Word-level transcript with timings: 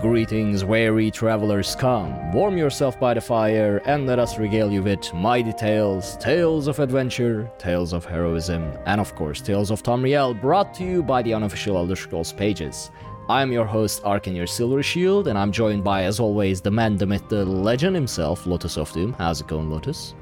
Greetings, 0.00 0.64
weary 0.64 1.10
travelers, 1.10 1.74
come. 1.74 2.30
Warm 2.30 2.56
yourself 2.56 3.00
by 3.00 3.14
the 3.14 3.20
fire 3.20 3.82
and 3.84 4.06
let 4.06 4.20
us 4.20 4.38
regale 4.38 4.70
you 4.70 4.80
with 4.80 5.12
mighty 5.12 5.52
tales, 5.52 6.16
tales 6.18 6.68
of 6.68 6.78
adventure, 6.78 7.50
tales 7.58 7.92
of 7.92 8.04
heroism, 8.04 8.62
and 8.86 9.00
of 9.00 9.12
course, 9.16 9.40
tales 9.40 9.72
of 9.72 9.82
Tamriel, 9.82 10.40
brought 10.40 10.72
to 10.74 10.84
you 10.84 11.02
by 11.02 11.20
the 11.22 11.34
unofficial 11.34 11.76
Elder 11.76 11.96
Scrolls 11.96 12.32
pages. 12.32 12.92
I'm 13.28 13.50
your 13.50 13.64
host, 13.64 14.04
Arkanir 14.04 14.48
Silver 14.48 14.84
Shield, 14.84 15.26
and 15.26 15.36
I'm 15.36 15.50
joined 15.50 15.82
by, 15.82 16.04
as 16.04 16.20
always, 16.20 16.60
the 16.60 16.70
man, 16.70 16.96
the 16.96 17.06
myth, 17.06 17.28
the 17.28 17.44
legend 17.44 17.96
himself, 17.96 18.46
Lotus 18.46 18.78
of 18.78 18.92
Doom. 18.92 19.14
How's 19.14 19.40
it 19.40 19.48
going, 19.48 19.68
Lotus? 19.68 20.14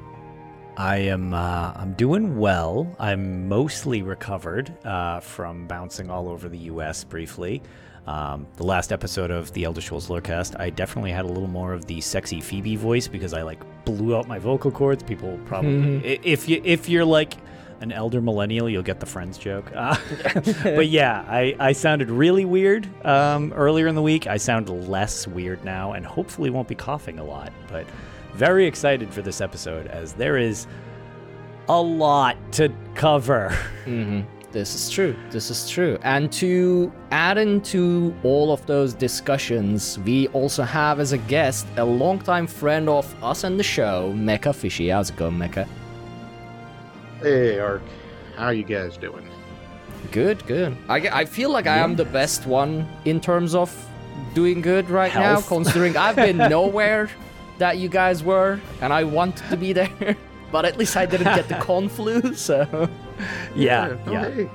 I 0.79 0.99
am 0.99 1.35
uh, 1.35 1.73
I'm 1.75 1.93
doing 1.95 2.39
well. 2.39 2.91
I'm 2.99 3.47
mostly 3.47 4.01
recovered 4.03 4.75
uh, 4.87 5.21
from 5.21 5.67
bouncing 5.67 6.09
all 6.09 6.29
over 6.29 6.49
the 6.49 6.59
U.S. 6.59 7.05
briefly. 7.05 7.63
Um, 8.07 8.47
the 8.57 8.65
last 8.65 8.93
episode 8.93 9.31
of 9.33 9.53
the 9.53 9.65
Elder 9.65 9.81
Scrolls 9.81 10.09
Lorecast, 10.09 10.59
I 10.61 10.71
definitely 10.71 11.11
had 11.11 11.25
a 11.25 11.29
little 11.29 11.49
more 11.49 11.73
of 11.73 11.87
the 11.87 12.01
sexy 12.01 12.41
Phoebe 12.41 12.77
voice 12.77 13.09
because 13.09 13.33
I 13.33 13.43
like 13.43 13.61
blew 13.85 14.17
out 14.17 14.29
my 14.29 14.39
vocal 14.39 14.71
cords. 14.71 15.03
People 15.03 15.39
probably, 15.47 15.71
mm-hmm. 15.73 16.21
if 16.23 16.49
you 16.49 16.61
if 16.65 16.89
you're 16.89 17.05
like 17.05 17.35
an 17.81 17.93
elder 17.93 18.21
millennial, 18.21 18.71
you'll 18.71 18.83
get 18.83 19.01
the 19.01 19.07
Friends 19.07 19.39
joke. 19.39 19.71
Uh, 19.75 19.97
but 20.63 20.89
yeah, 20.89 21.25
I, 21.29 21.57
I 21.59 21.73
sounded 21.73 22.11
really 22.11 22.45
weird 22.45 22.89
um, 23.05 23.53
earlier 23.53 23.87
in 23.87 23.95
the 23.95 24.03
week. 24.03 24.27
I 24.27 24.37
sound 24.37 24.69
less 24.89 25.27
weird 25.27 25.65
now, 25.65 25.93
and 25.93 26.07
hopefully 26.07 26.51
won't 26.51 26.69
be 26.69 26.75
coughing 26.75 27.19
a 27.19 27.25
lot. 27.25 27.53
But 27.69 27.87
very 28.35 28.67
excited 28.67 29.13
for 29.13 29.23
this 29.23 29.41
episode 29.41 29.87
as 29.89 30.13
there 30.13 30.37
is 30.37 30.67
a 31.69 31.81
lot 31.81 32.37
to 32.53 32.73
cover. 32.95 33.57
Mm-hmm. 33.85 34.36
This 34.53 34.75
is 34.75 34.89
true. 34.91 35.15
This 35.31 35.51
is 35.51 35.69
true. 35.69 35.99
And 36.03 36.33
to 36.35 36.93
add 37.11 37.37
into 37.37 38.15
all 38.23 38.53
of 38.53 38.65
those 38.67 38.95
discussions, 38.95 39.99
we 40.01 40.29
also 40.29 40.63
have 40.63 41.01
as 41.01 41.13
a 41.13 41.19
guest 41.19 41.67
a 41.77 41.85
longtime 41.85 42.47
friend 42.47 42.89
of 42.89 43.13
us 43.23 43.45
and 43.45 43.59
the 43.59 43.65
show, 43.65 44.13
Mecha 44.17 44.55
Fishy. 44.55 44.89
How's 44.89 45.11
it 45.11 45.17
going, 45.17 45.35
Mecha? 45.37 45.67
Hey, 47.21 47.59
Ark. 47.59 47.83
How 48.37 48.45
are 48.47 48.55
you 48.55 48.63
guys 48.63 48.97
doing? 48.97 49.29
Good, 50.13 50.47
good. 50.47 50.77
I, 50.89 50.97
I 51.09 51.25
feel 51.25 51.51
like 51.51 51.67
I 51.67 51.79
am 51.79 51.97
the 51.97 52.05
best 52.05 52.47
one 52.47 52.89
in 53.05 53.21
terms 53.21 53.55
of 53.55 53.71
doing 54.35 54.61
good 54.61 54.89
right 54.89 55.11
Health. 55.11 55.51
now, 55.51 55.57
considering 55.57 55.97
I've 55.97 56.17
been 56.17 56.37
nowhere 56.51 57.11
that 57.59 57.79
you 57.79 57.89
guys 57.89 58.23
were, 58.23 58.61
and 58.81 58.93
I 58.93 59.05
wanted 59.05 59.49
to 59.51 59.57
be 59.57 59.73
there, 59.73 60.17
but 60.53 60.65
at 60.65 60.77
least 60.79 60.97
I 60.97 61.05
didn't 61.07 61.35
get 61.35 61.49
the 61.49 61.57
con 61.57 61.89
flu, 61.89 62.35
so. 62.35 62.89
Yeah, 63.55 63.97
yeah. 64.07 64.25
Oh, 64.25 64.29
okay. 64.29 64.51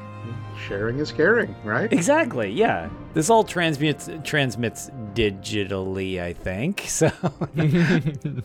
Sharing 0.67 0.99
is 0.99 1.11
caring, 1.11 1.55
right? 1.63 1.91
Exactly. 1.91 2.51
Yeah. 2.51 2.89
This 3.13 3.29
all 3.29 3.43
transmits 3.43 4.09
transmits 4.23 4.91
digitally, 5.13 6.21
I 6.21 6.33
think. 6.33 6.81
So. 6.87 7.11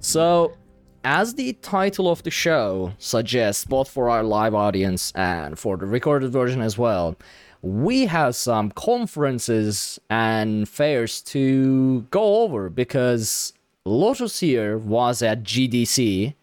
so, 0.00 0.56
as 1.04 1.34
the 1.34 1.54
title 1.54 2.08
of 2.08 2.22
the 2.22 2.30
show 2.30 2.92
suggests, 2.98 3.64
both 3.64 3.88
for 3.90 4.08
our 4.10 4.22
live 4.22 4.54
audience 4.54 5.12
and 5.16 5.58
for 5.58 5.76
the 5.76 5.86
recorded 5.86 6.30
version 6.30 6.60
as 6.60 6.78
well, 6.78 7.16
we 7.62 8.06
have 8.06 8.36
some 8.36 8.70
conferences 8.70 9.98
and 10.10 10.68
fairs 10.68 11.22
to 11.22 12.02
go 12.10 12.42
over 12.42 12.68
because 12.68 13.52
Lotus 13.84 14.40
here 14.40 14.78
was 14.78 15.22
at 15.22 15.42
GDC 15.42 16.34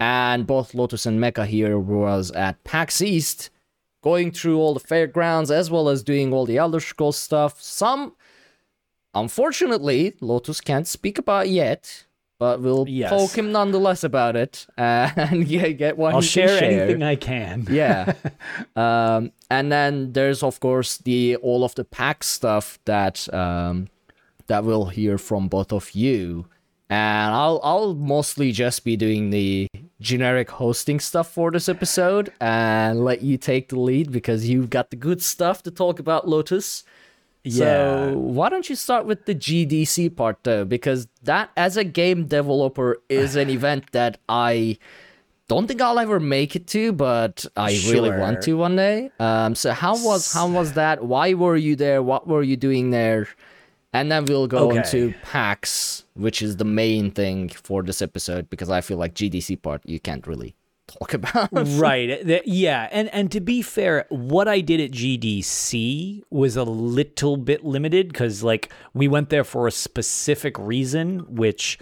and 0.00 0.46
both 0.46 0.74
Lotus 0.74 1.06
and 1.06 1.20
Mecha 1.20 1.46
here 1.46 1.78
was 1.78 2.30
at 2.32 2.62
PAX 2.64 3.02
East, 3.02 3.50
going 4.02 4.30
through 4.30 4.58
all 4.58 4.74
the 4.74 4.80
fairgrounds 4.80 5.50
as 5.50 5.70
well 5.70 5.88
as 5.88 6.02
doing 6.02 6.32
all 6.32 6.46
the 6.46 6.58
Elder 6.58 6.80
Scrolls 6.80 7.16
stuff. 7.16 7.60
Some, 7.60 8.14
unfortunately, 9.14 10.14
Lotus 10.20 10.60
can't 10.60 10.86
speak 10.86 11.18
about 11.18 11.48
yet, 11.48 12.04
but 12.38 12.60
we'll 12.60 12.88
yes. 12.88 13.10
poke 13.10 13.36
him 13.36 13.50
nonetheless 13.50 14.04
about 14.04 14.36
it 14.36 14.66
and 14.76 15.48
get 15.48 15.98
what 15.98 16.14
I'll 16.14 16.20
he 16.20 16.26
share, 16.26 16.58
share 16.60 16.82
anything 16.82 17.02
I 17.02 17.16
can. 17.16 17.66
yeah, 17.68 18.12
um, 18.76 19.32
and 19.50 19.72
then 19.72 20.12
there's 20.12 20.44
of 20.44 20.60
course 20.60 20.98
the 20.98 21.36
all 21.36 21.64
of 21.64 21.74
the 21.74 21.84
PAX 21.84 22.28
stuff 22.28 22.78
that 22.84 23.32
um, 23.34 23.88
that 24.46 24.62
we'll 24.62 24.86
hear 24.86 25.18
from 25.18 25.48
both 25.48 25.72
of 25.72 25.90
you 25.90 26.46
and 26.90 27.34
I'll 27.34 27.60
I'll 27.62 27.94
mostly 27.94 28.52
just 28.52 28.84
be 28.84 28.96
doing 28.96 29.30
the 29.30 29.68
generic 30.00 30.50
hosting 30.50 31.00
stuff 31.00 31.32
for 31.32 31.50
this 31.50 31.68
episode 31.68 32.32
and 32.40 33.04
let 33.04 33.22
you 33.22 33.36
take 33.36 33.68
the 33.68 33.78
lead 33.78 34.12
because 34.12 34.48
you've 34.48 34.70
got 34.70 34.90
the 34.90 34.96
good 34.96 35.20
stuff 35.20 35.62
to 35.64 35.70
talk 35.70 35.98
about 35.98 36.28
Lotus. 36.28 36.84
Yeah. 37.42 38.10
So 38.10 38.18
why 38.18 38.48
don't 38.48 38.68
you 38.68 38.76
start 38.76 39.06
with 39.06 39.24
the 39.24 39.34
GDC 39.34 40.14
part 40.16 40.38
though? 40.44 40.64
Because 40.64 41.08
that 41.22 41.50
as 41.56 41.76
a 41.76 41.84
game 41.84 42.26
developer 42.26 42.98
is 43.08 43.36
an 43.36 43.50
event 43.50 43.90
that 43.92 44.18
I 44.28 44.78
don't 45.48 45.66
think 45.66 45.80
I'll 45.80 45.98
ever 45.98 46.20
make 46.20 46.54
it 46.54 46.66
to, 46.68 46.92
but 46.92 47.46
I 47.56 47.72
sure. 47.72 47.94
really 47.94 48.10
want 48.10 48.42
to 48.42 48.54
one 48.54 48.76
day. 48.76 49.10
Um 49.18 49.54
so 49.54 49.72
how 49.72 49.96
was 50.04 50.32
how 50.32 50.48
was 50.48 50.74
that? 50.74 51.04
Why 51.04 51.34
were 51.34 51.56
you 51.56 51.74
there? 51.74 52.02
What 52.02 52.28
were 52.28 52.42
you 52.42 52.56
doing 52.56 52.90
there? 52.90 53.28
And 53.92 54.12
then 54.12 54.26
we'll 54.26 54.46
go 54.46 54.68
okay. 54.70 54.78
into 54.78 55.14
PAX, 55.22 56.04
which 56.14 56.42
is 56.42 56.56
the 56.56 56.64
main 56.64 57.10
thing 57.10 57.48
for 57.48 57.82
this 57.82 58.02
episode, 58.02 58.50
because 58.50 58.68
I 58.68 58.80
feel 58.80 58.98
like 58.98 59.14
GDC 59.14 59.62
part 59.62 59.82
you 59.86 59.98
can't 59.98 60.26
really 60.26 60.54
talk 60.88 61.14
about. 61.20 61.48
right. 61.52 62.42
Yeah. 62.46 62.88
And 62.90 63.08
and 63.14 63.30
to 63.32 63.40
be 63.40 63.62
fair, 63.62 64.06
what 64.08 64.48
I 64.48 64.60
did 64.60 64.80
at 64.80 64.90
GDC 64.90 66.22
was 66.30 66.56
a 66.56 66.64
little 66.64 67.36
bit 67.36 67.64
limited 67.64 68.08
because 68.08 68.42
like 68.42 68.70
we 68.94 69.08
went 69.08 69.30
there 69.30 69.44
for 69.44 69.66
a 69.66 69.72
specific 69.72 70.58
reason, 70.58 71.20
which 71.34 71.78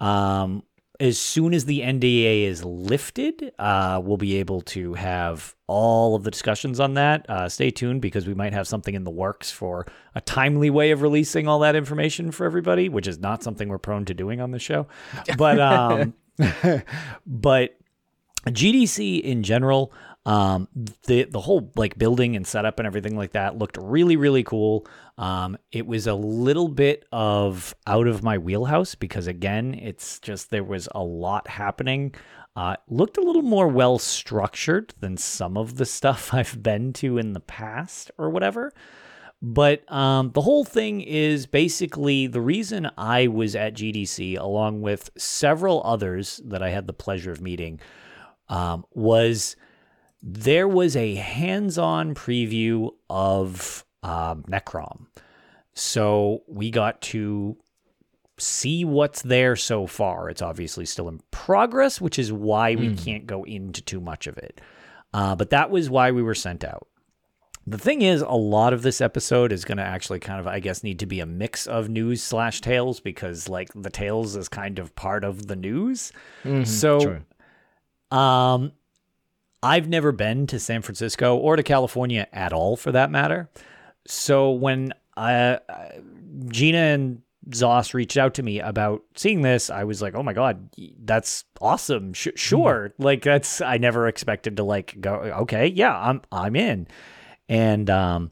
um 0.00 0.62
as 1.00 1.18
soon 1.18 1.54
as 1.54 1.64
the 1.64 1.80
NDA 1.80 2.44
is 2.44 2.62
lifted, 2.62 3.52
uh, 3.58 4.00
we'll 4.04 4.18
be 4.18 4.36
able 4.36 4.60
to 4.60 4.92
have 4.94 5.56
all 5.66 6.14
of 6.14 6.24
the 6.24 6.30
discussions 6.30 6.78
on 6.78 6.94
that. 6.94 7.28
Uh, 7.28 7.48
stay 7.48 7.70
tuned 7.70 8.02
because 8.02 8.26
we 8.26 8.34
might 8.34 8.52
have 8.52 8.68
something 8.68 8.94
in 8.94 9.04
the 9.04 9.10
works 9.10 9.50
for 9.50 9.86
a 10.14 10.20
timely 10.20 10.68
way 10.68 10.90
of 10.90 11.00
releasing 11.00 11.48
all 11.48 11.60
that 11.60 11.74
information 11.74 12.30
for 12.30 12.44
everybody, 12.44 12.90
which 12.90 13.06
is 13.06 13.18
not 13.18 13.42
something 13.42 13.70
we're 13.70 13.78
prone 13.78 14.04
to 14.04 14.14
doing 14.14 14.40
on 14.42 14.50
the 14.50 14.58
show. 14.58 14.86
But 15.38 15.58
um, 15.58 16.14
but 17.26 17.76
GDC 18.46 19.22
in 19.22 19.42
general, 19.42 19.92
um, 20.26 20.68
the 21.06 21.24
the 21.24 21.40
whole 21.40 21.72
like 21.76 21.96
building 21.96 22.36
and 22.36 22.46
setup 22.46 22.78
and 22.78 22.86
everything 22.86 23.16
like 23.16 23.32
that 23.32 23.56
looked 23.56 23.78
really 23.80 24.16
really 24.16 24.42
cool. 24.42 24.86
Um, 25.16 25.56
it 25.72 25.86
was 25.86 26.06
a 26.06 26.14
little 26.14 26.68
bit 26.68 27.04
of 27.12 27.74
out 27.86 28.06
of 28.06 28.22
my 28.22 28.38
wheelhouse 28.38 28.94
because 28.94 29.26
again, 29.26 29.74
it's 29.74 30.18
just 30.20 30.50
there 30.50 30.64
was 30.64 30.88
a 30.94 31.02
lot 31.02 31.48
happening. 31.48 32.14
Uh, 32.56 32.76
looked 32.88 33.16
a 33.16 33.22
little 33.22 33.42
more 33.42 33.68
well 33.68 33.98
structured 33.98 34.92
than 35.00 35.16
some 35.16 35.56
of 35.56 35.76
the 35.76 35.86
stuff 35.86 36.34
I've 36.34 36.62
been 36.62 36.92
to 36.94 37.16
in 37.16 37.32
the 37.32 37.40
past 37.40 38.10
or 38.18 38.28
whatever. 38.30 38.72
But 39.42 39.90
um, 39.90 40.32
the 40.32 40.42
whole 40.42 40.64
thing 40.64 41.00
is 41.00 41.46
basically 41.46 42.26
the 42.26 42.42
reason 42.42 42.90
I 42.98 43.28
was 43.28 43.56
at 43.56 43.72
GDC, 43.72 44.38
along 44.38 44.82
with 44.82 45.08
several 45.16 45.82
others 45.82 46.42
that 46.44 46.62
I 46.62 46.68
had 46.68 46.86
the 46.86 46.92
pleasure 46.92 47.32
of 47.32 47.40
meeting, 47.40 47.80
um, 48.50 48.84
was 48.92 49.56
there 50.22 50.68
was 50.68 50.96
a 50.96 51.14
hands 51.14 51.78
on 51.78 52.14
preview 52.14 52.90
of 53.08 53.84
um, 54.02 54.44
Necrom. 54.44 55.06
So 55.74 56.42
we 56.46 56.70
got 56.70 57.00
to 57.02 57.56
see 58.38 58.84
what's 58.84 59.22
there 59.22 59.56
so 59.56 59.86
far. 59.86 60.28
It's 60.28 60.42
obviously 60.42 60.86
still 60.86 61.08
in 61.08 61.20
progress, 61.30 62.00
which 62.00 62.18
is 62.18 62.32
why 62.32 62.74
we 62.74 62.88
mm. 62.88 63.04
can't 63.04 63.26
go 63.26 63.44
into 63.44 63.82
too 63.82 64.00
much 64.00 64.26
of 64.26 64.36
it. 64.38 64.60
Uh, 65.12 65.36
but 65.36 65.50
that 65.50 65.70
was 65.70 65.90
why 65.90 66.10
we 66.10 66.22
were 66.22 66.34
sent 66.34 66.64
out. 66.64 66.86
The 67.66 67.78
thing 67.78 68.02
is, 68.02 68.22
a 68.22 68.30
lot 68.30 68.72
of 68.72 68.82
this 68.82 69.00
episode 69.00 69.52
is 69.52 69.64
going 69.64 69.78
to 69.78 69.84
actually 69.84 70.18
kind 70.18 70.40
of, 70.40 70.46
I 70.46 70.60
guess, 70.60 70.82
need 70.82 70.98
to 71.00 71.06
be 71.06 71.20
a 71.20 71.26
mix 71.26 71.66
of 71.66 71.88
news 71.88 72.22
slash 72.22 72.60
tales 72.60 73.00
because, 73.00 73.48
like, 73.48 73.68
the 73.74 73.90
tales 73.90 74.34
is 74.34 74.48
kind 74.48 74.78
of 74.78 74.94
part 74.96 75.24
of 75.24 75.46
the 75.46 75.56
news. 75.56 76.10
Mm-hmm, 76.42 76.64
so, 76.64 77.00
true. 77.00 78.18
um, 78.18 78.72
I've 79.62 79.88
never 79.88 80.12
been 80.12 80.46
to 80.48 80.58
San 80.58 80.82
Francisco 80.82 81.36
or 81.36 81.56
to 81.56 81.62
California 81.62 82.26
at 82.32 82.52
all, 82.52 82.76
for 82.76 82.92
that 82.92 83.10
matter. 83.10 83.50
So 84.06 84.50
when 84.50 84.94
uh, 85.16 85.58
Gina 86.48 86.78
and 86.78 87.22
Zos 87.50 87.94
reached 87.94 88.16
out 88.16 88.34
to 88.34 88.42
me 88.42 88.60
about 88.60 89.02
seeing 89.14 89.42
this, 89.42 89.70
I 89.70 89.84
was 89.84 90.00
like, 90.00 90.14
"Oh 90.14 90.22
my 90.22 90.32
god, 90.32 90.70
that's 91.02 91.44
awesome! 91.60 92.12
Sh- 92.12 92.28
sure, 92.36 92.90
mm-hmm. 92.90 93.02
like 93.02 93.22
that's 93.22 93.60
I 93.60 93.78
never 93.78 94.08
expected 94.08 94.56
to 94.56 94.64
like 94.64 95.00
go. 95.00 95.14
Okay, 95.14 95.66
yeah, 95.66 95.96
I'm 95.96 96.22
I'm 96.32 96.56
in." 96.56 96.86
And 97.48 97.90
um, 97.90 98.30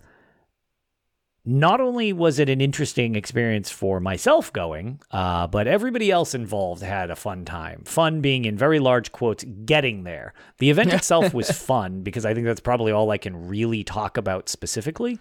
not 1.51 1.81
only 1.81 2.13
was 2.13 2.39
it 2.39 2.51
an 2.51 2.61
interesting 2.61 3.15
experience 3.15 3.71
for 3.71 4.01
myself 4.01 4.53
going, 4.53 5.01
uh, 5.13 5.47
but 5.47 5.67
everybody 5.67 6.11
else 6.11 6.35
involved 6.35 6.83
had 6.83 7.11
a 7.11 7.17
fun 7.17 7.47
time. 7.47 7.83
Fun 7.87 8.21
being 8.21 8.45
in 8.45 8.55
very 8.59 8.79
large 8.79 9.13
quotes, 9.13 9.45
getting 9.65 10.05
there. 10.05 10.35
The 10.59 10.69
event 10.69 10.93
itself 10.93 11.33
was 11.33 11.51
fun 11.51 12.03
because 12.03 12.27
I 12.27 12.35
think 12.35 12.45
that's 12.45 12.61
probably 12.61 12.93
all 12.93 13.11
I 13.11 13.17
can 13.17 13.49
really 13.49 13.83
talk 13.83 14.19
about 14.19 14.51
specifically. 14.51 15.19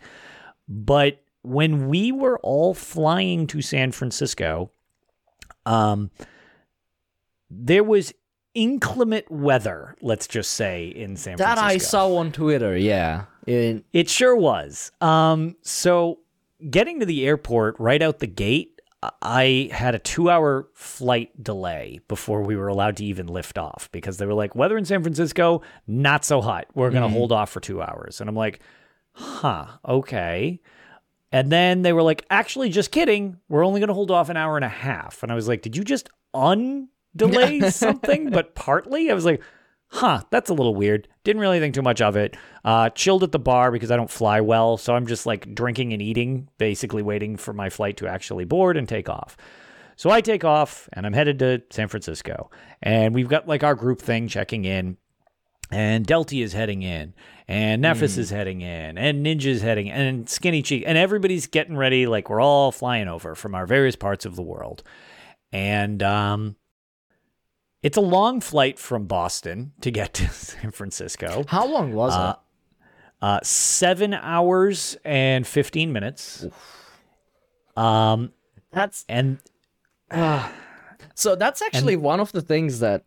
But 0.67 1.23
when 1.43 1.87
we 1.87 2.11
were 2.11 2.39
all 2.39 2.73
flying 2.73 3.47
to 3.47 3.61
San 3.61 3.93
Francisco, 3.93 4.69
um, 5.65 6.11
there 7.49 7.85
was 7.85 8.13
inclement 8.57 9.29
weather. 9.29 9.95
Let's 10.01 10.27
just 10.27 10.53
say 10.53 10.87
in 10.87 11.15
San 11.15 11.37
That 11.37 11.57
Francisco. 11.57 11.67
That 11.67 11.73
I 11.73 11.77
saw 11.77 12.15
on 12.15 12.31
Twitter. 12.31 12.75
Yeah. 12.75 13.25
In, 13.45 13.83
It 13.93 14.09
sure 14.09 14.35
was. 14.35 14.91
Um, 14.99 15.55
so 15.61 16.19
getting 16.69 16.99
to 16.99 17.05
the 17.05 17.27
airport 17.27 17.79
right 17.79 18.01
out 18.01 18.17
the 18.17 18.27
gate, 18.27 18.81
I 19.21 19.69
had 19.71 19.93
a 19.93 19.99
two 19.99 20.31
hour 20.31 20.67
flight 20.73 21.41
delay 21.41 21.99
before 22.07 22.41
we 22.41 22.55
were 22.55 22.67
allowed 22.67 22.97
to 22.97 23.05
even 23.05 23.27
lift 23.27 23.59
off 23.59 23.89
because 23.91 24.17
they 24.17 24.25
were 24.25 24.33
like, 24.33 24.55
weather 24.55 24.75
in 24.75 24.85
San 24.85 25.03
Francisco, 25.03 25.61
not 25.85 26.25
so 26.25 26.41
hot. 26.41 26.65
We're 26.73 26.89
going 26.89 27.03
to 27.03 27.09
hold 27.09 27.31
off 27.31 27.51
for 27.51 27.59
two 27.59 27.79
hours. 27.79 28.19
And 28.19 28.27
I'm 28.27 28.35
like, 28.35 28.59
huh, 29.13 29.67
okay. 29.87 30.59
And 31.31 31.51
then 31.51 31.83
they 31.83 31.93
were 31.93 32.01
like, 32.01 32.25
actually, 32.31 32.69
just 32.69 32.91
kidding. 32.91 33.37
We're 33.49 33.65
only 33.65 33.79
going 33.79 33.89
to 33.89 33.93
hold 33.93 34.09
off 34.09 34.29
an 34.29 34.37
hour 34.37 34.55
and 34.55 34.65
a 34.65 34.69
half. 34.69 35.21
And 35.21 35.31
I 35.31 35.35
was 35.35 35.47
like, 35.47 35.61
did 35.61 35.77
you 35.77 35.83
just 35.83 36.09
undelay 37.17 37.71
something, 37.73 38.29
but 38.29 38.55
partly? 38.55 39.09
I 39.11 39.13
was 39.13 39.25
like, 39.25 39.41
huh, 39.89 40.21
that's 40.29 40.49
a 40.49 40.53
little 40.53 40.75
weird. 40.75 41.07
Didn't 41.23 41.41
really 41.41 41.59
think 41.59 41.75
too 41.75 41.81
much 41.81 42.01
of 42.01 42.15
it. 42.15 42.35
Uh, 42.63 42.89
chilled 42.89 43.23
at 43.23 43.31
the 43.31 43.39
bar 43.39 43.71
because 43.71 43.91
I 43.91 43.97
don't 43.97 44.11
fly 44.11 44.41
well. 44.41 44.77
So 44.77 44.95
I'm 44.95 45.07
just 45.07 45.25
like 45.25 45.53
drinking 45.53 45.93
and 45.93 46.01
eating, 46.01 46.49
basically 46.57 47.01
waiting 47.01 47.37
for 47.37 47.53
my 47.53 47.69
flight 47.69 47.97
to 47.97 48.07
actually 48.07 48.45
board 48.45 48.77
and 48.77 48.87
take 48.87 49.09
off. 49.09 49.37
So 49.95 50.09
I 50.09 50.21
take 50.21 50.43
off 50.43 50.87
and 50.93 51.05
I'm 51.05 51.13
headed 51.13 51.39
to 51.39 51.63
San 51.71 51.87
Francisco. 51.87 52.51
And 52.81 53.15
we've 53.15 53.29
got 53.29 53.47
like 53.47 53.63
our 53.63 53.75
group 53.75 54.01
thing 54.01 54.27
checking 54.27 54.65
in. 54.65 54.97
And 55.69 56.07
Delty 56.07 56.41
is 56.41 56.53
heading 56.53 56.81
in, 56.81 57.13
and 57.45 57.83
Nephis 57.83 58.17
is 58.17 58.29
heading 58.29 58.61
in, 58.61 58.97
and 58.97 59.25
Ninja's 59.25 59.61
heading, 59.61 59.87
in, 59.87 59.99
and 59.99 60.29
Skinny 60.29 60.61
Cheek, 60.61 60.85
and 60.87 60.97
everybody's 60.97 61.45
getting 61.45 61.75
ready. 61.75 62.07
Like 62.07 62.29
we're 62.29 62.39
all 62.39 62.71
flying 62.71 63.09
over 63.09 63.35
from 63.35 63.53
our 63.53 63.65
various 63.65 63.97
parts 63.97 64.25
of 64.25 64.37
the 64.37 64.41
world. 64.41 64.81
And 65.51 66.01
um, 66.01 66.55
it's 67.87 67.95
a 67.95 68.01
long 68.01 68.41
flight 68.41 68.77
from 68.77 69.05
Boston 69.05 69.71
to 69.79 69.89
get 69.91 70.13
to 70.15 70.27
San 70.51 70.71
Francisco. 70.71 71.45
how 71.47 71.65
long 71.65 71.93
was 71.93 72.13
Uh, 72.13 72.35
uh, 73.21 73.39
seven 73.43 74.13
hours 74.13 74.97
and 75.05 75.47
15 75.47 75.93
minutes. 75.93 76.45
Um. 77.77 78.33
That's 78.73 79.05
and 79.07 79.39
so. 81.15 81.35
That's 81.35 81.61
actually 81.61 81.95
one 81.95 82.19
of 82.19 82.31
the 82.33 82.41
things 82.41 82.79
that 82.81 83.05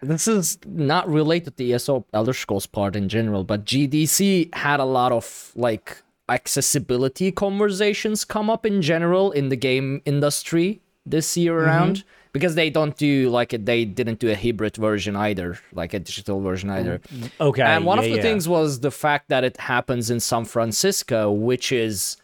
this 0.00 0.26
is 0.26 0.58
not 0.66 1.06
related 1.08 1.56
to 1.58 1.72
ESO 1.72 2.06
Elder 2.14 2.32
Scrolls 2.32 2.66
part 2.66 2.96
in 2.96 3.08
general, 3.08 3.44
but 3.44 3.66
GDC 3.66 4.54
had 4.54 4.80
a 4.80 4.84
lot 4.84 5.12
of 5.12 5.52
like 5.54 6.02
accessibility 6.28 7.30
conversations 7.30 8.24
come 8.24 8.48
up 8.48 8.64
in 8.64 8.80
general 8.80 9.30
in 9.32 9.50
the 9.50 9.56
game 9.56 10.00
industry 10.06 10.80
this 11.04 11.36
year 11.36 11.58
around 11.58 12.04
because 12.32 12.54
they 12.54 12.70
don't 12.70 12.96
do 12.96 13.28
like 13.30 13.50
they 13.50 13.84
didn't 13.84 14.18
do 14.18 14.30
a 14.30 14.34
hybrid 14.36 14.76
version 14.76 15.16
either, 15.16 15.58
like 15.72 15.92
a 15.94 15.98
digital 15.98 16.40
version 16.40 16.70
either. 16.70 17.00
okay. 17.40 17.62
And 17.62 17.84
one 17.84 17.98
yeah, 17.98 18.04
of 18.04 18.10
the 18.10 18.16
yeah. 18.16 18.22
things 18.22 18.48
was 18.48 18.80
the 18.80 18.90
fact 18.90 19.28
that 19.28 19.44
it 19.44 19.56
happens 19.58 20.10
in 20.10 20.20
San 20.20 20.44
Francisco, 20.44 21.30
which 21.30 21.70
is 21.72 22.16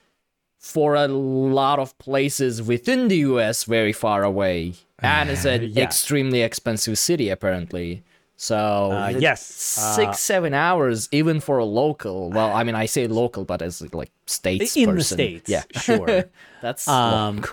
for 0.58 0.94
a 0.94 1.06
lot 1.08 1.78
of 1.78 1.96
places 1.98 2.62
within 2.62 3.08
the 3.08 3.18
US 3.18 3.64
very 3.64 3.92
far 3.92 4.24
away. 4.24 4.74
And 5.00 5.30
it's 5.30 5.44
an 5.44 5.62
Yeah. 5.62 5.84
extremely 5.84 6.42
expensive 6.42 6.98
city 6.98 7.28
apparently. 7.28 8.02
So 8.36 8.90
Uh, 8.92 9.08
yes. 9.18 9.44
six, 9.44 10.20
seven 10.20 10.54
hours 10.54 11.08
even 11.12 11.40
for 11.40 11.58
a 11.58 11.64
local. 11.64 12.30
Well, 12.30 12.52
I 12.54 12.64
mean 12.64 12.74
I 12.74 12.86
say 12.86 13.06
local, 13.06 13.44
but 13.44 13.62
as 13.62 13.82
like 13.94 14.10
states 14.26 14.76
in 14.76 14.94
the 14.94 15.04
states. 15.04 15.48
Yeah. 15.50 15.62
sure. 15.72 16.24
That's 16.62 16.88
Um, 16.88 17.12
long. 17.12 17.44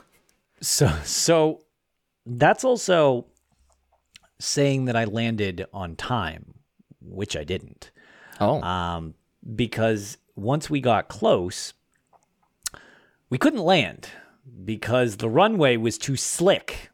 So 0.62 0.90
so 1.04 1.62
that's 2.26 2.64
also 2.64 3.28
saying 4.40 4.86
that 4.86 4.96
I 4.96 5.06
landed 5.06 5.66
on 5.74 5.96
time, 5.96 6.56
which 7.02 7.36
I 7.36 7.44
didn't. 7.44 7.92
Oh. 8.40 8.62
Um, 8.62 9.14
because 9.56 10.18
once 10.36 10.70
we 10.70 10.82
got 10.82 11.08
close, 11.08 11.74
we 13.30 13.38
couldn't 13.38 13.62
land 13.62 14.10
because 14.64 15.18
the 15.18 15.30
runway 15.30 15.78
was 15.78 15.98
too 15.98 16.16
slick 16.16 16.90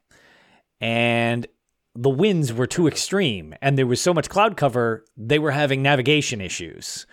and 0.79 1.47
the 1.95 2.09
winds 2.09 2.53
were 2.53 2.67
too 2.67 2.87
extreme 2.87 3.53
and 3.61 3.77
there 3.77 3.87
was 3.87 4.01
so 4.01 4.13
much 4.13 4.29
cloud 4.29 4.55
cover, 4.55 5.05
they 5.17 5.39
were 5.39 5.51
having 5.51 5.81
navigation 5.81 6.41
issues. 6.41 7.05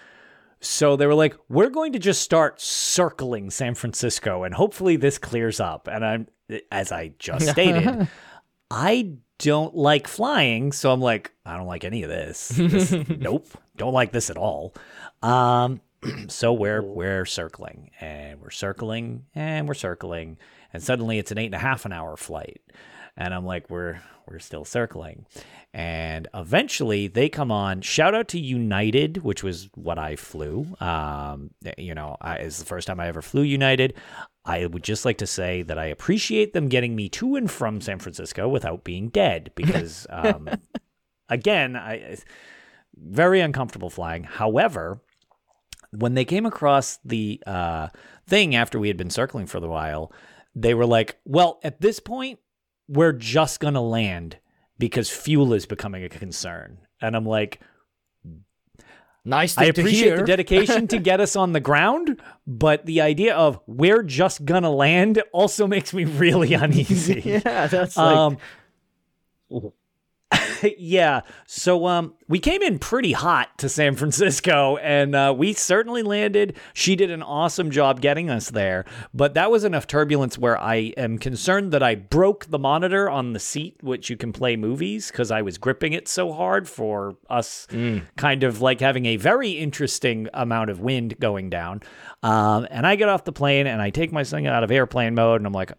So 0.61 0.97
they 0.97 1.07
were 1.07 1.15
like, 1.15 1.37
we're 1.49 1.71
going 1.71 1.93
to 1.93 1.99
just 1.99 2.23
start 2.23 2.61
circling 2.61 3.51
San 3.51 3.75
Francisco 3.75 4.45
and 4.45 4.55
hopefully 4.55 4.97
this 4.97 5.19
clears 5.19 5.61
up. 5.61 5.89
And 5.91 6.05
I'm, 6.05 6.29
as 6.71 6.93
I 6.93 7.13
just 7.19 7.49
stated, 7.51 8.09
I 8.71 9.15
don't 9.39 9.75
like 9.75 10.09
flying. 10.09 10.73
So 10.73 10.93
I'm 10.93 11.01
like, 11.01 11.33
I 11.45 11.57
don't 11.57 11.67
like 11.67 11.85
any 11.85 12.03
of 12.03 12.11
this. 12.11 12.49
This- 12.49 12.93
nope. 13.09 13.47
Don't 13.77 13.95
like 13.95 14.13
this 14.13 14.31
at 14.31 14.37
all. 14.37 14.75
Um, 15.23 15.81
so 16.29 16.53
we're, 16.53 16.83
we're 16.83 17.25
circling 17.25 17.91
and 18.01 18.41
we're 18.41 18.51
circling 18.51 19.25
and 19.35 19.69
we're 19.69 19.75
circling. 19.75 20.39
And 20.73 20.83
suddenly 20.83 21.19
it's 21.19 21.31
an 21.31 21.39
eight 21.39 21.47
and 21.47 21.55
a 21.55 21.59
half 21.59 21.85
an 21.85 21.93
hour 21.93 22.17
flight. 22.17 22.61
And 23.17 23.33
I'm 23.33 23.45
like, 23.45 23.69
we're, 23.71 24.01
we're 24.29 24.39
still 24.39 24.65
circling. 24.65 25.27
And 25.75 26.29
eventually 26.35 27.09
they 27.09 27.29
come 27.29 27.51
on. 27.51 27.81
Shout 27.81 28.15
out 28.15 28.29
to 28.29 28.41
United, 28.41 29.19
which 29.19 29.43
was 29.43 29.69
what 29.75 29.99
I 29.99 30.17
flew. 30.17 30.67
Um, 30.81 31.51
you 31.77 31.95
know, 31.95 32.17
I, 32.21 32.37
it's 32.37 32.59
the 32.59 32.65
first 32.65 32.87
time 32.87 33.01
I 33.01 33.09
ever 33.09 33.23
flew 33.23 33.43
United. 33.43 33.95
I 34.49 34.65
would 34.65 34.83
just 34.83 35.05
like 35.05 35.19
to 35.19 35.27
say 35.27 35.61
that 35.63 35.79
I 35.79 35.85
appreciate 35.87 36.55
them 36.55 36.69
getting 36.69 36.97
me 36.97 37.11
to 37.11 37.37
and 37.37 37.51
from 37.51 37.83
San 37.83 37.99
Francisco 37.99 38.49
without 38.49 38.83
being 38.83 39.11
dead 39.11 39.53
because, 39.57 40.07
um, 40.09 40.49
again, 41.29 41.77
I 41.77 42.17
very 42.97 43.41
uncomfortable 43.41 43.91
flying. 43.91 44.25
However, 44.25 45.03
when 45.91 46.15
they 46.15 46.25
came 46.25 46.47
across 46.47 46.99
the 47.05 47.43
uh, 47.47 47.89
thing 48.27 48.55
after 48.55 48.79
we 48.79 48.89
had 48.89 48.97
been 48.97 49.11
circling 49.11 49.47
for 49.47 49.59
a 49.59 49.69
while, 49.69 50.11
they 50.55 50.73
were 50.73 50.87
like, 50.87 51.19
"Well, 51.27 51.61
at 51.63 51.83
this 51.83 52.01
point, 52.01 52.39
we're 52.89 53.13
just 53.13 53.61
gonna 53.61 53.83
land 53.83 54.39
because 54.79 55.11
fuel 55.11 55.53
is 55.53 55.67
becoming 55.67 56.05
a 56.05 56.09
concern." 56.09 56.79
And 57.03 57.15
I'm 57.15 57.27
like, 57.27 57.61
nice 59.25 59.57
I 59.59 59.65
appreciate 59.65 60.17
the 60.17 60.25
dedication 60.25 60.87
to 60.89 60.99
get 61.11 61.21
us 61.21 61.37
on 61.37 61.53
the 61.53 61.61
ground, 61.61 62.21
but 62.47 62.87
the 62.87 63.01
idea 63.01 63.35
of 63.35 63.61
we're 63.67 64.03
just 64.03 64.45
gonna 64.45 64.71
land 64.71 65.23
also 65.33 65.67
makes 65.67 65.93
me 65.93 66.05
really 66.05 66.55
uneasy. 66.55 67.23
yeah, 67.25 67.67
that's 67.67 67.97
like 67.97 68.17
um, 68.17 68.39
yeah. 70.79 71.21
So 71.47 71.87
um, 71.87 72.15
we 72.29 72.39
came 72.39 72.63
in 72.63 72.79
pretty 72.79 73.13
hot 73.13 73.57
to 73.59 73.69
San 73.69 73.95
Francisco, 73.97 74.77
and 74.79 75.15
uh, 75.15 75.35
we 75.37 75.53
certainly 75.53 76.03
landed. 76.03 76.57
She 76.75 76.97
did 76.97 77.11
an 77.11 77.23
awesome 77.23 77.71
job 77.71 78.01
getting 78.01 78.29
us 78.31 78.51
there, 78.51 78.85
but 79.15 79.35
that 79.35 79.51
was 79.51 79.65
enough 79.65 79.87
turbulence 79.87 80.37
where 80.37 80.59
I 80.59 80.93
am 80.97 81.19
concerned 81.19 81.73
that 81.73 81.83
I 81.83 81.95
broke 81.95 82.47
the 82.47 82.59
monitor 82.59 83.09
on 83.09 83.33
the 83.33 83.41
seat, 83.41 83.77
which 83.83 84.11
you 84.11 84.17
can 84.17 84.33
play 84.33 84.57
movies, 84.57 85.11
because 85.11 85.31
I 85.31 85.43
was 85.43 85.59
gripping 85.59 85.93
it 85.93 86.09
so 86.09 86.33
hard 86.33 86.69
for 86.69 87.17
us, 87.31 87.67
kind 88.17 88.43
of 88.43 88.61
like 88.61 88.81
having 88.81 89.07
a 89.07 89.17
very 89.17 89.53
interesting 89.53 90.29
amount 90.35 90.71
of 90.71 90.81
wind 90.81 91.19
going 91.21 91.51
down. 91.51 91.83
Um, 92.23 92.67
and 92.71 92.87
I 92.87 92.97
get 92.97 93.09
off 93.09 93.25
the 93.25 93.33
plane 93.33 93.67
and 93.67 93.81
I 93.81 93.91
take 93.91 94.13
my 94.13 94.25
thing 94.25 94.47
out 94.47 94.65
of 94.65 94.71
airplane 94.71 95.15
mode, 95.15 95.41
and 95.41 95.47
I'm 95.47 95.53
like. 95.53 95.73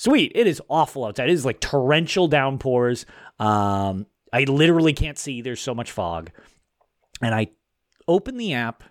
Sweet. 0.00 0.32
It 0.34 0.46
is 0.46 0.62
awful 0.70 1.04
outside. 1.04 1.28
It 1.28 1.34
is 1.34 1.44
like 1.44 1.60
torrential 1.60 2.26
downpours. 2.26 3.04
Um, 3.38 4.06
I 4.32 4.44
literally 4.44 4.94
can't 4.94 5.18
see. 5.18 5.42
There's 5.42 5.60
so 5.60 5.74
much 5.74 5.90
fog. 5.90 6.30
And 7.20 7.34
I 7.34 7.48
open 8.08 8.38
the 8.38 8.54
app, 8.54 8.82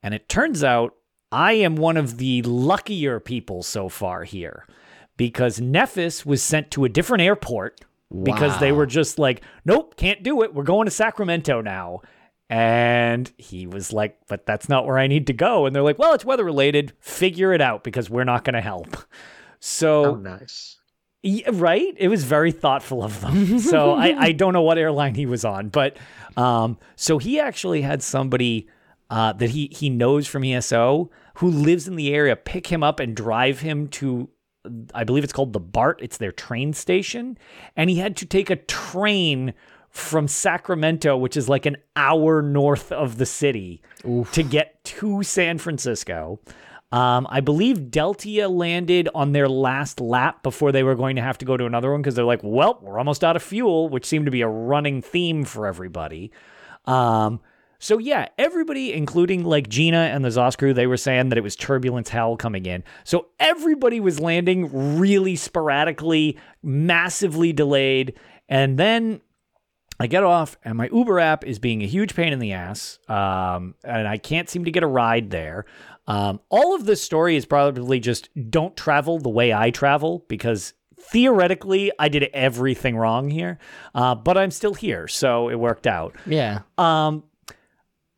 and 0.00 0.14
it 0.14 0.28
turns 0.28 0.62
out 0.62 0.94
I 1.32 1.54
am 1.54 1.74
one 1.74 1.96
of 1.96 2.18
the 2.18 2.42
luckier 2.42 3.18
people 3.18 3.64
so 3.64 3.88
far 3.88 4.22
here 4.22 4.64
because 5.16 5.58
Nephis 5.58 6.24
was 6.24 6.40
sent 6.40 6.70
to 6.70 6.84
a 6.84 6.88
different 6.88 7.22
airport 7.22 7.80
because 8.22 8.60
they 8.60 8.70
were 8.70 8.86
just 8.86 9.18
like, 9.18 9.42
nope, 9.64 9.96
can't 9.96 10.22
do 10.22 10.42
it. 10.42 10.54
We're 10.54 10.62
going 10.62 10.84
to 10.84 10.92
Sacramento 10.92 11.62
now. 11.62 12.02
And 12.48 13.28
he 13.38 13.66
was 13.66 13.92
like, 13.92 14.16
but 14.28 14.46
that's 14.46 14.68
not 14.68 14.86
where 14.86 14.98
I 14.98 15.08
need 15.08 15.26
to 15.26 15.32
go. 15.32 15.66
And 15.66 15.74
they're 15.74 15.82
like, 15.82 15.98
well, 15.98 16.14
it's 16.14 16.24
weather 16.24 16.44
related. 16.44 16.92
Figure 17.00 17.52
it 17.52 17.60
out 17.60 17.82
because 17.82 18.08
we're 18.08 18.22
not 18.22 18.44
going 18.44 18.54
to 18.54 18.60
help. 18.60 18.98
So 19.60 20.04
Oh, 20.04 20.14
nice. 20.16 20.78
yeah, 21.22 21.50
right? 21.52 21.94
It 21.96 22.08
was 22.08 22.24
very 22.24 22.52
thoughtful 22.52 23.02
of 23.02 23.20
them. 23.20 23.58
So 23.60 23.92
I, 23.94 24.14
I 24.18 24.32
don't 24.32 24.52
know 24.52 24.62
what 24.62 24.78
airline 24.78 25.14
he 25.14 25.26
was 25.26 25.44
on, 25.44 25.68
but 25.68 25.96
um, 26.36 26.78
so 26.96 27.18
he 27.18 27.40
actually 27.40 27.82
had 27.82 28.02
somebody 28.02 28.68
uh, 29.10 29.32
that 29.34 29.50
he 29.50 29.68
he 29.72 29.90
knows 29.90 30.26
from 30.26 30.44
ESO 30.44 31.10
who 31.36 31.48
lives 31.50 31.88
in 31.88 31.96
the 31.96 32.12
area 32.14 32.36
pick 32.36 32.66
him 32.68 32.82
up 32.82 33.00
and 33.00 33.14
drive 33.16 33.60
him 33.60 33.88
to. 33.88 34.28
I 34.92 35.04
believe 35.04 35.24
it's 35.24 35.32
called 35.32 35.52
the 35.54 35.60
BART. 35.60 36.00
It's 36.02 36.18
their 36.18 36.32
train 36.32 36.72
station, 36.74 37.38
and 37.74 37.88
he 37.88 37.96
had 37.96 38.16
to 38.18 38.26
take 38.26 38.50
a 38.50 38.56
train 38.56 39.54
from 39.88 40.28
Sacramento, 40.28 41.16
which 41.16 41.36
is 41.36 41.48
like 41.48 41.64
an 41.64 41.78
hour 41.96 42.42
north 42.42 42.92
of 42.92 43.16
the 43.16 43.24
city, 43.24 43.80
to 44.32 44.42
get 44.42 44.84
to 44.84 45.22
San 45.22 45.56
Francisco. 45.58 46.38
Um, 46.90 47.26
I 47.28 47.40
believe 47.40 47.78
Deltia 47.90 48.50
landed 48.50 49.08
on 49.14 49.32
their 49.32 49.48
last 49.48 50.00
lap 50.00 50.42
before 50.42 50.72
they 50.72 50.82
were 50.82 50.94
going 50.94 51.16
to 51.16 51.22
have 51.22 51.36
to 51.38 51.44
go 51.44 51.56
to 51.56 51.66
another 51.66 51.92
one 51.92 52.00
because 52.00 52.14
they're 52.14 52.24
like, 52.24 52.40
well, 52.42 52.78
we're 52.80 52.98
almost 52.98 53.22
out 53.22 53.36
of 53.36 53.42
fuel, 53.42 53.88
which 53.90 54.06
seemed 54.06 54.24
to 54.24 54.30
be 54.30 54.40
a 54.40 54.48
running 54.48 55.02
theme 55.02 55.44
for 55.44 55.66
everybody. 55.66 56.32
Um, 56.86 57.40
so 57.78 57.98
yeah, 57.98 58.28
everybody, 58.38 58.92
including 58.92 59.44
like 59.44 59.68
Gina 59.68 59.98
and 59.98 60.24
the 60.24 60.30
Zos 60.30 60.56
crew, 60.56 60.72
they 60.72 60.86
were 60.86 60.96
saying 60.96 61.28
that 61.28 61.38
it 61.38 61.42
was 61.42 61.54
turbulence 61.54 62.08
hell 62.08 62.36
coming 62.36 62.66
in. 62.66 62.82
So 63.04 63.26
everybody 63.38 64.00
was 64.00 64.18
landing 64.18 64.98
really 64.98 65.36
sporadically, 65.36 66.38
massively 66.62 67.52
delayed, 67.52 68.18
and 68.48 68.78
then 68.78 69.20
I 70.00 70.06
get 70.06 70.22
off, 70.22 70.56
and 70.64 70.78
my 70.78 70.88
Uber 70.92 71.18
app 71.18 71.44
is 71.44 71.58
being 71.58 71.82
a 71.82 71.86
huge 71.86 72.14
pain 72.14 72.32
in 72.32 72.38
the 72.38 72.52
ass, 72.52 72.98
um, 73.08 73.74
and 73.84 74.06
I 74.06 74.16
can't 74.16 74.48
seem 74.48 74.64
to 74.64 74.70
get 74.70 74.84
a 74.84 74.86
ride 74.86 75.30
there. 75.30 75.64
Um, 76.08 76.40
all 76.48 76.74
of 76.74 76.86
this 76.86 77.02
story 77.02 77.36
is 77.36 77.44
probably 77.44 78.00
just 78.00 78.30
don't 78.50 78.74
travel 78.76 79.18
the 79.18 79.28
way 79.28 79.52
I 79.52 79.70
travel 79.70 80.24
because 80.26 80.72
theoretically 80.98 81.92
I 81.98 82.08
did 82.08 82.24
everything 82.32 82.96
wrong 82.96 83.28
here, 83.28 83.58
uh, 83.94 84.14
but 84.14 84.38
I'm 84.38 84.50
still 84.50 84.72
here, 84.72 85.06
so 85.06 85.50
it 85.50 85.56
worked 85.56 85.86
out. 85.86 86.16
Yeah. 86.26 86.60
Um, 86.78 87.24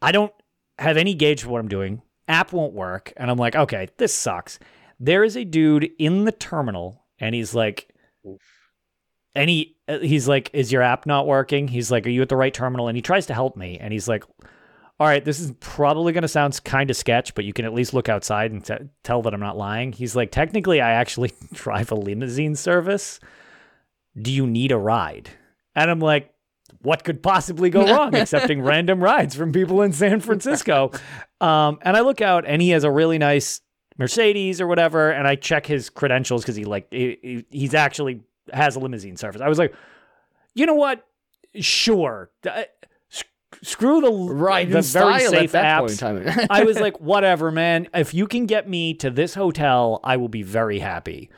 I 0.01 0.13
don't 0.13 0.33
have 0.79 0.97
any 0.97 1.15
gauge 1.15 1.43
for 1.43 1.51
what 1.51 1.61
I'm 1.61 1.69
doing. 1.69 2.01
App 2.29 2.53
won't 2.53 2.75
work, 2.75 3.13
and 3.17 3.29
I'm 3.29 3.37
like, 3.37 3.57
okay, 3.57 3.89
this 3.99 4.15
sucks. 4.15 4.61
There 5.01 5.25
is 5.25 5.37
a 5.37 5.45
dude 5.45 5.91
in 5.99 6.25
the 6.25 6.33
terminal, 6.33 7.05
and 7.19 7.35
he's 7.35 7.57
like, 7.57 7.93
and 9.35 9.51
he 9.51 9.77
uh, 9.89 9.99
he's 9.99 10.29
like, 10.29 10.51
is 10.53 10.71
your 10.71 10.83
app 10.83 11.07
not 11.07 11.27
working? 11.27 11.67
He's 11.67 11.91
like, 11.91 12.07
are 12.07 12.11
you 12.11 12.23
at 12.23 12.29
the 12.29 12.37
right 12.37 12.55
terminal? 12.55 12.87
And 12.87 12.97
he 12.97 13.03
tries 13.03 13.27
to 13.27 13.35
help 13.35 13.57
me, 13.57 13.79
and 13.81 13.93
he's 13.93 14.07
like, 14.07 14.23
all 15.01 15.07
right, 15.07 15.25
this 15.25 15.41
is 15.41 15.53
probably 15.61 16.13
going 16.13 16.23
to 16.23 16.29
sound 16.29 16.61
kind 16.63 16.91
of 16.91 16.97
sketch, 16.97 17.35
but 17.35 17.47
you 17.47 17.55
can 17.55 17.65
at 17.65 17.73
least 17.73 17.95
look 17.95 18.11
outside 18.11 18.53
and 18.53 18.63
t- 18.65 18.75
tell 19.03 19.23
that 19.23 19.33
I'm 19.33 19.41
not 19.41 19.57
lying. 19.57 19.93
He's 19.93 20.15
like, 20.15 20.31
technically, 20.31 20.81
I 20.83 20.91
actually 20.91 21.33
drive 21.55 21.91
a 21.91 21.95
limousine 21.95 22.55
service. 22.55 23.19
Do 24.21 24.31
you 24.31 24.47
need 24.47 24.73
a 24.73 24.77
ride? 24.77 25.31
And 25.75 25.91
I'm 25.91 26.01
like, 26.01 26.33
what 26.83 27.03
could 27.03 27.23
possibly 27.23 27.71
go 27.71 27.87
wrong 27.97 28.15
accepting 28.15 28.61
random 28.61 29.03
rides 29.03 29.35
from 29.35 29.53
people 29.53 29.81
in 29.83 29.93
San 29.95 30.21
Francisco? 30.21 30.91
Um, 31.41 31.79
and 31.81 31.97
I 31.97 32.01
look 32.01 32.21
out, 32.21 32.45
and 32.47 32.61
he 32.61 32.69
has 32.71 32.85
a 32.85 32.91
really 32.91 33.17
nice 33.17 33.63
Mercedes 33.97 34.61
or 34.61 34.67
whatever, 34.67 35.11
and 35.11 35.27
I 35.27 35.35
check 35.35 35.65
his 35.65 35.89
credentials 35.89 36.43
because 36.43 36.57
he 36.57 36.65
like 36.65 36.89
he, 36.93 37.19
he- 37.23 37.45
he's 37.51 37.75
actually 37.75 38.21
has 38.53 38.77
a 38.77 38.81
limousine 38.81 39.17
service. 39.17 39.41
I 39.41 39.49
was 39.49 39.59
like, 39.59 39.75
you 40.55 40.67
know 40.67 40.75
what? 40.75 41.07
Sure. 41.57 42.31
S- 42.45 42.67
Screw 43.63 44.01
the 44.01 44.11
Right. 44.11 44.69
the 44.71 44.81
very 44.83 45.21
safe 45.21 45.55
at 45.55 45.63
that 45.63 45.65
apps. 45.83 46.01
point 46.01 46.27
in 46.27 46.33
time. 46.35 46.47
I 46.51 46.65
was 46.65 46.81
like, 46.81 47.01
whatever, 47.01 47.51
man. 47.51 47.89
If 47.95 48.15
you 48.15 48.27
can 48.27 48.47
get 48.47 48.69
me 48.69 48.95
to 48.95 49.11
this 49.11 49.35
hotel, 49.35 50.01
I 50.05 50.17
will 50.17 50.29
be 50.29 50.43
very 50.43 50.79
happy. 50.79 51.31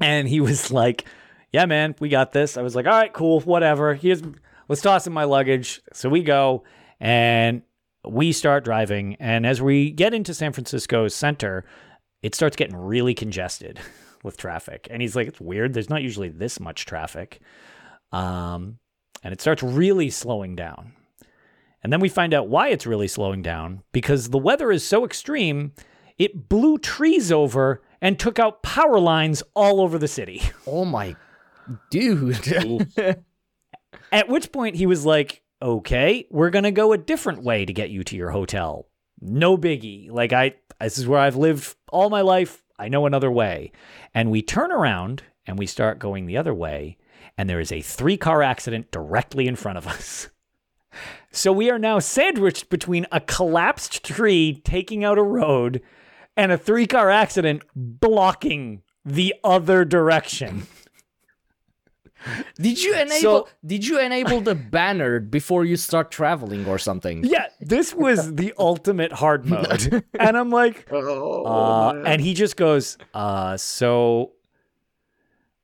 And 0.00 0.28
he 0.28 0.40
was 0.40 0.70
like, 0.70 1.04
yeah, 1.52 1.66
man, 1.66 1.94
we 2.00 2.08
got 2.08 2.32
this. 2.32 2.56
I 2.56 2.62
was 2.62 2.74
like, 2.74 2.86
all 2.86 2.92
right, 2.92 3.12
cool, 3.12 3.40
whatever. 3.40 3.94
Here's 3.94 4.22
let's 4.68 4.82
toss 4.82 5.06
in 5.06 5.12
my 5.12 5.24
luggage. 5.24 5.80
So 5.92 6.08
we 6.08 6.22
go 6.22 6.64
and 7.00 7.62
we 8.08 8.32
start 8.32 8.64
driving. 8.64 9.16
And 9.20 9.46
as 9.46 9.60
we 9.62 9.90
get 9.90 10.14
into 10.14 10.34
San 10.34 10.52
Francisco's 10.52 11.14
center, 11.14 11.64
it 12.22 12.34
starts 12.34 12.56
getting 12.56 12.76
really 12.76 13.14
congested 13.14 13.80
with 14.24 14.36
traffic. 14.36 14.88
And 14.90 15.02
he's 15.02 15.16
like, 15.16 15.28
it's 15.28 15.40
weird. 15.40 15.72
There's 15.74 15.90
not 15.90 16.02
usually 16.02 16.28
this 16.28 16.60
much 16.60 16.86
traffic. 16.86 17.40
Um, 18.12 18.78
and 19.22 19.32
it 19.32 19.40
starts 19.40 19.62
really 19.62 20.10
slowing 20.10 20.56
down. 20.56 20.92
And 21.82 21.92
then 21.92 22.00
we 22.00 22.08
find 22.08 22.32
out 22.32 22.48
why 22.48 22.68
it's 22.68 22.86
really 22.86 23.08
slowing 23.08 23.42
down 23.42 23.82
because 23.92 24.30
the 24.30 24.38
weather 24.38 24.70
is 24.70 24.86
so 24.86 25.04
extreme, 25.04 25.72
it 26.16 26.48
blew 26.48 26.78
trees 26.78 27.32
over 27.32 27.82
and 28.00 28.18
took 28.18 28.38
out 28.38 28.62
power 28.62 28.98
lines 28.98 29.42
all 29.54 29.80
over 29.80 29.98
the 29.98 30.08
city. 30.08 30.42
oh 30.66 30.84
my 30.84 31.16
dude. 31.90 32.38
At 34.10 34.28
which 34.28 34.52
point 34.52 34.76
he 34.76 34.86
was 34.86 35.06
like, 35.06 35.42
"Okay, 35.60 36.26
we're 36.30 36.50
going 36.50 36.64
to 36.64 36.70
go 36.70 36.92
a 36.92 36.98
different 36.98 37.42
way 37.42 37.64
to 37.64 37.72
get 37.72 37.90
you 37.90 38.04
to 38.04 38.16
your 38.16 38.30
hotel. 38.30 38.88
No 39.20 39.56
biggie. 39.56 40.10
Like 40.10 40.32
I 40.32 40.56
this 40.80 40.98
is 40.98 41.06
where 41.06 41.20
I've 41.20 41.36
lived 41.36 41.76
all 41.88 42.10
my 42.10 42.20
life. 42.20 42.62
I 42.78 42.88
know 42.88 43.06
another 43.06 43.30
way." 43.30 43.72
And 44.14 44.30
we 44.30 44.42
turn 44.42 44.70
around 44.70 45.22
and 45.46 45.58
we 45.58 45.66
start 45.66 45.98
going 45.98 46.26
the 46.26 46.36
other 46.36 46.54
way, 46.54 46.98
and 47.38 47.48
there 47.48 47.60
is 47.60 47.72
a 47.72 47.80
three-car 47.80 48.42
accident 48.42 48.90
directly 48.90 49.48
in 49.48 49.56
front 49.56 49.78
of 49.78 49.86
us. 49.86 50.28
So 51.30 51.52
we 51.52 51.70
are 51.70 51.78
now 51.78 51.98
sandwiched 51.98 52.68
between 52.68 53.06
a 53.10 53.20
collapsed 53.20 54.04
tree 54.04 54.60
taking 54.64 55.02
out 55.04 55.18
a 55.18 55.22
road 55.22 55.80
and 56.36 56.52
a 56.52 56.58
three-car 56.58 57.10
accident 57.10 57.62
blocking 57.74 58.82
the 59.04 59.34
other 59.44 59.84
direction. 59.84 60.66
Did 62.56 62.80
you 62.80 62.94
enable 62.94 63.20
So- 63.20 63.48
did 63.66 63.84
you 63.86 63.98
enable 63.98 64.40
the 64.40 64.54
banner 64.54 65.18
before 65.18 65.64
you 65.64 65.76
start 65.76 66.12
traveling 66.12 66.66
or 66.66 66.78
something? 66.78 67.24
Yeah, 67.24 67.46
this 67.60 67.92
was 67.94 68.34
the 68.36 68.52
ultimate 68.58 69.12
hard 69.12 69.44
mode. 69.44 70.04
And 70.20 70.36
I'm 70.36 70.50
like, 70.50 70.86
Oh, 70.92 71.42
uh, 71.44 72.02
and 72.06 72.22
he 72.22 72.34
just 72.34 72.56
goes, 72.56 72.96
uh, 73.12 73.56
so 73.56 74.32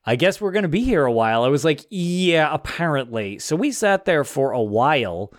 I 0.09 0.17
guess 0.17 0.41
we're 0.41 0.53
going 0.53 0.63
to 0.63 0.71
be 0.71 0.85
here 0.85 1.05
a 1.05 1.13
while. 1.13 1.43
I 1.43 1.49
was 1.49 1.67
like, 1.67 1.85
yeah, 1.91 2.49
apparently. 2.51 3.39
So 3.39 3.55
we 3.55 3.71
sat 3.71 4.07
there 4.07 4.25
for 4.25 4.53
a 4.53 4.63
while 4.63 5.35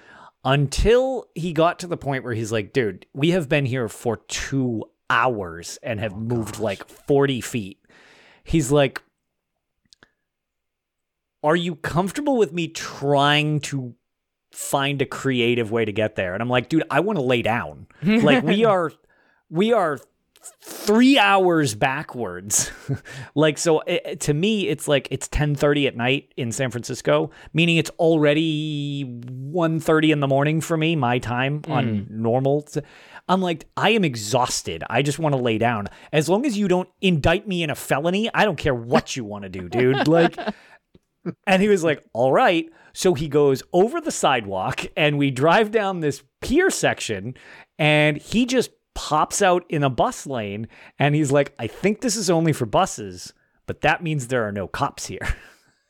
until 0.45 1.25
he 1.33 1.53
got 1.53 1.79
to 1.79 1.87
the 1.87 1.97
point 1.97 2.23
where 2.23 2.35
he's 2.35 2.51
like, 2.51 2.71
dude, 2.71 3.07
we 3.11 3.31
have 3.31 3.49
been 3.49 3.65
here 3.65 3.87
for 3.87 4.17
two 4.27 4.85
hours 5.09 5.79
and 5.81 5.99
have 5.99 6.13
oh, 6.13 6.17
moved 6.17 6.59
like 6.59 6.87
40 6.87 7.41
feet. 7.41 7.79
He's 8.43 8.71
like, 8.71 9.01
are 11.43 11.55
you 11.55 11.75
comfortable 11.75 12.37
with 12.37 12.53
me 12.53 12.67
trying 12.67 13.61
to 13.61 13.95
find 14.51 15.01
a 15.01 15.07
creative 15.07 15.71
way 15.71 15.83
to 15.83 15.91
get 15.91 16.15
there? 16.15 16.35
And 16.35 16.43
I'm 16.43 16.49
like, 16.49 16.69
dude, 16.69 16.83
I 16.91 16.99
want 16.99 17.17
to 17.17 17.25
lay 17.25 17.41
down. 17.41 17.87
Like 18.03 18.43
we 18.43 18.65
are, 18.65 18.91
we 19.49 19.73
are 19.73 19.99
three 20.61 21.17
hours 21.17 21.75
backwards. 21.75 22.71
like 23.35 23.57
so, 23.57 23.81
it, 23.81 24.19
to 24.21 24.33
me, 24.33 24.67
it's 24.67 24.87
like 24.87 25.07
it's 25.11 25.27
10:30 25.27 25.87
at 25.87 25.95
night 25.95 26.33
in 26.37 26.51
San 26.51 26.71
Francisco, 26.71 27.31
meaning 27.53 27.77
it's 27.77 27.89
already 27.91 29.05
1:30 29.05 30.11
in 30.11 30.19
the 30.19 30.27
morning 30.27 30.61
for 30.61 30.77
me, 30.77 30.95
my 30.95 31.19
time 31.19 31.61
on 31.67 32.05
hmm. 32.05 32.21
normal. 32.21 32.67
I'm 33.27 33.41
like, 33.41 33.65
I 33.77 33.91
am 33.91 34.03
exhausted. 34.03 34.83
I 34.89 35.01
just 35.01 35.19
want 35.19 35.35
to 35.35 35.41
lay 35.41 35.59
down. 35.59 35.87
As 36.11 36.27
long 36.27 36.45
as 36.45 36.57
you 36.57 36.67
don't 36.67 36.89
indict 36.99 37.47
me 37.47 37.61
in 37.61 37.69
a 37.69 37.75
felony, 37.75 38.29
I 38.33 38.43
don't 38.43 38.57
care 38.57 38.73
what 38.73 39.15
you 39.15 39.23
want 39.23 39.43
to 39.43 39.49
do, 39.49 39.69
dude. 39.69 40.07
Like. 40.07 40.37
And 41.45 41.61
he 41.61 41.67
was 41.67 41.83
like, 41.83 42.03
all 42.13 42.31
right. 42.31 42.65
So 42.93 43.13
he 43.13 43.27
goes 43.27 43.61
over 43.73 44.01
the 44.01 44.11
sidewalk 44.11 44.85
and 44.97 45.17
we 45.17 45.31
drive 45.31 45.69
down 45.69 45.99
this 45.99 46.23
pier 46.41 46.69
section 46.69 47.35
and 47.77 48.17
he 48.17 48.45
just 48.45 48.71
pops 48.99 49.41
out 49.41 49.63
in 49.69 49.81
a 49.81 49.89
bus 49.89 50.27
lane 50.27 50.67
and 50.99 51.15
he's 51.15 51.31
like, 51.31 51.53
I 51.57 51.67
think 51.67 52.01
this 52.01 52.17
is 52.17 52.29
only 52.29 52.51
for 52.51 52.65
buses, 52.65 53.33
but 53.65 53.79
that 53.79 54.03
means 54.03 54.27
there 54.27 54.45
are 54.45 54.51
no 54.51 54.67
cops 54.67 55.05
here. 55.05 55.25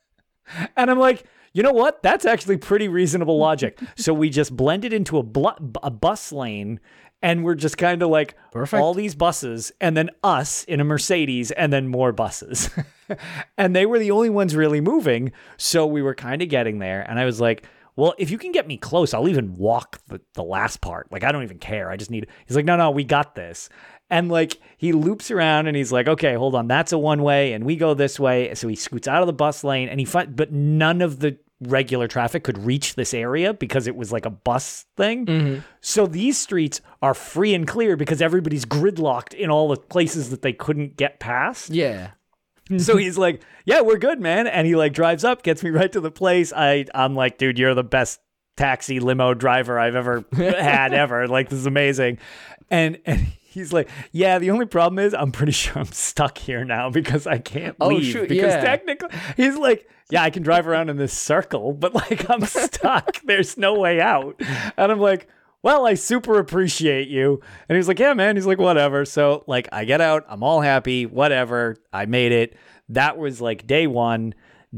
and 0.78 0.92
I'm 0.92 1.00
like, 1.00 1.26
you 1.52 1.64
know 1.64 1.74
what? 1.74 2.04
That's 2.04 2.24
actually 2.24 2.58
pretty 2.58 2.88
reasonable 2.88 3.40
logic. 3.40 3.80
so 3.96 4.14
we 4.14 4.30
just 4.30 4.56
blend 4.56 4.86
it 4.86 4.94
into 4.94 5.18
a, 5.18 5.24
blu- 5.24 5.74
a 5.82 5.90
bus 5.90 6.32
lane 6.32 6.80
and 7.24 7.44
we're 7.44 7.56
just 7.56 7.80
kind 7.80 8.04
of 8.04 8.10
like 8.12 8.36
Perfect. 8.52 8.80
all 8.80 8.94
these 8.94 9.16
buses 9.16 9.72
and 9.82 9.98
then 9.98 10.12
us 10.24 10.64
in 10.66 10.80
a 10.80 10.84
Mercedes 10.84 11.50
and 11.50 11.74
then 11.74 11.88
more 11.88 12.12
buses. 12.12 12.70
and 13.58 13.76
they 13.76 13.88
were 13.88 13.98
the 13.98 14.12
only 14.12 14.30
ones 14.30 14.56
really 14.56 14.82
moving. 14.82 15.32
So 15.58 15.88
we 15.88 16.04
were 16.04 16.14
kind 16.14 16.44
of 16.44 16.48
getting 16.48 16.78
there. 16.78 17.02
And 17.10 17.20
I 17.20 17.26
was 17.26 17.42
like, 17.42 17.66
well, 18.00 18.16
if 18.18 18.32
you 18.32 18.38
can 18.38 18.52
get 18.52 18.68
me 18.68 18.78
close, 18.78 19.14
I'll 19.14 19.28
even 19.28 19.58
walk 19.58 20.00
the, 20.08 20.22
the 20.34 20.44
last 20.44 20.82
part. 20.82 21.12
Like, 21.12 21.24
I 21.24 21.32
don't 21.32 21.44
even 21.44 21.60
care. 21.60 21.92
I 21.92 21.98
just 21.98 22.10
need. 22.10 22.28
He's 22.48 22.56
like, 22.56 22.66
no, 22.66 22.78
no, 22.78 22.92
we 22.92 23.04
got 23.04 23.36
this. 23.36 23.70
And 24.10 24.30
like, 24.30 24.58
he 24.78 24.92
loops 24.92 25.30
around 25.30 25.68
and 25.68 25.78
he's 25.78 25.92
like, 25.92 26.08
okay, 26.08 26.34
hold 26.34 26.56
on. 26.56 26.68
That's 26.68 26.92
a 26.92 26.98
one 26.98 27.22
way. 27.22 27.54
And 27.54 27.64
we 27.64 27.76
go 27.76 27.94
this 27.94 28.20
way. 28.20 28.56
So 28.56 28.68
he 28.68 28.76
scoots 28.76 29.08
out 29.08 29.22
of 29.22 29.28
the 29.28 29.34
bus 29.34 29.64
lane 29.64 29.90
and 29.90 30.00
he, 30.00 30.06
fi- 30.06 30.26
but 30.26 30.52
none 30.52 31.02
of 31.02 31.20
the 31.20 31.38
regular 31.62 32.08
traffic 32.08 32.44
could 32.44 32.58
reach 32.58 32.96
this 32.96 33.14
area 33.14 33.54
because 33.54 33.86
it 33.86 33.96
was 33.96 34.12
like 34.12 34.26
a 34.26 34.30
bus 34.30 34.86
thing. 34.96 35.26
Mm-hmm. 35.26 35.60
So 35.82 36.08
these 36.08 36.38
streets 36.38 36.82
are 37.02 37.14
free 37.14 37.54
and 37.54 37.68
clear 37.68 37.98
because 37.98 38.22
everybody's 38.22 38.66
gridlocked 38.66 39.34
in 39.34 39.50
all 39.50 39.68
the 39.68 39.76
places 39.76 40.30
that 40.30 40.42
they 40.42 40.54
couldn't 40.54 40.96
get 40.96 41.20
past. 41.20 41.70
Yeah. 41.70 42.12
So 42.78 42.98
he's 42.98 43.18
like, 43.18 43.42
"Yeah, 43.66 43.82
we're 43.82 43.98
good, 43.98 44.20
man." 44.20 44.48
And 44.48 44.68
he 44.68 44.76
like 44.76 44.94
drives 44.94 45.24
up, 45.24 45.44
gets 45.44 45.64
me 45.64 45.70
right 45.72 45.92
to 45.92 46.00
the 46.00 46.12
place. 46.12 46.54
I 46.56 46.86
I'm 46.94 47.16
like, 47.16 47.38
"Dude, 47.38 47.58
you're 47.58 47.74
the 47.74 47.84
best 47.84 48.20
taxi 48.58 49.00
limo 49.00 49.34
driver 49.34 49.80
I've 49.80 49.96
ever 49.96 50.24
had 50.34 50.94
ever. 50.94 51.28
Like 51.28 51.50
this 51.50 51.60
is 51.60 51.66
amazing." 51.66 52.20
And 52.70 53.00
and 53.06 53.20
he's 53.42 53.74
like, 53.74 53.90
"Yeah, 54.12 54.38
the 54.40 54.52
only 54.52 54.66
problem 54.68 55.00
is 55.00 55.14
I'm 55.14 55.32
pretty 55.32 55.52
sure 55.54 55.80
I'm 55.80 55.86
stuck 55.92 56.38
here 56.38 56.64
now 56.64 56.90
because 56.90 57.26
I 57.26 57.40
can't 57.40 57.76
Oh, 57.80 57.88
leave 57.88 58.06
shoot, 58.12 58.30
because 58.30 58.54
yeah. 58.54 58.62
technically 58.62 59.10
he's 59.38 59.56
like, 59.58 59.90
"Yeah, 60.12 60.22
I 60.24 60.30
can 60.30 60.44
drive 60.44 60.68
around 60.68 60.90
in 60.90 60.98
this 60.98 61.14
circle, 61.14 61.74
but 61.74 61.96
like 61.96 62.30
I'm 62.30 62.46
stuck. 62.46 63.20
There's 63.24 63.58
no 63.58 63.80
way 63.80 64.00
out." 64.00 64.40
And 64.78 64.92
I'm 64.92 65.00
like, 65.00 65.28
well, 65.62 65.86
I 65.86 65.96
super 65.96 66.40
appreciate 66.40 67.10
you. 67.10 67.42
And 67.68 67.76
he's 67.76 67.88
like, 67.88 68.00
yeah, 68.00 68.14
man. 68.14 68.36
He's 68.36 68.46
like, 68.46 68.60
whatever. 68.60 69.04
So, 69.06 69.44
like, 69.46 69.68
I 69.72 69.86
get 69.86 70.00
out. 70.00 70.26
I'm 70.30 70.44
all 70.44 70.62
happy. 70.62 71.06
Whatever. 71.06 71.78
I 71.92 72.06
made 72.06 72.32
it. 72.32 72.56
That 72.90 73.18
was 73.18 73.42
like 73.42 73.68
day 73.68 73.86
one. 73.88 74.34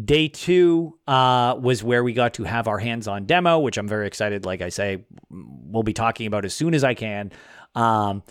Day 0.06 0.30
two 0.30 0.98
uh, 1.06 1.56
was 1.60 1.84
where 1.84 2.04
we 2.04 2.14
got 2.14 2.36
to 2.36 2.46
have 2.46 2.68
our 2.68 2.80
hands 2.80 3.08
on 3.08 3.26
demo, 3.26 3.60
which 3.60 3.78
I'm 3.78 3.88
very 3.88 4.08
excited. 4.08 4.46
Like 4.46 4.62
I 4.62 4.70
say, 4.70 5.06
we'll 5.30 5.84
be 5.84 5.94
talking 5.94 6.28
about 6.28 6.46
as 6.46 6.54
soon 6.54 6.74
as 6.74 6.84
I 6.84 6.94
can. 6.94 7.32
Um, 7.76 8.24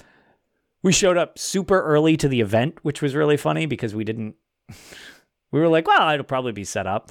we 0.83 0.92
showed 0.92 1.19
up 1.19 1.38
super 1.38 1.80
early 1.83 2.16
to 2.16 2.28
the 2.28 2.40
event, 2.40 2.78
which 2.83 3.02
was 3.02 3.14
really 3.14 3.37
funny 3.37 3.66
because 3.66 3.95
we 3.95 4.04
didn't. 4.04 4.37
we 5.52 5.61
were 5.61 5.69
like, 5.69 5.87
well, 5.87 6.11
it'll 6.11 6.25
probably 6.25 6.52
be 6.52 6.64
set 6.64 6.87
up. 6.87 7.11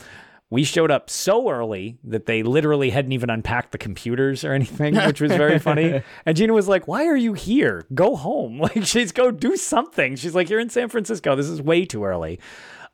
We 0.51 0.63
showed 0.63 0.89
up 0.89 1.11
so 1.11 1.49
early 1.49 1.99
that 2.03 2.25
they 2.25 2.41
literally 2.41 2.89
hadn't 2.89 3.11
even 3.11 3.29
unpacked 3.29 3.71
the 3.71 3.77
computers 3.77 4.43
or 4.43 4.51
anything, 4.53 4.95
which 4.95 5.21
was 5.21 5.31
very 5.31 5.59
funny. 5.59 6.01
And 6.25 6.35
Gina 6.35 6.53
was 6.53 6.67
like, 6.67 6.87
Why 6.87 7.05
are 7.05 7.15
you 7.15 7.33
here? 7.33 7.85
Go 7.93 8.15
home. 8.15 8.57
Like, 8.59 8.83
she's 8.85 9.11
go 9.11 9.29
do 9.29 9.55
something. 9.55 10.15
She's 10.15 10.33
like, 10.33 10.49
You're 10.49 10.59
in 10.59 10.69
San 10.71 10.89
Francisco. 10.89 11.35
This 11.35 11.47
is 11.47 11.61
way 11.61 11.85
too 11.85 12.03
early. 12.03 12.39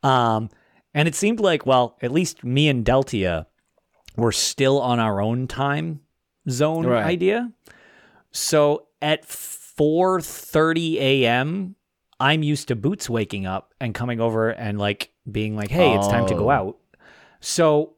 Um, 0.02 0.50
and 0.92 1.08
it 1.08 1.14
seemed 1.14 1.40
like, 1.40 1.64
well, 1.64 1.96
at 2.02 2.10
least 2.12 2.44
me 2.44 2.68
and 2.68 2.84
Deltia 2.84 3.46
were 4.16 4.32
still 4.32 4.80
on 4.80 4.98
our 5.00 5.20
own 5.22 5.46
time 5.48 6.00
zone 6.50 6.84
Right. 6.86 7.04
idea. 7.06 7.52
So 8.32 8.86
at 9.00 9.26
4:30 9.26 10.96
a.m., 10.96 11.74
I'm 12.18 12.42
used 12.42 12.68
to 12.68 12.76
Boots 12.76 13.10
waking 13.10 13.46
up 13.46 13.74
and 13.80 13.94
coming 13.94 14.20
over 14.20 14.50
and 14.50 14.78
like 14.78 15.10
being 15.30 15.54
like, 15.56 15.70
"Hey, 15.70 15.94
it's 15.94 16.08
time 16.08 16.26
to 16.26 16.34
go 16.34 16.46
Oh. 16.46 16.50
out." 16.50 16.76
So 17.46 17.94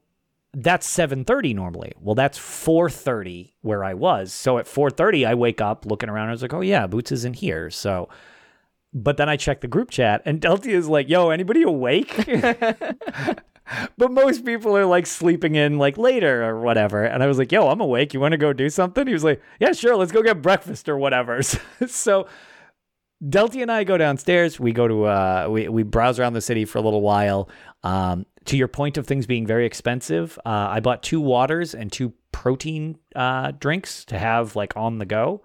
that's 0.53 0.87
7:30 0.87 1.55
normally. 1.55 1.93
Well, 1.99 2.15
that's 2.15 2.39
4:30 2.39 3.55
where 3.63 3.83
I 3.83 3.95
was. 3.95 4.31
So 4.31 4.59
at 4.59 4.67
4:30 4.67 5.25
I 5.25 5.33
wake 5.35 5.63
up 5.63 5.87
looking 5.87 6.11
around 6.11 6.29
I 6.29 6.33
was 6.33 6.43
like, 6.43 6.53
"Oh 6.53 6.61
yeah, 6.61 6.87
Boots 6.87 7.13
isn't 7.13 7.37
here." 7.37 7.71
So 7.71 8.11
but 8.93 9.17
then 9.17 9.29
I 9.31 9.37
check 9.37 9.63
the 9.63 9.67
group 9.67 9.91
chat 9.91 10.21
and 10.27 10.39
Delta 10.39 10.69
is 10.69 10.87
like, 10.87 11.09
"Yo, 11.09 11.31
anybody 11.31 11.63
awake?" 11.63 12.15
but 13.97 14.11
most 14.11 14.45
people 14.45 14.77
are 14.77 14.85
like 14.85 15.07
sleeping 15.07 15.55
in 15.55 15.79
like 15.79 15.97
later 15.97 16.45
or 16.45 16.61
whatever. 16.61 17.05
And 17.05 17.23
I 17.23 17.27
was 17.27 17.39
like, 17.39 17.51
"Yo, 17.51 17.69
I'm 17.69 17.81
awake. 17.81 18.13
You 18.13 18.21
want 18.21 18.33
to 18.33 18.39
go 18.39 18.53
do 18.53 18.69
something?" 18.69 19.07
He 19.07 19.15
was 19.15 19.25
like, 19.25 19.41
"Yeah, 19.61 19.73
sure. 19.73 19.97
Let's 19.97 20.13
go 20.13 20.23
get 20.23 20.43
breakfast 20.43 20.91
or 20.91 20.99
whatever." 20.99 21.41
so 21.87 22.27
Delty 23.25 23.63
and 23.63 23.73
I 23.73 23.85
go 23.85 23.97
downstairs. 23.99 24.61
We 24.61 24.73
go 24.73 24.87
to 24.87 25.05
uh, 25.05 25.49
we 25.51 25.69
we 25.69 25.83
browse 25.83 26.21
around 26.21 26.35
the 26.35 26.41
city 26.41 26.65
for 26.65 26.79
a 26.79 26.83
little 26.83 27.01
while. 27.01 27.49
Um, 27.83 28.27
to 28.47 28.57
your 28.57 28.69
point 28.69 28.97
of 28.97 29.07
things 29.07 29.27
being 29.27 29.47
very 29.47 29.67
expensive, 29.67 30.39
uh, 30.45 30.69
I 30.71 30.81
bought 30.81 31.03
two 31.03 31.21
waters 31.21 31.75
and 31.75 31.91
two 31.93 32.13
protein 32.33 32.99
uh, 33.17 33.53
drinks 33.59 34.05
to 34.07 34.19
have 34.19 34.55
like 34.57 34.77
on 34.77 34.99
the 34.99 35.07
go, 35.07 35.43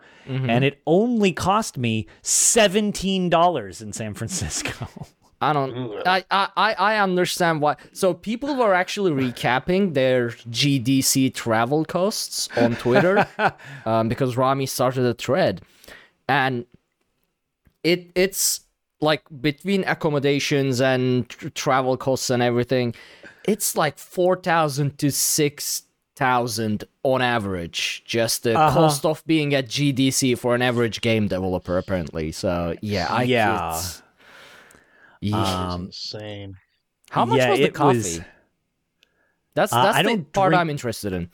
and 0.50 0.64
it 0.64 0.82
only 0.86 1.32
cost 1.34 1.78
me 1.78 2.08
seventeen 2.22 3.30
dollars 3.30 3.82
in 3.82 3.94
San 3.94 4.14
Francisco. 4.20 4.88
I 5.42 5.52
don't. 5.52 6.08
I, 6.08 6.24
I 6.32 6.50
I 6.56 6.74
I 6.74 7.00
understand 7.00 7.62
why. 7.62 7.76
So 7.92 8.14
people 8.14 8.56
were 8.56 8.74
actually 8.74 9.12
recapping 9.32 9.94
their 9.94 10.30
GDC 10.30 11.34
travel 11.34 11.84
costs 11.84 12.48
on 12.58 12.76
Twitter, 12.76 13.28
um, 13.86 14.08
because 14.08 14.38
Rami 14.38 14.66
started 14.66 15.06
a 15.06 15.14
thread, 15.14 15.62
and 16.30 16.66
it 17.84 18.12
it's 18.16 18.62
like 19.04 19.22
between 19.42 19.84
accommodations 19.84 20.82
and 20.82 21.30
tr- 21.30 21.50
travel 21.50 21.98
costs 21.98 22.30
and 22.30 22.42
everything, 22.42 22.96
it's 23.46 23.76
like 23.78 23.98
four 24.00 24.36
thousand 24.38 24.98
to 25.00 25.12
six 25.12 25.84
thousand 26.16 26.84
on 27.04 27.22
average. 27.22 28.04
Just 28.06 28.44
the 28.44 28.58
Uh-huh. 28.58 28.74
cost 28.80 29.06
of 29.06 29.24
being 29.26 29.54
at 29.54 29.68
GDC 29.68 30.38
for 30.38 30.56
an 30.56 30.62
average 30.62 31.02
game 31.02 31.28
developer, 31.28 31.78
apparently. 31.78 32.32
So 32.32 32.76
yeah, 32.82 33.08
I 33.10 33.24
Yeah. 33.24 33.56
it's- 33.70 34.02
Yeesh. 35.22 35.34
Um, 35.34 35.86
insane. 35.86 36.58
How 37.10 37.26
much 37.26 37.38
yeah, 37.39 37.50
was 37.52 37.60
the 37.60 37.70
coffee? 37.70 37.98
was- 37.98 38.22
That's 39.56 39.72
Uh, 39.72 39.84
that's 39.84 39.98
I 39.98 40.02
the 40.04 40.10
don't 40.10 40.34
part 40.34 40.50
drink- 40.52 40.62
I'm 40.62 40.70
interested 40.72 41.13
in. 41.13 41.30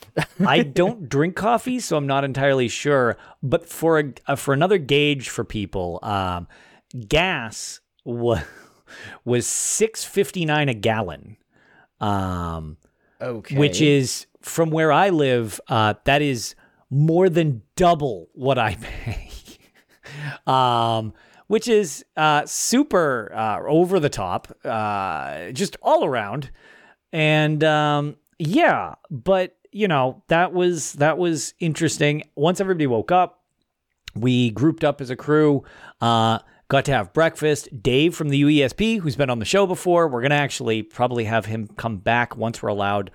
I 0.45 0.61
don't 0.81 1.07
drink 1.07 1.35
coffee, 1.37 1.79
so 1.79 1.95
I'm 1.97 2.05
not 2.07 2.23
entirely 2.25 2.67
sure. 2.67 3.15
But 3.41 3.67
for 3.69 3.97
a, 3.99 4.13
uh, 4.27 4.35
for 4.35 4.53
another 4.53 4.77
gauge 4.77 5.29
for 5.29 5.43
people, 5.45 5.99
um, 6.03 6.47
gas 7.07 7.81
was 8.03 8.39
was 9.25 9.45
six 9.47 10.03
fifty 10.03 10.45
nine 10.45 10.69
a 10.69 10.73
gallon, 10.73 11.37
um, 11.99 12.77
okay. 13.21 13.57
which 13.57 13.81
is 13.81 14.27
from 14.41 14.71
where 14.71 14.91
I 14.91 15.09
live. 15.09 15.59
Uh, 15.67 15.95
that 16.05 16.21
is 16.21 16.55
more 16.89 17.29
than 17.29 17.61
double 17.75 18.29
what 18.33 18.57
I 18.57 18.75
pay. 18.81 19.29
um, 20.47 21.13
which 21.47 21.67
is 21.67 22.05
uh, 22.15 22.45
super 22.45 23.31
uh, 23.33 23.59
over 23.67 23.99
the 23.99 24.09
top, 24.09 24.55
uh, 24.63 25.51
just 25.51 25.77
all 25.81 26.05
around. 26.05 26.51
And 27.11 27.63
um, 27.63 28.17
yeah, 28.37 28.95
but 29.09 29.57
you 29.71 29.87
know 29.87 30.23
that 30.27 30.53
was 30.53 30.93
that 30.93 31.17
was 31.17 31.53
interesting. 31.59 32.23
Once 32.35 32.61
everybody 32.61 32.87
woke 32.87 33.11
up, 33.11 33.43
we 34.15 34.51
grouped 34.51 34.83
up 34.83 35.01
as 35.01 35.09
a 35.09 35.15
crew. 35.15 35.63
Uh, 36.69 36.75
got 36.77 36.85
to 36.85 36.91
have 36.91 37.13
breakfast. 37.13 37.69
Dave 37.81 38.15
from 38.15 38.29
the 38.29 38.43
UESP, 38.43 38.99
who's 38.99 39.15
been 39.15 39.29
on 39.29 39.39
the 39.39 39.45
show 39.45 39.65
before, 39.65 40.07
we're 40.07 40.21
gonna 40.21 40.35
actually 40.35 40.83
probably 40.83 41.25
have 41.25 41.45
him 41.45 41.67
come 41.67 41.97
back 41.97 42.37
once 42.37 42.61
we're 42.61 42.69
allowed 42.69 43.11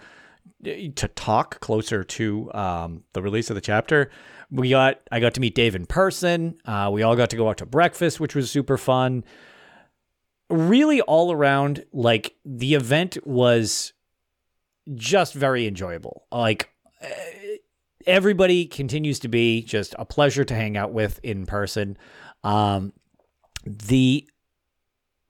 eh, 0.64 0.88
to 0.96 1.08
talk 1.08 1.60
closer 1.60 2.04
to 2.04 2.52
um, 2.54 3.04
the 3.12 3.22
release 3.22 3.50
of 3.50 3.54
the 3.54 3.60
chapter. 3.60 4.10
We 4.50 4.70
got 4.70 5.00
I 5.10 5.20
got 5.20 5.34
to 5.34 5.40
meet 5.40 5.54
Dave 5.54 5.74
in 5.74 5.86
person. 5.86 6.58
Uh, 6.64 6.90
we 6.92 7.02
all 7.02 7.16
got 7.16 7.30
to 7.30 7.36
go 7.36 7.48
out 7.48 7.58
to 7.58 7.66
breakfast, 7.66 8.20
which 8.20 8.34
was 8.34 8.50
super 8.50 8.76
fun. 8.76 9.24
Really, 10.50 11.00
all 11.00 11.32
around, 11.32 11.84
like 11.92 12.36
the 12.44 12.74
event 12.74 13.16
was 13.24 13.92
just 14.94 15.32
very 15.32 15.66
enjoyable. 15.66 16.26
Like 16.30 16.70
eh, 17.00 17.56
everybody 18.06 18.66
continues 18.66 19.18
to 19.20 19.28
be 19.28 19.62
just 19.62 19.94
a 19.98 20.04
pleasure 20.04 20.44
to 20.44 20.54
hang 20.54 20.76
out 20.76 20.92
with 20.92 21.18
in 21.22 21.46
person. 21.46 21.96
Um, 22.42 22.92
the 23.64 24.28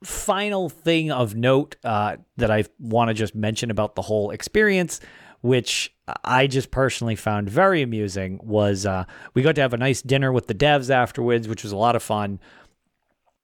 final 0.03 0.69
thing 0.69 1.11
of 1.11 1.35
note 1.35 1.75
uh, 1.83 2.17
that 2.37 2.51
I 2.51 2.65
want 2.79 3.09
to 3.09 3.13
just 3.13 3.35
mention 3.35 3.71
about 3.71 3.95
the 3.95 4.03
whole 4.03 4.31
experience, 4.31 4.99
which 5.41 5.93
I 6.23 6.47
just 6.47 6.71
personally 6.71 7.15
found 7.15 7.49
very 7.49 7.81
amusing, 7.81 8.39
was 8.43 8.85
uh, 8.85 9.05
we 9.33 9.41
got 9.41 9.55
to 9.55 9.61
have 9.61 9.73
a 9.73 9.77
nice 9.77 10.01
dinner 10.01 10.31
with 10.31 10.47
the 10.47 10.55
devs 10.55 10.89
afterwards, 10.89 11.47
which 11.47 11.63
was 11.63 11.71
a 11.71 11.77
lot 11.77 11.95
of 11.95 12.03
fun. 12.03 12.39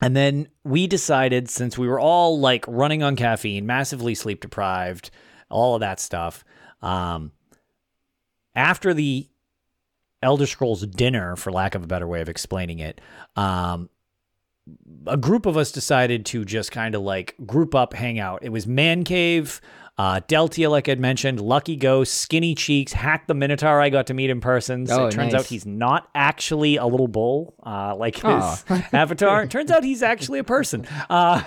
And 0.02 0.16
then 0.16 0.48
we 0.64 0.88
decided, 0.88 1.50
since 1.50 1.78
we 1.78 1.88
were 1.88 2.00
all 2.00 2.40
like 2.40 2.66
running 2.68 3.04
on 3.04 3.16
caffeine, 3.16 3.66
massively 3.66 4.16
sleep 4.16 4.42
deprived, 4.42 5.12
all 5.50 5.76
of 5.76 5.82
that 5.82 6.00
stuff, 6.00 6.44
um, 6.82 7.32
after 8.56 8.94
the 8.94 9.30
Elder 10.24 10.46
Scrolls 10.46 10.86
dinner, 10.86 11.36
for 11.36 11.52
lack 11.52 11.76
of 11.76 11.84
a 11.84 11.88
better 11.88 12.08
way 12.08 12.22
of 12.22 12.30
explaining 12.30 12.80
it, 12.80 13.00
um, 13.36 13.90
a 15.08 15.18
group 15.18 15.46
of 15.46 15.58
us 15.58 15.72
decided 15.72 16.26
to 16.28 16.46
just 16.46 16.72
kind 16.72 16.96
of 16.96 17.02
like 17.02 17.36
group 17.46 17.74
up, 17.76 17.94
hang 17.94 18.20
out. 18.20 18.44
It 18.44 18.50
was 18.50 18.68
Man 18.68 19.04
Cave, 19.04 19.60
uh, 19.98 20.20
Deltia, 20.28 20.70
like 20.70 20.88
I'd 20.88 21.00
mentioned, 21.00 21.40
Lucky 21.42 21.76
Ghost, 21.76 22.14
Skinny 22.16 22.56
Cheeks, 22.56 22.94
Hack 22.94 23.28
the 23.28 23.34
Minotaur. 23.34 23.82
I 23.82 23.90
got 23.90 24.08
to 24.08 24.14
meet 24.14 24.30
in 24.30 24.40
person. 24.40 24.88
So 24.88 25.04
Oh, 25.04 25.08
it 25.08 25.12
turns 25.12 25.34
nice. 25.34 25.42
out 25.42 25.46
he's 25.48 25.66
not 25.66 26.10
actually 26.16 26.78
a 26.78 26.86
little 26.86 27.08
bull 27.08 27.56
uh, 27.66 27.96
like 27.96 28.16
his 28.16 28.24
Aw. 28.26 28.88
avatar. 28.94 29.46
Turns 29.48 29.70
out 29.72 29.84
he's 29.84 30.02
actually 30.02 30.40
a 30.40 30.44
person. 30.44 30.88
Uh, 31.10 31.44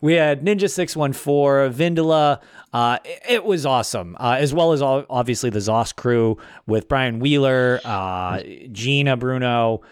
we 0.00 0.14
had 0.14 0.42
Ninja 0.44 0.70
Six 0.70 0.96
One 0.96 1.12
Four, 1.12 1.68
Vindala. 1.70 2.40
Uh, 2.72 2.98
it, 3.04 3.22
it 3.28 3.44
was 3.44 3.66
awesome, 3.66 4.16
uh, 4.18 4.36
as 4.38 4.54
well 4.54 4.72
as 4.72 4.80
all, 4.82 5.04
obviously 5.10 5.50
the 5.50 5.58
Zos 5.60 5.94
crew 5.94 6.38
with 6.66 6.88
Brian 6.88 7.18
Wheeler, 7.20 7.80
uh, 7.84 8.40
Gina 8.72 9.16
Bruno, 9.16 9.82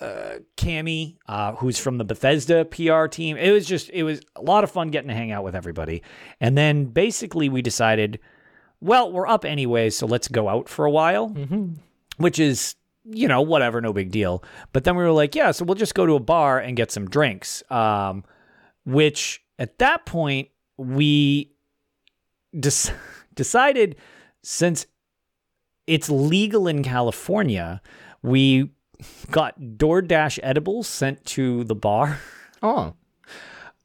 uh, 0.00 0.38
Cammy, 0.56 1.16
uh, 1.26 1.52
who's 1.52 1.78
from 1.78 1.98
the 1.98 2.04
Bethesda 2.04 2.64
PR 2.64 3.06
team. 3.06 3.36
It 3.36 3.50
was 3.50 3.66
just, 3.66 3.90
it 3.90 4.02
was 4.02 4.20
a 4.34 4.42
lot 4.42 4.64
of 4.64 4.70
fun 4.70 4.88
getting 4.90 5.08
to 5.08 5.14
hang 5.14 5.32
out 5.32 5.44
with 5.44 5.54
everybody. 5.54 6.02
And 6.40 6.56
then 6.56 6.86
basically 6.86 7.48
we 7.48 7.62
decided, 7.62 8.18
well, 8.80 9.10
we're 9.10 9.26
up 9.26 9.44
anyway, 9.44 9.90
so 9.90 10.06
let's 10.06 10.28
go 10.28 10.48
out 10.48 10.68
for 10.68 10.84
a 10.84 10.90
while, 10.90 11.28
which 12.18 12.38
is, 12.38 12.74
you 13.04 13.26
know, 13.28 13.40
whatever, 13.40 13.80
no 13.80 13.92
big 13.92 14.10
deal. 14.10 14.42
But 14.72 14.84
then 14.84 14.96
we 14.96 15.02
were 15.02 15.12
like, 15.12 15.34
yeah, 15.34 15.50
so 15.52 15.64
we'll 15.64 15.76
just 15.76 15.94
go 15.94 16.04
to 16.06 16.14
a 16.14 16.20
bar 16.20 16.58
and 16.58 16.76
get 16.76 16.90
some 16.90 17.08
drinks. 17.08 17.62
Um, 17.70 18.24
which 18.84 19.42
at 19.58 19.78
that 19.78 20.04
point 20.06 20.48
we 20.76 21.52
des- 22.58 22.92
decided 23.34 23.96
since 24.42 24.86
it's 25.86 26.10
legal 26.10 26.68
in 26.68 26.82
California, 26.82 27.80
we 28.22 28.70
got 29.30 29.60
DoorDash 29.60 30.38
edibles 30.42 30.86
sent 30.88 31.24
to 31.26 31.64
the 31.64 31.74
bar. 31.74 32.18
Oh, 32.62 32.94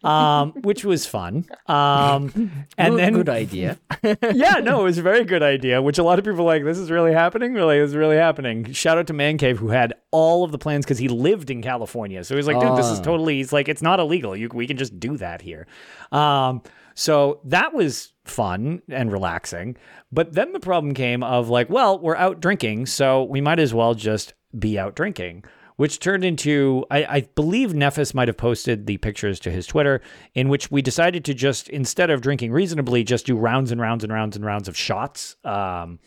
um, 0.03 0.53
which 0.63 0.83
was 0.83 1.05
fun. 1.05 1.45
Um, 1.67 2.51
and 2.77 2.93
good, 2.93 2.99
then 2.99 3.13
good 3.13 3.29
idea. 3.29 3.77
yeah, 4.03 4.55
no, 4.63 4.81
it 4.81 4.83
was 4.83 4.97
a 4.97 5.03
very 5.03 5.23
good 5.25 5.43
idea, 5.43 5.81
which 5.81 5.99
a 5.99 6.03
lot 6.03 6.17
of 6.17 6.25
people 6.25 6.43
like, 6.43 6.63
this 6.63 6.79
is 6.79 6.89
really 6.89 7.13
happening? 7.13 7.53
Really, 7.53 7.79
this 7.79 7.89
is 7.91 7.95
really 7.95 8.15
happening. 8.17 8.71
Shout 8.73 8.97
out 8.97 9.07
to 9.07 9.13
Man 9.13 9.37
Cave, 9.37 9.59
who 9.59 9.69
had 9.69 9.93
all 10.09 10.43
of 10.43 10.51
the 10.51 10.57
plans 10.57 10.85
because 10.85 10.97
he 10.97 11.07
lived 11.07 11.51
in 11.51 11.61
California. 11.61 12.23
So 12.23 12.33
he 12.33 12.37
was 12.37 12.47
like, 12.47 12.59
dude, 12.59 12.77
this 12.77 12.87
is 12.87 12.99
Oh. 12.99 13.03
totally, 13.03 13.35
he's 13.35 13.53
like, 13.53 13.69
it's 13.69 13.81
not 13.83 13.99
illegal. 13.99 14.35
You, 14.35 14.49
we 14.51 14.65
can 14.65 14.77
just 14.77 14.99
do 14.99 15.17
that 15.17 15.41
here. 15.41 15.67
Um, 16.11 16.63
so 16.95 17.39
that 17.45 17.73
was 17.73 18.11
fun 18.25 18.81
and 18.89 19.11
relaxing. 19.11 19.77
But 20.11 20.33
then 20.33 20.51
the 20.51 20.59
problem 20.59 20.93
came 20.95 21.21
of 21.23 21.47
like, 21.49 21.69
well, 21.69 21.99
we're 21.99 22.17
out 22.17 22.39
drinking, 22.41 22.87
so 22.87 23.23
we 23.23 23.39
might 23.39 23.59
as 23.59 23.71
well 23.73 23.93
just 23.93 24.33
be 24.57 24.77
out 24.77 24.95
drinking. 24.95 25.43
Which 25.77 25.99
turned 25.99 26.23
into, 26.23 26.85
I, 26.91 27.05
I 27.05 27.21
believe 27.33 27.71
Nephis 27.71 28.13
might 28.13 28.27
have 28.27 28.37
posted 28.37 28.85
the 28.85 28.97
pictures 28.97 29.39
to 29.39 29.51
his 29.51 29.65
Twitter, 29.65 30.01
in 30.35 30.47
which 30.47 30.69
we 30.69 30.83
decided 30.83 31.25
to 31.25 31.33
just, 31.33 31.69
instead 31.69 32.11
of 32.11 32.21
drinking 32.21 32.51
reasonably, 32.51 33.03
just 33.03 33.25
do 33.25 33.35
rounds 33.35 33.71
and 33.71 33.81
rounds 33.81 34.03
and 34.03 34.13
rounds 34.13 34.35
and 34.35 34.45
rounds 34.45 34.67
of 34.67 34.77
shots. 34.77 35.37
Um, 35.43 35.97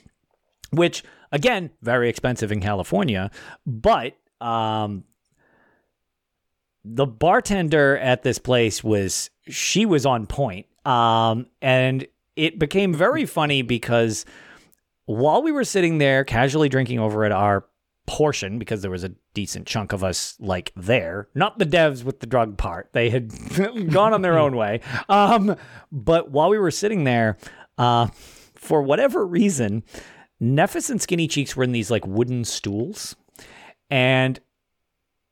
which, 0.71 1.03
again, 1.33 1.71
very 1.83 2.09
expensive 2.09 2.53
in 2.53 2.61
California. 2.61 3.33
But 3.67 4.17
um, 4.41 5.05
the 6.85 7.07
bartender 7.07 7.97
at 7.99 8.23
this 8.23 8.39
place 8.39 8.85
was 8.85 9.31
she 9.49 9.87
was 9.87 10.05
on 10.05 10.27
point 10.27 10.67
um 10.85 11.47
and 11.63 12.07
it 12.37 12.59
became 12.59 12.93
very 12.93 13.25
funny 13.25 13.63
because 13.63 14.27
while 15.07 15.43
we 15.43 15.51
were 15.51 15.65
sitting 15.65 15.99
there 15.99 16.25
casually 16.25 16.69
drinking 16.69 16.99
over 16.99 17.25
at 17.25 17.33
our 17.33 17.65
portion 18.07 18.59
because 18.59 18.83
there 18.83 18.91
was 18.91 19.05
a 19.05 19.13
decent 19.33 19.67
chunk 19.67 19.93
of 19.93 20.05
us 20.05 20.37
like 20.39 20.73
there. 20.77 21.29
Not 21.35 21.59
the 21.59 21.67
devs 21.67 22.05
with 22.05 22.21
the 22.21 22.27
drug 22.27 22.59
part. 22.59 22.91
They 22.93 23.11
had 23.11 23.31
gone 23.93 24.13
on 24.13 24.23
their 24.23 24.39
own 24.39 24.57
way. 24.57 24.81
Um 25.09 25.57
but 25.91 26.31
while 26.31 26.51
we 26.51 26.59
were 26.59 26.71
sitting 26.71 27.05
there 27.05 27.39
uh 27.79 28.09
for 28.55 28.83
whatever 28.83 29.27
reason 29.27 29.83
Nephis 30.43 30.91
and 30.91 31.01
Skinny 31.01 31.27
Cheeks 31.29 31.57
were 31.57 31.65
in 31.65 31.73
these 31.73 31.91
like 31.91 32.07
wooden 32.07 32.45
stools. 32.45 33.17
And 33.91 34.41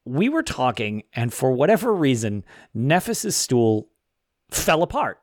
we 0.05 0.29
were 0.29 0.43
talking, 0.43 1.05
and 1.13 1.33
for 1.33 1.53
whatever 1.53 1.93
reason, 1.93 2.45
Nephis's 2.77 3.37
stool 3.37 3.89
fell 4.51 4.83
apart 4.83 5.21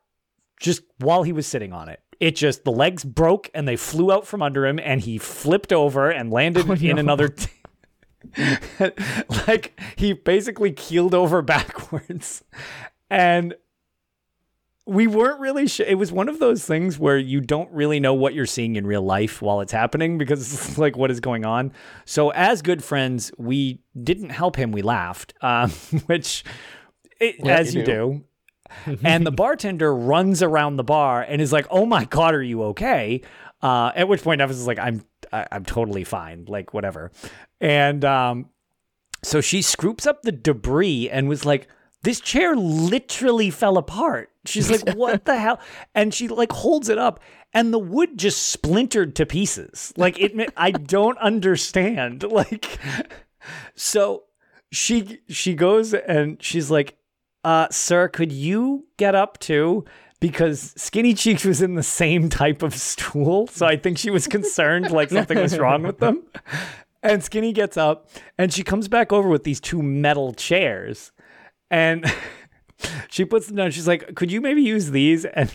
just 0.60 0.82
while 1.00 1.24
he 1.24 1.32
was 1.32 1.48
sitting 1.48 1.74
on 1.74 1.90
it. 1.90 2.02
It 2.20 2.36
just 2.36 2.64
the 2.66 2.72
legs 2.72 3.04
broke 3.06 3.50
and 3.54 3.68
they 3.68 3.76
flew 3.76 4.12
out 4.12 4.28
from 4.28 4.42
under 4.42 4.66
him, 4.66 4.80
and 4.80 5.02
he 5.02 5.18
flipped 5.18 5.72
over 5.72 6.10
and 6.10 6.32
landed 6.32 6.70
in 6.82 6.98
another. 6.98 7.30
T- 7.30 7.50
like 9.48 9.80
he 9.96 10.14
basically 10.14 10.72
keeled 10.72 11.14
over 11.14 11.42
backwards, 11.44 12.44
and 13.10 13.56
we 14.86 15.06
weren't 15.08 15.40
really 15.40 15.68
sure. 15.68 15.86
It 15.86 15.96
was 15.96 16.12
one 16.12 16.28
of 16.28 16.40
those 16.40 16.66
things 16.66 16.98
where 16.98 17.18
you 17.18 17.42
don't 17.42 17.72
really 17.72 18.00
know 18.00 18.16
what 18.16 18.34
you're 18.34 18.48
seeing 18.48 18.76
in 18.76 18.88
real 18.88 19.04
life 19.04 19.42
while 19.42 19.62
it's 19.62 19.72
happening 19.72 20.18
because 20.18 20.52
it's 20.52 20.78
like 20.80 20.98
what 20.98 21.12
is 21.12 21.20
going 21.20 21.46
on. 21.46 21.72
So, 22.06 22.32
as 22.32 22.62
good 22.62 22.84
friends, 22.84 23.32
we 23.38 23.82
didn't 24.02 24.30
help 24.30 24.56
him. 24.56 24.72
We 24.72 24.82
laughed, 24.82 25.34
um, 25.42 25.70
which, 26.08 26.44
it, 27.22 27.36
Yeah, 27.40 27.58
as 27.58 27.74
you 27.74 27.82
you 27.82 27.86
do. 27.86 28.24
and 29.04 29.26
the 29.26 29.32
bartender 29.32 29.94
runs 29.94 30.42
around 30.44 30.78
the 30.78 30.84
bar 30.84 31.22
and 31.22 31.42
is 31.42 31.54
like, 31.54 31.68
"Oh 31.70 31.86
my 31.86 32.06
god, 32.06 32.34
are 32.34 32.44
you 32.44 32.64
okay?" 32.64 33.22
Uh, 33.62 33.92
at 33.96 34.08
which 34.08 34.24
point, 34.24 34.42
Nephis 34.42 34.52
is 34.52 34.68
like, 34.68 34.80
"I'm, 34.80 35.04
I, 35.32 35.48
I'm 35.52 35.66
totally 35.66 36.04
fine. 36.04 36.46
Like 36.48 36.74
whatever." 36.74 37.12
And 37.62 38.06
um, 38.06 38.50
so 39.24 39.42
she 39.42 39.62
scoops 39.62 40.08
up 40.08 40.22
the 40.22 40.32
debris 40.32 41.10
and 41.10 41.28
was 41.28 41.46
like, 41.46 41.68
this 42.04 42.20
chair 42.22 42.56
literally 42.56 43.50
fell 43.50 43.78
apart. 43.78 44.32
She's 44.46 44.70
like, 44.70 44.90
what 44.96 45.26
the 45.26 45.38
hell? 45.38 45.60
And 45.94 46.14
she 46.14 46.28
like 46.28 46.52
holds 46.52 46.90
it 46.90 46.98
up 46.98 47.20
and 47.54 47.74
the 47.74 47.80
wood 47.80 48.18
just 48.18 48.44
splintered 48.50 49.16
to 49.18 49.26
pieces. 49.26 49.94
Like 49.98 50.20
it, 50.20 50.54
I 50.56 50.72
don't 50.72 51.18
understand. 51.18 52.24
Like, 52.30 52.80
so 53.76 54.24
she, 54.72 55.20
she 55.28 55.56
goes 55.56 55.94
and 55.94 56.42
she's 56.42 56.72
like, 56.72 56.98
uh, 57.44 57.68
sir, 57.72 58.08
could 58.08 58.32
you 58.32 58.86
get 58.98 59.16
up 59.16 59.40
too? 59.40 59.86
Because 60.20 60.74
Skinny 60.76 61.14
Cheeks 61.14 61.46
was 61.46 61.62
in 61.62 61.76
the 61.76 61.84
same 61.84 62.30
type 62.30 62.62
of 62.62 62.76
stool. 62.76 63.48
So 63.48 63.66
I 63.66 63.78
think 63.78 63.98
she 63.98 64.10
was 64.10 64.28
concerned 64.28 64.92
like 64.92 65.10
something 65.10 65.40
was 65.40 65.58
wrong 65.58 65.84
with 65.84 66.00
them. 66.00 66.24
And 67.02 67.24
Skinny 67.24 67.54
gets 67.54 67.78
up 67.78 68.10
and 68.38 68.52
she 68.52 68.64
comes 68.64 68.90
back 68.90 69.14
over 69.14 69.30
with 69.30 69.46
these 69.46 69.62
two 69.62 69.82
metal 69.82 70.34
chairs. 70.34 71.14
And 71.72 72.06
she 73.10 73.24
puts 73.24 73.48
them 73.48 73.56
down. 73.56 73.72
She's 73.72 73.88
like, 73.88 74.16
Could 74.16 74.32
you 74.32 74.42
maybe 74.42 74.62
use 74.62 74.92
these? 74.92 75.24
And 75.24 75.54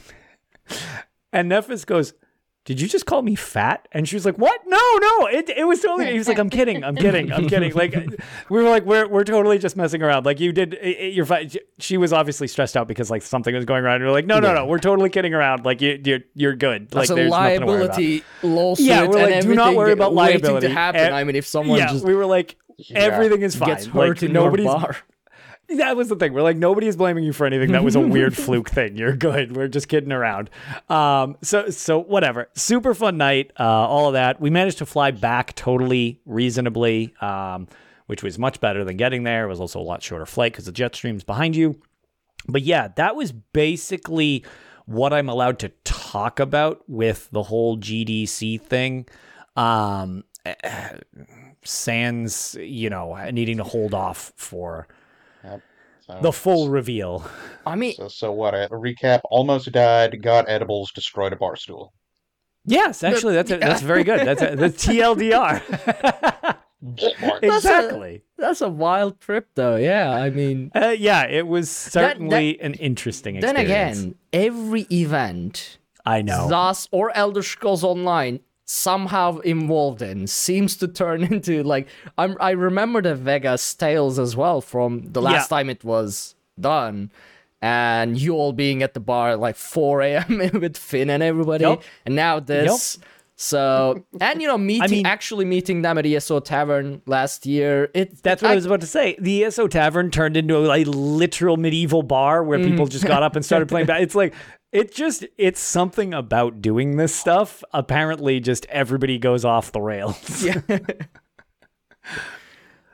and 1.33 1.51
Nephis 1.51 1.85
goes, 1.85 2.15
Did 2.65 2.81
you 2.81 2.89
just 2.89 3.05
call 3.05 3.21
me 3.21 3.35
fat? 3.35 3.87
And 3.93 4.09
she 4.09 4.17
was 4.17 4.25
like, 4.25 4.37
What? 4.39 4.59
No, 4.67 4.79
no. 4.99 5.27
It, 5.27 5.51
it 5.51 5.65
was 5.67 5.81
totally 5.81 6.11
he 6.13 6.17
was 6.19 6.27
like, 6.29 6.39
I'm 6.39 6.49
kidding, 6.49 6.83
I'm 6.83 6.97
kidding, 6.97 7.31
I'm 7.31 7.47
kidding. 7.47 7.75
Like 7.75 7.93
we 8.49 8.63
were 8.63 8.69
like, 8.71 8.85
We're 8.87 9.07
we're 9.07 9.25
totally 9.25 9.59
just 9.59 9.77
messing 9.77 10.03
around. 10.03 10.25
Like 10.25 10.41
you 10.41 10.51
did 10.51 10.73
it, 10.75 10.83
it- 10.83 11.13
you're 11.15 11.27
fine. 11.27 11.51
She 11.79 11.99
was 11.99 12.13
obviously 12.15 12.49
stressed 12.49 12.75
out 12.77 12.89
because 12.89 13.11
like 13.11 13.21
something 13.23 13.55
was 13.55 13.67
going 13.67 13.85
around. 13.85 14.01
We 14.01 14.07
are 14.07 14.13
like, 14.13 14.25
no, 14.27 14.41
no, 14.41 14.55
no, 14.55 14.65
we're 14.67 14.79
totally 14.79 15.11
kidding 15.11 15.35
around. 15.35 15.65
Like 15.67 15.83
you 15.83 16.01
you're 16.03 16.21
you're 16.35 16.57
good. 16.57 16.95
Like 16.95 17.09
That's 17.09 17.11
a 17.11 17.15
there's 17.15 17.31
to 17.33 17.37
worry 17.39 17.57
about. 17.57 17.69
liability 17.69 18.25
lawsuit. 18.43 18.87
Yeah, 18.87 19.07
we're 19.09 19.23
like, 19.31 19.43
do 19.43 19.55
not 19.55 19.75
worry 19.75 19.93
about 19.93 20.15
waiting 20.15 20.41
liability. 20.43 20.69
to 20.69 20.73
happen. 20.73 21.01
And- 21.03 21.15
I 21.15 21.25
mean, 21.25 21.37
if 21.37 21.47
someone 21.47 21.79
yeah, 21.79 21.93
just 21.93 22.05
we 22.05 22.15
were 22.15 22.25
like, 22.27 22.57
Yeah. 22.79 22.99
everything 23.01 23.43
is 23.43 23.57
fine. 23.57 23.69
gets 23.69 23.87
hurt 23.87 23.95
like, 24.09 24.23
in 24.23 24.33
nobody's 24.33 24.65
your 24.65 24.75
bar. 24.81 24.97
That 25.69 25.97
was 25.97 26.09
the 26.09 26.17
thing. 26.17 26.33
We're 26.33 26.43
like, 26.43 26.57
nobody's 26.57 26.97
blaming 26.97 27.25
you 27.25 27.33
for 27.33 27.47
anything. 27.47 27.73
That 27.73 27.85
was 27.85 27.97
a 27.97 28.01
weird 28.01 28.37
fluke 28.37 28.71
thing. 28.71 28.97
You're 28.97 29.17
good. 29.17 29.57
We're 29.57 29.69
just 29.69 29.89
kidding 29.89 30.13
around. 30.13 30.51
Um, 30.89 31.37
so 31.43 31.71
so 31.71 31.99
whatever. 31.99 32.49
Super 32.55 32.95
fun 32.95 33.17
night. 33.17 33.53
Uh, 33.59 33.65
all 33.65 34.09
of 34.09 34.13
that. 34.15 34.41
We 34.41 34.51
managed 34.51 34.79
to 34.79 34.87
fly 34.87 35.11
back 35.11 35.55
totally 35.55 36.21
reasonably, 36.27 37.15
um, 37.21 37.69
which 38.07 38.23
was 38.23 38.39
much 38.39 38.61
better 38.61 38.85
than 38.85 38.97
getting 38.97 39.25
there. 39.25 39.45
It 39.45 39.49
was 39.49 39.61
also 39.61 39.81
a 39.81 39.83
lot 39.83 40.03
shorter 40.03 40.27
flight 40.27 40.53
because 40.53 40.67
the 40.67 40.73
jet 40.73 40.95
stream's 40.95 41.25
behind 41.25 41.57
you. 41.57 41.81
But 42.47 42.63
yeah, 42.63 42.89
that 42.97 43.17
was 43.17 43.33
basically 43.33 44.45
what 44.87 45.13
I'm 45.13 45.29
allowed 45.29 45.59
to 45.61 45.71
talk 45.85 46.41
about 46.41 46.83
with 46.89 47.31
the 47.31 47.43
whole 47.43 47.79
GDC 47.79 48.61
thing. 48.61 49.07
Um, 49.57 50.25
sans, 51.65 52.57
you 52.61 52.91
know, 52.91 53.17
needing 53.31 53.57
to 53.59 53.65
hold 53.65 53.95
off 53.95 54.33
for 54.37 54.87
So, 56.07 56.19
the 56.21 56.33
full 56.33 56.69
reveal. 56.69 57.25
I 57.65 57.77
mean, 57.77 57.95
So, 57.95 58.09
so 58.09 58.31
what? 58.33 58.53
A 58.55 58.69
recap: 58.71 59.21
almost 59.31 59.73
died, 59.73 60.23
got 60.23 60.49
edibles, 60.51 60.93
destroyed 60.93 61.33
a 61.33 61.37
bar 61.37 61.57
stool. 61.57 61.95
Yes, 62.67 63.03
actually, 63.03 63.35
that's 63.35 63.51
a, 63.51 63.57
that's 63.57 63.81
very 63.83 64.05
good. 64.05 64.21
That's 64.27 64.43
a, 64.43 64.55
that's 64.57 64.85
TLDR. 64.87 65.63
exactly. 67.43 68.23
that's 68.37 68.61
a 68.61 68.69
wild 68.69 69.21
trip, 69.21 69.49
though. 69.55 69.77
Yeah, 69.77 70.11
I 70.11 70.31
mean, 70.31 70.71
Uh, 70.75 70.95
yeah, 70.99 71.27
it 71.27 71.47
was 71.47 71.69
that- 71.87 71.93
certainly 71.93 72.61
an 72.61 72.75
interesting 72.75 73.41
then 73.41 73.57
again, 73.57 74.15
every 74.33 74.83
event 74.93 75.79
I 76.05 76.23
know. 76.23 76.49
thus 76.49 76.89
or 76.93 77.17
Elder 77.17 77.43
Scrolls 77.43 77.83
Online 77.85 78.41
somehow 78.67 79.39
involved 79.41 80.01
in 80.03 80.27
seems 80.27 80.77
to 80.79 80.89
turn 80.89 81.23
into 81.33 81.63
like 81.63 81.87
I'm 82.19 82.37
I 82.41 82.51
remember 82.51 83.03
the 83.03 83.15
Vegas 83.15 83.75
tales 83.75 84.19
as 84.19 84.35
well 84.37 84.61
from 84.61 85.13
the 85.13 85.21
last 85.23 85.51
Yeah. 85.51 85.57
time 85.59 85.71
it 85.71 85.85
was 85.85 86.35
done. 86.59 87.11
And 87.63 88.21
you 88.21 88.35
all 88.35 88.53
being 88.53 88.83
at 88.83 88.93
the 88.93 89.01
bar 89.01 89.31
at 89.31 89.41
like 89.41 89.57
4 89.57 90.03
a.m. 90.03 90.51
with 90.61 90.77
Finn 90.77 91.09
and 91.09 91.23
everybody, 91.23 91.63
Yup. 91.65 91.83
and 92.05 92.15
now 92.15 92.39
this. 92.39 92.99
So, 93.37 94.05
and 94.21 94.43
you 94.43 94.47
know, 94.49 94.59
meeting 94.59 94.91
mean- 94.91 95.07
actually 95.07 95.47
meeting 95.47 95.81
them 95.81 95.97
at 95.97 96.05
ESO 96.05 96.41
Tavern 96.41 97.01
last 97.07 97.47
year. 97.47 97.91
It 97.95 98.23
That's 98.23 98.43
what 98.43 98.51
I, 98.53 98.55
was 98.55 98.67
about 98.67 98.83
to 98.83 98.87
say. 98.87 99.17
The 99.19 99.45
ESO 99.45 99.69
Tavern 99.69 100.11
turned 100.11 100.37
into 100.37 100.59
a 100.59 100.61
like, 100.69 100.87
literal 100.87 101.57
medieval 101.57 102.03
bar 102.03 102.45
where 102.45 102.59
Mm. 102.59 102.71
people 102.71 102.87
just 102.87 103.07
got 103.07 103.23
up 103.23 103.35
and 103.35 103.43
started 103.45 103.69
playing. 103.71 103.87
It's 103.89 104.15
like 104.15 104.35
it 104.75 104.93
just 104.95 105.25
it's 105.39 105.61
something 105.61 106.13
about 106.13 106.61
doing 106.61 106.97
this 106.97 107.15
stuff. 107.15 107.63
Apparently, 107.73 108.41
just 108.41 108.67
everybody 108.67 109.17
goes 109.19 109.45
off 109.45 109.73
the 109.73 109.81
rails. 109.81 110.43
Yeah. 110.45 110.61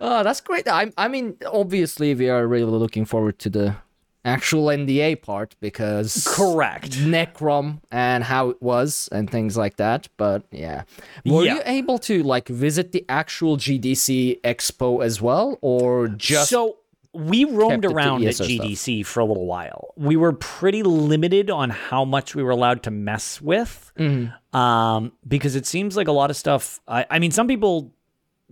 oh, 0.01 0.23
that's 0.23 0.41
great. 0.41 0.69
I, 0.69 0.93
I 0.97 1.09
mean, 1.09 1.37
obviously, 1.47 2.15
we 2.15 2.29
are 2.29 2.47
really 2.47 2.71
looking 2.71 3.05
forward 3.05 3.39
to 3.41 3.51
the 3.51 3.77
actual 4.23 4.67
NDA 4.67 5.23
part 5.23 5.57
because 5.61 6.29
Correct. 6.31 6.91
Necrom 6.93 7.81
and 7.91 8.23
how 8.23 8.51
it 8.51 8.61
was 8.61 9.09
and 9.11 9.31
things 9.31 9.57
like 9.57 9.77
that. 9.79 10.09
But 10.19 10.45
yeah, 10.51 10.83
were 11.25 11.45
Yeah. 11.45 11.55
you 11.55 11.63
able 11.65 11.99
to 12.01 12.23
like 12.23 12.49
visit 12.49 12.93
the 12.93 13.05
actual 13.09 13.57
GDC 13.57 14.43
Expo 14.43 15.03
as 15.03 15.23
well, 15.23 15.57
or 15.63 16.09
just 16.09 16.51
so 16.51 16.77
we 17.13 17.45
roamed 17.45 17.83
kept 17.83 17.85
it 17.87 17.89
to 17.89 17.95
around 17.95 18.23
at 18.23 18.29
ESO 18.29 18.45
stuff? 18.45 18.67
GDC 18.67 19.05
for 19.07 19.21
a 19.21 19.25
little 19.25 19.47
while. 19.47 19.93
We 19.97 20.17
were 20.17 20.33
pretty 20.33 20.83
limited 20.83 21.51
on 21.51 21.71
how 21.71 22.05
much 22.05 22.35
we 22.35 22.43
were 22.43 22.51
allowed 22.53 22.83
to 22.85 22.91
mess 22.91 23.41
with, 23.41 23.93
Mm-hmm. 23.99 24.57
um, 24.57 25.13
because 25.27 25.57
it 25.57 25.67
seems 25.67 25.97
like 25.97 26.09
a 26.09 26.13
lot 26.13 26.31
of 26.31 26.37
stuff. 26.37 26.81
I, 26.89 27.07
I 27.11 27.19
mean, 27.19 27.31
some 27.33 27.49
people 27.49 27.93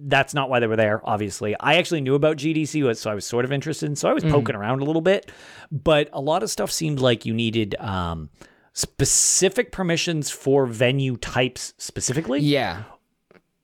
that's 0.00 0.32
not 0.32 0.48
why 0.48 0.60
they 0.60 0.66
were 0.68 0.76
there, 0.76 1.00
obviously. 1.02 1.56
I 1.58 1.74
actually 1.74 2.00
knew 2.02 2.14
about 2.14 2.36
GDC, 2.36 2.96
so 2.96 3.10
I 3.10 3.14
was 3.16 3.24
sort 3.26 3.44
of 3.44 3.50
interested. 3.52 3.98
So 3.98 4.08
I 4.08 4.12
was 4.12 4.22
poking 4.22 4.54
around 4.54 4.80
a 4.80 4.84
little 4.84 5.02
bit, 5.02 5.32
but 5.72 6.08
a 6.12 6.20
lot 6.20 6.44
of 6.44 6.50
stuff 6.50 6.70
seemed 6.70 7.00
like 7.00 7.26
you 7.26 7.34
needed 7.34 7.74
um, 7.80 8.30
specific 8.72 9.72
permissions 9.72 10.30
for 10.30 10.66
venue 10.66 11.16
types 11.16 11.74
specifically, 11.78 12.40
Yeah. 12.40 12.84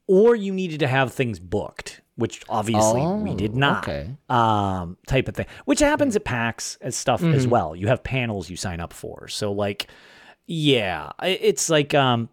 or 0.07 0.35
you 0.35 0.53
needed 0.53 0.79
to 0.81 0.87
have 0.87 1.13
things 1.13 1.39
booked, 1.39 2.01
which 2.15 2.41
obviously 2.49 3.01
we 3.01 3.31
Oh, 3.31 3.35
did 3.35 3.55
not. 3.55 3.83
okay. 3.87 4.09
Um, 4.29 4.97
type 5.07 5.27
of 5.27 5.35
thing, 5.35 5.47
which 5.65 5.79
happens 5.79 6.15
at 6.15 6.23
PAX 6.23 6.77
as 6.81 6.95
stuff 6.95 7.21
as 7.23 7.45
well. 7.47 7.75
You 7.75 7.87
have 7.87 8.03
panels 8.03 8.49
you 8.49 8.55
sign 8.55 8.79
up 8.79 8.93
for, 8.93 9.27
so 9.27 9.51
like, 9.51 9.87
yeah, 10.47 11.11
it's 11.23 11.69
like 11.69 11.93
um, 11.93 12.29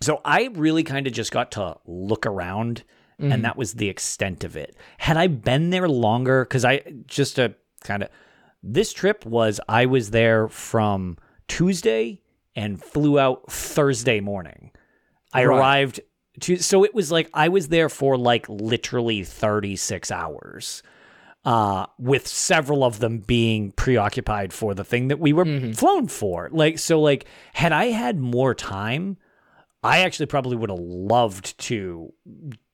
so 0.00 0.20
I 0.24 0.48
really 0.54 0.84
kind 0.84 1.06
of 1.06 1.12
just 1.12 1.32
got 1.32 1.52
to 1.52 1.76
look 1.86 2.26
around, 2.26 2.84
and 3.18 3.44
that 3.44 3.56
was 3.56 3.74
the 3.74 3.88
extent 3.88 4.44
of 4.44 4.56
it. 4.56 4.76
Had 4.98 5.16
I 5.16 5.26
been 5.26 5.70
there 5.70 5.88
longer, 5.88 6.44
because 6.44 6.64
I 6.64 6.82
just 7.06 7.38
a 7.38 7.54
kind 7.82 8.02
of 8.04 8.10
this 8.62 8.92
trip 8.92 9.24
was 9.26 9.60
I 9.68 9.86
was 9.86 10.10
there 10.10 10.46
from 10.48 11.16
Tuesday 11.48 12.20
and 12.54 12.80
flew 12.82 13.18
out 13.18 13.50
Thursday 13.50 14.20
morning. 14.20 14.70
I 15.32 15.44
Right. 15.44 15.56
arrived 15.58 16.00
to 16.40 16.56
so 16.56 16.84
it 16.84 16.94
was 16.94 17.10
like 17.12 17.30
I 17.34 17.48
was 17.48 17.68
there 17.68 17.88
for 17.88 18.16
like 18.16 18.48
literally 18.48 19.24
36 19.24 20.10
hours. 20.10 20.82
Uh, 21.44 21.86
with 21.98 22.26
several 22.26 22.84
of 22.84 22.98
them 22.98 23.20
being 23.20 23.70
preoccupied 23.72 24.52
for 24.52 24.74
the 24.74 24.84
thing 24.84 25.08
that 25.08 25.18
we 25.18 25.32
were 25.32 25.46
flown 25.72 26.06
for. 26.06 26.50
Like 26.52 26.78
so 26.78 27.00
like 27.00 27.26
had 27.54 27.72
I 27.72 27.86
had 27.86 28.18
more 28.18 28.54
time, 28.54 29.16
I 29.82 30.00
actually 30.00 30.26
probably 30.26 30.56
would 30.56 30.68
have 30.68 30.80
loved 30.80 31.56
to 31.60 32.12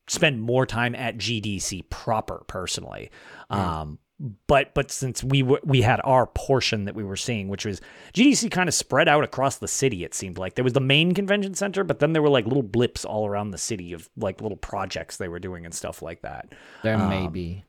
spend 0.08 0.40
more 0.40 0.66
time 0.66 0.94
at 0.94 1.16
GDC 1.18 1.88
proper 1.90 2.42
personally. 2.48 3.10
Um, 3.50 3.98
but 4.46 4.72
but 4.74 4.90
since 4.90 5.22
we 5.22 5.42
were, 5.42 5.60
we 5.64 5.82
had 5.82 6.00
our 6.04 6.26
portion 6.26 6.84
that 6.86 6.94
we 6.94 7.04
were 7.04 7.16
seeing, 7.16 7.48
which 7.48 7.64
was 7.64 7.80
GDC 8.14 8.50
kind 8.50 8.68
of 8.68 8.74
spread 8.74 9.08
out 9.08 9.22
across 9.24 9.56
the 9.58 9.68
city. 9.68 10.02
It 10.04 10.14
seemed 10.14 10.38
like 10.38 10.54
there 10.54 10.64
was 10.64 10.72
the 10.72 10.80
main 10.80 11.12
convention 11.14 11.54
center, 11.54 11.84
but 11.84 11.98
then 11.98 12.12
there 12.12 12.22
were 12.22 12.28
like 12.30 12.46
little 12.46 12.62
blips 12.62 13.04
all 13.04 13.26
around 13.26 13.50
the 13.50 13.58
city 13.58 13.92
of 13.92 14.08
like 14.16 14.40
little 14.40 14.56
projects 14.56 15.16
they 15.18 15.28
were 15.28 15.38
doing 15.38 15.64
and 15.64 15.74
stuff 15.74 16.00
like 16.02 16.22
that. 16.22 16.52
There 16.82 16.96
Um, 16.96 17.08
may 17.08 17.28
be. 17.28 17.64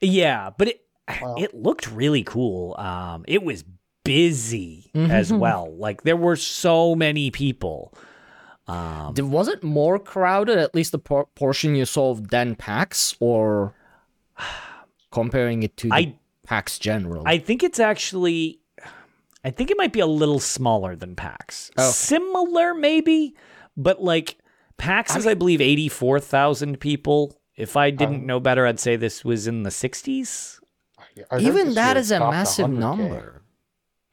Yeah, 0.00 0.50
but 0.56 0.68
it 0.68 0.84
Wow. 1.22 1.36
it 1.38 1.54
looked 1.54 1.90
really 1.90 2.22
cool. 2.22 2.74
Um, 2.78 3.24
it 3.26 3.42
was 3.42 3.64
busy 4.04 4.90
as 4.94 5.32
well. 5.32 5.74
Like 5.74 6.02
there 6.02 6.16
were 6.16 6.36
so 6.36 6.94
many 6.94 7.30
people. 7.30 7.94
Um, 8.66 9.14
Did- 9.14 9.24
Was 9.30 9.48
it 9.48 9.62
more 9.62 9.98
crowded, 9.98 10.58
at 10.58 10.74
least 10.74 10.92
the 10.92 10.98
por- 10.98 11.28
portion 11.34 11.74
you 11.74 11.86
saw 11.86 12.14
than 12.14 12.54
PAX, 12.56 13.14
or 13.20 13.74
comparing 15.10 15.62
it 15.62 15.76
to 15.78 15.88
the 15.88 15.94
I- 15.94 16.18
PAX 16.46 16.78
general? 16.78 17.22
I 17.26 17.38
think 17.38 17.62
it's 17.62 17.78
actually, 17.80 18.60
I 19.44 19.50
think 19.50 19.70
it 19.70 19.76
might 19.76 19.92
be 19.92 20.00
a 20.00 20.06
little 20.06 20.40
smaller 20.40 20.96
than 20.96 21.14
PAX. 21.16 21.70
Oh. 21.76 21.90
Similar, 21.90 22.74
maybe, 22.74 23.34
but 23.76 24.02
like 24.02 24.38
PAX 24.76 25.16
is, 25.16 25.26
I 25.26 25.34
believe, 25.34 25.60
eighty-four 25.60 26.20
thousand 26.20 26.80
people. 26.80 27.38
If 27.56 27.76
I 27.76 27.90
didn't 27.90 28.20
Um, 28.20 28.26
know 28.26 28.40
better, 28.40 28.66
I'd 28.66 28.78
say 28.80 28.94
this 28.96 29.24
was 29.24 29.46
in 29.48 29.64
the 29.64 29.70
sixties. 29.70 30.60
I 30.98 31.34
heard 31.34 31.42
Even 31.42 31.66
this 31.66 31.74
that 31.74 31.96
year 31.96 32.00
is 32.00 32.10
a 32.12 32.20
massive 32.20 32.66
100K. 32.68 32.78
number. 32.78 33.42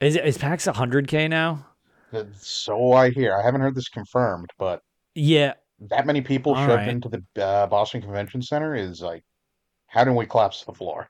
Is 0.02 0.16
is 0.18 0.38
PAX 0.38 0.66
hundred 0.66 1.08
k 1.08 1.28
now? 1.28 1.68
So 2.34 2.94
I 2.94 3.10
hear. 3.12 3.38
I 3.38 3.44
haven't 3.44 3.62
heard 3.62 3.76
this 3.76 3.90
confirmed, 3.90 4.50
but 4.58 4.82
Yeah, 5.14 5.54
that 5.90 6.06
many 6.06 6.22
people 6.22 6.54
All 6.56 6.66
shoved 6.66 6.80
right. 6.80 6.88
into 6.88 7.10
the 7.10 7.44
uh, 7.44 7.68
Boston 7.68 8.02
Convention 8.02 8.42
Center 8.42 8.76
is 8.76 9.02
like, 9.02 9.24
how 9.88 10.04
do 10.04 10.12
we 10.14 10.26
collapse 10.26 10.64
the 10.64 10.74
floor? 10.74 11.08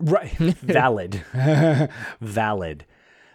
right. 0.00 0.30
Valid, 0.38 1.22
valid. 2.20 2.84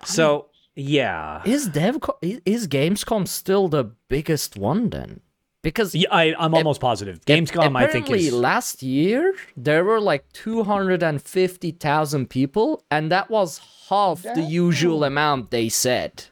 So 0.04 0.48
yeah, 0.76 1.42
Is 1.46 1.70
DevCon 1.70 2.42
is 2.46 2.68
Gamescom 2.68 3.28
still 3.28 3.68
the 3.68 3.92
biggest 4.10 4.58
one 4.58 4.90
then? 4.90 5.22
Because 5.64 5.96
yeah 5.96 6.10
I, 6.12 6.36
I'm 6.38 6.54
almost 6.54 6.82
positive. 6.82 7.22
Gamescom, 7.26 7.76
I 7.76 7.88
think, 7.88 8.06
apparently 8.06 8.28
is 8.28 8.34
last 8.34 8.84
year 8.84 9.34
there 9.58 9.84
were 9.84 10.00
like 10.00 10.32
two 10.34 10.64
hundred 10.64 11.02
and 11.02 11.22
fifty 11.22 11.72
thousand 11.72 12.30
people, 12.30 12.84
and 12.92 13.12
that 13.12 13.30
was 13.30 13.62
half 13.90 14.22
the 14.22 14.42
usual 14.42 15.04
amount 15.04 15.52
they 15.52 15.70
said. 15.70 16.26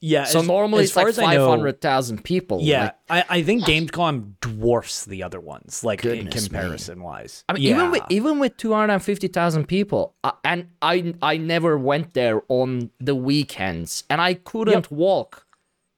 Yeah. 0.00 0.24
So 0.24 0.40
as- 0.40 0.46
normally 0.46 0.82
as 0.84 0.88
it's 0.90 0.94
far 0.94 1.04
like 1.04 1.10
as 1.10 1.18
I 1.18 1.34
know- 1.34 1.46
five 1.48 1.58
hundred 1.58 1.80
thousand 1.80 2.24
people. 2.24 2.58
Yeah, 2.62 2.92
like- 3.10 3.26
I, 3.30 3.38
I 3.38 3.42
think 3.42 3.64
Gamescom 3.64 4.34
dwarfs 4.40 5.04
the 5.04 5.22
other 5.22 5.40
ones, 5.40 5.82
like 5.84 6.04
in 6.04 6.10
Goodness 6.26 6.50
me. 6.50 6.58
comparison 6.58 7.02
wise. 7.02 7.44
I 7.48 7.52
mean, 7.54 7.62
yeah. 7.62 7.70
even 7.76 7.90
with 7.90 8.02
even 8.10 8.38
with 8.38 8.56
two 8.56 8.72
hundred 8.72 8.92
and 8.94 9.02
fifty 9.02 9.28
thousand 9.28 9.66
people, 9.66 10.14
uh, 10.24 10.32
and 10.44 10.68
I 10.82 11.14
I 11.22 11.36
never 11.36 11.76
went 11.78 12.14
there 12.14 12.42
on 12.48 12.90
the 13.00 13.14
weekends, 13.14 14.04
and 14.10 14.20
I 14.20 14.34
couldn't 14.34 14.90
walk. 14.90 15.44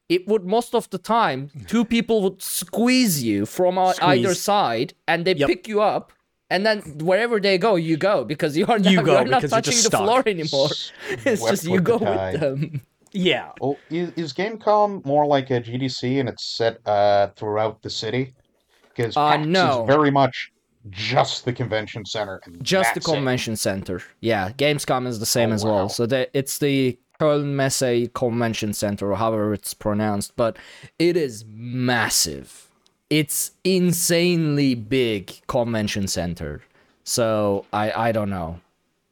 It 0.08 0.26
would 0.26 0.44
most 0.44 0.74
of 0.74 0.90
the 0.90 0.98
time 0.98 1.50
two 1.68 1.84
people 1.84 2.22
would 2.22 2.42
squeeze 2.42 3.22
you 3.22 3.46
from 3.46 3.78
uh, 3.78 3.92
either 4.02 4.34
side, 4.34 4.94
and 5.06 5.24
they 5.24 5.34
Yep. 5.36 5.48
pick 5.48 5.68
you 5.68 5.80
up, 5.82 6.12
and 6.50 6.66
then 6.66 6.80
wherever 6.98 7.38
they 7.38 7.58
go, 7.58 7.76
you 7.76 7.96
go 7.96 8.24
because 8.24 8.56
you 8.56 8.66
are 8.66 8.80
not, 8.80 8.90
You 8.90 9.02
go 9.02 9.12
you're 9.20 9.24
not 9.26 9.42
because 9.42 9.52
you're 9.52 9.60
touching 9.62 9.76
the 9.76 9.90
stuck. 9.90 10.02
floor 10.02 10.22
anymore. 10.26 10.70
It's 11.24 11.40
Swept 11.40 11.52
just 11.52 11.64
you 11.64 11.72
with 11.72 11.84
the 11.84 11.98
go 11.98 11.98
with 11.98 12.40
them. 12.40 12.82
Yeah, 13.12 13.50
Oh, 13.60 13.76
is, 13.90 14.12
is 14.16 14.32
Gamescom 14.32 15.04
more 15.04 15.26
like 15.26 15.50
a 15.50 15.60
GDC 15.60 16.20
and 16.20 16.28
it's 16.28 16.44
set 16.44 16.78
uh, 16.86 17.28
throughout 17.36 17.82
the 17.82 17.90
city? 17.90 18.34
Because 18.94 19.16
Uh, 19.16 19.30
PAX 19.36 19.46
no. 19.46 19.82
is 19.82 19.86
very 19.86 20.10
much 20.10 20.52
just 20.90 21.44
the 21.44 21.52
convention 21.52 22.04
center. 22.06 22.40
Just 22.62 22.94
the 22.94 23.00
that's 23.00 23.08
it. 23.08 23.12
convention 23.14 23.56
center. 23.56 24.02
Yeah, 24.20 24.50
Gamescom 24.52 25.06
is 25.06 25.18
the 25.18 25.26
same 25.26 25.50
Oh, 25.50 25.54
as 25.54 25.64
well. 25.64 25.88
So 25.88 26.06
it's 26.32 26.58
the 26.58 26.98
Köln 27.20 27.46
Messe 27.54 28.08
Convention 28.14 28.72
Center, 28.72 29.12
or 29.12 29.16
however 29.16 29.52
it's 29.52 29.74
pronounced, 29.74 30.34
but 30.36 30.56
it 30.98 31.18
is 31.18 31.44
massive. 31.46 32.68
It's 33.10 33.50
insanely 33.64 34.74
big 34.74 35.40
convention 35.48 36.06
center. 36.08 36.62
So 37.04 37.66
I 37.74 38.08
I 38.08 38.12
don't 38.12 38.30
know. 38.30 38.60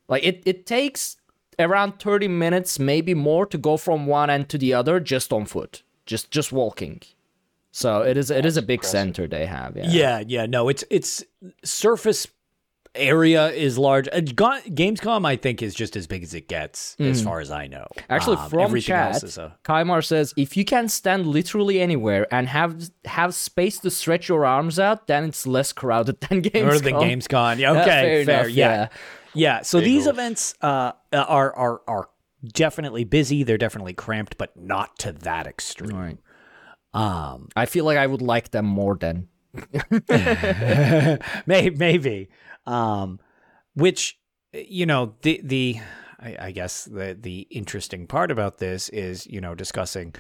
Like 0.08 0.24
it 0.24 0.42
it 0.46 0.64
takes 0.64 1.17
around 1.58 1.98
30 2.00 2.28
minutes, 2.28 2.78
maybe 2.78 3.14
more, 3.14 3.46
to 3.46 3.58
go 3.58 3.76
from 3.76 4.06
one 4.06 4.30
end 4.30 4.48
to 4.50 4.58
the 4.58 4.74
other 4.74 5.00
just 5.00 5.32
on 5.32 5.44
foot, 5.46 5.82
just 6.06 6.30
just 6.30 6.52
walking. 6.52 7.00
So 7.70 8.02
it 8.02 8.16
is 8.16 8.30
it 8.30 8.44
is 8.46 8.56
a 8.56 8.62
big 8.62 8.78
impressive. 8.78 8.90
center 8.92 9.26
they 9.28 9.46
have. 9.46 9.76
Yeah. 9.76 9.84
yeah, 9.90 10.22
yeah. 10.26 10.46
No, 10.46 10.68
it's 10.68 10.84
it's 10.90 11.22
surface 11.64 12.26
area 12.94 13.50
is 13.50 13.78
large. 13.78 14.08
Uh, 14.08 14.20
Gamescom, 14.20 15.26
I 15.26 15.36
think, 15.36 15.62
is 15.62 15.74
just 15.74 15.94
as 15.94 16.06
big 16.06 16.22
as 16.22 16.34
it 16.34 16.48
gets, 16.48 16.96
as 16.98 17.22
far 17.22 17.38
as 17.40 17.50
I 17.50 17.66
know. 17.66 17.86
Actually, 18.08 18.38
Um, 18.38 18.50
from 18.50 18.60
everything 18.60 18.86
chat, 18.88 19.12
else 19.14 19.22
is 19.22 19.38
a 19.38 19.54
Kaimar 19.64 20.04
says 20.04 20.34
if 20.36 20.56
you 20.56 20.64
can 20.64 20.88
stand 20.88 21.26
literally 21.26 21.80
anywhere 21.80 22.26
and 22.34 22.48
have 22.48 22.90
have 23.04 23.34
space 23.34 23.78
to 23.80 23.90
stretch 23.90 24.28
your 24.28 24.44
arms 24.46 24.78
out, 24.78 25.06
then 25.06 25.24
it's 25.24 25.46
less 25.46 25.72
crowded 25.72 26.20
than 26.28 26.42
Gamescom. 26.42 26.66
Or 26.72 26.78
than 26.78 26.94
Gamescom. 26.94 27.58
Yeah, 27.58 27.72
Yeah, 27.74 27.82
okay, 27.82 28.24
fair 28.24 28.24
fair. 28.24 28.40
enough, 28.44 28.50
yeah. 28.56 28.72
yeah. 28.72 28.88
Yeah. 29.34 29.62
So 29.62 29.80
these 29.80 30.06
events 30.06 30.54
uh, 30.60 30.92
are 31.12 31.54
are 31.54 31.80
are 31.86 32.08
definitely 32.44 33.04
busy. 33.04 33.42
They're 33.42 33.58
definitely 33.58 33.94
cramped, 33.94 34.38
but 34.38 34.56
not 34.56 34.98
to 35.00 35.12
that 35.12 35.46
extreme. 35.46 35.96
Right. 35.96 36.18
Um, 36.94 37.48
I 37.54 37.66
feel 37.66 37.84
like 37.84 37.98
I 37.98 38.06
would 38.06 38.22
like 38.22 38.50
them 38.50 38.66
more 38.66 38.96
than. 38.96 39.28
maybe, 41.46 41.76
maybe. 41.76 42.28
Um, 42.66 43.18
which 43.74 44.18
you 44.52 44.86
know 44.86 45.14
the 45.22 45.40
the 45.42 45.76
I, 46.20 46.36
I 46.40 46.50
guess 46.50 46.84
the 46.84 47.16
the 47.18 47.40
interesting 47.50 48.06
part 48.06 48.30
about 48.30 48.58
this 48.58 48.88
is 48.90 49.26
you 49.26 49.40
know 49.40 49.54
discussing 49.54 50.14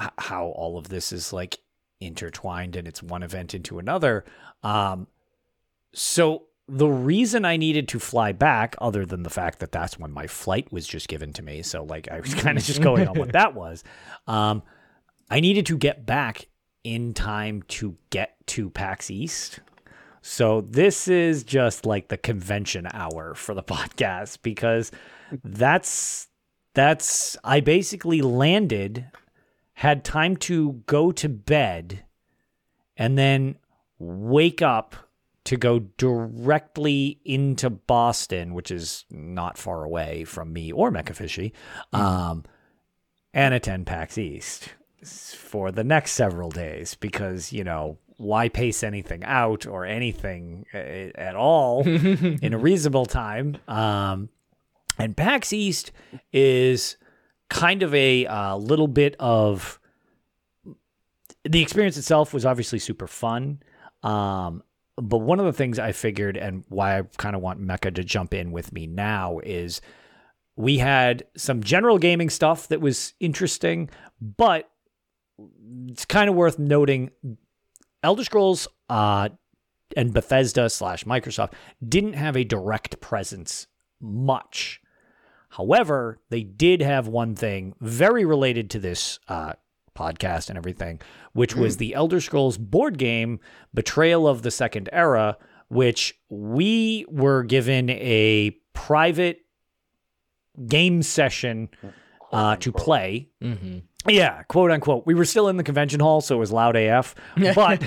h- 0.00 0.10
how 0.18 0.46
all 0.46 0.78
of 0.78 0.88
this 0.88 1.12
is 1.12 1.32
like 1.32 1.58
intertwined 2.00 2.76
and 2.76 2.86
it's 2.86 3.02
one 3.02 3.22
event 3.22 3.54
into 3.54 3.78
another. 3.78 4.24
Um, 4.62 5.06
so 5.94 6.44
the 6.68 6.88
reason 6.88 7.44
I 7.44 7.56
needed 7.56 7.88
to 7.88 7.98
fly 7.98 8.32
back, 8.32 8.76
other 8.80 9.04
than 9.04 9.22
the 9.24 9.30
fact 9.30 9.58
that 9.58 9.72
that's 9.72 9.98
when 9.98 10.12
my 10.12 10.26
flight 10.26 10.72
was 10.72 10.86
just 10.86 11.08
given 11.08 11.32
to 11.34 11.42
me, 11.42 11.62
so 11.62 11.84
like 11.84 12.10
I 12.10 12.20
was 12.20 12.34
kind 12.34 12.56
of 12.56 12.64
just 12.64 12.82
going 12.82 13.08
on 13.08 13.18
what 13.18 13.32
that 13.32 13.54
was. 13.54 13.82
Um, 14.26 14.62
I 15.30 15.40
needed 15.40 15.66
to 15.66 15.76
get 15.76 16.06
back 16.06 16.48
in 16.84 17.14
time 17.14 17.62
to 17.68 17.96
get 18.10 18.36
to 18.48 18.70
PAX 18.70 19.10
East. 19.10 19.60
So 20.20 20.60
this 20.60 21.08
is 21.08 21.42
just 21.42 21.84
like 21.84 22.08
the 22.08 22.16
convention 22.16 22.86
hour 22.92 23.34
for 23.34 23.54
the 23.54 23.62
podcast 23.62 24.38
because 24.42 24.92
that's 25.42 26.28
that's 26.74 27.36
I 27.44 27.60
basically 27.60 28.22
landed 28.22 29.06
had 29.74 30.04
time 30.04 30.36
to 30.36 30.82
go 30.86 31.12
to 31.12 31.28
bed 31.28 32.04
and 32.96 33.18
then 33.18 33.56
wake 33.98 34.62
up 34.62 34.96
to 35.44 35.56
go 35.56 35.80
directly 35.80 37.20
into 37.24 37.68
Boston, 37.68 38.54
which 38.54 38.70
is 38.70 39.04
not 39.10 39.58
far 39.58 39.84
away 39.84 40.24
from 40.24 40.52
me 40.52 40.70
or 40.72 40.90
Mecha 40.90 41.14
Fishy, 41.14 41.52
um, 41.92 42.44
and 43.34 43.52
attend 43.54 43.86
PAX 43.86 44.18
East 44.18 44.74
for 45.04 45.72
the 45.72 45.82
next 45.82 46.12
several 46.12 46.50
days 46.50 46.94
because, 46.94 47.52
you 47.52 47.64
know, 47.64 47.98
why 48.18 48.48
pace 48.48 48.84
anything 48.84 49.24
out 49.24 49.66
or 49.66 49.84
anything 49.84 50.64
uh, 50.72 50.78
at 50.78 51.34
all 51.34 51.82
in 51.86 52.54
a 52.54 52.58
reasonable 52.58 53.06
time? 53.06 53.56
Um, 53.66 54.28
and 54.98 55.16
PAX 55.16 55.52
East 55.52 55.90
is 56.32 56.96
kind 57.48 57.82
of 57.82 57.92
a 57.94 58.26
uh, 58.26 58.56
little 58.56 58.86
bit 58.86 59.16
of 59.18 59.80
the 61.44 61.60
experience 61.60 61.96
itself 61.96 62.32
was 62.32 62.46
obviously 62.46 62.78
super 62.78 63.06
fun. 63.08 63.60
Um, 64.02 64.62
but 64.96 65.18
one 65.18 65.40
of 65.40 65.46
the 65.46 65.52
things 65.52 65.78
I 65.78 65.92
figured 65.92 66.36
and 66.36 66.64
why 66.68 66.98
I 66.98 67.02
kind 67.16 67.34
of 67.34 67.42
want 67.42 67.60
Mecha 67.60 67.94
to 67.94 68.04
jump 68.04 68.34
in 68.34 68.52
with 68.52 68.72
me 68.72 68.86
now 68.86 69.40
is 69.42 69.80
we 70.56 70.78
had 70.78 71.24
some 71.36 71.62
general 71.62 71.98
gaming 71.98 72.30
stuff 72.30 72.68
that 72.68 72.80
was 72.80 73.14
interesting, 73.20 73.88
but 74.20 74.68
it's 75.88 76.04
kind 76.04 76.28
of 76.28 76.36
worth 76.36 76.58
noting 76.58 77.10
Elder 78.02 78.24
Scrolls 78.24 78.68
uh, 78.90 79.30
and 79.96 80.12
Bethesda 80.12 80.68
slash 80.68 81.04
Microsoft 81.04 81.52
didn't 81.86 82.14
have 82.14 82.36
a 82.36 82.44
direct 82.44 83.00
presence 83.00 83.66
much. 84.00 84.80
However, 85.50 86.18
they 86.30 86.42
did 86.42 86.80
have 86.80 87.08
one 87.08 87.34
thing 87.34 87.74
very 87.80 88.24
related 88.24 88.70
to 88.70 88.78
this 88.78 89.18
uh, 89.28 89.54
podcast 89.94 90.48
and 90.48 90.58
everything, 90.58 91.00
which 91.32 91.54
was 91.54 91.76
the 91.76 91.94
Elder 91.94 92.20
Scrolls 92.20 92.58
board 92.58 92.98
game, 92.98 93.40
Betrayal 93.74 94.26
of 94.26 94.42
the 94.42 94.50
Second 94.50 94.88
Era, 94.92 95.36
which 95.68 96.18
we 96.28 97.04
were 97.08 97.42
given 97.42 97.90
a 97.90 98.50
private 98.72 99.40
game 100.66 101.02
session 101.02 101.68
uh, 102.32 102.56
to 102.56 102.72
play. 102.72 103.28
Mm-hmm. 103.42 103.78
Yeah, 104.08 104.42
quote 104.44 104.70
unquote. 104.70 105.06
We 105.06 105.14
were 105.14 105.24
still 105.24 105.48
in 105.48 105.56
the 105.56 105.62
convention 105.62 106.00
hall, 106.00 106.20
so 106.20 106.36
it 106.36 106.38
was 106.38 106.50
loud 106.52 106.76
AF. 106.76 107.14
But 107.54 107.82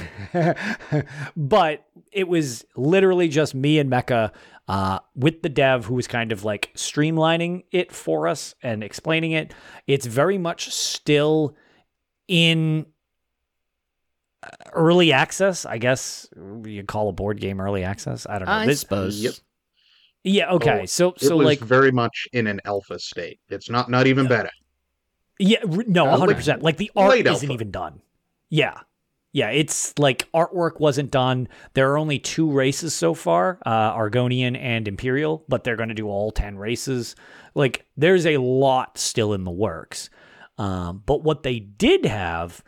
but 1.35 1.85
it 2.11 2.27
was 2.27 2.65
literally 2.75 3.27
just 3.27 3.53
me 3.53 3.79
and 3.79 3.91
Mecha 3.91 4.31
uh, 4.67 4.99
with 5.15 5.41
the 5.41 5.49
dev 5.49 5.85
who 5.85 5.95
was 5.95 6.07
kind 6.07 6.31
of 6.31 6.43
like 6.43 6.71
streamlining 6.75 7.63
it 7.71 7.91
for 7.91 8.27
us 8.27 8.55
and 8.63 8.83
explaining 8.83 9.31
it. 9.31 9.53
It's 9.87 10.05
very 10.05 10.37
much 10.37 10.71
still 10.73 11.55
in 12.27 12.85
uh, 14.43 14.47
early 14.73 15.11
access, 15.11 15.65
I 15.65 15.77
guess 15.77 16.27
you 16.65 16.83
call 16.83 17.09
a 17.09 17.13
board 17.13 17.39
game 17.39 17.59
early 17.61 17.83
access. 17.83 18.25
I 18.29 18.39
don't 18.39 18.47
know. 18.47 18.53
I 18.53 18.65
This- 18.65 18.79
suppose. 18.81 19.19
Yep. 19.21 19.33
yeah, 20.23 20.51
okay. 20.53 20.79
Oh, 20.83 20.85
so 20.85 21.09
It 21.09 21.21
so 21.21 21.37
was 21.37 21.45
like 21.45 21.59
very 21.59 21.91
much 21.91 22.27
in 22.33 22.47
an 22.47 22.61
alpha 22.65 22.99
state. 22.99 23.39
It's 23.49 23.69
not 23.69 23.89
not 23.89 24.07
even 24.07 24.27
beta. 24.27 24.49
Yeah, 25.39 25.59
no, 25.65 26.07
Uh, 26.07 26.17
hundred 26.17 26.35
percent. 26.35 26.63
Like 26.63 26.77
the 26.77 26.91
art 26.95 27.11
late 27.11 27.27
isn't 27.27 27.43
alpha. 27.49 27.53
even 27.53 27.69
done. 27.71 28.01
Yeah, 28.49 28.79
yeah. 29.33 29.49
It's 29.49 29.97
like 29.99 30.31
artwork 30.33 30.79
wasn't 30.79 31.11
done. 31.11 31.47
There 31.73 31.91
are 31.91 31.97
only 31.97 32.19
two 32.19 32.49
races 32.49 32.93
so 32.95 33.13
far, 33.13 33.59
uh, 33.65 33.93
Argonian 33.93 34.57
and 34.57 34.87
Imperial, 34.87 35.43
but 35.49 35.63
they're 35.65 35.75
going 35.75 35.89
to 35.89 35.95
do 35.95 36.07
all 36.07 36.31
ten 36.31 36.57
races. 36.57 37.15
Like 37.53 37.85
there's 37.97 38.25
a 38.25 38.37
lot 38.37 38.97
still 38.97 39.33
in 39.33 39.43
the 39.43 39.51
works. 39.51 40.09
Um, 40.57 41.03
but 41.05 41.23
what 41.23 41.43
they 41.43 41.59
did 41.59 42.05
have, 42.05 42.63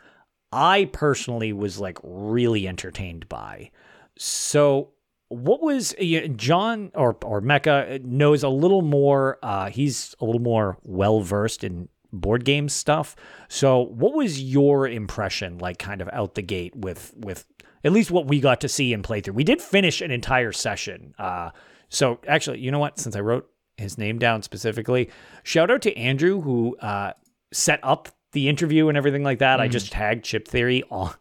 I 0.52 0.86
personally 0.92 1.52
was 1.52 1.78
like 1.78 1.98
really 2.02 2.68
entertained 2.68 3.28
by. 3.28 3.70
So 4.18 4.90
what 5.28 5.62
was 5.62 5.94
John 6.36 6.90
or 6.94 7.16
or 7.22 7.40
Mecha 7.40 8.02
knows 8.02 8.42
a 8.42 8.48
little 8.48 8.82
more. 8.82 9.38
Uh, 9.42 9.70
he's 9.70 10.14
a 10.20 10.24
little 10.24 10.40
more 10.40 10.78
well 10.82 11.20
versed 11.20 11.64
in 11.64 11.88
board 12.12 12.44
game 12.44 12.68
stuff. 12.68 13.14
So, 13.48 13.80
what 13.80 14.14
was 14.14 14.42
your 14.42 14.88
impression, 14.88 15.58
like, 15.58 15.78
kind 15.78 16.00
of 16.00 16.08
out 16.12 16.34
the 16.34 16.42
gate 16.42 16.74
with 16.74 17.14
with 17.16 17.46
at 17.84 17.92
least 17.92 18.10
what 18.10 18.26
we 18.26 18.40
got 18.40 18.60
to 18.62 18.68
see 18.68 18.92
and 18.92 19.04
play 19.04 19.20
through? 19.20 19.34
We 19.34 19.44
did 19.44 19.60
finish 19.60 20.00
an 20.00 20.10
entire 20.10 20.52
session. 20.52 21.14
Uh, 21.18 21.50
so 21.90 22.18
actually, 22.26 22.60
you 22.60 22.70
know 22.70 22.78
what? 22.78 22.98
Since 22.98 23.16
I 23.16 23.20
wrote 23.20 23.48
his 23.76 23.98
name 23.98 24.18
down 24.18 24.42
specifically, 24.42 25.10
shout 25.42 25.70
out 25.70 25.82
to 25.82 25.96
Andrew 25.96 26.40
who 26.40 26.76
uh, 26.78 27.12
set 27.52 27.80
up 27.82 28.08
the 28.32 28.48
interview 28.48 28.88
and 28.88 28.98
everything 28.98 29.24
like 29.24 29.38
that. 29.38 29.60
I 29.60 29.68
just 29.68 29.92
tagged 29.92 30.24
Chip 30.24 30.46
Theory 30.46 30.84
on 30.90 31.14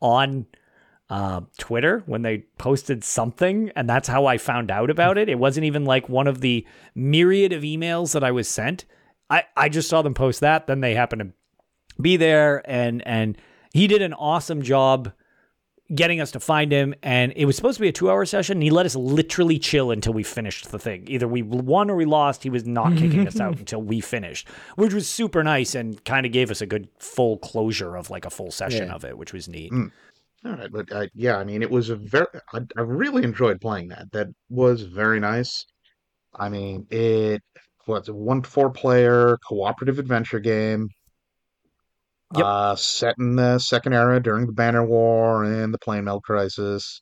on 0.00 0.46
uh, 1.08 1.40
Twitter 1.58 2.02
when 2.06 2.22
they 2.22 2.44
posted 2.58 3.04
something, 3.04 3.70
and 3.76 3.88
that's 3.88 4.08
how 4.08 4.26
I 4.26 4.38
found 4.38 4.70
out 4.70 4.90
about 4.90 5.18
it. 5.18 5.28
It 5.28 5.38
wasn't 5.38 5.66
even 5.66 5.84
like 5.84 6.08
one 6.08 6.26
of 6.26 6.40
the 6.40 6.66
myriad 6.94 7.52
of 7.52 7.62
emails 7.62 8.12
that 8.12 8.24
I 8.24 8.30
was 8.30 8.48
sent. 8.48 8.84
I, 9.30 9.44
I 9.56 9.68
just 9.68 9.88
saw 9.88 10.02
them 10.02 10.14
post 10.14 10.40
that. 10.40 10.66
Then 10.66 10.80
they 10.80 10.94
happened 10.94 11.20
to 11.20 12.02
be 12.02 12.16
there, 12.16 12.62
and 12.70 13.06
and 13.06 13.38
he 13.72 13.86
did 13.86 14.02
an 14.02 14.14
awesome 14.14 14.62
job 14.62 15.12
getting 15.94 16.20
us 16.20 16.30
to 16.32 16.40
find 16.40 16.72
him. 16.72 16.94
And 17.02 17.32
it 17.36 17.44
was 17.44 17.56
supposed 17.56 17.76
to 17.76 17.82
be 17.82 17.88
a 17.88 17.92
two 17.92 18.10
hour 18.10 18.24
session. 18.24 18.56
And 18.56 18.62
he 18.62 18.70
let 18.70 18.86
us 18.86 18.96
literally 18.96 19.58
chill 19.58 19.90
until 19.90 20.12
we 20.12 20.22
finished 20.22 20.70
the 20.70 20.78
thing. 20.78 21.04
Either 21.08 21.28
we 21.28 21.42
won 21.42 21.90
or 21.90 21.96
we 21.96 22.04
lost. 22.04 22.42
He 22.42 22.50
was 22.50 22.66
not 22.66 22.96
kicking 22.96 23.26
us 23.26 23.38
out 23.40 23.58
until 23.58 23.82
we 23.82 24.00
finished, 24.00 24.48
which 24.76 24.92
was 24.92 25.08
super 25.08 25.44
nice 25.44 25.74
and 25.74 26.04
kind 26.04 26.26
of 26.26 26.32
gave 26.32 26.50
us 26.50 26.60
a 26.60 26.66
good 26.66 26.88
full 26.98 27.38
closure 27.38 27.96
of 27.96 28.10
like 28.10 28.24
a 28.24 28.30
full 28.30 28.50
session 28.50 28.88
Yeah. 28.88 28.94
of 28.94 29.04
it, 29.04 29.16
which 29.16 29.32
was 29.32 29.48
neat. 29.48 29.72
Mm. 29.72 29.90
All 30.44 30.52
right, 30.52 30.70
but 30.70 30.92
uh, 30.92 31.06
yeah, 31.14 31.38
I 31.38 31.44
mean, 31.44 31.62
it 31.62 31.70
was 31.70 31.90
a 31.90 31.96
very. 31.96 32.26
I, 32.52 32.60
I 32.76 32.82
really 32.82 33.24
enjoyed 33.24 33.60
playing 33.60 33.88
that. 33.88 34.12
That 34.12 34.28
was 34.48 34.82
very 34.82 35.18
nice. 35.18 35.66
I 36.38 36.48
mean, 36.48 36.86
it 36.90 37.42
was 37.88 38.08
a 38.08 38.14
one 38.14 38.42
four 38.42 38.70
player 38.70 39.38
cooperative 39.48 39.98
adventure 39.98 40.38
game. 40.38 40.88
Yep. 42.34 42.44
Uh, 42.44 42.74
set 42.76 43.14
in 43.18 43.36
the 43.36 43.58
second 43.58 43.92
era 43.92 44.20
during 44.20 44.46
the 44.46 44.52
Banner 44.52 44.84
War 44.84 45.44
and 45.44 45.72
the 45.72 45.78
Planemeld 45.78 46.22
Crisis. 46.22 47.00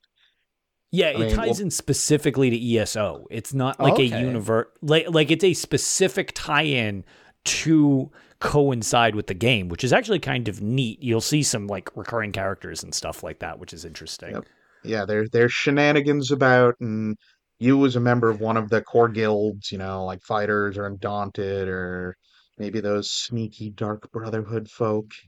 Yeah, 0.92 1.06
I 1.06 1.10
it 1.10 1.18
mean, 1.18 1.30
ties 1.30 1.56
well- 1.56 1.62
in 1.62 1.70
specifically 1.70 2.50
to 2.50 2.76
ESO. 2.78 3.26
It's 3.30 3.54
not 3.54 3.80
like 3.80 3.98
a 3.98 4.04
universe 4.04 4.66
like 4.82 5.10
like 5.10 5.30
it's 5.30 5.44
a 5.44 5.54
specific 5.54 6.32
tie-in 6.34 7.04
to 7.46 8.10
coincide 8.38 9.14
with 9.14 9.26
the 9.26 9.34
game, 9.34 9.68
which 9.68 9.82
is 9.82 9.92
actually 9.92 10.18
kind 10.18 10.48
of 10.48 10.60
neat. 10.60 11.02
You'll 11.02 11.20
see 11.20 11.42
some 11.42 11.66
like 11.66 11.90
recurring 11.96 12.32
characters 12.32 12.82
and 12.82 12.94
stuff 12.94 13.22
like 13.22 13.38
that, 13.40 13.58
which 13.58 13.72
is 13.72 13.84
interesting. 13.84 14.32
Yep. 14.32 14.44
Yeah, 14.84 15.04
there 15.06 15.26
there's 15.28 15.52
shenanigans 15.52 16.30
about, 16.30 16.74
and 16.80 17.16
you 17.58 17.84
as 17.86 17.96
a 17.96 18.00
member 18.00 18.28
of 18.28 18.40
one 18.40 18.56
of 18.58 18.68
the 18.68 18.82
core 18.82 19.08
guilds, 19.08 19.72
you 19.72 19.78
know, 19.78 20.04
like 20.04 20.22
fighters 20.22 20.76
or 20.76 20.86
undaunted, 20.86 21.68
or 21.68 22.16
maybe 22.58 22.80
those 22.80 23.10
sneaky 23.10 23.70
dark 23.70 24.10
brotherhood 24.12 24.70
folk. 24.70 25.12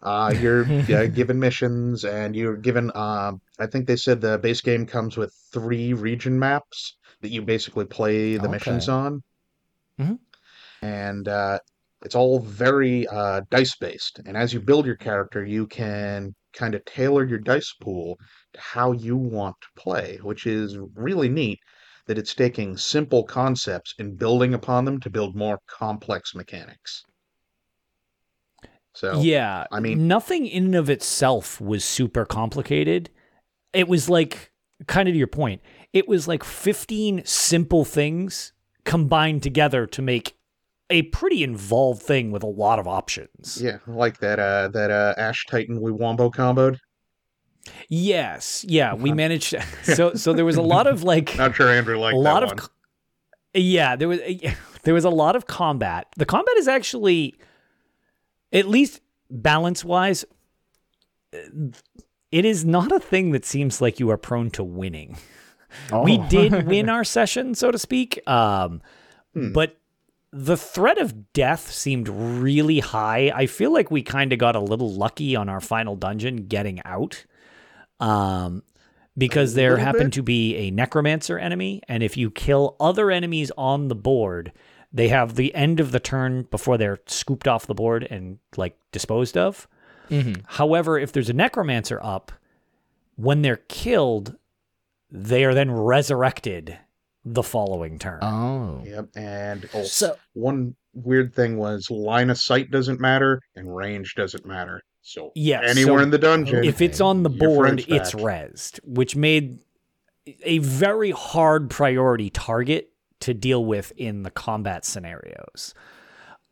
Uh, 0.00 0.32
you're 0.36 0.72
yeah, 0.86 1.06
given 1.06 1.38
missions, 1.40 2.04
and 2.04 2.34
you're 2.36 2.56
given. 2.56 2.90
Um, 2.96 3.40
I 3.58 3.66
think 3.66 3.86
they 3.86 3.96
said 3.96 4.20
the 4.20 4.38
base 4.38 4.60
game 4.60 4.86
comes 4.86 5.16
with 5.16 5.32
three 5.52 5.92
region 5.92 6.38
maps 6.38 6.96
that 7.20 7.30
you 7.30 7.42
basically 7.42 7.84
play 7.84 8.36
the 8.38 8.48
missions 8.48 8.88
Okay. 8.88 8.88
on, 8.88 9.22
Mhm. 9.98 10.18
and 10.82 11.28
uh, 11.28 11.58
it's 12.04 12.14
all 12.14 12.38
very 12.40 13.06
uh, 13.08 13.42
dice 13.50 13.76
based. 13.76 14.20
And 14.26 14.36
as 14.36 14.52
you 14.52 14.60
build 14.60 14.86
your 14.86 14.96
character, 14.96 15.44
you 15.44 15.66
can 15.66 16.34
kind 16.52 16.74
of 16.74 16.84
tailor 16.84 17.24
your 17.24 17.38
dice 17.38 17.72
pool 17.80 18.18
to 18.54 18.60
how 18.60 18.92
you 18.92 19.16
want 19.16 19.56
to 19.60 19.68
play, 19.80 20.18
which 20.22 20.46
is 20.46 20.78
really 20.94 21.28
neat. 21.28 21.58
That 22.08 22.18
it's 22.18 22.34
taking 22.34 22.76
simple 22.76 23.22
concepts 23.22 23.94
and 24.00 24.18
building 24.18 24.54
upon 24.54 24.84
them 24.84 24.98
to 25.00 25.10
build 25.10 25.36
more 25.36 25.60
complex 25.68 26.34
mechanics. 26.34 27.04
So 28.94 29.20
yeah, 29.20 29.66
I 29.70 29.78
mean- 29.78 30.08
nothing 30.08 30.46
in 30.46 30.64
and 30.64 30.74
of 30.74 30.90
itself 30.90 31.60
was 31.60 31.84
super 31.84 32.24
complicated. 32.24 33.10
It 33.72 33.86
was 33.86 34.08
like 34.08 34.50
kind 34.86 35.08
of 35.08 35.12
to 35.14 35.18
your 35.18 35.28
point. 35.28 35.62
It 35.92 36.08
was 36.08 36.26
like 36.26 36.42
15 36.42 37.22
simple 37.24 37.84
things 37.84 38.52
combined 38.84 39.42
together 39.42 39.86
to 39.86 40.02
make 40.02 40.36
a 40.90 41.02
pretty 41.02 41.44
involved 41.44 42.02
thing 42.02 42.30
with 42.30 42.42
a 42.42 42.46
lot 42.48 42.78
of 42.78 42.88
options. 42.88 43.60
yeah, 43.62 43.78
like 43.86 44.18
that 44.18 44.38
uh 44.38 44.68
that 44.68 44.90
uh 44.90 45.14
Ash 45.18 45.44
Titan 45.48 45.80
we 45.80 45.92
wombo 45.92 46.30
comboed. 46.30 46.78
Yes, 47.88 48.64
yeah, 48.68 48.94
we 48.94 49.12
managed. 49.12 49.54
So, 49.82 50.14
so 50.14 50.32
there 50.32 50.44
was 50.44 50.56
a 50.56 50.62
lot 50.62 50.86
of 50.86 51.02
like 51.02 51.36
Not 51.36 51.54
sure 51.54 51.68
Andrew 51.72 51.98
liked 51.98 52.14
a 52.14 52.18
lot 52.18 52.40
that 52.40 52.52
of, 52.52 52.58
one. 52.60 52.68
yeah, 53.54 53.96
there 53.96 54.08
was 54.08 54.20
there 54.84 54.94
was 54.94 55.04
a 55.04 55.10
lot 55.10 55.36
of 55.36 55.46
combat. 55.46 56.06
The 56.16 56.26
combat 56.26 56.56
is 56.58 56.68
actually, 56.68 57.34
at 58.52 58.68
least 58.68 59.00
balance 59.30 59.84
wise, 59.84 60.24
it 61.32 62.44
is 62.44 62.64
not 62.64 62.92
a 62.92 63.00
thing 63.00 63.32
that 63.32 63.44
seems 63.44 63.80
like 63.80 64.00
you 64.00 64.10
are 64.10 64.16
prone 64.16 64.50
to 64.50 64.64
winning. 64.64 65.16
We 66.02 66.18
Oh. 66.18 66.26
did 66.28 66.66
win 66.66 66.88
our 66.88 67.04
session, 67.04 67.54
so 67.54 67.70
to 67.70 67.78
speak, 67.78 68.20
um, 68.28 68.80
Hmm. 69.34 69.52
but 69.52 69.76
the 70.32 70.56
threat 70.56 70.98
of 70.98 71.32
death 71.32 71.70
seemed 71.70 72.08
really 72.08 72.80
high. 72.80 73.30
I 73.34 73.46
feel 73.46 73.72
like 73.72 73.90
we 73.90 74.02
kind 74.02 74.32
of 74.32 74.38
got 74.38 74.56
a 74.56 74.60
little 74.60 74.92
lucky 74.92 75.34
on 75.36 75.48
our 75.48 75.60
final 75.60 75.96
dungeon 75.96 76.46
getting 76.46 76.80
out. 76.84 77.24
Um, 78.00 78.62
because 79.16 79.54
there 79.54 79.70
little 79.70 79.84
happened 79.84 80.10
bit? 80.10 80.12
to 80.14 80.22
be 80.22 80.54
a 80.56 80.70
necromancer 80.70 81.38
enemy, 81.38 81.82
and 81.88 82.02
if 82.02 82.16
you 82.16 82.30
kill 82.30 82.76
other 82.78 83.10
enemies 83.10 83.50
on 83.58 83.88
the 83.88 83.96
board, 83.96 84.52
they 84.92 85.08
have 85.08 85.34
the 85.34 85.54
end 85.54 85.80
of 85.80 85.90
the 85.92 86.00
turn 86.00 86.42
before 86.50 86.78
they're 86.78 87.00
scooped 87.06 87.48
off 87.48 87.66
the 87.66 87.74
board 87.74 88.06
and 88.10 88.38
like 88.56 88.78
disposed 88.92 89.36
of. 89.36 89.66
Mhm. 90.08 90.42
However, 90.46 90.98
if 90.98 91.12
there's 91.12 91.28
a 91.28 91.34
necromancer 91.34 92.00
up, 92.02 92.32
when 93.16 93.42
they're 93.42 93.56
killed, 93.68 94.36
they 95.10 95.44
are 95.44 95.52
then 95.54 95.70
resurrected 95.72 96.78
the 97.24 97.42
following 97.42 97.98
turn. 97.98 98.20
Oh. 98.22 98.82
Yep. 98.86 99.08
And 99.16 99.68
oh, 99.74 99.82
So 99.82 100.16
one 100.34 100.76
weird 100.94 101.34
thing 101.34 101.58
was 101.58 101.90
line 101.90 102.30
of 102.30 102.38
sight 102.38 102.70
doesn't 102.70 103.00
matter 103.00 103.40
and 103.56 103.74
range 103.74 104.14
doesn't 104.14 104.46
matter. 104.46 104.82
So 105.08 105.32
yeah, 105.34 105.62
anywhere 105.64 105.98
so 106.00 106.02
in 106.02 106.10
the 106.10 106.18
dungeon, 106.18 106.64
if 106.64 106.82
it's 106.82 107.00
on 107.00 107.22
the 107.22 107.30
board, 107.30 107.82
it's 107.88 108.12
back. 108.12 108.22
rezzed, 108.22 108.78
which 108.84 109.16
made 109.16 109.60
a 110.42 110.58
very 110.58 111.12
hard 111.12 111.70
priority 111.70 112.28
target 112.28 112.90
to 113.20 113.32
deal 113.32 113.64
with 113.64 113.90
in 113.96 114.22
the 114.22 114.30
combat 114.30 114.84
scenarios. 114.84 115.72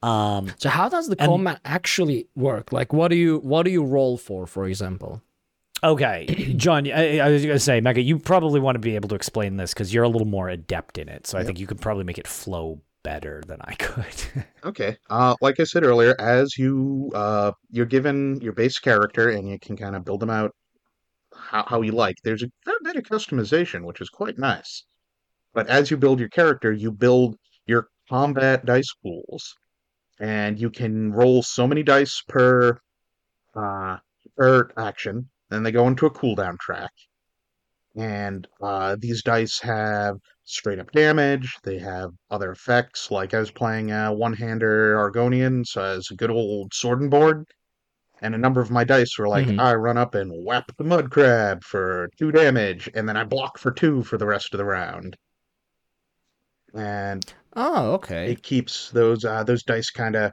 Um, 0.03 0.53
so 0.57 0.71
how 0.71 0.89
does 0.89 1.09
the 1.09 1.17
And- 1.21 1.29
combat 1.29 1.61
actually 1.67 2.29
work? 2.35 2.73
Like 2.73 2.95
what 2.95 3.09
do 3.09 3.17
you 3.17 3.39
what 3.41 3.65
do 3.65 3.71
you 3.71 3.85
roll 3.85 4.17
for, 4.17 4.47
for 4.47 4.67
example? 4.67 5.21
okay, 5.85 6.25
John, 6.57 6.91
I, 6.91 7.19
I 7.19 7.29
was 7.29 7.43
going 7.43 7.55
to 7.55 7.61
say, 7.61 7.83
Mega, 7.83 8.01
you 8.01 8.19
probably 8.19 8.59
want 8.59 8.77
to 8.77 8.81
be 8.81 8.97
able 8.97 9.11
to 9.11 9.15
explain 9.15 9.59
this 9.59 9.75
because 9.75 9.93
you're 9.93 10.05
a 10.05 10.09
little 10.09 10.27
more 10.27 10.49
adept 10.49 10.97
in 10.97 11.11
it. 11.11 11.27
So 11.27 11.37
I 11.39 11.45
think 11.45 11.61
you 11.61 11.67
could 11.67 11.81
probably 11.81 12.05
make 12.05 12.17
it 12.17 12.27
flow 12.27 12.81
better 13.07 13.41
than 13.47 13.61
I 13.63 13.75
could. 13.79 14.45
Okay. 14.65 14.97
Uh, 15.09 15.37
like 15.41 15.61
I 15.61 15.65
said 15.65 15.85
earlier, 15.85 16.17
as 16.19 16.59
you 16.59 17.13
uh, 17.15 17.53
you're 17.71 17.87
given 17.87 18.41
your 18.41 18.53
base 18.53 18.81
character 18.81 19.31
and 19.31 19.49
you 19.49 19.59
can 19.61 19.77
kind 19.77 19.95
of 19.95 20.05
build 20.05 20.21
them 20.21 20.31
out 20.31 20.51
how, 21.33 21.65
how 21.69 21.83
you 21.83 21.93
like. 21.93 22.17
There's 22.25 22.43
a 22.43 22.51
fair 22.65 22.75
bit 22.83 22.97
of 22.97 23.05
customization, 23.05 23.85
which 23.85 24.01
is 24.01 24.11
quite 24.11 24.39
nice. 24.39 24.85
But 25.55 25.69
as 25.69 25.89
you 25.91 25.97
build 25.97 26.19
your 26.19 26.29
character, 26.29 26.73
you 26.73 26.91
build 26.91 27.37
your 27.67 27.89
combat 28.09 28.67
dice 28.67 28.93
pools, 29.03 29.55
and 30.19 30.59
you 30.61 30.71
can 30.71 31.13
roll 31.13 31.45
so 31.45 31.67
many 31.69 31.85
dice 31.85 32.23
per 32.27 32.81
uh, 33.55 33.99
per 34.37 34.69
action. 34.77 35.31
Then 35.49 35.63
they 35.63 35.71
go 35.71 35.87
into 35.87 36.07
a 36.07 36.11
cooldown 36.11 36.59
track, 36.59 36.91
and 37.97 38.47
uh, 38.61 38.97
these 38.99 39.23
dice 39.23 39.59
have 39.61 40.17
straight 40.45 40.79
up 40.79 40.91
damage. 40.93 41.57
They 41.63 41.79
have 41.79 42.11
other 42.31 42.53
effects, 42.53 43.11
like 43.11 43.35
I 43.35 43.41
was 43.41 43.51
playing 43.51 43.91
a 43.91 44.13
one 44.13 44.35
hander 44.35 44.97
Argonian, 44.97 45.65
so 45.67 45.83
as 45.83 46.09
a 46.11 46.15
good 46.15 46.31
old 46.31 46.75
sword 46.75 47.01
and 47.01 47.11
board. 47.11 47.47
And 48.23 48.35
a 48.35 48.39
number 48.39 48.61
of 48.61 48.71
my 48.71 48.85
dice 48.85 49.19
were 49.19 49.29
like, 49.29 49.47
Mhm. 49.47 49.59
I 49.61 49.75
run 49.75 49.99
up 49.99 50.15
and 50.15 50.45
whap 50.45 50.77
the 50.77 50.85
mud 50.85 51.11
crab 51.11 51.63
for 51.65 52.09
two 52.19 52.33
damage, 52.33 52.89
and 52.95 53.09
then 53.09 53.17
I 53.17 53.25
block 53.25 53.59
for 53.59 53.71
two 53.71 54.03
for 54.03 54.19
the 54.19 54.27
rest 54.27 54.55
of 54.55 54.59
the 54.59 54.65
round. 54.65 55.17
And 56.75 57.25
Oh, 57.55 57.95
okay. 57.95 58.33
it 58.33 58.43
keeps 58.43 58.91
those 58.91 59.25
uh, 59.25 59.43
those 59.45 59.63
dice 59.63 59.91
kind 59.91 60.17
of 60.17 60.33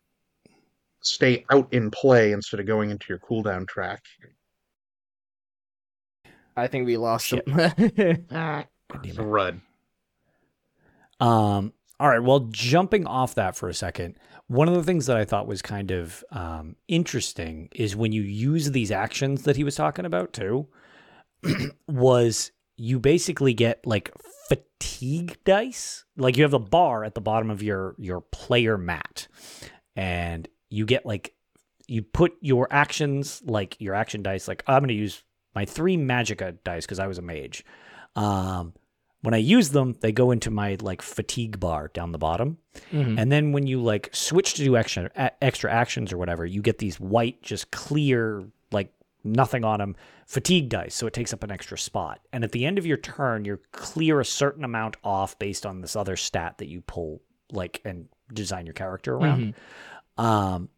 stay 1.02 1.46
out 1.52 1.72
in 1.74 1.92
play 1.92 2.32
instead 2.32 2.60
of 2.60 2.66
going 2.66 2.92
into 2.92 3.06
your 3.10 3.20
cooldown 3.20 3.68
track. 3.68 4.02
I 6.56 6.68
think 6.68 6.86
we 6.86 6.98
lost 6.98 7.28
Shit. 7.28 7.48
him. 7.48 7.60
It's 9.04 9.18
a 9.18 9.24
rud. 9.24 9.62
Um, 11.20 11.74
all 12.00 12.10
right. 12.10 12.22
Well, 12.22 12.42
jumping 12.52 13.08
off 13.08 13.36
that 13.36 13.56
for 13.56 13.70
a 13.70 13.74
second, 13.74 14.18
one 14.48 14.68
of 14.68 14.76
the 14.76 14.84
things 14.84 15.06
that 15.06 15.18
I 15.18 15.26
thought 15.26 15.48
was 15.48 15.62
kind 15.62 15.92
of 15.92 16.24
um, 16.32 16.76
interesting 16.88 17.70
is 17.74 17.96
when 17.96 18.12
you 18.12 18.22
use 18.22 18.72
these 18.72 18.92
actions 18.92 19.44
that 19.44 19.56
he 19.56 19.64
was 19.64 19.76
talking 19.76 20.06
about 20.06 20.34
too, 20.34 20.68
was 21.88 22.52
you 22.76 23.00
basically 23.00 23.54
get 23.54 23.86
like 23.86 24.12
fatigue 24.48 25.38
dice. 25.46 26.06
Like 26.18 26.38
you 26.38 26.44
have 26.44 26.54
a 26.54 26.60
bar 26.60 27.04
at 27.04 27.16
the 27.16 27.22
bottom 27.22 27.50
of 27.50 27.64
your 27.64 27.96
your 27.98 28.22
player 28.22 28.78
mat, 28.78 29.28
and 29.96 30.48
you 30.70 30.86
get 30.86 31.06
like 31.06 31.34
you 31.88 32.02
put 32.02 32.34
your 32.42 32.68
actions 32.72 33.42
like 33.46 33.76
your 33.80 33.96
action 33.96 34.24
dice. 34.24 34.48
Like 34.48 34.64
I'm 34.68 34.82
going 34.82 34.90
to 34.90 34.94
use 34.94 35.24
my 35.56 35.66
three 35.66 35.98
magica 35.98 36.58
dice 36.64 36.86
because 36.86 37.00
I 37.00 37.08
was 37.08 37.18
a 37.18 37.22
mage. 37.22 37.64
Um, 38.16 38.74
when 39.22 39.34
I 39.34 39.38
use 39.38 39.70
them, 39.70 39.96
they 40.02 40.12
go 40.12 40.32
into 40.32 40.52
my 40.52 40.78
like 40.82 41.02
fatigue 41.02 41.60
bar 41.60 41.90
down 41.94 42.12
the 42.12 42.18
bottom. 42.18 42.58
Mhm. 42.92 43.18
And 43.18 43.32
then 43.32 43.52
when 43.54 43.66
you 43.68 43.82
like 43.82 44.10
switch 44.14 44.56
to 44.56 44.64
do 44.64 44.76
extra 44.76 45.10
a- 45.16 45.44
extra 45.44 45.72
actions 45.72 46.12
or 46.12 46.18
whatever, 46.18 46.46
you 46.46 46.62
get 46.62 46.80
these 46.80 47.00
white, 47.00 47.42
just 47.42 47.72
clear, 47.72 48.44
like 48.72 48.92
nothing 49.24 49.64
on 49.64 49.80
them, 49.80 49.96
fatigue 50.28 50.68
dice. 50.70 50.94
So 50.94 51.08
it 51.08 51.14
takes 51.14 51.32
up 51.32 51.42
an 51.44 51.52
extra 51.52 51.78
spot. 51.78 52.20
And 52.34 52.44
at 52.44 52.52
the 52.52 52.66
end 52.66 52.78
of 52.78 52.86
your 52.86 52.98
turn, 52.98 53.46
you 53.46 53.60
clear 53.72 54.20
a 54.20 54.26
certain 54.26 54.66
amount 54.66 54.98
off 55.06 55.40
based 55.40 55.66
on 55.66 55.80
this 55.82 55.96
other 55.96 56.18
stat 56.18 56.58
that 56.58 56.68
you 56.68 56.82
pull, 56.82 57.22
like 57.52 57.80
and 57.86 58.10
design 58.34 58.66
your 58.66 58.74
character 58.74 59.16
around. 59.16 59.54
Um, 60.18 60.70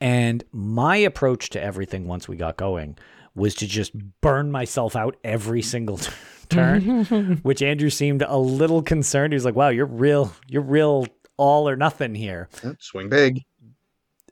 and 0.00 0.44
my 0.52 0.96
approach 0.96 1.50
to 1.50 1.62
everything 1.62 2.06
once 2.06 2.28
we 2.28 2.36
got 2.36 2.56
going 2.58 2.98
was 3.36 3.54
to 3.56 3.66
just 3.66 3.92
burn 4.20 4.50
myself 4.50 4.96
out 4.96 5.16
every 5.22 5.62
single 5.62 5.98
t- 5.98 6.10
turn, 6.48 7.36
which 7.42 7.62
Andrew 7.62 7.90
seemed 7.90 8.22
a 8.22 8.36
little 8.36 8.82
concerned. 8.82 9.32
He 9.32 9.36
was 9.36 9.44
like, 9.44 9.54
"Wow, 9.54 9.68
you're 9.68 9.86
real, 9.86 10.32
you're 10.48 10.62
real 10.62 11.06
all 11.36 11.68
or 11.68 11.76
nothing 11.76 12.14
here." 12.14 12.48
Yeah, 12.64 12.72
Swing 12.80 13.08
big. 13.08 13.42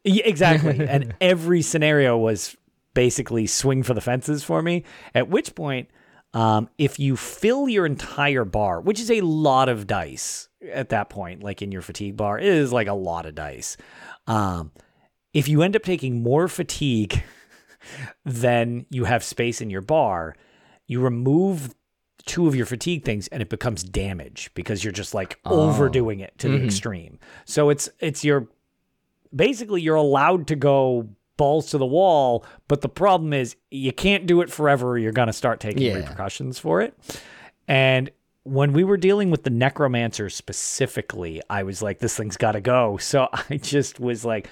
Yeah, 0.05 0.25
exactly. 0.27 0.87
and 0.89 1.15
every 1.21 1.63
scenario 1.63 2.17
was 2.17 2.57
basically 2.95 3.47
swing 3.47 3.83
for 3.83 3.95
the 3.95 4.01
fences 4.01 4.45
for 4.45 4.63
me. 4.63 4.85
At 5.15 5.29
which 5.29 5.55
point, 5.55 5.89
um, 6.33 6.69
if 6.79 6.99
you 6.99 7.17
fill 7.17 7.69
your 7.69 7.87
entire 7.87 8.45
bar, 8.45 8.81
which 8.81 9.01
is 9.01 9.11
a 9.11 9.21
lot 9.23 9.69
of 9.69 9.87
dice 9.87 10.49
at 10.71 10.91
that 10.91 11.09
point, 11.11 11.43
like 11.43 11.63
in 11.63 11.73
your 11.73 11.83
fatigue 11.83 12.17
bar, 12.17 12.39
it 12.39 12.45
is 12.45 12.73
like 12.73 12.87
a 12.87 12.95
lot 12.95 13.27
of 13.27 13.35
dice. 13.35 13.77
Um, 14.27 14.73
if 15.33 15.49
you 15.49 15.63
end 15.63 15.75
up 15.75 15.83
taking 15.83 16.23
more 16.23 16.49
fatigue 16.49 17.23
than 18.25 18.87
you 18.91 19.05
have 19.05 19.23
space 19.25 19.61
in 19.61 19.71
your 19.71 19.81
bar, 19.81 20.35
you 20.87 21.01
remove 21.01 21.75
two 22.27 22.47
of 22.49 22.55
your 22.57 22.67
fatigue 22.67 23.05
things 23.05 23.29
and 23.29 23.43
it 23.43 23.49
becomes 23.51 23.83
damage 23.83 24.51
because 24.55 24.83
you're 24.83 24.93
just 24.93 25.13
like 25.15 25.39
Oh. 25.45 25.69
overdoing 25.69 26.21
it 26.21 26.37
to 26.39 26.49
the 26.49 26.59
Mhm. 26.59 26.65
extreme. 26.65 27.19
So 27.45 27.69
it's 27.71 27.89
it's 28.01 28.25
your 28.25 28.49
basically 29.35 29.83
you're 29.83 29.97
allowed 29.97 30.47
to 30.47 30.57
go 30.57 31.09
balls 31.37 31.71
to 31.71 31.79
the 31.79 31.85
wall, 31.87 32.45
but 32.69 32.81
the 32.81 32.89
problem 32.89 33.33
is 33.33 33.57
you 33.71 33.93
can't 33.93 34.25
do 34.27 34.41
it 34.41 34.51
forever 34.51 34.91
or 34.91 34.99
you're 34.99 35.13
going 35.13 35.27
to 35.27 35.33
start 35.33 35.59
taking 35.61 35.83
Yeah. 35.83 35.95
repercussions 35.97 36.59
for 36.59 36.81
it. 36.81 36.95
And 37.67 38.11
when 38.45 38.73
we 38.73 38.85
were 38.85 38.97
dealing 38.97 39.31
with 39.31 39.43
the 39.43 39.51
necromancer 39.51 40.31
specifically, 40.31 41.43
I 41.51 41.63
was 41.65 41.83
like 41.83 41.99
this 41.99 42.17
thing's 42.17 42.37
got 42.37 42.53
to 42.53 42.61
go. 42.61 42.97
So 42.99 43.29
I 43.51 43.57
just 43.57 43.99
was 44.01 44.25
like 44.25 44.49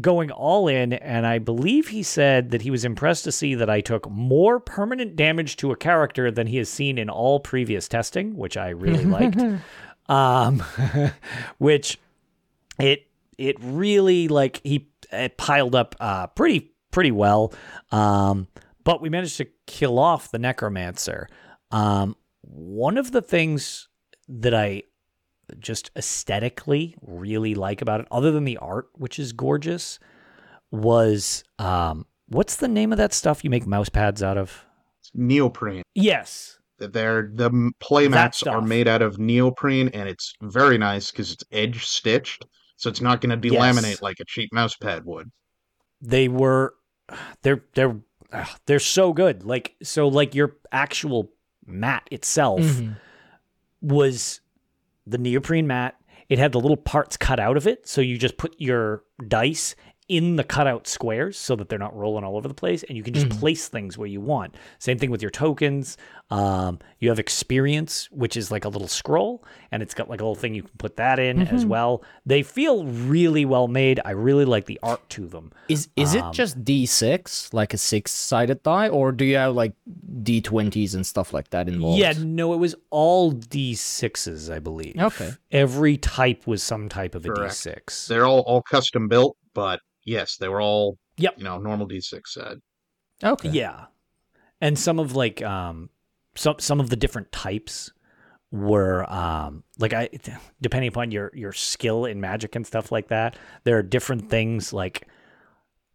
going 0.00 0.30
all 0.30 0.68
in 0.68 0.92
and 0.92 1.26
I 1.26 1.38
believe 1.38 1.88
he 1.88 2.02
said 2.02 2.50
that 2.50 2.62
he 2.62 2.70
was 2.70 2.84
impressed 2.84 3.24
to 3.24 3.32
see 3.32 3.54
that 3.54 3.70
I 3.70 3.80
took 3.80 4.08
more 4.10 4.60
permanent 4.60 5.16
damage 5.16 5.56
to 5.58 5.72
a 5.72 5.76
character 5.76 6.30
than 6.30 6.46
he 6.46 6.56
has 6.58 6.68
seen 6.68 6.98
in 6.98 7.08
all 7.10 7.40
previous 7.40 7.88
testing, 7.88 8.36
which 8.36 8.56
I 8.56 8.70
really 8.70 9.04
liked. 9.18 9.40
Um 10.08 10.62
which 11.58 11.98
it 12.78 13.06
it 13.36 13.56
really 13.60 14.28
like 14.28 14.60
he 14.64 14.90
it 15.12 15.36
piled 15.36 15.74
up 15.74 15.94
uh 16.00 16.28
pretty 16.28 16.72
pretty 16.90 17.12
well. 17.12 17.52
Um 17.90 18.48
but 18.84 19.02
we 19.02 19.08
managed 19.08 19.36
to 19.38 19.46
kill 19.66 19.98
off 19.98 20.30
the 20.30 20.38
necromancer. 20.38 21.28
Um 21.70 22.16
one 22.42 22.96
of 22.96 23.12
the 23.12 23.22
things 23.22 23.88
that 24.28 24.54
I 24.54 24.82
just 25.58 25.90
aesthetically 25.96 26.94
really 27.00 27.54
like 27.54 27.80
about 27.82 28.00
it, 28.00 28.08
other 28.10 28.30
than 28.30 28.44
the 28.44 28.56
art, 28.58 28.88
which 28.94 29.18
is 29.18 29.32
gorgeous, 29.32 29.98
was 30.70 31.44
um, 31.58 32.06
what's 32.28 32.56
the 32.56 32.68
name 32.68 32.92
of 32.92 32.98
that 32.98 33.12
stuff 33.12 33.42
you 33.44 33.50
make 33.50 33.66
mouse 33.66 33.88
pads 33.88 34.22
out 34.22 34.36
of? 34.38 34.64
Neoprene. 35.14 35.82
Yes. 35.94 36.58
They're 36.78 37.30
the 37.34 37.46
m- 37.46 37.72
play 37.80 38.06
mats 38.06 38.42
are 38.44 38.60
made 38.62 38.86
out 38.86 39.02
of 39.02 39.18
neoprene, 39.18 39.88
and 39.88 40.08
it's 40.08 40.32
very 40.42 40.78
nice 40.78 41.10
because 41.10 41.32
it's 41.32 41.42
edge 41.50 41.84
stitched, 41.84 42.46
so 42.76 42.88
it's 42.88 43.00
not 43.00 43.20
going 43.20 43.40
to 43.40 43.48
Yes. 43.48 43.76
delaminate 43.76 44.02
like 44.02 44.20
a 44.20 44.24
cheap 44.24 44.52
mouse 44.52 44.76
pad 44.76 45.04
would. 45.04 45.30
They 46.00 46.28
were 46.28 46.74
they're 47.42 47.64
they're 47.74 47.96
they're 48.66 48.78
so 48.78 49.12
good. 49.12 49.42
Like 49.42 49.74
so 49.82 50.06
like 50.06 50.36
your 50.36 50.56
actual 50.70 51.32
mat 51.66 52.06
itself 52.12 52.60
Mhm. 52.60 52.96
was 53.80 54.40
the 55.10 55.18
neoprene 55.18 55.66
mat. 55.66 55.96
It 56.28 56.38
had 56.38 56.52
the 56.52 56.60
little 56.60 56.76
parts 56.76 57.16
cut 57.16 57.40
out 57.40 57.56
of 57.56 57.66
it, 57.66 57.88
so 57.88 58.00
you 58.00 58.18
just 58.18 58.36
put 58.36 58.54
your 58.58 59.02
dice 59.26 59.74
in 60.08 60.36
the 60.36 60.44
cutout 60.44 60.86
squares 60.86 61.36
so 61.36 61.54
that 61.56 61.68
they're 61.68 61.78
not 61.78 61.94
rolling 61.96 62.24
all 62.24 62.36
over 62.36 62.48
the 62.48 62.54
place, 62.54 62.82
and 62.84 62.96
you 62.96 63.02
can 63.02 63.12
just 63.14 63.28
Mhm. 63.28 63.38
place 63.38 63.68
things 63.68 63.98
where 63.98 64.08
you 64.08 64.20
want. 64.20 64.54
Same 64.78 64.98
thing 64.98 65.10
with 65.10 65.20
your 65.22 65.30
tokens. 65.30 65.96
Um, 66.30 66.78
you 66.98 67.08
have 67.10 67.18
experience, 67.18 68.10
which 68.10 68.36
is 68.36 68.50
like 68.50 68.64
a 68.64 68.68
little 68.68 68.88
scroll, 68.88 69.44
and 69.70 69.82
it's 69.82 69.94
got 69.94 70.08
like 70.10 70.20
a 70.20 70.24
little 70.24 70.34
thing 70.34 70.54
you 70.54 70.62
can 70.62 70.70
put 70.78 70.96
that 70.96 71.18
in 71.18 71.42
as 71.42 71.64
Mhm. 71.64 71.68
well. 71.68 72.02
They 72.26 72.42
feel 72.42 72.84
really 72.84 73.44
well 73.44 73.68
made. 73.68 74.00
I 74.04 74.10
really 74.12 74.44
like 74.44 74.66
the 74.66 74.78
art 74.82 75.06
to 75.10 75.26
them. 75.26 75.52
Is 75.68 75.88
is 75.96 76.14
Um, 76.14 76.20
it 76.30 76.32
just 76.32 76.64
D6, 76.64 77.52
like 77.52 77.74
a 77.74 77.78
six 77.78 78.10
sided 78.12 78.62
die, 78.62 78.88
or 78.88 79.12
do 79.12 79.24
you 79.24 79.36
have 79.36 79.54
like 79.54 79.72
D20s 80.22 80.94
and 80.94 81.06
stuff 81.06 81.32
like 81.32 81.50
that 81.50 81.68
involved? 81.68 81.98
Yeah, 81.98 82.14
no, 82.18 82.52
it 82.54 82.58
was 82.58 82.74
all 82.90 83.32
D6s, 83.32 84.50
I 84.50 84.58
believe. 84.58 84.96
Okay. 84.98 85.32
Every 85.50 85.96
type 85.96 86.46
was 86.46 86.62
some 86.62 86.88
type 86.88 87.14
of 87.14 87.24
a 87.24 87.28
Correct. 87.28 87.52
D6. 87.54 88.06
They're 88.06 88.26
all 88.26 88.40
all 88.40 88.62
custom 88.62 89.08
built, 89.08 89.36
but 89.54 89.80
yes, 90.08 90.36
they 90.36 90.48
were 90.48 90.60
all 90.62 90.98
Yep. 91.18 91.34
you 91.38 91.44
know 91.44 91.58
normal 91.58 91.86
D6 91.88 92.20
set. 92.28 92.56
Okay. 93.22 93.48
Yeah. 93.50 93.86
and 94.60 94.78
some 94.78 94.98
of 94.98 95.14
like 95.14 95.42
um 95.42 95.90
some 96.34 96.56
some 96.58 96.80
of 96.80 96.90
the 96.90 96.96
different 96.96 97.30
types 97.32 97.92
were 98.50 99.04
um 99.12 99.62
like 99.78 99.92
I 99.92 100.08
depending 100.60 100.88
upon 100.88 101.10
your 101.10 101.30
your 101.34 101.52
skill 101.52 102.04
in 102.06 102.20
magic 102.20 102.56
and 102.56 102.66
stuff 102.66 102.90
like 102.92 103.08
that, 103.08 103.36
there 103.64 103.76
are 103.76 103.82
different 103.82 104.30
things 104.30 104.72
like 104.72 105.06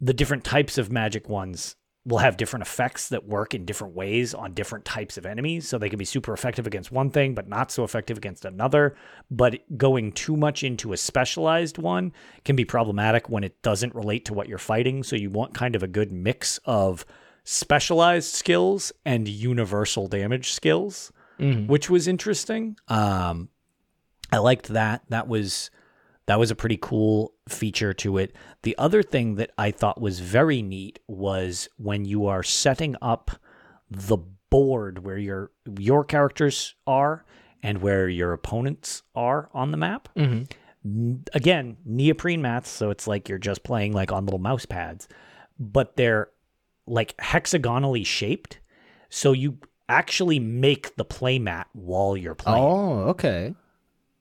the 0.01 0.13
different 0.13 0.43
types 0.43 0.77
of 0.77 0.91
magic 0.91 1.29
ones 1.29 1.75
will 2.05 2.17
have 2.17 2.35
different 2.35 2.63
effects 2.63 3.07
that 3.09 3.25
work 3.25 3.53
in 3.53 3.63
different 3.63 3.95
ways 3.95 4.33
on 4.33 4.53
different 4.53 4.83
types 4.83 5.17
of 5.17 5.25
enemies. 5.25 5.67
So 5.67 5.77
they 5.77 5.89
can 5.89 5.99
be 5.99 6.05
super 6.05 6.33
effective 6.33 6.67
against 6.67 6.91
one 6.91 7.09
thing, 7.09 7.33
but 7.33 7.47
not 7.47 7.71
so 7.71 7.85
effective 7.85 8.17
against 8.17 8.43
another. 8.43 8.95
But 9.31 9.61
going 9.77 10.11
too 10.11 10.35
much 10.35 10.63
into 10.63 10.91
a 10.91 10.97
specialized 10.97 11.77
one 11.77 12.11
can 12.43 12.57
be 12.57 12.65
problematic 12.65 13.29
when 13.29 13.45
it 13.45 13.61
doesn't 13.61 13.95
relate 13.95 14.25
to 14.25 14.33
what 14.33 14.49
you're 14.49 14.57
fighting. 14.57 15.03
So 15.03 15.15
you 15.15 15.29
want 15.29 15.53
kind 15.53 15.75
of 15.75 15.83
a 15.83 15.87
good 15.87 16.11
mix 16.11 16.59
of 16.65 17.05
specialized 17.45 18.33
skills 18.33 18.91
and 19.05 19.27
universal 19.27 20.07
damage 20.07 20.51
skills, 20.51 21.11
which 21.67 21.89
was 21.89 22.07
interesting. 22.07 22.77
Um, 22.89 23.49
I 24.31 24.37
liked 24.39 24.67
that. 24.69 25.03
That 25.09 25.27
was 25.27 25.69
that 26.25 26.39
was 26.39 26.51
a 26.51 26.55
pretty 26.55 26.79
cool 26.81 27.32
feature 27.47 27.93
to 27.93 28.17
it. 28.17 28.35
The 28.61 28.77
other 28.77 29.03
thing 29.03 29.35
that 29.35 29.51
I 29.57 29.71
thought 29.71 29.99
was 30.01 30.19
very 30.19 30.61
neat 30.61 30.99
was 31.07 31.67
when 31.77 32.05
you 32.05 32.25
are 32.27 32.43
setting 32.43 32.95
up 33.01 33.31
the 33.89 34.17
board 34.49 35.03
where 35.03 35.17
your 35.17 35.51
your 35.79 36.03
characters 36.03 36.75
are 36.87 37.25
and 37.61 37.81
where 37.81 38.07
your 38.09 38.33
opponents 38.33 39.03
are 39.15 39.49
on 39.53 39.71
the 39.71 39.77
map. 39.77 40.09
Mm-hmm. 40.15 40.43
N- 40.85 41.23
Again, 41.33 41.77
neoprene 41.85 42.41
mats, 42.41 42.69
so 42.69 42.89
it's 42.89 43.07
like 43.07 43.29
you're 43.29 43.37
just 43.37 43.63
playing 43.63 43.93
like 43.93 44.11
on 44.11 44.25
little 44.25 44.39
mouse 44.39 44.65
pads, 44.65 45.07
but 45.59 45.95
they're 45.95 46.29
like 46.85 47.15
hexagonally 47.19 48.03
shaped, 48.03 48.59
so 49.09 49.31
you 49.31 49.57
actually 49.89 50.39
make 50.39 50.95
the 50.95 51.05
play 51.05 51.39
mat 51.39 51.67
while 51.73 52.17
you're 52.17 52.35
playing. 52.35 52.63
Oh, 52.63 52.99
okay. 53.09 53.55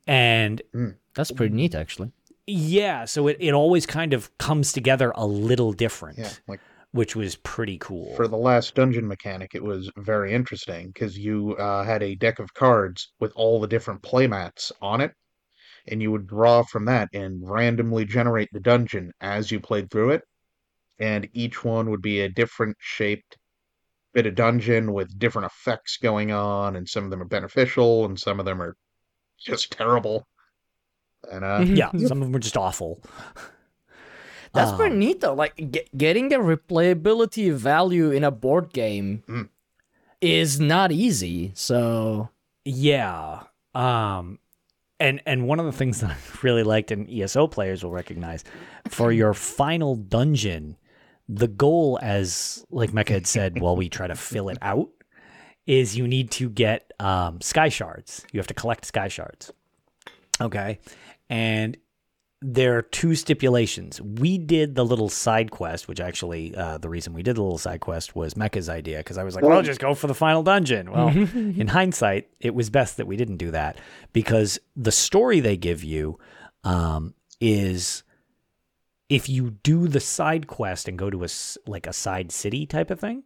And 0.06 0.62
mm, 0.74 0.94
That's 1.14 1.30
pretty 1.32 1.54
neat, 1.54 1.74
actually. 1.74 2.12
Yeah, 2.52 3.04
so 3.04 3.28
it, 3.28 3.36
it 3.40 3.52
always 3.54 3.86
kind 3.86 4.12
of 4.12 4.36
comes 4.38 4.72
together 4.72 5.12
a 5.14 5.26
little 5.26 5.72
different, 5.72 6.18
Yeah, 6.18 6.30
like 6.48 6.60
which 6.92 7.16
was 7.16 7.36
pretty 7.36 7.78
cool. 7.78 8.14
for 8.16 8.28
the 8.28 8.36
last 8.36 8.74
dungeon 8.74 9.08
mechanic, 9.08 9.54
it 9.54 9.62
was 9.62 9.90
very 9.96 10.32
interesting 10.32 10.88
because 10.88 11.18
you 11.18 11.56
uh, 11.56 11.84
had 11.84 12.02
a 12.02 12.14
deck 12.14 12.38
of 12.38 12.52
cards 12.54 13.12
with 13.20 13.32
all 13.34 13.60
the 13.60 13.66
different 13.68 14.02
playmats 14.02 14.70
on 14.82 15.00
it, 15.00 15.12
and 15.88 16.02
you 16.02 16.10
would 16.12 16.26
draw 16.26 16.62
from 16.62 16.84
that 16.84 17.08
and 17.12 17.40
randomly 17.48 18.04
generate 18.04 18.48
the 18.52 18.60
dungeon 18.60 19.10
as 19.20 19.50
you 19.50 19.58
played 19.58 19.90
through 19.90 20.10
it, 20.10 20.22
and 20.98 21.28
each 21.32 21.64
one 21.64 21.90
would 21.90 22.02
be 22.02 22.20
a 22.20 22.28
different 22.28 22.76
shaped 22.78 23.36
bit 24.14 24.26
of 24.26 24.34
dungeon 24.34 24.92
with 24.92 25.18
different 25.18 25.46
effects 25.50 25.96
going 25.96 26.30
on, 26.30 26.76
and 26.76 26.86
some 26.86 27.04
of 27.04 27.10
them 27.10 27.22
are 27.22 27.26
beneficial, 27.26 28.04
and 28.04 28.20
some 28.20 28.38
of 28.38 28.44
them 28.44 28.60
are 28.60 28.76
just 29.38 29.72
terrible. 29.72 30.26
And 31.30 31.44
uh, 31.44 31.64
yeah, 31.66 31.90
some 32.06 32.20
of 32.22 32.28
them 32.28 32.34
are 32.36 32.40
just 32.40 32.56
awful. 32.56 33.00
That's 34.54 34.72
pretty 34.72 34.96
neat, 34.96 35.20
though. 35.20 35.32
Like 35.34 35.56
ge- 35.56 35.88
getting 35.96 36.28
the 36.28 36.36
replayability 36.36 37.52
value 37.52 38.10
in 38.10 38.22
a 38.22 38.30
board 38.30 38.72
game 38.72 39.22
Mm. 39.26 39.48
is 40.20 40.60
not 40.60 40.92
easy. 40.92 41.52
So 41.54 42.28
Yeah. 42.64 43.44
Um 43.74 44.38
and 45.00 45.22
and 45.24 45.48
one 45.48 45.58
of 45.58 45.64
the 45.66 45.72
things 45.72 46.00
that 46.02 46.10
I 46.10 46.16
really 46.42 46.62
liked 46.64 46.90
and 46.90 47.08
ESO 47.08 47.46
players 47.46 47.82
will 47.82 47.92
recognize 47.92 48.44
for 48.88 49.10
your 49.20 49.32
final 49.32 49.96
dungeon, 49.96 50.76
the 51.30 51.48
goal 51.48 51.98
as 52.02 52.62
like 52.70 52.90
Mecha 52.92 53.08
had 53.08 53.26
said 53.26 53.58
while 53.58 53.74
we 53.74 53.88
try 53.88 54.06
to 54.06 54.14
fill 54.14 54.50
it 54.50 54.58
out 54.60 54.90
is 55.66 55.96
you 55.96 56.06
need 56.06 56.30
to 56.32 56.50
get 56.50 56.92
um 57.00 57.40
sky 57.40 57.70
shards. 57.70 58.26
You 58.32 58.38
have 58.38 58.48
to 58.48 58.54
collect 58.54 58.84
sky 58.84 59.08
shards. 59.08 59.50
Okay. 60.42 60.78
And 61.32 61.78
there 62.42 62.76
are 62.76 62.82
two 62.82 63.14
stipulations. 63.14 64.02
We 64.02 64.36
did 64.36 64.74
the 64.74 64.84
little 64.84 65.08
side 65.08 65.50
quest, 65.50 65.88
which 65.88 65.98
actually 65.98 66.54
uh, 66.54 66.76
the 66.76 66.90
reason 66.90 67.14
we 67.14 67.22
did 67.22 67.36
the 67.36 67.42
little 67.42 67.56
side 67.56 67.80
quest 67.80 68.14
was 68.14 68.36
Mecha's 68.36 68.68
idea 68.68 68.98
because 68.98 69.16
I 69.16 69.24
was 69.24 69.34
like, 69.34 69.42
well, 69.42 69.62
just 69.62 69.80
go 69.80 69.94
for 69.94 70.08
the 70.08 70.14
final 70.14 70.42
dungeon. 70.42 70.92
Well, 70.92 71.08
in 71.34 71.68
hindsight, 71.68 72.28
it 72.38 72.54
was 72.54 72.68
best 72.68 72.98
that 72.98 73.06
we 73.06 73.16
didn't 73.16 73.38
do 73.38 73.50
that 73.52 73.78
because 74.12 74.58
the 74.76 74.92
story 74.92 75.40
they 75.40 75.56
give 75.56 75.82
you 75.82 76.18
um, 76.64 77.14
is 77.40 78.02
if 79.08 79.30
you 79.30 79.52
do 79.62 79.88
the 79.88 80.00
side 80.00 80.46
quest 80.46 80.88
and 80.88 80.98
go 80.98 81.08
to 81.08 81.24
a 81.24 81.28
like 81.66 81.86
a 81.86 81.94
side 81.94 82.30
city 82.30 82.66
type 82.66 82.90
of 82.90 83.00
thing, 83.00 83.22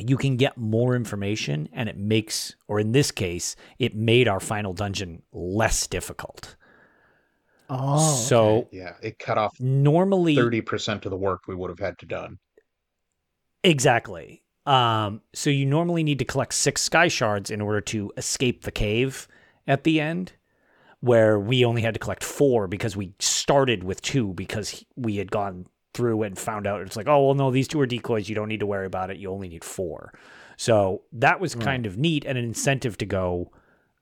you 0.00 0.16
can 0.16 0.36
get 0.36 0.58
more 0.58 0.96
information 0.96 1.68
and 1.72 1.88
it 1.88 1.96
makes 1.96 2.56
or 2.66 2.80
in 2.80 2.90
this 2.90 3.12
case, 3.12 3.54
it 3.78 3.94
made 3.94 4.26
our 4.26 4.40
final 4.40 4.72
dungeon 4.72 5.22
less 5.32 5.86
difficult. 5.86 6.56
Oh, 7.68 8.14
so 8.14 8.68
yeah, 8.72 8.94
it 9.02 9.18
cut 9.18 9.38
off 9.38 9.58
normally 9.60 10.34
thirty 10.34 10.60
percent 10.60 11.04
of 11.04 11.10
the 11.10 11.16
work 11.16 11.42
we 11.46 11.54
would 11.54 11.70
have 11.70 11.78
had 11.78 11.98
to 11.98 12.06
done. 12.06 12.38
Exactly. 13.64 14.42
Um, 14.64 15.20
so 15.32 15.50
you 15.50 15.64
normally 15.64 16.02
need 16.02 16.18
to 16.18 16.24
collect 16.24 16.52
six 16.54 16.82
sky 16.82 17.08
shards 17.08 17.50
in 17.50 17.60
order 17.60 17.80
to 17.82 18.12
escape 18.16 18.62
the 18.62 18.72
cave 18.72 19.28
at 19.66 19.84
the 19.84 20.00
end, 20.00 20.32
where 21.00 21.38
we 21.38 21.64
only 21.64 21.82
had 21.82 21.94
to 21.94 22.00
collect 22.00 22.24
four 22.24 22.66
because 22.66 22.96
we 22.96 23.14
started 23.20 23.84
with 23.84 24.02
two 24.02 24.34
because 24.34 24.84
we 24.96 25.16
had 25.16 25.30
gone 25.30 25.66
through 25.94 26.22
and 26.22 26.38
found 26.38 26.66
out 26.66 26.80
it's 26.82 26.96
like, 26.96 27.08
oh 27.08 27.26
well, 27.26 27.34
no, 27.34 27.50
these 27.50 27.68
two 27.68 27.80
are 27.80 27.86
decoys. 27.86 28.28
You 28.28 28.34
don't 28.34 28.48
need 28.48 28.60
to 28.60 28.66
worry 28.66 28.86
about 28.86 29.10
it. 29.10 29.18
You 29.18 29.30
only 29.30 29.48
need 29.48 29.64
four. 29.64 30.12
So 30.56 31.02
that 31.12 31.38
was 31.40 31.54
kind 31.54 31.86
of 31.86 31.98
neat 31.98 32.24
and 32.24 32.38
an 32.38 32.44
incentive 32.44 32.98
to 32.98 33.06
go 33.06 33.52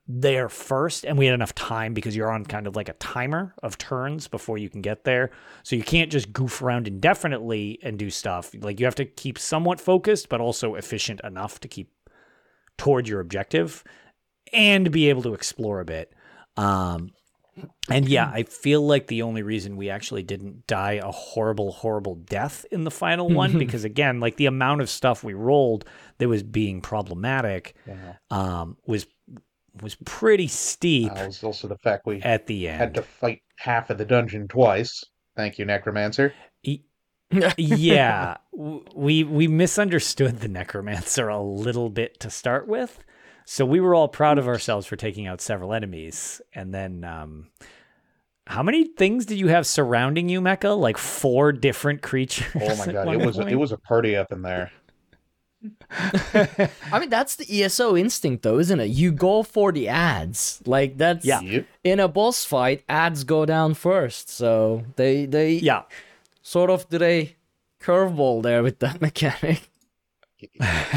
there 0.07 0.49
first 0.49 1.03
and 1.03 1.17
we 1.17 1.25
had 1.25 1.33
enough 1.33 1.55
time 1.55 1.93
because 1.93 2.15
you're 2.15 2.31
on 2.31 2.45
kind 2.45 2.67
of 2.67 2.75
like 2.75 2.89
a 2.89 2.93
timer 2.93 3.55
of 3.63 3.77
turns 3.77 4.27
before 4.27 4.57
you 4.57 4.69
can 4.69 4.81
get 4.81 5.03
there. 5.03 5.31
So 5.63 5.75
you 5.75 5.83
can't 5.83 6.11
just 6.11 6.31
goof 6.31 6.61
around 6.61 6.87
indefinitely 6.87 7.79
and 7.81 7.97
do 7.97 8.09
stuff. 8.09 8.51
Like 8.59 8.79
you 8.79 8.85
have 8.85 8.95
to 8.95 9.05
keep 9.05 9.39
somewhat 9.39 9.81
focused 9.81 10.29
but 10.29 10.41
also 10.41 10.75
efficient 10.75 11.21
enough 11.23 11.59
to 11.61 11.67
keep 11.67 11.91
toward 12.77 13.07
your 13.07 13.19
objective 13.19 13.83
and 14.53 14.91
be 14.91 15.09
able 15.09 15.23
to 15.23 15.33
explore 15.33 15.79
a 15.79 15.85
bit. 15.85 16.13
Um 16.55 17.11
and 17.89 18.09
yeah 18.09 18.29
i 18.33 18.43
feel 18.43 18.85
like 18.85 19.07
the 19.07 19.21
only 19.21 19.41
reason 19.41 19.77
we 19.77 19.89
actually 19.89 20.23
didn't 20.23 20.67
die 20.67 20.99
a 21.01 21.09
horrible 21.09 21.71
horrible 21.71 22.15
death 22.15 22.65
in 22.69 22.83
the 22.83 22.91
final 22.91 23.29
one 23.29 23.57
because 23.57 23.85
again 23.85 24.19
like 24.19 24.35
the 24.35 24.45
amount 24.45 24.81
of 24.81 24.89
stuff 24.89 25.23
we 25.23 25.33
rolled 25.33 25.85
that 26.17 26.27
was 26.27 26.43
being 26.43 26.81
problematic 26.81 27.73
um 28.29 28.75
was 28.85 29.05
was 29.81 29.95
pretty 30.05 30.47
steep 30.47 31.11
Uh, 31.11 31.25
was 31.25 31.43
also 31.43 31.67
the 31.67 31.77
fact 31.77 32.05
we 32.05 32.21
at 32.21 32.47
the 32.47 32.67
end. 32.67 32.77
had 32.79 32.93
to 32.95 33.01
fight 33.01 33.41
half 33.57 33.89
of 33.89 33.97
the 33.97 34.05
dungeon 34.05 34.47
twice. 34.47 35.03
Thank 35.35 35.57
you, 35.59 35.65
Necromancer. 35.65 36.33
E- 36.63 36.81
yeah, 37.57 38.37
we 38.95 39.23
we 39.23 39.47
misunderstood 39.47 40.39
the 40.39 40.47
necromancer 40.47 41.27
a 41.27 41.41
little 41.41 41.89
bit 41.89 42.19
to 42.21 42.29
start 42.29 42.67
with, 42.67 43.03
so 43.45 43.65
we 43.65 43.79
were 43.79 43.95
all 43.95 44.07
proud 44.07 44.37
of 44.37 44.47
ourselves 44.47 44.85
for 44.85 44.95
taking 44.95 45.25
out 45.27 45.41
several 45.41 45.73
enemies, 45.73 46.39
and 46.53 46.73
then 46.73 47.03
um, 47.03 47.47
how 48.47 48.61
many 48.63 48.85
things 48.95 49.25
did 49.25 49.39
you 49.39 49.47
have 49.47 49.65
surrounding 49.65 50.29
you, 50.29 50.39
Mecha? 50.39 50.77
Like 50.79 50.97
four 50.97 51.51
different 51.51 52.01
creatures. 52.03 52.45
Oh 52.61 52.75
my 52.77 52.85
god, 52.93 53.07
it 53.13 53.25
was 53.25 53.37
point? 53.37 53.49
it 53.49 53.55
was 53.55 53.71
a 53.71 53.77
party 53.77 54.15
up 54.15 54.31
in 54.31 54.41
there. 54.43 54.71
I 56.91 56.99
mean, 56.99 57.09
that's 57.09 57.35
the 57.35 57.63
ESO 57.63 57.95
instinct, 57.95 58.43
though, 58.43 58.59
isn't 58.59 58.79
it? 58.79 58.85
You 58.85 59.11
go 59.11 59.43
for 59.43 59.71
the 59.71 59.87
ads. 59.87 60.61
Like 60.65 60.97
that's 60.97 61.25
Yeah. 61.25 61.61
In 61.83 61.99
a 61.99 62.07
boss 62.07 62.45
fight, 62.45 62.83
ads 62.89 63.23
go 63.23 63.45
down 63.45 63.73
first. 63.73 64.29
So 64.29 64.83
they 64.95 65.25
they 65.25 65.53
yeah. 65.53 65.83
sort 66.41 66.69
of 66.69 66.87
did 66.89 67.01
a 67.01 67.35
curveball 67.81 68.43
there 68.43 68.63
with 68.63 68.79
that 68.79 69.01
mechanic. 69.07 69.69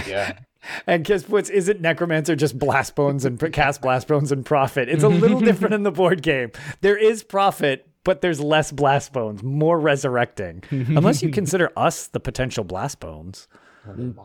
Yeah. 0.07 0.39
And 0.87 1.05
guess 1.05 1.29
what's 1.29 1.51
isn't 1.51 1.81
necromancer 1.81 2.37
just 2.37 2.59
blast 2.59 2.95
bones 2.95 3.25
and 3.25 3.41
cast 3.53 3.81
blast 3.81 4.09
bones 4.09 4.33
and 4.33 4.45
profit? 4.45 4.89
It's 4.89 5.05
a 5.05 5.09
little 5.09 5.41
different 5.49 5.75
in 5.75 5.83
the 5.83 5.93
board 5.93 6.23
game. 6.23 6.51
There 6.81 6.97
is 6.97 7.23
profit, 7.23 7.89
but 8.05 8.21
there's 8.21 8.41
less 8.41 8.73
blast 8.73 9.13
bones, 9.13 9.43
more 9.43 9.79
resurrecting. 9.79 10.63
Unless 10.71 11.23
you 11.23 11.31
consider 11.31 11.73
us 11.77 12.09
the 12.09 12.21
potential 12.21 12.65
blast 12.65 13.01
bones. 13.01 13.49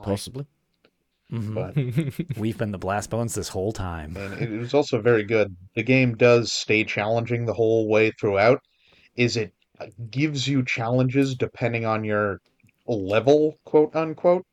Possibly. 0.04 0.46
But 1.30 1.76
We've 2.38 2.58
been 2.58 2.72
the 2.72 2.78
blast 2.78 3.10
bones 3.10 3.34
this 3.34 3.50
whole 3.50 3.72
time. 3.72 4.16
and 4.18 4.34
it 4.40 4.60
was 4.60 4.74
also 4.74 5.02
very 5.02 5.24
good. 5.24 5.56
The 5.76 5.82
game 5.84 6.16
does 6.16 6.52
stay 6.52 6.84
challenging 6.84 7.46
the 7.46 7.54
whole 7.54 7.88
way 7.88 8.12
throughout. 8.20 8.60
Is 9.16 9.36
it 9.38 9.52
uh, 9.80 9.88
gives 10.12 10.48
you 10.48 10.64
challenges 10.64 11.36
depending 11.36 11.86
on 11.86 12.04
your 12.04 12.40
level, 12.88 13.56
quote 13.66 13.96
unquote. 13.96 14.46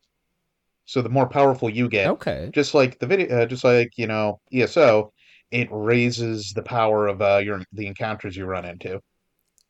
So 0.86 1.02
the 1.02 1.08
more 1.08 1.28
powerful 1.28 1.68
you 1.70 1.88
get, 1.88 2.08
Okay. 2.08 2.50
just 2.52 2.74
like 2.74 2.98
the 2.98 3.06
video, 3.06 3.42
uh, 3.42 3.46
just 3.46 3.62
like 3.62 3.90
you 3.96 4.06
know 4.06 4.40
ESO, 4.52 5.12
it 5.50 5.68
raises 5.70 6.52
the 6.54 6.62
power 6.62 7.06
of 7.06 7.20
uh, 7.20 7.40
your 7.44 7.62
the 7.72 7.86
encounters 7.86 8.36
you 8.36 8.46
run 8.46 8.64
into. 8.64 9.00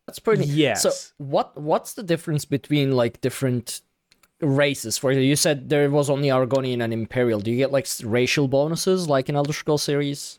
That's 0.07 0.19
pretty. 0.19 0.45
Yes. 0.45 0.83
So 0.83 0.93
what 1.19 1.61
what's 1.61 1.95
the 1.95 2.03
difference 2.05 2.45
between 2.45 2.93
like 2.93 3.21
different 3.21 3.83
races? 4.41 4.99
For 4.99 5.13
you 5.13 5.21
You 5.21 5.37
said 5.37 5.69
there 5.69 5.89
was 5.91 6.11
only 6.11 6.29
Argonian 6.29 6.83
and 6.83 6.93
Imperial. 6.93 7.41
Do 7.41 7.51
you 7.51 7.57
get 7.57 7.73
like 7.73 7.87
racial 8.03 8.49
bonuses 8.49 9.09
like 9.09 9.29
in 9.29 9.37
Elder 9.37 9.53
Scrolls 9.53 9.83
series? 9.83 10.39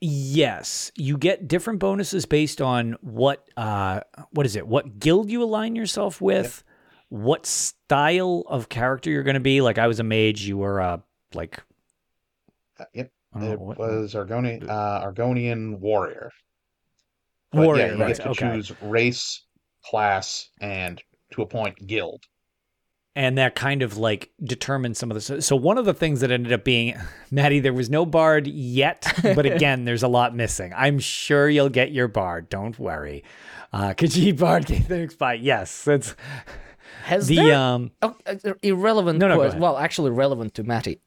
Yes, 0.00 0.92
you 0.94 1.18
get 1.18 1.48
different 1.48 1.80
bonuses 1.80 2.24
based 2.24 2.60
on 2.60 2.96
what 3.00 3.48
uh 3.56 4.00
what 4.30 4.46
is 4.46 4.54
it? 4.54 4.66
What 4.66 5.00
guild 5.00 5.28
you 5.30 5.42
align 5.42 5.74
yourself 5.74 6.20
with, 6.20 6.62
what 7.08 7.46
style 7.46 8.44
of 8.46 8.68
character 8.68 9.10
you're 9.10 9.24
going 9.24 9.34
to 9.34 9.40
be. 9.40 9.60
Like 9.60 9.78
I 9.78 9.88
was 9.88 9.98
a 9.98 10.04
mage, 10.04 10.42
you 10.42 10.56
were 10.58 10.80
uh 10.80 10.98
like 11.34 11.60
Uh, 12.78 12.84
yep, 12.94 13.10
I 13.34 13.40
know, 13.40 13.52
it 13.52 13.60
what- 13.60 13.78
was 13.78 14.14
Argonian, 14.14 14.68
uh, 14.68 15.04
Argonian 15.04 15.78
warrior. 15.80 16.30
But 17.50 17.64
warrior, 17.66 17.86
yeah, 17.86 17.92
you 17.94 18.00
right? 18.00 18.16
get 18.16 18.22
to 18.22 18.28
okay. 18.30 18.52
choose 18.54 18.72
race, 18.82 19.42
class, 19.84 20.50
and 20.60 21.02
to 21.32 21.42
a 21.42 21.46
point 21.46 21.86
guild. 21.86 22.24
And 23.18 23.36
that 23.36 23.56
kind 23.56 23.82
of 23.82 23.98
like 23.98 24.30
determines 24.44 24.96
some 24.96 25.10
of 25.10 25.16
the 25.16 25.42
so 25.42 25.56
one 25.56 25.76
of 25.76 25.84
the 25.84 25.92
things 25.92 26.20
that 26.20 26.30
ended 26.30 26.52
up 26.52 26.62
being 26.62 26.94
maddie 27.32 27.58
there 27.58 27.72
was 27.72 27.90
no 27.90 28.06
bard 28.06 28.46
yet 28.46 29.12
but 29.22 29.44
again 29.54 29.84
there's 29.84 30.04
a 30.04 30.08
lot 30.08 30.34
missing 30.34 30.72
i'm 30.76 30.98
sure 31.00 31.48
you'll 31.48 31.68
get 31.68 31.90
your 31.90 32.06
bard 32.06 32.48
don't 32.48 32.78
worry 32.78 33.24
uh 33.72 33.88
khajiit 33.98 34.38
bard 34.38 34.66
Gathering 34.66 35.10
spy 35.10 35.34
yes 35.34 35.82
that's 35.84 36.14
Has 37.02 37.26
the 37.26 37.36
there 37.36 37.56
um 37.56 37.90
Oh, 38.02 38.14
uh, 38.24 38.54
irrelevant. 38.62 39.18
No, 39.18 39.28
no, 39.28 39.38
well, 39.58 39.78
actually, 39.78 40.10
relevant 40.10 40.54
to 40.54 40.62
Matty. 40.62 41.00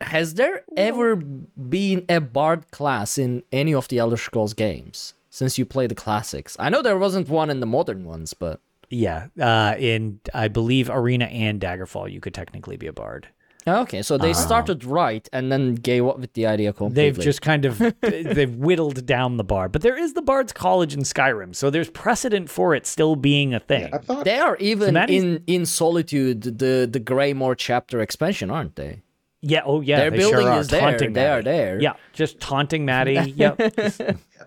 Has 0.00 0.34
there 0.34 0.62
ever 0.76 1.16
been 1.16 2.04
a 2.08 2.20
bard 2.20 2.70
class 2.70 3.18
in 3.18 3.42
any 3.50 3.74
of 3.74 3.88
the 3.88 3.98
Elder 3.98 4.16
Scrolls 4.16 4.54
games 4.54 5.14
since 5.30 5.58
you 5.58 5.66
play 5.66 5.86
the 5.88 5.96
classics? 5.96 6.56
I 6.60 6.70
know 6.70 6.80
there 6.82 6.98
wasn't 6.98 7.28
one 7.28 7.50
in 7.50 7.58
the 7.60 7.66
modern 7.66 8.04
ones, 8.04 8.34
but 8.34 8.60
yeah 8.90 9.26
uh 9.40 9.74
in 9.78 10.20
i 10.34 10.48
believe 10.48 10.88
arena 10.90 11.26
and 11.26 11.60
daggerfall 11.60 12.10
you 12.10 12.20
could 12.20 12.34
technically 12.34 12.76
be 12.76 12.86
a 12.86 12.92
bard 12.92 13.28
okay. 13.66 14.00
So 14.00 14.16
they 14.16 14.32
started 14.32 14.82
right 14.84 15.28
and 15.30 15.52
then 15.52 15.74
gave 15.74 16.06
up 16.06 16.18
with 16.18 16.32
the 16.32 16.46
idea 16.46 16.72
completely. 16.72 17.10
they've 17.10 17.18
just 17.22 17.42
kind 17.42 17.66
of 17.66 17.76
they've 18.00 18.54
whittled 18.54 19.04
down 19.04 19.36
the 19.36 19.44
bard 19.44 19.72
but 19.72 19.82
there 19.82 19.96
is 19.96 20.14
the 20.14 20.22
bard's 20.22 20.54
college 20.54 20.94
in 20.94 21.00
skyrim 21.02 21.54
so 21.54 21.68
there's 21.68 21.90
precedent 21.90 22.48
for 22.48 22.74
it 22.74 22.86
still 22.86 23.14
being 23.14 23.52
a 23.52 23.60
thing 23.60 23.90
I 23.92 23.98
thought 23.98 24.24
They 24.24 24.38
are 24.38 24.56
even 24.56 24.94
Maddie's- 24.94 25.22
in 25.22 25.42
in 25.46 25.66
Solitude, 25.66 26.42
the 26.58 26.88
the 26.90 27.00
Greymoor 27.00 27.54
chapter 27.56 28.00
expansion, 28.00 28.50
aren't 28.50 28.76
they? 28.76 29.02
Yeah 29.40 29.62
oh 29.64 29.80
yeah 29.80 29.98
Their 29.98 30.10
they 30.10 30.16
building 30.18 30.40
sure 30.42 30.58
is 30.58 30.68
there. 30.68 30.80
taunting 30.80 31.12
They 31.12 31.26
are 31.28 31.42
there. 31.42 31.80
yeah 31.80 31.94
just 32.12 32.40
taunting 32.40 32.84
maddie 32.84 33.12
yep 33.36 33.56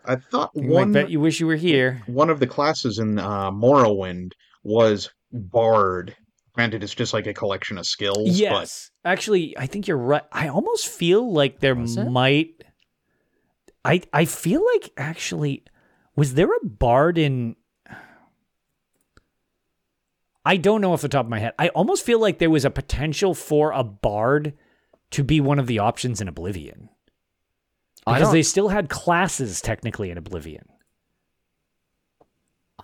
I 0.06 0.16
thought 0.16 0.56
Like, 0.56 0.68
one 0.70 0.92
bet 0.92 1.10
you 1.10 1.20
wish 1.20 1.40
you 1.40 1.48
were 1.48 1.56
here. 1.56 2.02
one 2.08 2.30
of 2.30 2.40
the 2.40 2.48
classes 2.48 3.00
in 3.00 3.20
uh, 3.20 3.52
Morrowind 3.52 4.32
was 4.64 5.10
bard. 5.32 6.16
Granted, 6.54 6.84
it's 6.84 6.94
just 6.94 7.14
like 7.14 7.28
a 7.28 7.34
collection 7.34 7.78
of 7.78 7.86
skills. 7.88 8.28
Yes, 8.38 8.92
actually, 9.06 9.58
I 9.58 9.68
think 9.68 9.88
you're 9.88 9.96
right. 9.98 10.24
I 10.34 10.50
almost 10.50 10.88
feel 10.90 11.32
like 11.32 11.60
there 11.62 11.76
might. 11.76 12.64
I 13.86 14.02
I 14.12 14.26
feel 14.26 14.62
like 14.74 14.92
actually, 14.98 15.64
was 16.16 16.34
there 16.34 16.50
a 16.54 16.66
bard 16.66 17.18
in? 17.18 17.56
I 20.46 20.58
don't 20.58 20.82
know 20.82 20.92
off 20.94 21.02
the 21.02 21.08
top 21.10 21.26
of 21.26 21.30
my 21.30 21.40
head. 21.40 21.54
I 21.60 21.70
almost 21.70 22.04
feel 22.06 22.20
like 22.20 22.40
there 22.40 22.50
was 22.50 22.66
a 22.66 22.70
potential 22.72 23.34
for 23.34 23.72
a 23.72 23.84
bard 23.84 24.54
to 25.12 25.24
be 25.24 25.40
one 25.40 25.60
of 25.60 25.68
the 25.68 25.80
options 25.80 26.22
in 26.22 26.28
Oblivion 26.28 26.90
because 28.06 28.32
they 28.32 28.44
still 28.44 28.70
had 28.70 28.90
classes 28.90 29.62
technically 29.62 30.10
in 30.10 30.18
Oblivion. 30.18 30.66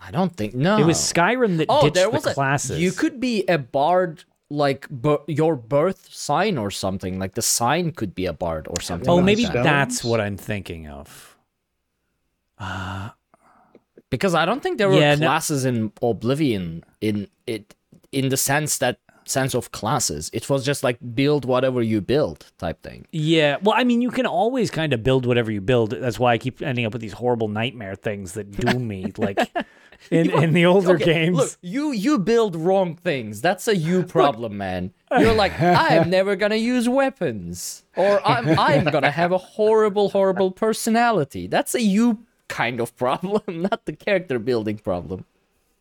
I 0.00 0.10
don't 0.10 0.34
think 0.34 0.54
no. 0.54 0.78
It 0.78 0.86
was 0.86 0.96
Skyrim 0.98 1.56
that 1.58 1.66
oh, 1.68 1.82
ditched 1.82 1.94
there 1.94 2.10
the 2.10 2.30
a 2.30 2.34
classes. 2.34 2.80
You 2.80 2.92
could 2.92 3.18
be 3.18 3.44
a 3.48 3.58
bard 3.58 4.24
like 4.50 4.88
bu- 4.88 5.24
your 5.26 5.56
birth 5.56 6.08
sign 6.12 6.56
or 6.56 6.70
something. 6.70 7.18
Like 7.18 7.34
the 7.34 7.42
sign 7.42 7.90
could 7.92 8.14
be 8.14 8.26
a 8.26 8.32
bard 8.32 8.68
or 8.68 8.80
something. 8.80 9.08
Oh, 9.08 9.16
like 9.16 9.24
maybe 9.24 9.44
that. 9.44 9.64
that's 9.64 10.04
what 10.04 10.20
I'm 10.20 10.36
thinking 10.36 10.86
of. 10.86 11.36
Uh, 12.58 13.10
because 14.10 14.34
I 14.34 14.44
don't 14.44 14.62
think 14.62 14.78
there 14.78 14.88
were 14.88 14.98
Yeah, 14.98 15.16
no- 15.16 15.26
classes 15.26 15.64
in 15.64 15.92
Oblivion 16.00 16.84
in 17.00 17.28
it 17.46 17.74
in 18.12 18.28
the 18.28 18.36
sense 18.36 18.78
that 18.78 19.00
sense 19.28 19.54
of 19.54 19.70
classes. 19.72 20.30
It 20.32 20.48
was 20.48 20.64
just 20.64 20.82
like 20.82 20.98
build 21.14 21.44
whatever 21.44 21.82
you 21.82 22.00
build 22.00 22.50
type 22.58 22.82
thing. 22.82 23.06
Yeah, 23.12 23.56
well, 23.62 23.74
I 23.76 23.84
mean, 23.84 24.00
you 24.02 24.10
can 24.10 24.26
always 24.26 24.70
kind 24.70 24.92
of 24.92 25.02
build 25.02 25.26
whatever 25.26 25.50
you 25.50 25.60
build. 25.60 25.90
That's 25.90 26.18
why 26.18 26.32
I 26.32 26.38
keep 26.38 26.62
ending 26.62 26.84
up 26.86 26.92
with 26.92 27.02
these 27.02 27.12
horrible 27.14 27.48
nightmare 27.48 27.94
things 27.94 28.32
that 28.32 28.50
doom 28.50 28.88
me, 28.88 29.12
like 29.18 29.38
in, 30.10 30.30
in 30.30 30.52
the 30.52 30.66
older 30.66 30.94
Okay, 30.94 31.04
games. 31.04 31.36
Look, 31.36 31.56
you 31.60 31.92
you 31.92 32.18
build 32.18 32.56
wrong 32.56 32.96
things. 32.96 33.40
That's 33.40 33.68
a 33.68 33.76
you 33.76 34.02
problem, 34.04 34.56
man. 34.56 34.92
You're 35.18 35.34
like, 35.34 35.58
I'm 35.60 36.10
never 36.18 36.36
gonna 36.36 36.56
use 36.56 36.88
weapons, 36.88 37.84
or 37.96 38.26
I'm 38.26 38.58
I'm 38.58 38.84
gonna 38.84 39.10
have 39.10 39.32
a 39.32 39.38
horrible, 39.38 40.10
horrible 40.10 40.50
personality. 40.50 41.46
That's 41.46 41.74
a 41.74 41.82
you 41.82 42.24
kind 42.48 42.80
of 42.80 42.96
problem, 42.96 43.42
not 43.48 43.84
the 43.84 43.92
character 43.92 44.38
building 44.38 44.78
problem. 44.78 45.24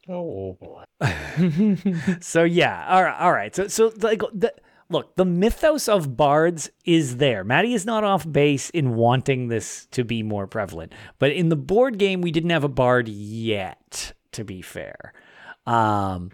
Oh 0.09 0.53
boy. 0.53 0.83
So 2.21 2.43
yeah, 2.43 2.85
all 2.89 3.03
right, 3.03 3.19
all 3.19 3.31
right. 3.31 3.55
So 3.55 3.67
so 3.67 3.91
like 3.99 4.21
the 4.33 4.53
look, 4.89 5.15
the 5.15 5.25
mythos 5.25 5.87
of 5.87 6.15
bards 6.15 6.69
is 6.85 7.17
there. 7.17 7.43
Maddie 7.43 7.73
is 7.73 7.85
not 7.85 8.03
off 8.03 8.29
base 8.29 8.69
in 8.69 8.95
wanting 8.95 9.49
this 9.49 9.85
to 9.91 10.03
be 10.03 10.23
more 10.23 10.47
prevalent, 10.47 10.93
but 11.19 11.31
in 11.31 11.49
the 11.49 11.55
board 11.55 11.97
game, 11.97 12.21
we 12.21 12.31
didn't 12.31 12.51
have 12.51 12.63
a 12.63 12.69
bard 12.69 13.07
yet. 13.07 14.13
To 14.33 14.43
be 14.43 14.61
fair, 14.61 15.13
um, 15.65 16.31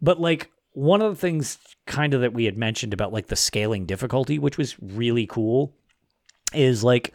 but 0.00 0.20
like 0.20 0.50
one 0.72 1.02
of 1.02 1.12
the 1.12 1.20
things 1.20 1.58
kind 1.86 2.14
of 2.14 2.20
that 2.20 2.32
we 2.32 2.44
had 2.44 2.56
mentioned 2.56 2.92
about 2.94 3.12
like 3.12 3.26
the 3.26 3.36
scaling 3.36 3.86
difficulty, 3.86 4.38
which 4.38 4.56
was 4.56 4.76
really 4.80 5.26
cool, 5.26 5.74
is 6.54 6.84
like 6.84 7.12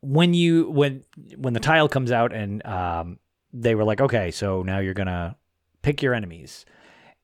when 0.00 0.34
you 0.34 0.70
when 0.70 1.04
when 1.36 1.52
the 1.52 1.60
tile 1.60 1.88
comes 1.88 2.10
out 2.10 2.32
and 2.32 2.64
um 2.66 3.18
they 3.52 3.74
were 3.74 3.84
like, 3.84 4.00
okay, 4.00 4.30
so 4.30 4.62
now 4.62 4.78
you're 4.78 4.94
gonna 4.94 5.36
pick 5.82 6.02
your 6.02 6.14
enemies. 6.14 6.64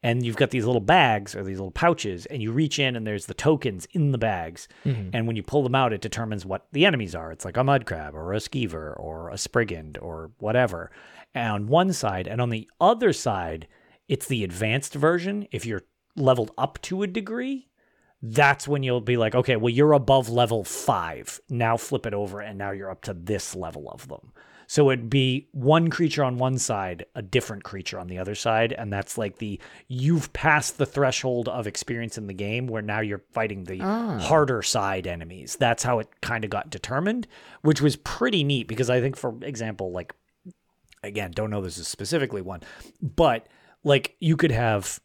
And 0.02 0.24
you've 0.24 0.36
got 0.36 0.50
these 0.50 0.66
little 0.66 0.80
bags 0.80 1.34
or 1.34 1.42
these 1.42 1.58
little 1.58 1.72
pouches, 1.72 2.26
and 2.26 2.40
you 2.40 2.52
reach 2.52 2.78
in 2.78 2.94
and 2.94 3.06
there's 3.06 3.26
the 3.26 3.34
tokens 3.34 3.88
in 3.92 4.12
the 4.12 4.18
bags. 4.18 4.68
Mm-hmm. 4.84 5.10
And 5.12 5.26
when 5.26 5.34
you 5.34 5.42
pull 5.42 5.64
them 5.64 5.74
out, 5.74 5.92
it 5.92 6.00
determines 6.00 6.46
what 6.46 6.66
the 6.70 6.86
enemies 6.86 7.14
are. 7.14 7.32
It's 7.32 7.44
like 7.44 7.56
a 7.56 7.64
mud 7.64 7.86
crab 7.86 8.14
or 8.14 8.32
a 8.32 8.36
skeever 8.36 8.94
or 9.00 9.30
a 9.30 9.38
spriggan 9.38 9.96
or 10.00 10.30
whatever. 10.38 10.92
And 11.34 11.50
on 11.50 11.66
one 11.66 11.92
side, 11.92 12.28
and 12.28 12.40
on 12.40 12.50
the 12.50 12.70
other 12.80 13.12
side, 13.12 13.66
it's 14.06 14.26
the 14.26 14.44
advanced 14.44 14.94
version. 14.94 15.48
If 15.50 15.66
you're 15.66 15.82
leveled 16.14 16.52
up 16.56 16.80
to 16.82 17.02
a 17.02 17.08
degree, 17.08 17.68
that's 18.22 18.68
when 18.68 18.82
you'll 18.82 19.00
be 19.00 19.16
like, 19.16 19.34
okay, 19.34 19.56
well, 19.56 19.72
you're 19.72 19.92
above 19.92 20.28
level 20.28 20.62
five. 20.62 21.40
Now 21.50 21.76
flip 21.76 22.06
it 22.06 22.14
over, 22.14 22.40
and 22.40 22.58
now 22.58 22.70
you're 22.70 22.90
up 22.90 23.02
to 23.02 23.14
this 23.14 23.56
level 23.56 23.90
of 23.90 24.06
them. 24.08 24.32
So 24.66 24.90
it'd 24.90 25.10
be 25.10 25.48
one 25.52 25.90
creature 25.90 26.24
on 26.24 26.38
one 26.38 26.58
side, 26.58 27.06
a 27.14 27.22
different 27.22 27.64
creature 27.64 27.98
on 27.98 28.08
the 28.08 28.18
other 28.18 28.34
side. 28.34 28.72
And 28.72 28.92
that's 28.92 29.16
like 29.16 29.38
the 29.38 29.60
you've 29.88 30.32
passed 30.32 30.78
the 30.78 30.86
threshold 30.86 31.48
of 31.48 31.66
experience 31.66 32.18
in 32.18 32.26
the 32.26 32.34
game 32.34 32.66
where 32.66 32.82
now 32.82 33.00
you're 33.00 33.22
fighting 33.32 33.64
the 33.64 33.80
ah. 33.80 34.18
harder 34.18 34.62
side 34.62 35.06
enemies. 35.06 35.56
That's 35.56 35.82
how 35.82 36.00
it 36.00 36.08
kind 36.20 36.44
of 36.44 36.50
got 36.50 36.70
determined, 36.70 37.26
which 37.62 37.80
was 37.80 37.96
pretty 37.96 38.44
neat 38.44 38.68
because 38.68 38.90
I 38.90 39.00
think, 39.00 39.16
for 39.16 39.34
example, 39.42 39.92
like, 39.92 40.14
again, 41.02 41.30
don't 41.30 41.50
know 41.50 41.62
this 41.62 41.78
is 41.78 41.88
specifically 41.88 42.42
one, 42.42 42.60
but 43.00 43.46
like 43.84 44.16
you 44.20 44.36
could 44.36 44.50
have 44.50 45.00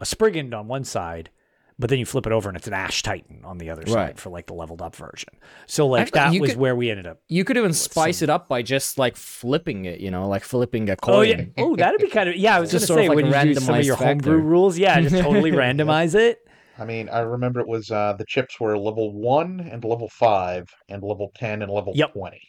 a 0.00 0.06
Spriggan 0.06 0.52
on 0.52 0.68
one 0.68 0.84
side, 0.84 1.30
but 1.78 1.90
then 1.90 1.98
you 1.98 2.06
flip 2.06 2.26
it 2.26 2.32
over 2.32 2.48
and 2.48 2.56
it's 2.56 2.66
an 2.66 2.72
Ash 2.72 3.02
Titan 3.02 3.42
on 3.44 3.58
the 3.58 3.68
other 3.70 3.86
side 3.86 4.18
for 4.18 4.30
like 4.30 4.46
the 4.46 4.54
leveled 4.54 4.80
up 4.80 4.96
version. 4.96 5.28
So 5.66 5.86
like 5.86 6.16
Actually, 6.16 6.38
that 6.38 6.40
was 6.40 6.50
could- 6.52 6.58
where 6.60 6.74
we 6.76 6.90
ended 6.90 7.06
up. 7.06 7.20
You 7.28 7.44
could 7.44 7.56
even 7.56 7.72
spice 7.72 8.22
it 8.22 8.30
up 8.30 8.48
by 8.48 8.62
just 8.62 8.98
like 8.98 9.16
flipping 9.16 9.84
it, 9.84 10.00
you 10.00 10.10
know, 10.10 10.26
like 10.28 10.42
flipping 10.44 10.88
a 10.88 10.96
coin. 10.96 11.14
Oh 11.14 11.20
yeah. 11.22 11.44
Oh, 11.58 11.76
that'd 11.76 12.00
be 12.00 12.08
kind 12.08 12.28
of 12.28 12.36
yeah. 12.36 12.56
I 12.56 12.60
was 12.60 12.70
Just 12.70 12.82
just 12.88 12.88
gonna 12.88 13.06
sort 13.06 13.16
say 13.16 13.20
of 13.20 13.24
like 13.26 13.32
when 13.32 13.48
you 13.48 13.54
do 13.54 13.60
some 13.60 13.74
of 13.74 13.80
randomized 13.80 13.84
your 13.86 13.96
homebrew 13.96 14.38
rules, 14.38 14.78
yeah, 14.78 15.00
just 15.00 15.16
totally 15.22 15.52
randomize 15.52 16.14
it. 16.14 16.38
I 16.78 16.84
mean, 16.84 17.08
I 17.08 17.20
remember 17.20 17.60
it 17.60 17.68
was 17.68 17.90
uh, 17.90 18.14
the 18.18 18.24
chips 18.28 18.60
were 18.60 18.76
level 18.78 19.12
one 19.12 19.60
and 19.60 19.82
level 19.84 20.08
five 20.10 20.68
and 20.90 21.02
level 21.02 21.30
ten 21.34 21.62
and 21.62 21.72
level 21.72 21.92
Yep. 21.96 22.12
twenty. 22.12 22.40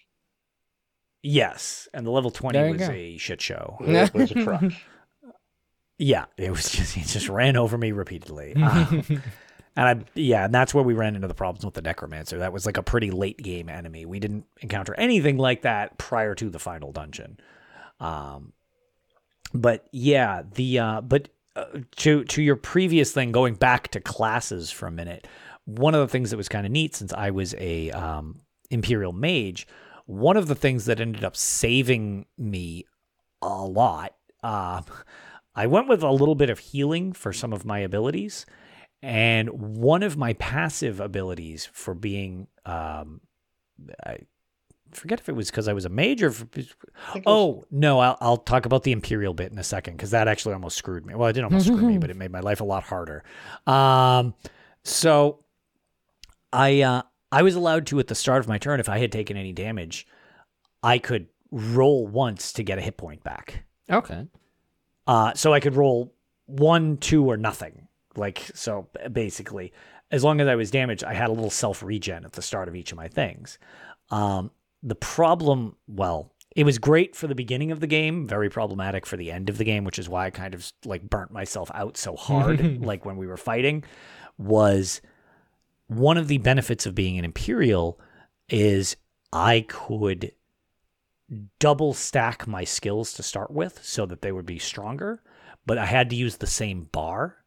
Yes, 1.23 1.87
and 1.93 2.05
the 2.05 2.11
level 2.11 2.31
twenty 2.31 2.59
was 2.71 2.79
go. 2.87 2.91
a 2.93 3.17
shit 3.17 3.41
show. 3.41 3.77
It 3.81 4.13
was 4.13 4.31
a 4.31 4.43
truck. 4.43 4.63
Yeah, 5.97 6.25
it 6.37 6.51
was 6.51 6.69
just 6.71 6.97
it 6.97 7.07
just 7.07 7.29
ran 7.29 7.57
over 7.57 7.77
me 7.77 7.91
repeatedly. 7.91 8.55
Um, 9.77 9.83
and 9.83 9.87
I 9.87 10.05
yeah, 10.15 10.45
and 10.45 10.53
that's 10.53 10.73
where 10.73 10.83
we 10.83 10.95
ran 10.95 11.15
into 11.15 11.27
the 11.27 11.35
problems 11.35 11.63
with 11.63 11.75
the 11.75 11.83
necromancer. 11.83 12.39
That 12.39 12.51
was 12.51 12.65
like 12.65 12.77
a 12.77 12.83
pretty 12.83 13.11
late 13.11 13.37
game 13.37 13.69
enemy. 13.69 14.07
We 14.07 14.19
didn't 14.19 14.45
encounter 14.59 14.95
anything 14.95 15.37
like 15.37 15.61
that 15.61 15.99
prior 15.99 16.33
to 16.33 16.49
the 16.49 16.57
final 16.57 16.91
dungeon. 16.91 17.39
Um 17.99 18.53
but 19.53 19.87
yeah, 19.91 20.41
the 20.51 20.79
uh 20.79 21.01
but 21.01 21.29
uh, 21.55 21.65
to 21.97 22.23
to 22.23 22.41
your 22.41 22.55
previous 22.55 23.11
thing 23.11 23.31
going 23.31 23.53
back 23.53 23.89
to 23.89 24.01
classes 24.01 24.71
for 24.71 24.87
a 24.87 24.91
minute. 24.91 25.27
One 25.65 25.93
of 25.93 26.01
the 26.01 26.07
things 26.07 26.31
that 26.31 26.37
was 26.37 26.49
kind 26.49 26.65
of 26.65 26.71
neat 26.71 26.95
since 26.95 27.13
I 27.13 27.29
was 27.29 27.53
a 27.59 27.91
um 27.91 28.39
imperial 28.71 29.13
mage, 29.13 29.67
one 30.07 30.37
of 30.37 30.47
the 30.47 30.55
things 30.55 30.85
that 30.85 30.99
ended 30.99 31.23
up 31.23 31.35
saving 31.35 32.25
me 32.35 32.85
a 33.43 33.63
lot 33.63 34.15
um 34.41 34.85
I 35.57 35.67
went 35.67 35.87
with 35.89 36.03
a 36.03 36.11
little 36.11 36.35
bit 36.35 36.49
of 36.49 36.59
healing 36.59 37.11
for 37.13 37.33
some 37.33 37.51
of 37.51 37.65
my 37.65 37.79
abilities, 37.79 38.45
and 39.01 39.49
one 39.49 40.03
of 40.03 40.15
my 40.17 40.33
passive 40.33 40.99
abilities 40.99 41.67
for 41.73 41.93
being, 41.93 42.47
um, 42.65 43.21
I 44.05 44.17
forget 44.91 45.19
if 45.19 45.27
it 45.29 45.35
was 45.35 45.49
because 45.51 45.67
I 45.67 45.73
was 45.73 45.83
a 45.85 45.89
major. 45.89 46.27
or. 46.27 46.29
If, 46.29 46.41
I 46.43 46.43
think 46.43 46.55
it 46.57 46.75
was- 47.15 47.23
oh 47.25 47.65
no, 47.71 47.99
I'll, 47.99 48.17
I'll 48.21 48.37
talk 48.37 48.65
about 48.65 48.83
the 48.83 48.91
imperial 48.91 49.33
bit 49.33 49.51
in 49.51 49.57
a 49.59 49.63
second 49.63 49.97
because 49.97 50.11
that 50.11 50.27
actually 50.27 50.53
almost 50.53 50.77
screwed 50.77 51.05
me. 51.05 51.13
Well, 51.15 51.27
it 51.27 51.33
didn't 51.33 51.45
almost 51.45 51.65
screw 51.65 51.77
me, 51.81 51.97
but 51.99 52.09
it 52.09 52.15
made 52.15 52.31
my 52.31 52.39
life 52.39 52.61
a 52.61 52.65
lot 52.65 52.83
harder. 52.83 53.23
Um, 53.65 54.33
so 54.83 55.43
I 56.53 56.81
uh, 56.81 57.01
I 57.31 57.41
was 57.41 57.55
allowed 57.55 57.87
to 57.87 57.99
at 57.99 58.07
the 58.07 58.15
start 58.15 58.39
of 58.39 58.47
my 58.47 58.57
turn 58.57 58.79
if 58.79 58.89
I 58.89 58.99
had 58.99 59.11
taken 59.11 59.35
any 59.37 59.51
damage, 59.53 60.07
I 60.81 60.97
could 60.99 61.27
roll 61.51 62.07
once 62.07 62.53
to 62.53 62.63
get 62.63 62.77
a 62.77 62.81
hit 62.81 62.97
point 62.97 63.23
back. 63.23 63.63
Okay. 63.89 64.27
Uh, 65.07 65.33
so 65.33 65.53
I 65.53 65.59
could 65.59 65.75
roll 65.75 66.13
one, 66.45 66.97
two, 66.97 67.25
or 67.25 67.37
nothing. 67.37 67.87
Like 68.15 68.49
so, 68.53 68.87
basically, 69.11 69.73
as 70.11 70.23
long 70.23 70.41
as 70.41 70.47
I 70.47 70.55
was 70.55 70.71
damaged, 70.71 71.03
I 71.03 71.13
had 71.13 71.29
a 71.29 71.33
little 71.33 71.49
self 71.49 71.83
regen 71.83 72.25
at 72.25 72.33
the 72.33 72.41
start 72.41 72.67
of 72.67 72.75
each 72.75 72.91
of 72.91 72.97
my 72.97 73.07
things. 73.07 73.57
Um, 74.09 74.51
the 74.83 74.95
problem, 74.95 75.75
well, 75.87 76.33
it 76.55 76.63
was 76.63 76.79
great 76.79 77.15
for 77.15 77.27
the 77.27 77.35
beginning 77.35 77.71
of 77.71 77.79
the 77.79 77.87
game, 77.87 78.27
very 78.27 78.49
problematic 78.49 79.05
for 79.05 79.17
the 79.17 79.31
end 79.31 79.49
of 79.49 79.57
the 79.57 79.63
game, 79.63 79.83
which 79.83 79.99
is 79.99 80.09
why 80.09 80.25
I 80.25 80.29
kind 80.31 80.53
of 80.53 80.71
like 80.85 81.07
burnt 81.07 81.31
myself 81.31 81.69
out 81.73 81.97
so 81.97 82.15
hard, 82.15 82.81
like 82.81 83.05
when 83.05 83.17
we 83.17 83.27
were 83.27 83.37
fighting, 83.37 83.83
was 84.37 85.01
one 85.87 86.17
of 86.17 86.27
the 86.27 86.39
benefits 86.39 86.85
of 86.85 86.95
being 86.95 87.17
an 87.17 87.25
Imperial 87.25 87.99
is 88.49 88.95
I 89.31 89.65
could 89.67 90.31
double 91.59 91.93
stack 91.93 92.47
my 92.47 92.63
skills 92.63 93.13
to 93.13 93.23
start 93.23 93.51
with 93.51 93.83
so 93.83 94.05
that 94.05 94.21
they 94.21 94.31
would 94.31 94.45
be 94.45 94.59
stronger, 94.59 95.21
but 95.65 95.77
I 95.77 95.85
had 95.85 96.09
to 96.09 96.15
use 96.15 96.37
the 96.37 96.47
same 96.47 96.89
bar. 96.91 97.37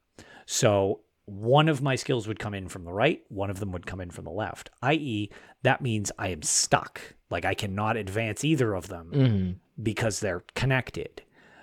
So 0.46 1.00
one 1.24 1.68
of 1.68 1.80
my 1.80 1.94
skills 1.94 2.26
would 2.26 2.38
come 2.38 2.54
in 2.54 2.68
from 2.68 2.84
the 2.84 2.92
right, 2.92 3.22
one 3.28 3.50
of 3.50 3.60
them 3.60 3.72
would 3.72 3.86
come 3.86 4.00
in 4.00 4.10
from 4.10 4.24
the 4.24 4.30
left, 4.30 4.70
i.e., 4.82 5.30
that 5.62 5.80
means 5.80 6.10
I 6.18 6.28
am 6.28 6.42
stuck. 6.42 7.00
Like 7.30 7.44
I 7.44 7.54
cannot 7.54 7.96
advance 7.96 8.44
either 8.44 8.74
of 8.74 8.88
them 8.88 9.10
hmm 9.12 9.50
because 9.82 10.20
they're 10.20 10.44
connected. 10.54 11.22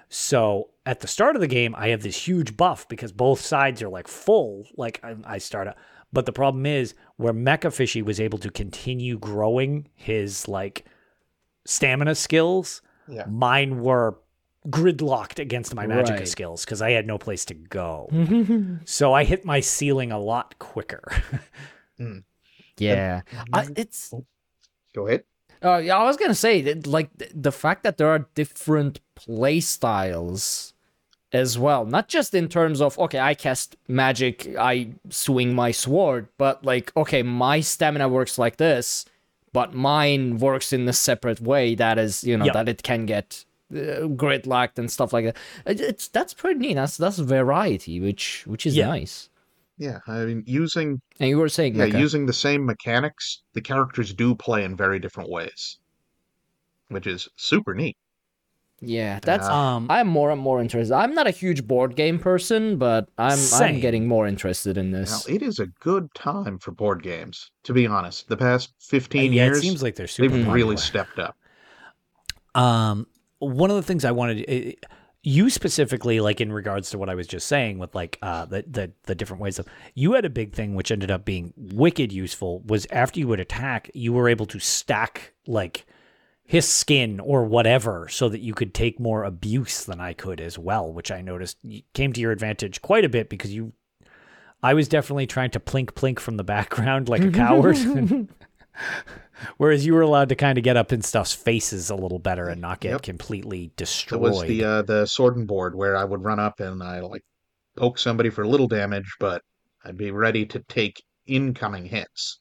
So 0.09 0.71
at 0.87 1.01
the 1.01 1.07
start 1.07 1.35
of 1.35 1.41
the 1.41 1.47
game, 1.47 1.75
I 1.77 1.89
have 1.89 2.01
this 2.01 2.27
huge 2.27 2.57
buff 2.57 2.87
because 2.87 3.11
both 3.11 3.41
sides 3.41 3.83
are 3.83 3.89
like 3.89 4.07
full. 4.07 4.65
Like 4.75 4.99
I, 5.03 5.15
I 5.23 5.37
start 5.37 5.67
out, 5.67 5.75
but 6.11 6.25
the 6.25 6.33
problem 6.33 6.65
is 6.65 6.95
where 7.17 7.33
Mecha 7.33 7.71
Fishy 7.71 8.01
was 8.01 8.19
able 8.19 8.39
to 8.39 8.49
continue 8.49 9.19
growing 9.19 9.89
his 9.93 10.47
like 10.47 10.85
stamina 11.67 12.15
skills, 12.15 12.81
Yeah. 13.07 13.25
mine 13.27 13.81
were 13.81 14.17
gridlocked 14.69 15.39
against 15.39 15.73
my 15.75 15.85
magic 15.87 16.15
Right. 16.17 16.27
skills 16.27 16.65
because 16.65 16.81
I 16.81 16.91
had 16.91 17.05
no 17.07 17.17
place 17.17 17.45
to 17.45 17.53
go. 17.53 18.09
so 18.85 19.13
I 19.13 19.23
hit 19.23 19.45
my 19.45 19.59
ceiling 19.59 20.11
a 20.11 20.19
lot 20.19 20.57
quicker. 20.59 21.03
Yeah. 22.77 23.21
I, 23.53 23.67
it's 23.75 24.13
Go 24.93 25.07
ahead. 25.07 25.23
Uh, 25.63 25.77
yeah, 25.77 25.97
I 25.97 26.03
was 26.03 26.17
gonna 26.17 26.35
say 26.35 26.61
that, 26.61 26.85
like 26.85 27.09
the 27.33 27.51
fact 27.51 27.81
that 27.83 27.97
there 27.97 28.09
are 28.09 28.27
different 28.35 28.99
play 29.15 29.59
styles 29.59 30.73
as 31.33 31.57
well, 31.57 31.85
not 31.85 32.07
just 32.07 32.35
in 32.35 32.47
terms 32.47 32.79
of 32.81 32.97
okay, 32.99 33.19
I 33.19 33.33
cast 33.33 33.75
magic, 33.87 34.47
I 34.57 34.91
swing 35.09 35.55
my 35.55 35.71
sword, 35.71 36.27
but 36.37 36.63
like 36.63 36.91
okay, 36.95 37.23
my 37.23 37.59
stamina 37.61 38.07
works 38.07 38.37
like 38.37 38.57
this, 38.57 39.05
but 39.53 39.73
mine 39.73 40.37
works 40.39 40.71
in 40.73 40.87
a 40.87 40.93
separate 40.93 41.41
way 41.41 41.75
that 41.75 41.97
is, 41.97 42.23
you 42.23 42.37
know, 42.37 42.45
Yep. 42.45 42.53
that 42.53 42.69
it 42.69 42.83
can 42.83 43.05
get 43.05 43.45
uh, 43.75 44.07
grid 44.07 44.47
locked 44.47 44.79
and 44.79 44.89
stuff 44.89 45.11
like 45.11 45.25
that. 45.25 45.35
It- 45.65 45.81
It's 45.81 46.07
that's 46.07 46.33
pretty 46.33 46.59
neat. 46.59 46.75
That's 46.75 46.95
that's 46.97 47.17
variety, 47.19 47.99
which 47.99 48.43
which 48.47 48.65
is 48.65 48.75
Yeah. 48.77 48.87
nice. 48.87 49.29
Yeah, 49.79 49.99
I 50.07 50.25
mean, 50.25 50.43
using 50.47 51.01
And 51.19 51.29
you 51.29 51.37
were 51.37 51.49
saying, 51.49 51.75
yeah, 51.75 51.85
Mecha. 51.87 51.99
using 51.99 52.25
the 52.25 52.33
same 52.33 52.65
mechanics, 52.65 53.43
the 53.53 53.61
characters 53.61 54.11
do 54.13 54.33
play 54.33 54.63
in 54.63 54.75
very 54.75 54.97
different 54.99 55.29
ways, 55.29 55.77
which 56.87 57.05
is 57.05 57.27
super 57.35 57.75
neat. 57.75 57.95
Yeah, 58.79 59.19
that's 59.23 59.47
um, 59.47 59.87
I'm 59.89 60.07
more 60.07 60.29
and 60.29 60.39
more 60.39 60.61
interested. 60.61 60.93
I'm 60.93 61.13
not 61.15 61.25
a 61.25 61.31
huge 61.31 61.65
board 61.65 61.95
game 61.95 62.19
person, 62.19 62.77
but 62.77 63.09
I'm 63.17 63.39
I'm 63.53 63.79
getting 63.79 64.07
more 64.07 64.27
interested 64.27 64.77
in 64.77 64.91
this. 64.91 65.27
Now, 65.27 65.33
it 65.33 65.41
is 65.41 65.59
a 65.59 65.65
good 65.65 66.13
time 66.13 66.59
for 66.59 66.71
board 66.71 67.01
games, 67.01 67.49
to 67.63 67.73
be 67.73 67.87
honest. 67.87 68.27
The 68.27 68.37
past 68.37 68.73
15 68.81 69.33
yeah, 69.33 69.45
years, 69.45 69.57
it 69.57 69.61
seems 69.61 69.81
like 69.81 69.95
they're 69.95 70.07
super 70.07 70.35
they've 70.35 70.47
really 70.47 70.77
stepped 70.77 71.17
up. 71.17 71.35
Um, 72.53 73.07
one 73.39 73.71
of 73.71 73.75
the 73.75 73.83
things 73.83 74.05
I 74.05 74.11
wanted 74.11 74.45
uh, 74.47 74.87
you 75.23 75.49
specifically, 75.49 76.19
like 76.19 76.39
in 76.39 76.53
regards 76.53 76.91
to 76.91 76.99
what 76.99 77.09
I 77.09 77.15
was 77.15 77.25
just 77.25 77.47
saying, 77.47 77.79
with 77.79 77.95
like 77.95 78.19
uh, 78.21 78.45
the 78.45 78.63
the 78.67 78.91
the 79.03 79.15
different 79.15 79.41
ways 79.41 79.57
of 79.57 79.67
you 79.95 80.13
had 80.13 80.23
a 80.23 80.29
big 80.29 80.53
thing 80.53 80.75
which 80.75 80.91
ended 80.91 81.09
up 81.09 81.25
being 81.25 81.51
wicked 81.57 82.11
useful 82.11 82.61
was 82.61 82.85
after 82.91 83.19
you 83.19 83.27
would 83.27 83.39
attack, 83.39 83.89
you 83.95 84.13
were 84.13 84.29
able 84.29 84.45
to 84.45 84.59
stack 84.59 85.33
like 85.47 85.87
his 86.47 86.65
skin 86.67 87.19
or 87.19 87.43
whatever 87.43 88.07
so 88.07 88.29
that 88.29 88.39
you 88.39 88.53
could 88.53 88.73
take 88.73 88.99
more 88.99 89.23
abuse 89.25 89.83
than 89.83 89.99
I 89.99 90.13
could 90.13 90.39
as 90.41 90.57
well, 90.57 90.91
which 90.91 91.11
I 91.11 91.21
noticed 91.21 91.57
came 91.93 92.13
to 92.13 92.21
your 92.21 92.31
advantage 92.31 92.81
quite 92.81 93.03
a 93.05 93.09
bit 93.09 93.29
because 93.29 93.53
you 93.53 93.73
I 94.63 94.73
was 94.73 94.87
definitely 94.87 95.27
trying 95.27 95.51
to 95.51 95.59
plink 95.59 95.91
plink 95.91 96.19
from 96.19 96.37
the 96.37 96.43
background 96.43 97.09
like 97.09 97.21
a 97.21 97.31
coward. 97.31 97.77
Whereas 99.57 99.85
you 99.85 99.93
were 99.93 100.01
allowed 100.01 100.29
to 100.29 100.35
kind 100.35 100.57
of 100.57 100.63
get 100.63 100.77
up 100.77 100.91
in 100.91 101.01
stuff's 101.01 101.33
faces 101.33 101.89
a 101.91 101.95
little 101.95 102.17
better 102.19 102.47
and 102.47 102.59
not 102.61 102.79
get 102.79 102.91
Yep. 102.93 103.01
completely 103.03 103.65
It 103.65 103.75
destroyed. 103.75 104.21
was 104.21 104.41
the 104.43 104.63
uh, 104.63 104.81
the 104.83 105.05
sword 105.05 105.35
and 105.37 105.47
board 105.47 105.75
where 105.75 105.95
I 105.95 106.03
would 106.03 106.23
run 106.23 106.39
up 106.39 106.59
and 106.59 106.81
I 106.81 107.01
like 107.01 107.23
poke 107.75 107.99
somebody 107.99 108.29
for 108.31 108.47
little 108.47 108.67
damage, 108.67 109.15
but 109.19 109.43
I'd 109.85 109.97
be 109.97 110.11
ready 110.11 110.45
to 110.47 110.59
take 110.67 111.03
incoming 111.27 111.85
hits. 111.85 112.39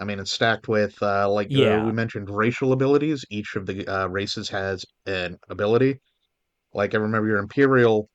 I 0.00 0.04
mean, 0.04 0.18
it's 0.18 0.30
stacked 0.32 0.66
with 0.68 1.00
uh, 1.02 1.28
like 1.30 1.48
uh, 1.54 1.80
we 1.84 1.92
mentioned 1.92 2.30
racial 2.30 2.72
abilities. 2.72 3.24
Each 3.30 3.54
of 3.56 3.66
the 3.66 3.86
uh, 3.86 4.06
races 4.08 4.48
has 4.48 4.84
an 5.06 5.38
ability. 5.50 6.00
Like 6.72 6.94
I 6.94 6.98
remember 6.98 7.28
your 7.28 7.38
Imperial 7.38 8.08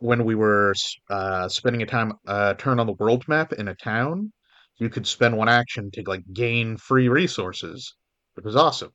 when 0.00 0.24
we 0.24 0.34
were 0.34 0.74
uh, 1.10 1.48
spending 1.48 1.82
a 1.82 1.86
time 1.86 2.12
uh, 2.26 2.54
turn 2.54 2.80
on 2.80 2.86
the 2.86 2.94
world 2.94 3.26
map 3.28 3.52
in 3.52 3.68
a 3.68 3.74
town. 3.74 4.32
You 4.78 4.88
could 4.88 5.06
spend 5.06 5.36
one 5.36 5.48
action 5.48 5.90
to 5.92 6.02
like 6.06 6.22
gain 6.32 6.76
free 6.76 7.08
resources, 7.08 7.94
which 8.34 8.44
was 8.44 8.56
awesome. 8.56 8.92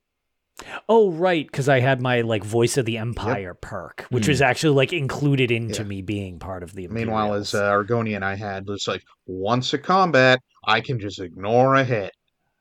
oh, 0.88 1.10
right, 1.12 1.46
because 1.46 1.68
I 1.68 1.80
had 1.80 2.00
my 2.00 2.20
like 2.22 2.44
voice 2.44 2.76
of 2.76 2.86
the 2.86 2.98
empire 2.98 3.54
perk, 3.54 4.06
which 4.10 4.26
Hmm. 4.26 4.30
was 4.30 4.42
actually 4.42 4.74
like 4.74 4.92
included 4.92 5.50
into 5.50 5.82
Yeah. 5.82 5.88
me 5.88 6.02
being 6.02 6.38
part 6.38 6.62
of 6.62 6.74
the. 6.74 6.88
Meanwhile, 6.88 7.34
as 7.34 7.54
uh, 7.54 7.70
Argonian, 7.70 8.22
I 8.22 8.34
had 8.34 8.66
was 8.66 8.86
like 8.88 9.02
once 9.26 9.72
a 9.74 9.78
combat, 9.78 10.40
I 10.66 10.80
can 10.80 10.98
just 10.98 11.20
ignore 11.20 11.74
a 11.74 11.84
hit, 11.84 12.12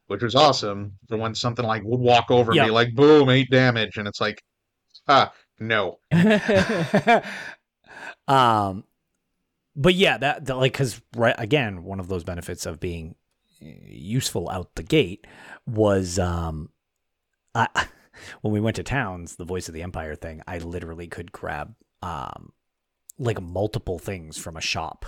which 0.07 0.21
was 0.21 0.35
awesome 0.35 0.93
for 1.07 1.17
when 1.17 1.35
something 1.35 1.65
like 1.65 1.83
would 1.83 1.99
walk 1.99 2.29
over 2.29 2.51
and 2.51 2.61
be 2.67 2.71
like, 2.71 2.93
boom, 2.95 3.29
eight 3.29 3.49
damage, 3.49 3.97
and 3.97 4.07
it's 4.07 4.21
like, 4.21 4.43
ah, 5.07 5.33
no. 5.59 5.99
um, 8.27 8.83
but 9.75 9.95
yeah, 9.95 10.17
that, 10.17 10.45
that 10.45 10.57
like 10.57 10.73
because 10.73 11.01
right 11.15 11.35
again, 11.37 11.83
one 11.83 11.99
of 11.99 12.07
those 12.07 12.23
benefits 12.23 12.65
of 12.65 12.79
being 12.79 13.15
uh, 13.61 13.67
useful 13.85 14.49
out 14.49 14.75
the 14.75 14.83
gate 14.83 15.25
was 15.65 16.19
um, 16.19 16.69
I 17.55 17.67
when 18.41 18.53
we 18.53 18.59
went 18.59 18.75
to 18.77 18.83
towns, 18.83 19.35
the 19.35 19.45
voice 19.45 19.67
of 19.67 19.73
the 19.73 19.83
empire 19.83 20.15
thing, 20.15 20.41
I 20.47 20.59
literally 20.59 21.07
could 21.07 21.31
grab 21.31 21.75
um, 22.01 22.51
like 23.17 23.41
multiple 23.41 23.99
things 23.99 24.37
from 24.37 24.57
a 24.57 24.61
shop. 24.61 25.05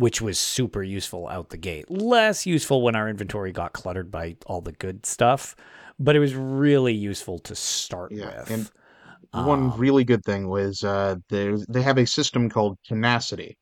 Which 0.00 0.22
was 0.22 0.38
super 0.38 0.82
useful 0.82 1.28
out 1.28 1.50
the 1.50 1.58
gate. 1.58 1.90
Less 1.90 2.46
useful 2.46 2.80
when 2.82 2.96
our 2.96 3.08
inventory 3.08 3.52
got 3.52 3.74
cluttered 3.74 4.10
by 4.10 4.36
all 4.46 4.60
the 4.62 4.72
good 4.72 5.04
stuff, 5.04 5.54
but 5.98 6.16
it 6.16 6.20
was 6.20 6.34
really 6.34 6.94
useful 6.94 7.38
to 7.40 7.54
start 7.54 8.10
Yeah, 8.10 8.26
with. 8.26 8.48
and 8.48 8.70
One 9.32 9.70
Um, 9.70 9.78
really 9.78 10.04
good 10.04 10.24
thing 10.24 10.48
was 10.48 10.84
uh, 10.84 11.16
they 11.28 11.82
have 11.82 11.98
a 11.98 12.06
system 12.06 12.50
called 12.50 12.78
tenacity, 12.84 13.58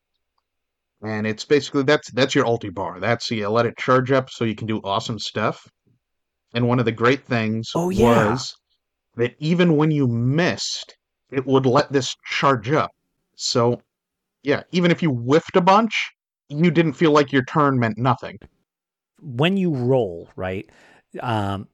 and 1.01 1.25
it's 1.25 1.45
basically 1.45 1.83
that's 1.83 2.11
that's 2.11 2.35
your 2.35 2.45
ulti 2.45 2.73
bar. 2.73 2.99
That's 2.99 3.29
you 3.31 3.47
let 3.49 3.65
it 3.65 3.77
charge 3.77 4.11
up 4.11 4.29
so 4.29 4.43
you 4.45 4.55
can 4.55 4.67
do 4.67 4.81
awesome 4.83 5.19
stuff. 5.19 5.67
And 6.53 6.67
one 6.67 6.79
of 6.79 6.85
the 6.85 6.93
great 6.93 7.25
things 7.25 7.71
Oh, 7.73 7.89
yeah. 7.89 8.39
was 8.39 8.55
that 9.17 9.35
even 9.39 9.77
when 9.77 9.91
you 9.91 10.07
missed, 10.07 10.95
it 11.31 11.45
would 11.45 11.65
let 11.65 11.91
this 11.91 12.15
charge 12.25 12.71
up. 12.71 12.91
So, 13.35 13.81
yeah, 14.43 14.63
even 14.71 14.91
if 14.91 15.03
you 15.03 15.11
whiffed 15.11 15.55
a 15.57 15.61
bunch, 15.61 16.11
you 16.49 16.71
didn't 16.71 16.93
feel 16.93 17.11
like 17.11 17.31
your 17.31 17.43
turn 17.43 17.79
meant 17.79 17.97
nothing. 17.97 18.39
when 19.21 19.57
you 19.57 19.73
roll, 19.73 20.29
right? 20.35 20.69
Um, 21.19 21.67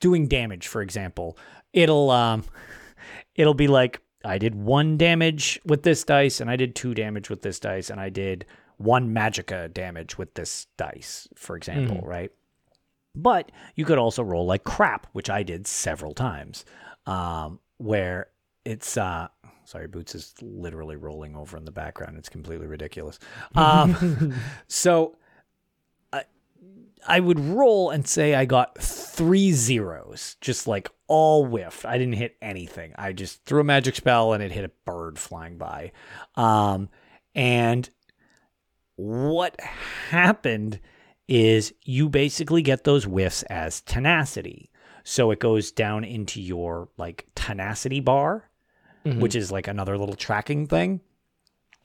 doing 0.00 0.28
damage, 0.28 0.66
for 0.68 0.82
example, 0.82 1.36
it'll 1.72 2.10
um, 2.10 2.44
it'll 3.34 3.54
be 3.54 3.68
like 3.68 4.00
I 4.24 4.38
did 4.38 4.54
one 4.54 4.96
damage 4.98 5.60
with 5.64 5.82
this 5.82 6.04
dice, 6.04 6.40
and 6.40 6.50
I 6.50 6.56
did 6.56 6.74
two 6.74 6.94
damage 6.94 7.30
with 7.30 7.42
this 7.42 7.58
dice, 7.60 7.88
and 7.90 8.00
I 8.00 8.10
did 8.10 8.44
one 8.76 9.14
magica 9.14 9.72
damage 9.72 10.18
with 10.18 10.34
this 10.34 10.66
dice, 10.76 11.28
for 11.34 11.56
example, 11.56 12.00
right? 12.06 12.30
But 13.14 13.50
you 13.74 13.84
could 13.84 13.98
also 13.98 14.22
roll 14.22 14.46
like 14.46 14.64
crap, 14.64 15.06
which 15.12 15.28
I 15.30 15.42
did 15.42 15.66
several 15.66 16.14
times, 16.14 16.64
um, 17.06 17.58
where 17.78 18.28
it's 18.64 18.96
uh, 18.96 19.28
Sorry, 19.70 19.86
Boots 19.86 20.16
is 20.16 20.34
literally 20.42 20.96
rolling 20.96 21.36
over 21.36 21.56
in 21.56 21.64
the 21.64 21.70
background. 21.70 22.18
It's 22.18 22.28
completely 22.28 22.66
ridiculous. 22.66 23.20
Um, 23.54 24.34
so 24.66 25.16
I, 26.12 26.24
I 27.06 27.20
would 27.20 27.38
roll 27.38 27.90
and 27.90 28.06
say 28.06 28.34
I 28.34 28.46
got 28.46 28.76
three 28.78 29.52
zeros, 29.52 30.36
just 30.40 30.66
like 30.66 30.88
all 31.06 31.46
whiffed. 31.46 31.84
I 31.84 31.98
didn't 31.98 32.14
hit 32.14 32.36
anything. 32.42 32.94
I 32.96 33.12
just 33.12 33.44
threw 33.44 33.60
a 33.60 33.64
magic 33.64 33.94
spell 33.94 34.32
and 34.32 34.42
it 34.42 34.50
hit 34.50 34.64
a 34.64 34.72
bird 34.84 35.20
flying 35.20 35.56
by. 35.56 35.92
Um, 36.34 36.88
and 37.36 37.88
what 38.96 39.60
happened 39.60 40.80
is 41.28 41.72
you 41.84 42.08
basically 42.08 42.62
get 42.62 42.82
those 42.82 43.04
whiffs 43.04 43.44
as 43.44 43.82
tenacity. 43.82 44.72
So 45.04 45.30
it 45.30 45.38
goes 45.38 45.70
down 45.70 46.02
into 46.02 46.40
your 46.42 46.88
like 46.96 47.28
tenacity 47.36 48.00
bar, 48.00 48.49
Mm-hmm. 49.04 49.20
which 49.20 49.34
is 49.34 49.50
like 49.50 49.66
another 49.66 49.96
little 49.96 50.14
tracking 50.14 50.66
thing. 50.66 51.00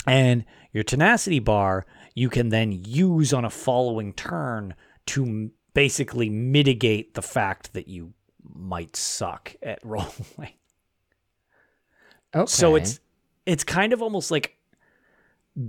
And 0.05 0.45
your 0.73 0.83
tenacity 0.83 1.39
bar, 1.39 1.85
you 2.13 2.29
can 2.29 2.49
then 2.49 2.71
use 2.71 3.33
on 3.33 3.45
a 3.45 3.49
following 3.49 4.13
turn 4.13 4.75
to 5.07 5.23
m- 5.23 5.51
basically 5.73 6.29
mitigate 6.29 7.13
the 7.13 7.21
fact 7.21 7.73
that 7.73 7.87
you 7.87 8.13
might 8.43 8.95
suck 8.95 9.55
at 9.63 9.79
rolling. 9.83 10.53
Okay. 12.35 12.45
So 12.47 12.75
it's 12.75 12.99
it's 13.45 13.63
kind 13.63 13.93
of 13.93 14.01
almost 14.01 14.29
like 14.29 14.57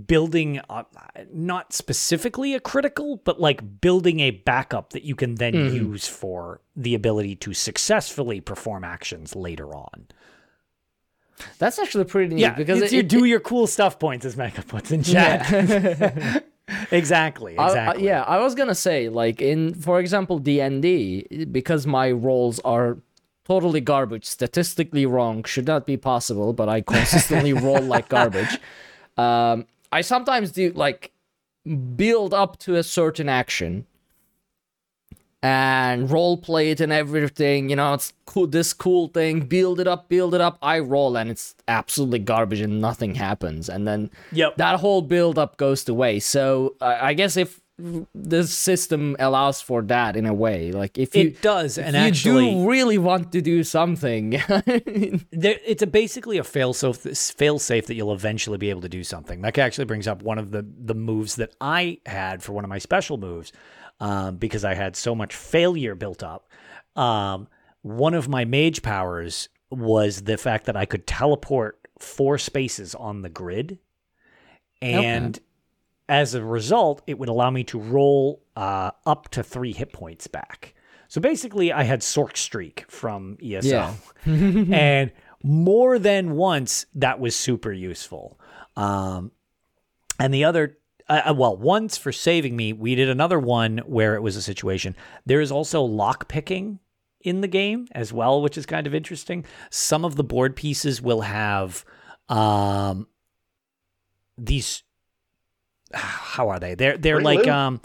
building 0.05 0.59
up, 0.69 0.93
not 1.31 1.71
specifically 1.71 2.53
a 2.53 2.59
critical, 2.59 3.21
but 3.23 3.39
like 3.39 3.79
building 3.79 4.19
a 4.19 4.31
backup 4.31 4.91
that 4.91 5.03
you 5.03 5.15
can 5.15 5.35
then 5.35 5.53
mm-hmm. 5.53 5.75
use 5.75 6.07
for 6.07 6.61
the 6.75 6.93
ability 6.93 7.35
to 7.37 7.53
successfully 7.53 8.41
perform 8.41 8.83
actions 8.83 9.35
later 9.35 9.73
on. 9.73 10.07
That's 11.59 11.77
actually 11.79 12.05
pretty 12.05 12.35
neat 12.35 12.41
Yeah, 12.41 12.53
because 12.53 12.81
it, 12.81 12.91
you 12.91 12.99
it- 12.99 13.09
do 13.09 13.25
your 13.25 13.39
cool 13.39 13.67
stuff 13.67 13.99
points 13.99 14.25
as 14.25 14.35
Mecha 14.35 14.67
puts 14.67 14.91
in 14.91 15.03
chat. 15.03 16.43
exactly, 16.91 17.57
I- 17.57 17.91
I- 17.91 17.95
yeah, 17.95 18.23
I 18.23 18.39
was 18.39 18.55
gonna 18.55 18.75
say 18.75 19.09
like 19.09 19.41
in 19.41 19.73
for 19.73 19.99
example 19.99 20.39
D 20.39 20.59
and 20.61 20.81
D 20.81 21.27
because 21.51 21.85
my 21.87 22.11
rolls 22.11 22.59
are 22.65 22.97
totally 23.45 23.79
garbage, 23.81 24.25
statistically 24.25 25.05
wrong, 25.05 25.43
should 25.43 25.67
not 25.67 25.85
be 25.85 25.95
possible, 25.97 26.53
but 26.53 26.67
I 26.67 26.81
consistently 26.81 27.53
roll 27.67 27.81
like 27.81 28.09
garbage. 28.09 28.59
Um, 29.17 29.65
I 29.91 30.01
sometimes 30.01 30.51
do 30.51 30.71
like 30.73 31.11
build 31.95 32.33
up 32.33 32.57
to 32.59 32.75
a 32.75 32.83
certain 32.83 33.29
action 33.29 33.85
and 35.43 36.09
role 36.09 36.37
play 36.37 36.71
it 36.71 36.79
and 36.81 36.91
everything. 36.91 37.69
You 37.69 37.75
know, 37.75 37.93
it's 37.93 38.13
cool. 38.25 38.47
This 38.47 38.73
cool 38.73 39.07
thing, 39.09 39.41
build 39.41 39.79
it 39.79 39.87
up, 39.87 40.09
build 40.09 40.33
it 40.33 40.41
up. 40.41 40.57
I 40.61 40.79
roll 40.79 41.15
and 41.17 41.29
it's 41.29 41.55
absolutely 41.67 42.19
garbage 42.19 42.59
and 42.61 42.81
nothing 42.81 43.15
happens, 43.15 43.69
and 43.69 43.87
then 43.87 44.09
Yep. 44.31 44.57
that 44.57 44.79
whole 44.79 45.01
build 45.01 45.37
up 45.37 45.57
goes 45.57 45.83
to 45.85 45.93
waste. 45.93 46.29
So 46.29 46.75
I 46.81 47.09
I 47.09 47.13
guess 47.13 47.37
if 47.37 47.61
the 48.15 48.43
system 48.43 49.15
allows 49.19 49.61
for 49.61 49.83
that 49.83 50.15
in 50.15 50.25
a 50.25 50.33
way, 50.33 50.71
like 50.71 50.97
if 50.97 51.15
you 51.15 51.27
It 51.27 51.43
does, 51.43 51.77
and 51.77 51.95
you 51.95 52.01
actually, 52.01 52.49
do 52.55 52.67
really 52.67 52.97
want 52.97 53.31
to 53.33 53.41
do 53.41 53.63
something, 53.63 54.31
there, 55.31 55.59
it's 55.65 55.83
a 55.83 55.87
basically 55.87 56.39
a 56.39 56.43
fail 56.43 56.73
safe 56.73 56.97
fail 57.37 57.59
safe 57.59 57.85
that 57.85 57.93
you'll 57.95 58.13
eventually 58.13 58.57
be 58.57 58.71
able 58.71 58.81
to 58.81 58.89
do 58.89 59.03
something. 59.03 59.41
That 59.41 59.57
actually 59.59 59.85
brings 59.85 60.07
up 60.07 60.23
one 60.23 60.39
of 60.39 60.49
the 60.51 60.65
the 60.85 60.95
moves 60.95 61.35
that 61.35 61.53
I 61.61 61.99
had 62.07 62.41
for 62.41 62.53
one 62.53 62.63
of 62.63 62.69
my 62.69 62.79
special 62.79 63.17
moves, 63.17 63.51
um, 63.99 64.37
because 64.37 64.63
I 64.65 64.73
had 64.73 64.95
so 64.95 65.15
much 65.15 65.35
failure 65.35 65.95
built 65.95 66.23
up. 66.23 66.49
Um, 66.95 67.47
one 67.81 68.13
of 68.13 68.27
my 68.27 68.45
mage 68.45 68.81
powers 68.81 69.49
was 69.69 70.23
the 70.23 70.37
fact 70.37 70.65
that 70.65 70.75
I 70.75 70.85
could 70.85 71.05
teleport 71.07 71.79
four 71.99 72.37
spaces 72.37 72.95
on 72.95 73.21
the 73.21 73.29
grid, 73.29 73.79
and 74.81 75.39
as 76.09 76.33
a 76.33 76.43
result, 76.43 77.01
it 77.07 77.19
would 77.19 77.29
allow 77.29 77.49
me 77.49 77.63
to 77.65 77.79
roll 77.79 78.43
uh, 78.55 78.91
up 79.05 79.29
to 79.29 79.43
three 79.43 79.73
hit 79.73 79.91
points 79.91 80.27
back. 80.27 80.73
So 81.09 81.21
basically, 81.21 81.71
I 81.71 81.83
had 81.83 82.01
Sork 82.01 82.35
Streak 82.37 82.85
from 82.89 83.37
ESO. 83.41 83.67
Yeah. 83.67 83.93
and 84.25 85.11
more 85.43 85.99
than 85.99 86.31
once, 86.35 86.85
that 86.95 87.19
was 87.19 87.35
super 87.35 87.71
useful. 87.71 88.39
Um, 88.75 89.31
and 90.19 90.33
the 90.33 90.43
other, 90.43 90.77
uh, 91.09 91.33
well, 91.35 91.55
once 91.55 91.97
for 91.97 92.11
saving 92.11 92.55
me, 92.55 92.73
we 92.73 92.95
did 92.95 93.09
another 93.09 93.39
one 93.39 93.79
where 93.79 94.15
it 94.15 94.21
was 94.21 94.35
a 94.35 94.41
situation. 94.41 94.95
There 95.25 95.41
is 95.41 95.51
also 95.51 95.81
lock 95.81 96.27
picking 96.27 96.79
in 97.21 97.41
the 97.41 97.47
game 97.47 97.87
as 97.93 98.11
well, 98.13 98.41
which 98.41 98.57
is 98.57 98.65
kind 98.65 98.87
of 98.87 98.93
interesting. 98.93 99.45
Some 99.69 100.05
of 100.05 100.15
the 100.15 100.23
board 100.23 100.55
pieces 100.55 101.01
will 101.01 101.21
have 101.21 101.85
um, 102.29 103.07
these. 104.37 104.83
How 105.93 106.49
are 106.49 106.59
they? 106.59 106.75
They're 106.75 106.97
they're 106.97 107.15
Free 107.15 107.23
like 107.23 107.39
loot? 107.39 107.47
um, 107.49 107.81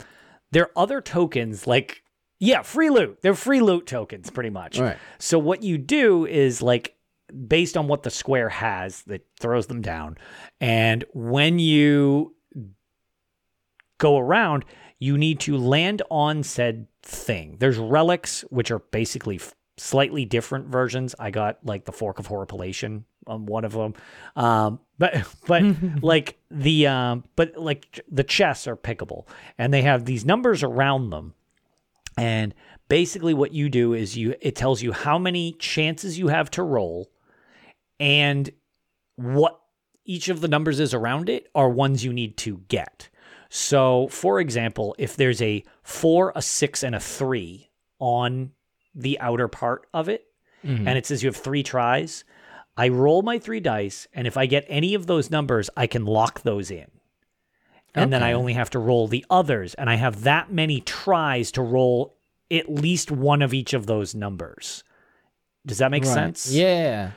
they're 0.51 0.77
other 0.77 1.01
tokens 1.01 1.67
like 1.67 2.03
yeah, 2.39 2.63
free 2.63 2.91
loot. 2.91 3.19
They're 3.23 3.35
free 3.35 3.61
loot 3.61 3.87
tokens, 3.87 4.29
pretty 4.31 4.51
much. 4.51 4.79
Right. 4.79 4.97
So 5.21 5.39
what 5.39 5.63
you 5.63 5.79
do 5.79 6.27
is 6.27 6.61
like 6.61 6.97
based 7.47 7.77
on 7.77 7.87
what 7.87 8.03
the 8.03 8.11
square 8.11 8.49
has 8.49 9.03
that 9.03 9.25
throws 9.39 9.69
them 9.69 9.81
down, 9.81 10.19
and 10.61 11.05
when 11.15 11.61
you 11.61 12.35
go 14.03 14.19
around, 14.19 14.65
you 14.99 15.17
need 15.17 15.39
to 15.41 15.57
land 15.57 16.03
on 16.11 16.43
said 16.43 16.89
thing. 17.03 17.57
There's 17.61 17.79
relics, 17.79 18.43
which 18.51 18.73
are 18.73 18.81
basically 18.81 19.37
f- 19.37 19.55
slightly 19.79 20.25
different 20.25 20.67
versions. 20.67 21.15
I 21.21 21.31
got 21.31 21.65
like 21.65 21.85
the 21.85 21.93
Fork 21.93 22.19
of 22.19 22.27
Horripilation 22.27 23.05
on 23.29 23.47
one 23.47 23.65
of 23.65 23.73
them, 23.73 23.95
um, 24.35 24.81
but 24.99 25.15
but 25.47 25.63
like 26.03 26.37
the 26.51 26.89
um, 26.89 27.25
but 27.37 27.57
like 27.57 28.01
the 28.11 28.25
chests 28.25 28.67
are 28.67 28.77
pickable, 28.77 29.27
and 29.57 29.73
they 29.73 29.83
have 29.83 30.05
these 30.05 30.25
numbers 30.25 30.65
around 30.65 31.11
them. 31.11 31.35
And 32.19 32.53
basically, 32.89 33.35
what 33.35 33.53
you 33.53 33.71
do 33.71 33.95
is 33.95 34.17
you 34.17 34.35
it 34.41 34.57
tells 34.57 34.83
you 34.83 34.91
how 34.91 35.17
many 35.17 35.53
chances 35.53 36.19
you 36.19 36.27
have 36.29 36.51
to 36.53 36.63
roll, 36.65 37.09
and 38.01 38.51
what 39.15 39.61
each 40.05 40.29
of 40.29 40.41
the 40.41 40.49
numbers 40.49 40.81
is 40.81 40.93
around 40.93 41.29
it 41.29 41.49
are 41.55 41.71
ones 41.71 42.05
you 42.05 42.13
need 42.13 42.37
to 42.39 42.59
get. 42.67 43.09
So, 43.55 44.09
for 44.09 44.41
example, 44.41 44.95
if 44.97 45.15
there's 45.15 45.43
a 45.43 45.63
four, 45.83 46.33
a 46.35 46.41
six, 46.41 46.83
and 46.83 46.95
a 46.95 47.01
three 47.01 47.69
on 47.99 48.53
the 48.95 49.21
outer 49.21 49.47
part 49.47 49.87
of 49.93 50.09
it, 50.09 50.25
mm-hmm. 50.65 50.89
and 50.89 50.97
it 50.97 51.05
says 51.05 51.23
you 51.23 51.29
have 51.29 51.37
three 51.37 51.63
tries, 51.63 52.25
I 52.79 52.89
roll 52.89 53.21
my 53.21 53.39
three 53.39 53.61
dice, 53.61 54.09
and 54.15 54.27
if 54.27 54.39
I 54.39 54.47
get 54.47 54.65
any 54.69 54.95
of 54.95 55.07
those 55.07 55.31
numbers, 55.31 55.69
I 55.77 55.87
can 55.87 56.07
lock 56.07 56.41
those 56.41 56.71
in. 56.71 56.91
And 57.95 58.11
then 58.11 58.23
I 58.23 58.33
only 58.33 58.55
have 58.55 58.71
to 58.71 58.79
roll 58.79 59.07
the 59.07 59.27
others, 59.29 59.75
and 59.75 59.91
I 59.91 59.97
have 59.97 60.23
that 60.23 60.51
many 60.51 60.81
tries 60.81 61.53
to 61.53 61.61
roll 61.61 62.17
at 62.51 62.73
least 62.73 63.11
one 63.11 63.43
of 63.43 63.53
each 63.53 63.75
of 63.75 63.85
those 63.85 64.15
numbers. 64.15 64.83
Does 65.67 65.77
that 65.77 65.91
make 65.91 66.05
Right. 66.05 66.15
sense? 66.15 66.51
Yeah. 66.51 67.11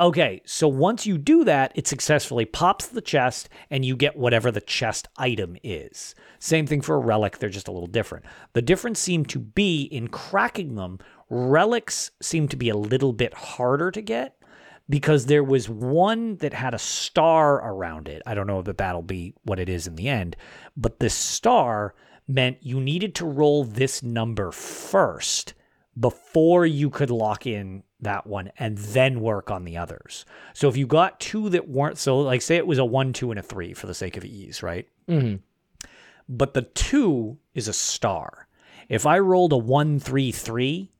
Okay, 0.00 0.40
so 0.46 0.66
once 0.66 1.04
you 1.04 1.18
do 1.18 1.44
that, 1.44 1.72
it 1.74 1.86
successfully 1.86 2.46
pops 2.46 2.86
the 2.86 3.02
chest 3.02 3.50
and 3.68 3.84
you 3.84 3.96
get 3.96 4.16
whatever 4.16 4.50
the 4.50 4.62
chest 4.62 5.08
item 5.18 5.58
is. 5.62 6.14
Same 6.38 6.66
thing 6.66 6.80
for 6.80 6.94
a 6.94 7.00
relic, 7.00 7.36
they're 7.36 7.50
just 7.50 7.68
a 7.68 7.72
little 7.72 7.86
different. 7.86 8.24
The 8.54 8.62
difference 8.62 8.98
seemed 8.98 9.28
to 9.28 9.38
be 9.38 9.82
in 9.82 10.08
cracking 10.08 10.74
them, 10.74 11.00
relics 11.28 12.12
seem 12.22 12.48
to 12.48 12.56
be 12.56 12.70
a 12.70 12.76
little 12.76 13.12
bit 13.12 13.34
harder 13.34 13.90
to 13.90 14.00
get 14.00 14.42
because 14.88 15.26
there 15.26 15.44
was 15.44 15.68
one 15.68 16.36
that 16.36 16.54
had 16.54 16.72
a 16.72 16.78
star 16.78 17.56
around 17.56 18.08
it. 18.08 18.22
I 18.24 18.32
don't 18.32 18.46
know 18.46 18.60
if 18.60 18.76
that'll 18.78 19.02
be 19.02 19.34
what 19.42 19.60
it 19.60 19.68
is 19.68 19.86
in 19.86 19.96
the 19.96 20.08
end, 20.08 20.34
but 20.78 20.98
this 20.98 21.14
star 21.14 21.94
meant 22.26 22.56
you 22.62 22.80
needed 22.80 23.14
to 23.16 23.26
roll 23.26 23.64
this 23.64 24.02
number 24.02 24.50
first 24.50 25.52
before 25.98 26.64
you 26.64 26.88
could 26.88 27.10
lock 27.10 27.46
in 27.46 27.82
that 28.02 28.26
one 28.26 28.50
and 28.58 28.78
then 28.78 29.20
work 29.20 29.50
on 29.50 29.64
the 29.64 29.76
others. 29.76 30.24
So 30.54 30.68
if 30.68 30.76
you 30.76 30.86
got 30.86 31.20
two 31.20 31.48
that 31.50 31.68
weren't 31.68 31.98
so 31.98 32.18
like 32.20 32.42
say 32.42 32.56
it 32.56 32.66
was 32.66 32.78
a 32.78 32.84
1 32.84 33.12
2 33.12 33.30
and 33.30 33.40
a 33.40 33.42
3 33.42 33.74
for 33.74 33.86
the 33.86 33.94
sake 33.94 34.16
of 34.16 34.24
ease, 34.24 34.62
right? 34.62 34.88
hmm 35.08 35.36
But 36.28 36.54
the 36.54 36.62
2 36.62 37.38
is 37.54 37.68
a 37.68 37.72
star. 37.72 38.48
If 38.88 39.06
I 39.06 39.18
rolled 39.18 39.52
a 39.52 39.56
1 39.56 40.00
3 40.00 40.32
3, 40.32 40.90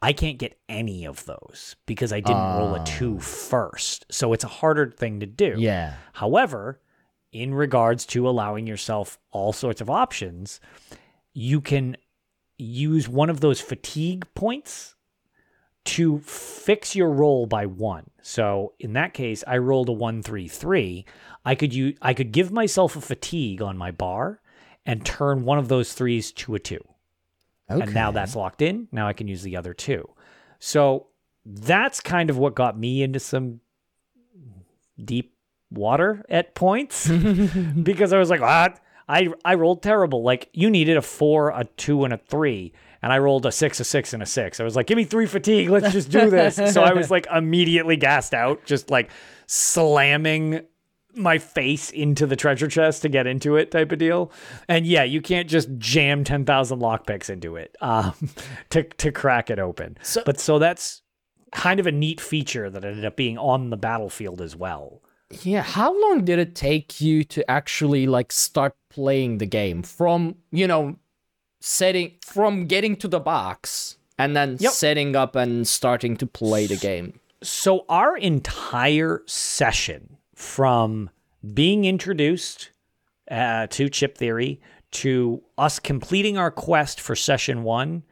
I 0.00 0.12
can't 0.12 0.38
get 0.38 0.58
any 0.68 1.04
of 1.04 1.24
those 1.24 1.76
because 1.86 2.12
I 2.12 2.20
didn't 2.20 2.56
roll 2.56 2.74
a 2.74 2.84
2 2.84 3.18
first. 3.20 4.06
So 4.10 4.32
it's 4.32 4.44
a 4.44 4.48
harder 4.48 4.90
thing 4.90 5.20
to 5.20 5.26
do. 5.26 5.54
Yeah. 5.58 5.94
However, 6.12 6.80
in 7.32 7.52
regards 7.52 8.06
to 8.06 8.28
allowing 8.28 8.66
yourself 8.66 9.18
all 9.30 9.52
sorts 9.52 9.80
of 9.80 9.90
options, 9.90 10.60
you 11.34 11.60
can 11.60 11.96
use 12.56 13.08
one 13.08 13.30
of 13.30 13.40
those 13.40 13.60
fatigue 13.60 14.26
points 14.34 14.94
to 15.88 16.18
fix 16.18 16.94
your 16.94 17.08
roll 17.08 17.46
by 17.46 17.64
one. 17.64 18.10
So 18.20 18.74
in 18.78 18.92
that 18.92 19.14
case, 19.14 19.42
I 19.46 19.56
rolled 19.56 19.88
a 19.88 19.92
one 19.92 20.22
three 20.22 20.46
three. 20.46 21.06
I 21.46 21.54
could 21.54 21.72
use 21.72 21.96
I 22.02 22.12
could 22.12 22.30
give 22.30 22.52
myself 22.52 22.94
a 22.94 23.00
fatigue 23.00 23.62
on 23.62 23.78
my 23.78 23.90
bar 23.90 24.42
and 24.84 25.04
turn 25.04 25.44
one 25.44 25.58
of 25.58 25.68
those 25.68 25.94
threes 25.94 26.30
to 26.32 26.54
a 26.54 26.58
two. 26.58 26.80
Okay. 27.70 27.82
And 27.82 27.94
now 27.94 28.10
that's 28.10 28.36
locked 28.36 28.60
in. 28.60 28.88
Now 28.92 29.08
I 29.08 29.14
can 29.14 29.28
use 29.28 29.42
the 29.42 29.56
other 29.56 29.72
two. 29.72 30.06
So 30.58 31.06
that's 31.46 32.00
kind 32.00 32.28
of 32.28 32.36
what 32.36 32.54
got 32.54 32.78
me 32.78 33.02
into 33.02 33.18
some 33.18 33.60
deep 35.02 35.34
water 35.70 36.22
at 36.28 36.54
points 36.54 37.08
because 37.82 38.12
I 38.12 38.18
was 38.18 38.28
like, 38.28 38.42
what? 38.42 38.78
I 39.08 39.28
I 39.42 39.54
rolled 39.54 39.82
terrible. 39.82 40.22
Like 40.22 40.50
you 40.52 40.68
needed 40.68 40.98
a 40.98 41.02
four, 41.02 41.48
a 41.48 41.64
two, 41.64 42.04
and 42.04 42.12
a 42.12 42.18
three, 42.18 42.74
and 43.02 43.12
I 43.12 43.18
rolled 43.18 43.46
a 43.46 43.52
six, 43.52 43.80
a 43.80 43.84
six, 43.84 44.12
and 44.12 44.22
a 44.22 44.26
six. 44.26 44.60
I 44.60 44.64
was 44.64 44.76
like, 44.76 44.86
give 44.86 44.96
me 44.96 45.04
three 45.04 45.26
fatigue. 45.26 45.68
Let's 45.70 45.92
just 45.92 46.10
do 46.10 46.30
this. 46.30 46.56
so 46.72 46.82
I 46.82 46.92
was 46.92 47.10
like 47.10 47.26
immediately 47.34 47.96
gassed 47.96 48.34
out, 48.34 48.64
just 48.64 48.90
like 48.90 49.10
slamming 49.46 50.60
my 51.14 51.38
face 51.38 51.90
into 51.90 52.26
the 52.26 52.36
treasure 52.36 52.68
chest 52.68 53.02
to 53.02 53.08
get 53.08 53.26
into 53.26 53.56
it 53.56 53.70
type 53.70 53.90
of 53.92 53.98
deal. 53.98 54.30
And 54.68 54.86
yeah, 54.86 55.02
you 55.04 55.20
can't 55.20 55.48
just 55.48 55.68
jam 55.78 56.22
10,000 56.22 56.78
lockpicks 56.78 57.28
into 57.28 57.56
it 57.56 57.74
um, 57.80 58.14
to, 58.70 58.84
to 58.84 59.10
crack 59.12 59.50
it 59.50 59.58
open. 59.58 59.98
So- 60.02 60.22
but 60.24 60.38
so 60.40 60.58
that's 60.58 61.02
kind 61.52 61.80
of 61.80 61.86
a 61.86 61.92
neat 61.92 62.20
feature 62.20 62.70
that 62.70 62.84
ended 62.84 63.04
up 63.04 63.16
being 63.16 63.38
on 63.38 63.70
the 63.70 63.76
battlefield 63.76 64.40
as 64.40 64.54
well. 64.54 65.02
Yeah, 65.42 65.62
how 65.62 65.92
long 66.08 66.24
did 66.24 66.38
it 66.38 66.54
take 66.54 67.00
you 67.02 67.22
to 67.24 67.50
actually 67.50 68.06
like 68.06 68.32
start 68.32 68.74
playing 68.88 69.38
the 69.38 69.46
game 69.46 69.82
from, 69.82 70.36
you 70.50 70.66
know, 70.66 70.96
setting 71.60 72.12
from 72.24 72.66
getting 72.66 72.96
to 72.96 73.08
the 73.08 73.20
box 73.20 73.96
and 74.18 74.36
then 74.36 74.56
Yep. 74.60 74.72
setting 74.72 75.16
up 75.16 75.36
and 75.36 75.66
starting 75.66 76.16
to 76.18 76.26
play 76.26 76.66
the 76.66 76.76
game? 76.76 77.20
So 77.42 77.84
our 77.88 78.16
entire 78.16 79.22
session 79.26 80.16
from 80.34 81.10
being 81.54 81.84
introduced 81.84 82.70
uh, 83.30 83.66
to 83.68 83.88
chip 83.88 84.16
theory 84.18 84.60
to 84.90 85.42
us 85.58 85.78
completing 85.78 86.38
our 86.38 86.50
quest 86.50 87.00
for 87.00 87.14
session 87.14 87.62
one 87.62 88.02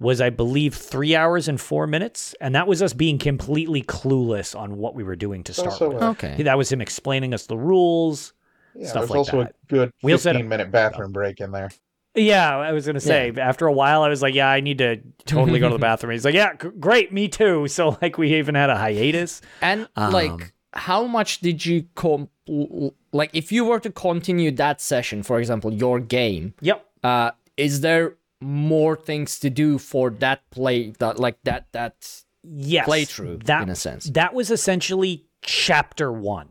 was 0.00 0.20
i 0.20 0.30
believe 0.30 0.74
three 0.74 1.14
hours 1.14 1.46
and 1.46 1.60
four 1.60 1.86
minutes 1.86 2.34
and 2.40 2.54
that 2.54 2.66
was 2.66 2.80
us 2.82 2.92
being 2.94 3.18
completely 3.18 3.82
clueless 3.82 4.58
on 4.58 4.78
what 4.78 4.94
we 4.94 5.04
were 5.04 5.14
doing 5.14 5.44
to 5.44 5.52
start 5.52 5.72
Also, 5.72 5.90
with 5.92 6.02
Okay. 6.02 6.42
that 6.42 6.56
was 6.58 6.72
him 6.72 6.80
explaining 6.80 7.34
us 7.34 7.46
the 7.46 7.56
rules 7.56 8.32
Yeah, 8.74 8.88
Stuff 8.88 9.00
there's 9.02 9.10
like 9.10 9.18
also 9.18 9.38
that. 9.42 9.50
a 9.50 9.66
good 9.68 9.92
We 10.02 10.12
also 10.12 10.30
had 10.30 10.36
a- 10.36 10.38
15 10.38 10.48
minute 10.48 10.70
bathroom 10.72 11.12
break 11.12 11.40
in 11.40 11.52
there. 11.52 11.70
Yeah 12.14 12.56
i 12.56 12.72
was 12.72 12.86
gonna 12.86 13.00
say 13.00 13.32
after 13.38 13.66
a 13.66 13.72
while 13.72 14.02
i 14.02 14.08
was 14.08 14.20
like 14.22 14.34
yeah 14.34 14.48
i 14.48 14.60
need 14.60 14.78
to 14.78 14.96
totally 15.24 15.58
go 15.58 15.68
to 15.68 15.74
the 15.74 15.78
bathroom 15.90 16.12
he's 16.12 16.24
like 16.24 16.34
yeah 16.34 16.52
g- 16.54 16.68
great 16.78 17.12
me 17.12 17.28
too 17.28 17.66
so 17.76 17.96
like 18.02 18.18
we 18.18 18.34
even 18.34 18.54
had 18.54 18.70
a 18.70 18.76
hiatus 18.76 19.40
And 19.60 19.88
Um, 19.96 20.12
like, 20.12 20.52
how 20.74 21.06
much 21.06 21.40
did 21.40 21.64
you 21.64 21.86
com- 21.94 22.28
like 23.12 23.30
if 23.32 23.52
you 23.52 23.64
were 23.64 23.80
to 23.80 23.90
continue 23.90 24.50
that 24.52 24.80
session, 24.80 25.22
for 25.22 25.38
example, 25.38 25.72
your 25.72 26.00
game, 26.00 26.54
yep 26.60 26.84
uh, 27.04 27.30
is 27.56 27.80
there 27.82 28.16
more 28.40 28.96
things 28.96 29.38
to 29.40 29.48
do 29.50 29.78
for 29.78 30.10
that 30.10 30.48
play 30.50 30.90
that 30.98 31.18
like 31.20 31.36
that 31.44 31.66
that 31.72 32.22
yes 32.42 32.88
playthrough 32.88 33.42
that 33.44 33.62
in 33.62 33.68
a 33.70 33.74
sense? 33.76 34.04
that 34.10 34.34
was 34.34 34.50
essentially 34.50 35.24
chapter 35.42 36.10
one 36.12 36.48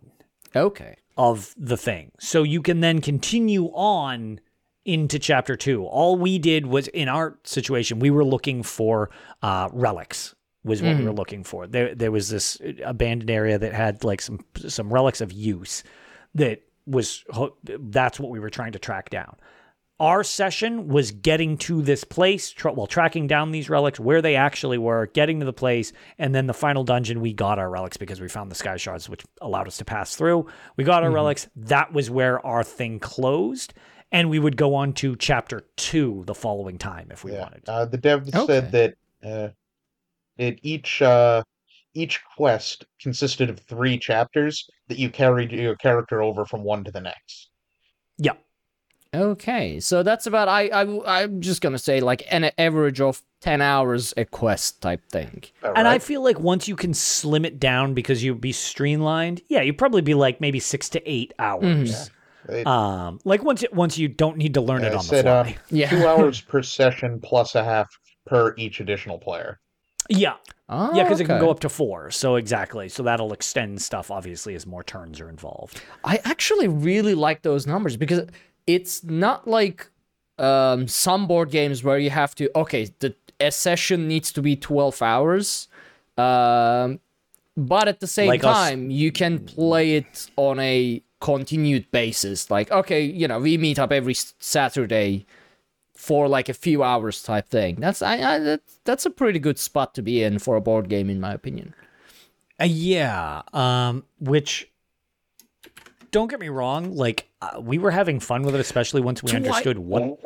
Okay. 0.55 0.95
of 1.17 1.53
the 1.57 1.77
thing. 1.77 2.11
So 2.19 2.43
you 2.43 2.61
can 2.61 2.79
then 2.81 3.01
continue 3.01 3.65
on 3.73 4.39
into 4.85 5.19
chapter 5.19 5.55
two. 5.55 5.85
All 5.85 6.17
we 6.17 6.39
did 6.39 6.65
was 6.65 6.87
in 6.87 7.07
our 7.07 7.37
situation, 7.43 7.99
we 7.99 8.09
were 8.09 8.25
looking 8.25 8.63
for 8.63 9.09
uh, 9.41 9.69
relics. 9.71 10.35
Was 10.63 10.83
what 10.83 10.95
we 10.95 11.05
were 11.05 11.11
looking 11.11 11.43
for. 11.43 11.65
There, 11.65 11.95
there 11.95 12.11
was 12.11 12.29
this 12.29 12.61
abandoned 12.85 13.31
area 13.31 13.57
that 13.57 13.73
had 13.73 14.03
like 14.03 14.21
some 14.21 14.41
some 14.55 14.93
relics 14.93 15.19
of 15.19 15.31
use 15.31 15.83
that 16.35 16.61
was 16.85 17.25
that's 17.63 18.19
what 18.19 18.29
we 18.29 18.39
were 18.39 18.51
trying 18.51 18.73
to 18.73 18.79
track 18.79 19.09
down. 19.09 19.37
Our 19.99 20.23
session 20.23 20.87
was 20.87 21.11
getting 21.11 21.57
to 21.59 21.81
this 21.81 22.03
place, 22.03 22.51
tra- 22.51 22.73
well, 22.73 22.85
tracking 22.85 23.25
down 23.25 23.51
these 23.51 23.71
relics, 23.71 23.99
where 23.99 24.21
they 24.21 24.35
actually 24.35 24.77
were, 24.77 25.07
getting 25.07 25.39
to 25.39 25.45
the 25.47 25.53
place, 25.53 25.93
and 26.19 26.33
then 26.33 26.45
the 26.45 26.53
final 26.53 26.83
dungeon, 26.83 27.21
we 27.21 27.33
got 27.33 27.57
our 27.57 27.69
relics 27.69 27.97
because 27.97 28.21
we 28.21 28.27
found 28.27 28.51
the 28.51 28.55
sky 28.55 28.77
shards, 28.77 29.09
which 29.09 29.23
allowed 29.41 29.67
us 29.67 29.77
to 29.77 29.85
pass 29.85 30.15
through. 30.15 30.47
We 30.75 30.83
got 30.83 31.03
our 31.03 31.11
relics. 31.11 31.47
That 31.55 31.91
was 31.91 32.09
where 32.09 32.43
our 32.45 32.63
thing 32.63 32.99
closed, 32.99 33.73
and 34.11 34.29
we 34.29 34.39
would 34.39 34.57
go 34.57 34.75
on 34.75 34.93
to 34.93 35.15
chapter 35.15 35.65
two 35.77 36.23
the 36.27 36.35
following 36.35 36.77
time 36.77 37.07
if 37.11 37.23
we 37.23 37.31
Yeah. 37.33 37.41
wanted. 37.41 37.65
to. 37.65 37.71
Uh, 37.71 37.85
the 37.85 37.97
dev 37.97 38.27
Okay. 38.33 38.45
said 38.45 38.71
that 38.71 38.93
uh, 39.23 39.49
it 40.37 40.59
each 40.63 41.01
uh, 41.01 41.43
each 41.93 42.21
quest 42.35 42.85
consisted 43.01 43.49
of 43.49 43.59
three 43.59 43.97
chapters 43.97 44.65
that 44.87 44.97
you 44.97 45.09
carried 45.09 45.51
your 45.51 45.75
character 45.75 46.21
over 46.21 46.45
from 46.45 46.63
one 46.63 46.83
to 46.83 46.91
the 46.91 47.01
next. 47.01 47.49
Yeah, 48.17 48.33
Okay, 49.13 49.81
so 49.81 50.03
that's 50.03 50.25
about 50.25 50.47
I 50.47 50.67
I 50.69 51.21
I'm 51.23 51.41
just 51.41 51.61
gonna 51.61 51.77
say 51.77 51.99
like 51.99 52.23
an 52.31 52.49
average 52.57 53.01
of 53.01 53.21
ten 53.41 53.61
hours 53.61 54.13
a 54.15 54.23
quest 54.23 54.81
type 54.81 55.05
thing. 55.09 55.43
All 55.65 55.73
and 55.75 55.85
I 55.85 55.99
feel 55.99 56.23
like 56.23 56.39
once 56.39 56.69
you 56.69 56.77
can 56.77 56.93
slim 56.93 57.43
it 57.43 57.59
down 57.59 57.93
because 57.93 58.23
you'd 58.23 58.39
be 58.39 58.53
streamlined, 58.53 59.41
yeah, 59.49 59.61
you'd 59.61 59.77
probably 59.77 60.01
be 60.01 60.13
like 60.13 60.39
maybe 60.39 60.61
six 60.61 60.87
to 60.89 61.11
eight 61.11 61.33
hours. 61.39 62.09
It- 62.49 62.65
Um, 62.67 63.19
like 63.25 63.43
once 63.43 63.63
it, 63.63 63.73
once 63.73 63.97
you 63.97 64.07
don't 64.07 64.37
need 64.37 64.53
to 64.55 64.61
learn 64.61 64.83
it 64.83 64.93
I 64.93 64.97
on 64.97 65.03
said, 65.03 65.25
the 65.25 65.29
uh, 65.31 65.43
fly. 65.43 65.57
Yeah. 65.69 65.89
two 65.89 66.07
hours 66.07 66.41
per 66.41 66.61
session 66.63 67.19
plus 67.21 67.55
a 67.55 67.63
half 67.63 67.89
per 68.25 68.53
each 68.57 68.79
additional 68.79 69.17
player. 69.19 69.59
yeah, 70.09 70.35
Oh, 70.69 70.95
yeah, 70.95 71.03
because 71.03 71.19
it 71.19 71.25
can 71.25 71.39
go 71.39 71.49
up 71.51 71.59
to 71.61 71.69
four. 71.69 72.11
So 72.11 72.35
exactly, 72.37 72.87
so 72.89 73.03
that'll 73.03 73.33
extend 73.33 73.81
stuff 73.81 74.09
obviously 74.09 74.55
as 74.55 74.65
more 74.65 74.83
turns 74.83 75.19
are 75.19 75.29
involved. 75.29 75.81
I 76.03 76.19
actually 76.23 76.67
really 76.69 77.13
like 77.13 77.41
those 77.41 77.67
numbers 77.67 77.97
because 77.97 78.27
it's 78.67 79.03
not 79.03 79.47
like 79.47 79.89
um, 80.39 80.87
some 80.87 81.27
board 81.27 81.51
games 81.51 81.83
where 81.83 81.97
you 81.99 82.09
have 82.09 82.33
to 82.35 82.49
okay 82.57 82.89
the 82.99 83.13
a 83.39 83.51
session 83.51 84.07
needs 84.07 84.31
to 84.31 84.41
be 84.41 84.55
12 84.55 85.01
hours 85.01 85.67
um, 86.17 86.99
but 87.57 87.87
at 87.87 87.99
the 87.99 88.07
same 88.07 88.27
Like 88.27 88.43
us- 88.43 88.55
time 88.69 88.89
you 88.91 89.11
can 89.11 89.39
play 89.39 89.95
it 89.95 90.29
on 90.37 90.59
a 90.59 91.01
continued 91.21 91.89
basis 91.91 92.51
like 92.51 92.69
okay 92.71 93.01
you 93.01 93.27
know 93.27 93.39
we 93.39 93.57
meet 93.57 93.79
up 93.79 93.91
every 93.91 94.15
saturday 94.39 95.25
for 95.93 96.27
like 96.27 96.49
a 96.49 96.53
few 96.53 96.83
hours 96.83 97.21
type 97.23 97.47
thing 97.47 97.75
that's 97.79 98.01
I, 98.01 98.15
I 98.15 98.39
that, 98.39 98.61
that's 98.83 99.05
a 99.05 99.09
pretty 99.09 99.39
good 99.39 99.57
spot 99.59 99.93
to 99.95 100.01
be 100.01 100.23
in 100.23 100.39
for 100.39 100.55
a 100.55 100.61
board 100.61 100.89
game 100.89 101.09
in 101.09 101.21
my 101.21 101.33
opinion 101.33 101.73
Uh, 102.59 102.65
yeah, 102.65 103.41
um, 103.53 104.03
which 104.19 104.69
don't 106.11 106.29
get 106.29 106.39
me 106.39 106.49
wrong, 106.49 106.95
like 106.95 107.27
uh, 107.41 107.59
we 107.59 107.77
were 107.77 107.91
having 107.91 108.19
fun 108.19 108.43
with 108.43 108.53
it, 108.53 108.61
especially 108.61 109.01
once 109.01 109.23
we 109.23 109.31
Twi- 109.31 109.37
understood 109.37 109.79
what. 109.79 110.19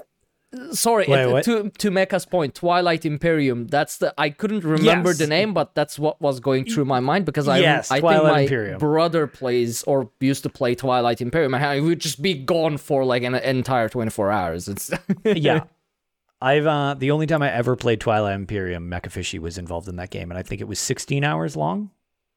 Sorry 0.72 1.06
Wait, 1.08 1.43
to 1.45 1.70
to 1.70 1.91
Mecha's 1.91 2.26
point 2.26 2.56
twilight 2.56 3.06
imperium 3.06 3.68
that's 3.68 3.97
the 3.97 4.14
i 4.18 4.30
couldn't 4.30 4.64
remember 4.64 5.10
Yes. 5.10 5.18
the 5.20 5.28
name 5.28 5.53
but 5.53 5.76
that's 5.76 5.97
what 5.99 6.22
was 6.22 6.39
going 6.39 6.66
through 6.66 6.86
my 6.86 6.99
mind 6.99 7.26
because 7.26 7.47
i 7.47 7.58
Yes, 7.60 7.91
i 7.91 7.99
Twilight 7.99 8.22
think 8.24 8.34
my 8.34 8.39
Imperium. 8.41 8.78
brother 8.80 9.28
plays 9.28 9.84
or 9.84 10.10
used 10.20 10.43
to 10.43 10.49
play 10.49 10.76
twilight 10.76 11.22
imperium 11.22 11.53
I 11.56 11.80
would 11.80 11.99
just 11.99 12.22
be 12.22 12.34
gone 12.34 12.78
for 12.78 13.03
like 13.06 13.24
an 13.24 13.36
entire 13.36 13.89
24 13.89 14.32
hours 14.32 14.68
it's 14.68 14.91
yeah. 15.26 15.64
I've 16.41 16.68
uh 16.68 16.93
the 16.95 17.12
only 17.12 17.28
time 17.28 17.41
I 17.41 17.51
ever 17.51 17.76
played 17.76 18.01
Twilight 18.01 18.36
Imperium, 18.36 18.91
Mecha 18.91 19.10
Fishy 19.10 19.39
was 19.39 19.58
involved 19.58 19.88
in 19.88 19.95
that 19.95 20.10
game, 20.12 20.30
and 20.32 20.38
I 20.38 20.43
think 20.43 20.60
it 20.62 20.68
was 20.68 20.80
16 20.80 21.24
hours 21.24 21.56
long. 21.56 21.91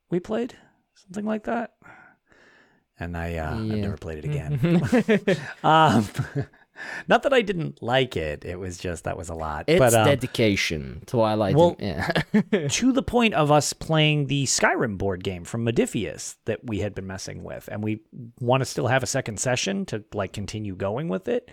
We 0.09 0.21
played 0.21 0.55
something 0.95 1.27
like 1.27 1.45
that, 1.45 1.75
and 2.99 3.17
I 3.17 3.37
uh, 3.37 3.55
I've 3.57 3.65
never 3.65 3.97
played 3.97 4.19
it 4.19 4.25
again. 4.31 5.37
um, 5.65 6.07
not 7.09 7.23
that 7.23 7.33
I 7.33 7.43
didn't 7.43 7.83
like 7.83 8.17
it; 8.17 8.45
it 8.45 8.59
was 8.59 8.79
just 8.79 9.05
that 9.05 9.17
was 9.17 9.29
a 9.29 9.35
lot. 9.35 9.65
it's 9.67 9.79
but 9.79 9.95
um, 9.95 10.07
dedication 10.07 11.03
twilight 11.07 11.55
well- 11.57 11.77
yeah 11.79 12.11
to 12.71 12.93
the 12.93 13.03
point 13.03 13.35
of 13.35 13.51
us 13.51 13.73
playing 13.73 14.27
the 14.27 14.45
Skyrim 14.45 14.99
board 14.99 15.23
game 15.25 15.45
from 15.45 15.65
Modiphius 15.67 16.37
that 16.47 16.61
we 16.65 16.79
had 16.81 16.95
been 16.95 17.07
messing 17.07 17.43
with, 17.45 17.69
and 17.73 17.83
we 17.83 18.01
want 18.41 18.61
to 18.61 18.65
still 18.65 18.87
have 18.87 19.03
a 19.03 19.07
second 19.07 19.39
session 19.41 19.85
to 19.87 20.05
like 20.15 20.33
continue 20.33 20.75
going 20.77 21.09
with 21.09 21.29
it. 21.29 21.51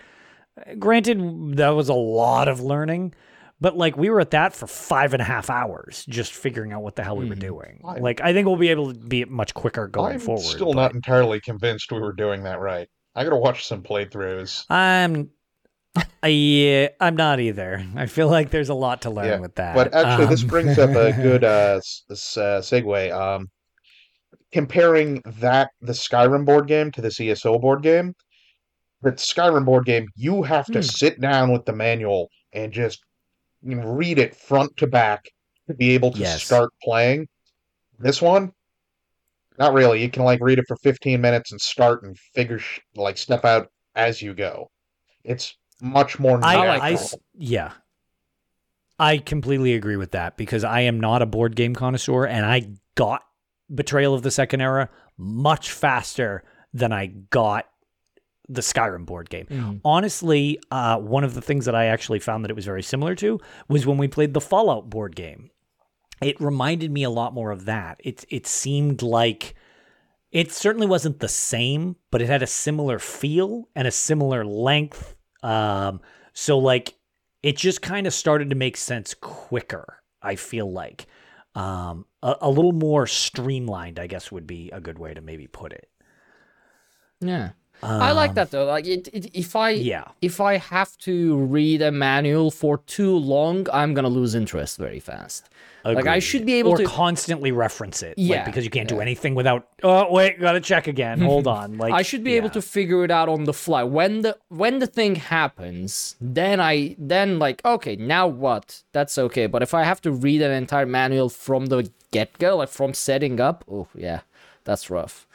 Granted, 0.79 1.57
that 1.57 1.69
was 1.69 1.89
a 1.89 1.93
lot 1.93 2.47
of 2.47 2.61
learning, 2.61 3.13
but 3.59 3.75
like 3.77 3.97
we 3.97 4.09
were 4.09 4.21
at 4.21 4.31
that 4.31 4.53
for 4.55 4.67
five 4.67 5.13
and 5.13 5.21
a 5.21 5.25
half 5.25 5.49
hours 5.49 6.05
just 6.07 6.33
figuring 6.33 6.71
out 6.71 6.81
what 6.81 6.95
the 6.95 7.03
hell 7.03 7.17
we 7.17 7.27
were 7.27 7.35
doing. 7.35 7.81
I- 7.83 7.97
Like 7.99 8.21
I 8.21 8.31
think 8.33 8.47
we'll 8.47 8.55
be 8.55 8.69
able 8.69 8.93
to 8.93 8.97
be 8.99 9.25
much 9.25 9.53
quicker 9.53 9.87
going 9.87 10.13
I'm 10.13 10.19
forward. 10.19 10.43
still 10.43 10.67
but 10.73 10.75
not 10.81 10.93
entirely 10.95 11.41
convinced 11.41 11.91
we 11.91 11.99
were 11.99 12.13
doing 12.13 12.43
that 12.43 12.59
right. 12.61 12.87
I 13.15 13.23
gotta 13.23 13.37
watch 13.37 13.65
some 13.65 13.81
playthroughs. 13.83 14.65
I'm. 14.69 15.29
Yeah, 16.25 16.89
I'm 16.99 17.15
not 17.15 17.39
either. 17.39 17.83
I 17.95 18.07
feel 18.07 18.27
like 18.27 18.49
there's 18.49 18.69
a 18.69 18.73
lot 18.73 19.03
to 19.03 19.09
learn 19.09 19.27
Yeah, 19.27 19.39
with 19.39 19.55
that. 19.55 19.75
But 19.75 19.93
actually, 19.93 20.25
this 20.27 20.41
Um, 20.43 20.49
brings 20.49 20.77
up 20.77 20.89
a 20.95 21.13
good 21.21 21.43
uh, 21.43 21.79
uh, 22.09 22.13
segue. 22.13 23.11
Um, 23.13 23.49
comparing 24.51 25.21
that 25.39 25.69
the 25.81 25.93
Skyrim 25.93 26.45
board 26.45 26.67
game 26.67 26.91
to 26.91 27.01
the 27.01 27.11
ESO 27.19 27.59
board 27.59 27.81
game, 27.83 28.13
the 29.01 29.11
Skyrim 29.11 29.65
board 29.65 29.85
game, 29.85 30.07
you 30.15 30.43
have 30.43 30.65
to 30.67 30.79
Hmm. 30.79 30.81
sit 30.81 31.21
down 31.21 31.51
with 31.51 31.65
the 31.65 31.73
manual 31.73 32.29
and 32.53 32.71
just 32.73 33.03
read 33.63 34.19
it 34.19 34.35
front 34.35 34.75
to 34.77 34.87
back 34.87 35.23
to 35.67 35.73
be 35.73 35.91
able 35.91 36.11
to 36.11 36.19
Yes. 36.19 36.43
start 36.43 36.71
playing. 36.83 37.27
This 37.99 38.21
one, 38.21 38.51
not 39.57 39.73
really. 39.73 40.01
You 40.01 40.09
can 40.09 40.23
like 40.23 40.39
read 40.41 40.59
it 40.59 40.65
for 40.67 40.75
15 40.77 41.19
minutes 41.19 41.51
and 41.51 41.61
start 41.61 42.03
and 42.03 42.17
figure 42.17 42.59
sh- 42.59 42.79
like 42.95 43.17
step 43.17 43.45
out 43.45 43.69
as 43.95 44.21
you 44.21 44.33
go. 44.33 44.69
It's 45.23 45.55
much 45.81 46.19
more 46.19 46.39
I, 46.43 46.55
natural. 46.55 46.81
I 46.81 46.91
s- 46.93 47.15
yeah. 47.35 47.71
I 48.97 49.17
completely 49.17 49.73
agree 49.73 49.97
with 49.97 50.11
that 50.11 50.37
because 50.37 50.63
I 50.63 50.81
am 50.81 50.99
not 50.99 51.21
a 51.21 51.25
board 51.25 51.55
game 51.55 51.75
connoisseur 51.75 52.25
and 52.25 52.45
I 52.45 52.69
got 52.95 53.23
Betrayal 53.73 54.13
of 54.13 54.21
the 54.21 54.31
Second 54.31 54.61
Era 54.61 54.89
much 55.17 55.71
faster 55.71 56.43
than 56.73 56.93
I 56.93 57.07
got 57.07 57.65
the 58.47 58.61
Skyrim 58.61 59.05
board 59.05 59.29
game. 59.29 59.47
Honestly, 59.83 60.59
uh, 60.71 60.97
one 60.99 61.23
of 61.23 61.33
the 61.33 61.41
things 61.41 61.65
that 61.65 61.75
I 61.75 61.85
actually 61.85 62.19
found 62.19 62.43
that 62.43 62.51
it 62.51 62.55
was 62.55 62.65
very 62.65 62.83
similar 62.83 63.15
to 63.15 63.39
was 63.67 63.85
when 63.85 63.97
we 63.97 64.07
played 64.07 64.33
the 64.33 64.41
Fallout 64.41 64.89
board 64.89 65.15
game. 65.15 65.49
It 66.21 66.39
reminded 66.39 66.91
me 66.91 67.03
a 67.03 67.09
lot 67.09 67.33
more 67.33 67.51
of 67.51 67.65
that. 67.65 67.99
It 68.03 68.25
it 68.29 68.47
seemed 68.47 69.01
like 69.01 69.55
it 70.31 70.51
certainly 70.51 70.87
wasn't 70.87 71.19
the 71.19 71.27
same, 71.27 71.95
but 72.11 72.21
it 72.21 72.27
had 72.27 72.43
a 72.43 72.47
similar 72.47 72.99
feel 72.99 73.69
and 73.75 73.87
a 73.87 73.91
similar 73.91 74.45
length. 74.45 75.15
Um, 75.43 76.01
so 76.33 76.57
like 76.57 76.95
it 77.43 77.57
just 77.57 77.81
kind 77.81 78.07
of 78.07 78.13
started 78.13 78.49
to 78.49 78.55
make 78.55 78.77
sense 78.77 79.13
quicker. 79.13 80.01
I 80.21 80.35
feel 80.35 80.71
like 80.71 81.05
um, 81.53 82.05
a, 82.23 82.35
a 82.41 82.49
little 82.49 82.71
more 82.73 83.07
streamlined, 83.07 83.99
I 83.99 84.07
guess, 84.07 84.31
would 84.31 84.47
be 84.47 84.71
a 84.71 84.81
good 84.81 84.99
way 84.99 85.13
to 85.13 85.21
maybe 85.21 85.47
put 85.47 85.71
it. 85.71 85.89
Yeah. 87.21 87.51
I 87.83 88.11
like 88.13 88.33
that 88.35 88.51
though. 88.51 88.65
Like 88.65 88.87
it, 88.87 89.07
it, 89.13 89.29
if 89.33 89.55
I 89.55 89.73
Um, 89.73 89.81
Yeah. 89.81 90.03
if 90.21 90.41
I 90.41 90.57
have 90.57 90.97
to 90.99 91.37
read 91.37 91.81
a 91.81 91.91
manual 91.91 92.49
for 92.51 92.79
too 92.79 93.15
long, 93.15 93.67
I'm 93.71 93.93
gonna 93.93 94.09
lose 94.09 94.33
interest 94.35 94.77
very 94.77 94.99
fast. 94.99 95.49
Like 95.83 96.07
I 96.07 96.17
should 96.17 96.47
be 96.47 96.55
able 96.55 96.71
or 96.71 96.77
to 96.77 96.85
constantly 96.85 97.51
reference 97.51 98.01
it, 98.01 98.17
like, 98.17 98.27
Yeah, 98.27 98.43
because 98.45 98.63
you 98.63 98.71
can't 98.71 98.89
do 98.89 98.99
anything 99.01 99.35
without. 99.35 99.67
Oh 99.83 100.11
wait, 100.11 100.39
gotta 100.39 100.59
check 100.59 100.87
again. 100.87 101.21
Hold 101.21 101.45
on, 101.45 101.77
like 101.83 101.93
I 101.93 102.01
should 102.01 102.23
be 102.23 102.33
able 102.37 102.49
to 102.51 102.61
figure 102.61 103.03
it 103.03 103.11
out 103.11 103.29
on 103.29 103.43
the 103.43 103.53
fly. 103.53 103.83
When 103.83 104.21
the 104.23 104.35
when 104.49 104.79
the 104.79 104.87
thing 104.87 105.15
happens, 105.15 106.15
then 106.19 106.59
I 106.59 106.95
then 106.97 107.37
like 107.37 107.63
okay, 107.63 107.95
now 107.95 108.25
what? 108.27 108.81
That's 108.93 109.15
okay. 109.17 109.45
But 109.45 109.61
if 109.61 109.75
I 109.75 109.83
have 109.83 110.01
to 110.01 110.11
read 110.11 110.41
an 110.41 110.51
entire 110.51 110.87
manual 110.87 111.29
from 111.29 111.67
the 111.67 111.87
get 112.09 112.35
go, 112.39 112.57
like 112.57 112.69
from 112.69 112.95
setting 112.95 113.39
up, 113.39 113.63
oh 113.71 113.87
yeah, 113.93 114.21
that's 114.63 114.89
rough. 114.89 115.27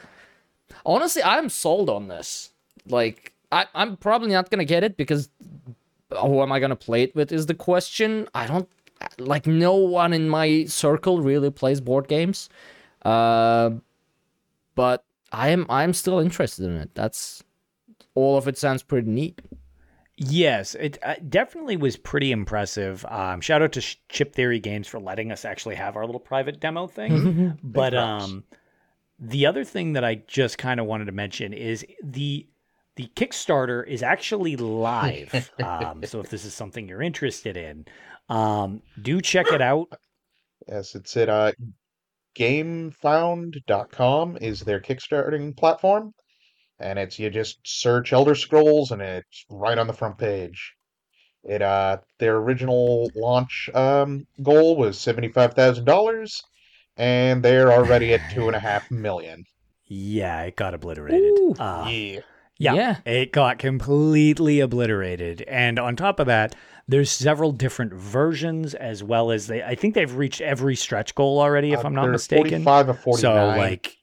Honestly, 0.85 1.23
I'm 1.23 1.49
sold 1.49 1.89
on 1.89 2.07
this. 2.07 2.51
Like 2.87 3.33
I, 3.51 3.65
I'm 3.73 3.97
probably 3.97 4.29
not 4.29 4.49
gonna 4.49 4.65
get 4.65 4.83
it 4.83 4.97
because 4.97 5.29
who 6.09 6.41
am 6.41 6.51
I 6.51 6.59
gonna 6.59 6.75
play 6.75 7.03
it 7.03 7.15
with 7.15 7.31
is 7.31 7.45
the 7.45 7.53
question. 7.53 8.27
I 8.33 8.47
don't 8.47 8.69
like 9.17 9.47
no 9.47 9.75
one 9.75 10.13
in 10.13 10.29
my 10.29 10.65
circle 10.65 11.21
really 11.21 11.51
plays 11.51 11.81
board 11.81 12.07
games. 12.07 12.49
Uh 13.03 13.71
but 14.75 15.03
I 15.31 15.49
am 15.49 15.65
I'm 15.69 15.93
still 15.93 16.19
interested 16.19 16.65
in 16.65 16.77
it. 16.77 16.91
That's 16.93 17.43
all 18.15 18.37
of 18.37 18.47
it 18.47 18.57
sounds 18.57 18.83
pretty 18.83 19.09
neat. 19.09 19.41
Yes, 20.17 20.75
it 20.75 20.99
uh, 21.01 21.15
definitely 21.29 21.77
was 21.77 21.97
pretty 21.97 22.31
impressive. 22.31 23.03
Um, 23.09 23.41
shout 23.41 23.63
out 23.63 23.71
to 23.71 23.81
Chip 24.09 24.35
Theory 24.35 24.59
Games 24.59 24.87
for 24.87 24.99
letting 24.99 25.31
us 25.31 25.45
actually 25.45 25.75
have 25.75 25.95
our 25.95 26.05
little 26.05 26.19
private 26.19 26.59
demo 26.59 26.85
thing. 26.85 27.57
but 27.63 27.95
um, 27.95 28.43
the 29.21 29.45
other 29.45 29.63
thing 29.63 29.93
that 29.93 30.03
I 30.03 30.15
just 30.27 30.57
kind 30.57 30.79
of 30.79 30.87
wanted 30.87 31.05
to 31.05 31.11
mention 31.11 31.53
is 31.53 31.85
the 32.03 32.47
the 32.97 33.09
Kickstarter 33.15 33.87
is 33.87 34.03
actually 34.03 34.57
live. 34.57 35.49
um, 35.63 36.03
so 36.03 36.19
if 36.19 36.29
this 36.29 36.43
is 36.43 36.53
something 36.53 36.89
you're 36.89 37.01
interested 37.01 37.55
in, 37.55 37.85
um, 38.27 38.81
do 39.01 39.21
check 39.21 39.47
it 39.51 39.61
out. 39.61 39.87
Yes, 40.67 40.95
it's 40.95 41.15
at 41.15 41.29
uh, 41.29 41.53
GameFound.com 42.35 44.37
is 44.41 44.61
their 44.61 44.79
kickstarting 44.79 45.55
platform, 45.55 46.13
and 46.79 46.97
it's 46.97 47.19
you 47.19 47.29
just 47.29 47.59
search 47.63 48.13
Elder 48.13 48.35
Scrolls 48.35 48.91
and 48.91 49.01
it's 49.01 49.45
right 49.49 49.77
on 49.77 49.87
the 49.87 49.93
front 49.93 50.17
page. 50.17 50.73
It 51.43 51.61
uh 51.61 51.97
their 52.19 52.37
original 52.37 53.09
launch 53.15 53.69
um 53.73 54.27
goal 54.43 54.75
was 54.75 54.99
seventy 54.99 55.29
five 55.29 55.53
thousand 55.53 55.85
dollars, 55.85 56.43
and 57.01 57.41
they're 57.41 57.71
already 57.73 58.13
at 58.13 58.21
two 58.31 58.45
and 58.47 58.55
a 58.55 58.59
half 58.59 58.89
million. 58.91 59.43
Yeah, 59.85 60.43
it 60.43 60.55
got 60.55 60.73
obliterated. 60.75 61.19
Ooh. 61.39 61.55
Uh, 61.59 61.87
Yeah. 61.89 62.19
Yeah, 62.59 62.73
Yeah. 62.75 62.97
it 63.05 63.31
got 63.31 63.57
completely 63.57 64.59
obliterated. 64.59 65.41
And 65.47 65.79
on 65.79 65.95
top 65.95 66.19
of 66.19 66.27
that, 66.27 66.53
there's 66.87 67.09
several 67.09 67.51
different 67.51 67.91
versions 67.93 68.75
as 68.75 69.03
well 69.03 69.31
as 69.31 69.47
they 69.47 69.63
I 69.63 69.73
think 69.73 69.95
they've 69.95 70.13
reached 70.15 70.41
every 70.41 70.75
stretch 70.75 71.15
goal 71.15 71.39
already 71.39 71.71
if 71.73 71.79
Uh, 71.79 71.87
I'm 71.87 71.95
not 71.95 72.03
they're 72.03 72.11
mistaken. 72.11 72.49
Forty 72.49 72.63
five 72.63 72.89
or 72.89 72.93
forty 72.93 73.21
So 73.21 73.33
nine. 73.33 73.57
like 73.57 73.97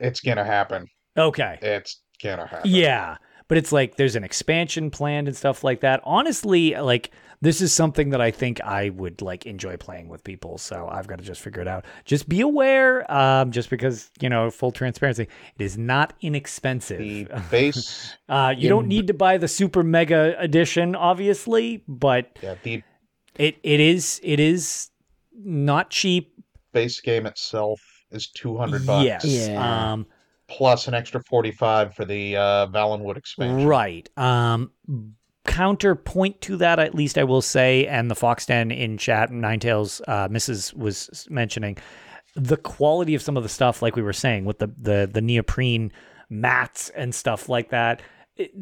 it's 0.00 0.20
gonna 0.20 0.44
happen. 0.44 0.86
okay. 1.16 1.58
It's 1.62 2.00
gonna 2.22 2.46
happen. 2.46 2.68
Yeah. 2.70 3.16
But 3.48 3.58
it's 3.58 3.72
like 3.72 3.96
there's 3.96 4.16
an 4.16 4.24
expansion 4.24 4.90
planned 4.90 5.26
and 5.26 5.36
stuff 5.36 5.64
like 5.64 5.80
that. 5.80 6.00
Honestly, 6.04 6.74
like 6.74 7.10
this 7.40 7.60
is 7.60 7.72
something 7.72 8.10
that 8.10 8.20
I 8.20 8.30
think 8.30 8.60
I 8.62 8.90
would 8.90 9.22
like 9.22 9.46
enjoy 9.46 9.76
playing 9.76 10.08
with 10.08 10.24
people. 10.24 10.58
So 10.58 10.88
I've 10.90 11.06
got 11.06 11.18
to 11.18 11.24
just 11.24 11.40
figure 11.40 11.62
it 11.62 11.68
out. 11.68 11.84
Just 12.04 12.28
be 12.28 12.40
aware, 12.40 13.10
um, 13.12 13.52
just 13.52 13.70
because, 13.70 14.10
you 14.20 14.28
know, 14.28 14.50
full 14.50 14.72
transparency, 14.72 15.28
it 15.58 15.62
is 15.62 15.78
not 15.78 16.14
inexpensive. 16.20 16.98
The 16.98 17.28
base 17.50 18.16
Uh, 18.28 18.54
you 18.56 18.68
don't 18.68 18.88
need 18.88 19.06
to 19.06 19.14
buy 19.14 19.38
the 19.38 19.48
super 19.48 19.82
mega 19.82 20.34
edition, 20.38 20.94
obviously, 20.96 21.84
but 21.86 22.38
yeah, 22.42 22.56
the 22.62 22.82
it 23.36 23.56
it 23.62 23.80
is 23.80 24.20
it 24.24 24.40
is 24.40 24.90
not 25.32 25.90
cheap. 25.90 26.34
base 26.72 27.00
game 27.00 27.24
itself 27.24 27.80
is 28.10 28.26
two 28.28 28.56
hundred 28.56 28.84
bucks. 28.84 29.04
Yes. 29.04 29.24
Yeah. 29.24 29.92
Um, 29.92 30.06
plus 30.48 30.88
an 30.88 30.94
extra 30.94 31.22
45 31.22 31.94
for 31.94 32.04
the 32.04 32.36
uh, 32.36 32.66
Valenwood 32.68 33.16
expansion. 33.16 33.66
right. 33.66 34.08
Um, 34.16 34.72
counterpoint 35.46 36.40
to 36.42 36.56
that, 36.56 36.78
at 36.78 36.94
least 36.94 37.18
I 37.18 37.24
will 37.24 37.42
say, 37.42 37.86
and 37.86 38.10
the 38.10 38.14
Fox 38.14 38.46
Den 38.46 38.70
in 38.70 38.98
chat, 38.98 39.30
Ninetales, 39.30 40.00
uh, 40.08 40.28
Mrs. 40.28 40.74
was 40.74 41.26
mentioning 41.30 41.76
the 42.34 42.56
quality 42.56 43.14
of 43.14 43.22
some 43.22 43.36
of 43.36 43.42
the 43.42 43.48
stuff, 43.48 43.82
like 43.82 43.96
we 43.96 44.02
were 44.02 44.12
saying, 44.12 44.44
with 44.44 44.58
the 44.58 44.68
the 44.78 45.10
the 45.12 45.20
neoprene 45.20 45.92
mats 46.30 46.90
and 46.90 47.14
stuff 47.14 47.48
like 47.48 47.70
that. 47.70 48.02
It, 48.36 48.52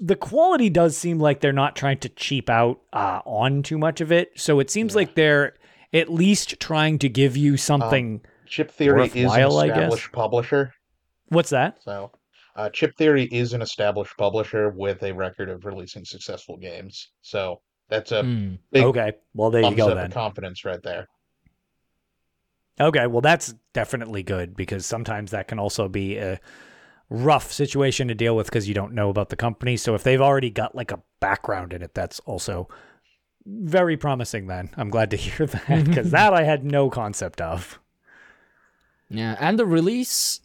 the 0.00 0.16
quality 0.16 0.70
does 0.70 0.96
seem 0.96 1.18
like 1.18 1.40
they're 1.40 1.52
not 1.52 1.76
trying 1.76 1.98
to 1.98 2.08
cheap 2.08 2.48
out 2.48 2.80
uh, 2.92 3.20
on 3.24 3.62
too 3.62 3.78
much 3.78 4.00
of 4.00 4.12
it. 4.12 4.30
So 4.36 4.60
it 4.60 4.70
seems 4.70 4.94
like 4.94 5.14
they're 5.14 5.54
at 5.92 6.08
least 6.08 6.60
trying 6.60 6.98
to 7.00 7.08
give 7.08 7.36
you 7.36 7.56
something. 7.56 8.20
Chip 8.48 8.70
Theory 8.70 9.06
is 9.06 9.14
an 9.14 9.22
Worthwhile, 9.24 9.58
I 9.58 9.66
guess. 9.68 9.76
established 9.76 10.12
publisher. 10.12 10.74
What's 11.28 11.50
that? 11.50 11.82
So, 11.82 12.10
uh, 12.56 12.70
Chip 12.70 12.96
Theory 12.96 13.24
is 13.24 13.52
an 13.52 13.62
established 13.62 14.16
publisher 14.16 14.70
with 14.70 15.02
a 15.02 15.12
record 15.12 15.48
of 15.48 15.64
releasing 15.64 16.04
successful 16.04 16.56
games. 16.56 17.10
So, 17.22 17.60
that's 17.88 18.12
a 18.12 18.22
big 18.70 18.84
Okay. 18.84 19.12
Well, 19.34 19.50
there 19.50 19.62
you 19.62 19.76
go 19.76 19.94
then. 19.94 20.10
confidence 20.10 20.64
right 20.64 20.82
there. 20.82 21.06
Okay, 22.80 23.06
well 23.06 23.20
that's 23.20 23.54
definitely 23.72 24.22
good 24.22 24.56
because 24.56 24.86
sometimes 24.86 25.32
that 25.32 25.48
can 25.48 25.58
also 25.58 25.88
be 25.88 26.16
a 26.16 26.38
rough 27.10 27.50
situation 27.52 28.08
to 28.08 28.14
deal 28.14 28.36
with 28.36 28.46
because 28.46 28.68
you 28.68 28.74
don't 28.74 28.92
know 28.92 29.08
about 29.08 29.30
the 29.30 29.36
company. 29.36 29.76
So 29.76 29.94
if 29.94 30.02
they've 30.04 30.20
already 30.20 30.50
got 30.50 30.74
like 30.74 30.92
a 30.92 31.00
background 31.20 31.72
in 31.72 31.82
it, 31.82 31.94
that's 31.94 32.20
also 32.20 32.68
very 33.46 33.96
promising 33.96 34.46
then. 34.46 34.70
I'm 34.76 34.90
glad 34.90 35.10
to 35.10 35.16
hear 35.16 35.46
that 35.68 35.86
because 35.86 36.10
that 36.12 36.32
I 36.34 36.44
had 36.44 36.64
no 36.64 36.90
concept 36.90 37.40
of. 37.40 37.80
Yeah, 39.10 39.36
and 39.40 39.58
the 39.58 39.66
release 39.66 40.40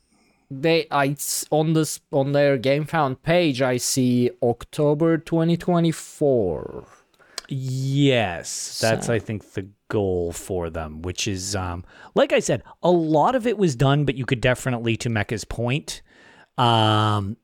they 0.52 0.88
I 0.91 1.15
on 1.52 1.73
this 1.73 1.99
on 2.11 2.31
their 2.31 2.57
GameFound 2.57 3.22
page 3.23 3.61
I 3.61 3.77
see 3.77 4.30
October 4.41 5.18
2024. 5.18 6.85
Yes, 7.49 8.80
that's 8.80 9.07
So- 9.07 9.14
I 9.14 9.19
think 9.19 9.53
the 9.53 9.68
goal 9.90 10.31
for 10.31 10.69
them, 10.69 11.02
which 11.02 11.27
is 11.27 11.56
um 11.56 11.84
like 12.15 12.31
I 12.34 12.40
said, 12.40 12.64
a 12.81 12.91
lot 12.91 13.35
of 13.35 13.45
it 13.48 13.57
was 13.57 13.76
done, 13.76 14.06
but 14.06 14.15
you 14.15 14.26
could 14.26 14.41
definitely 14.41 14.95
to 14.98 15.10
Mecha's 15.10 15.44
point, 15.45 16.02
um 16.57 17.38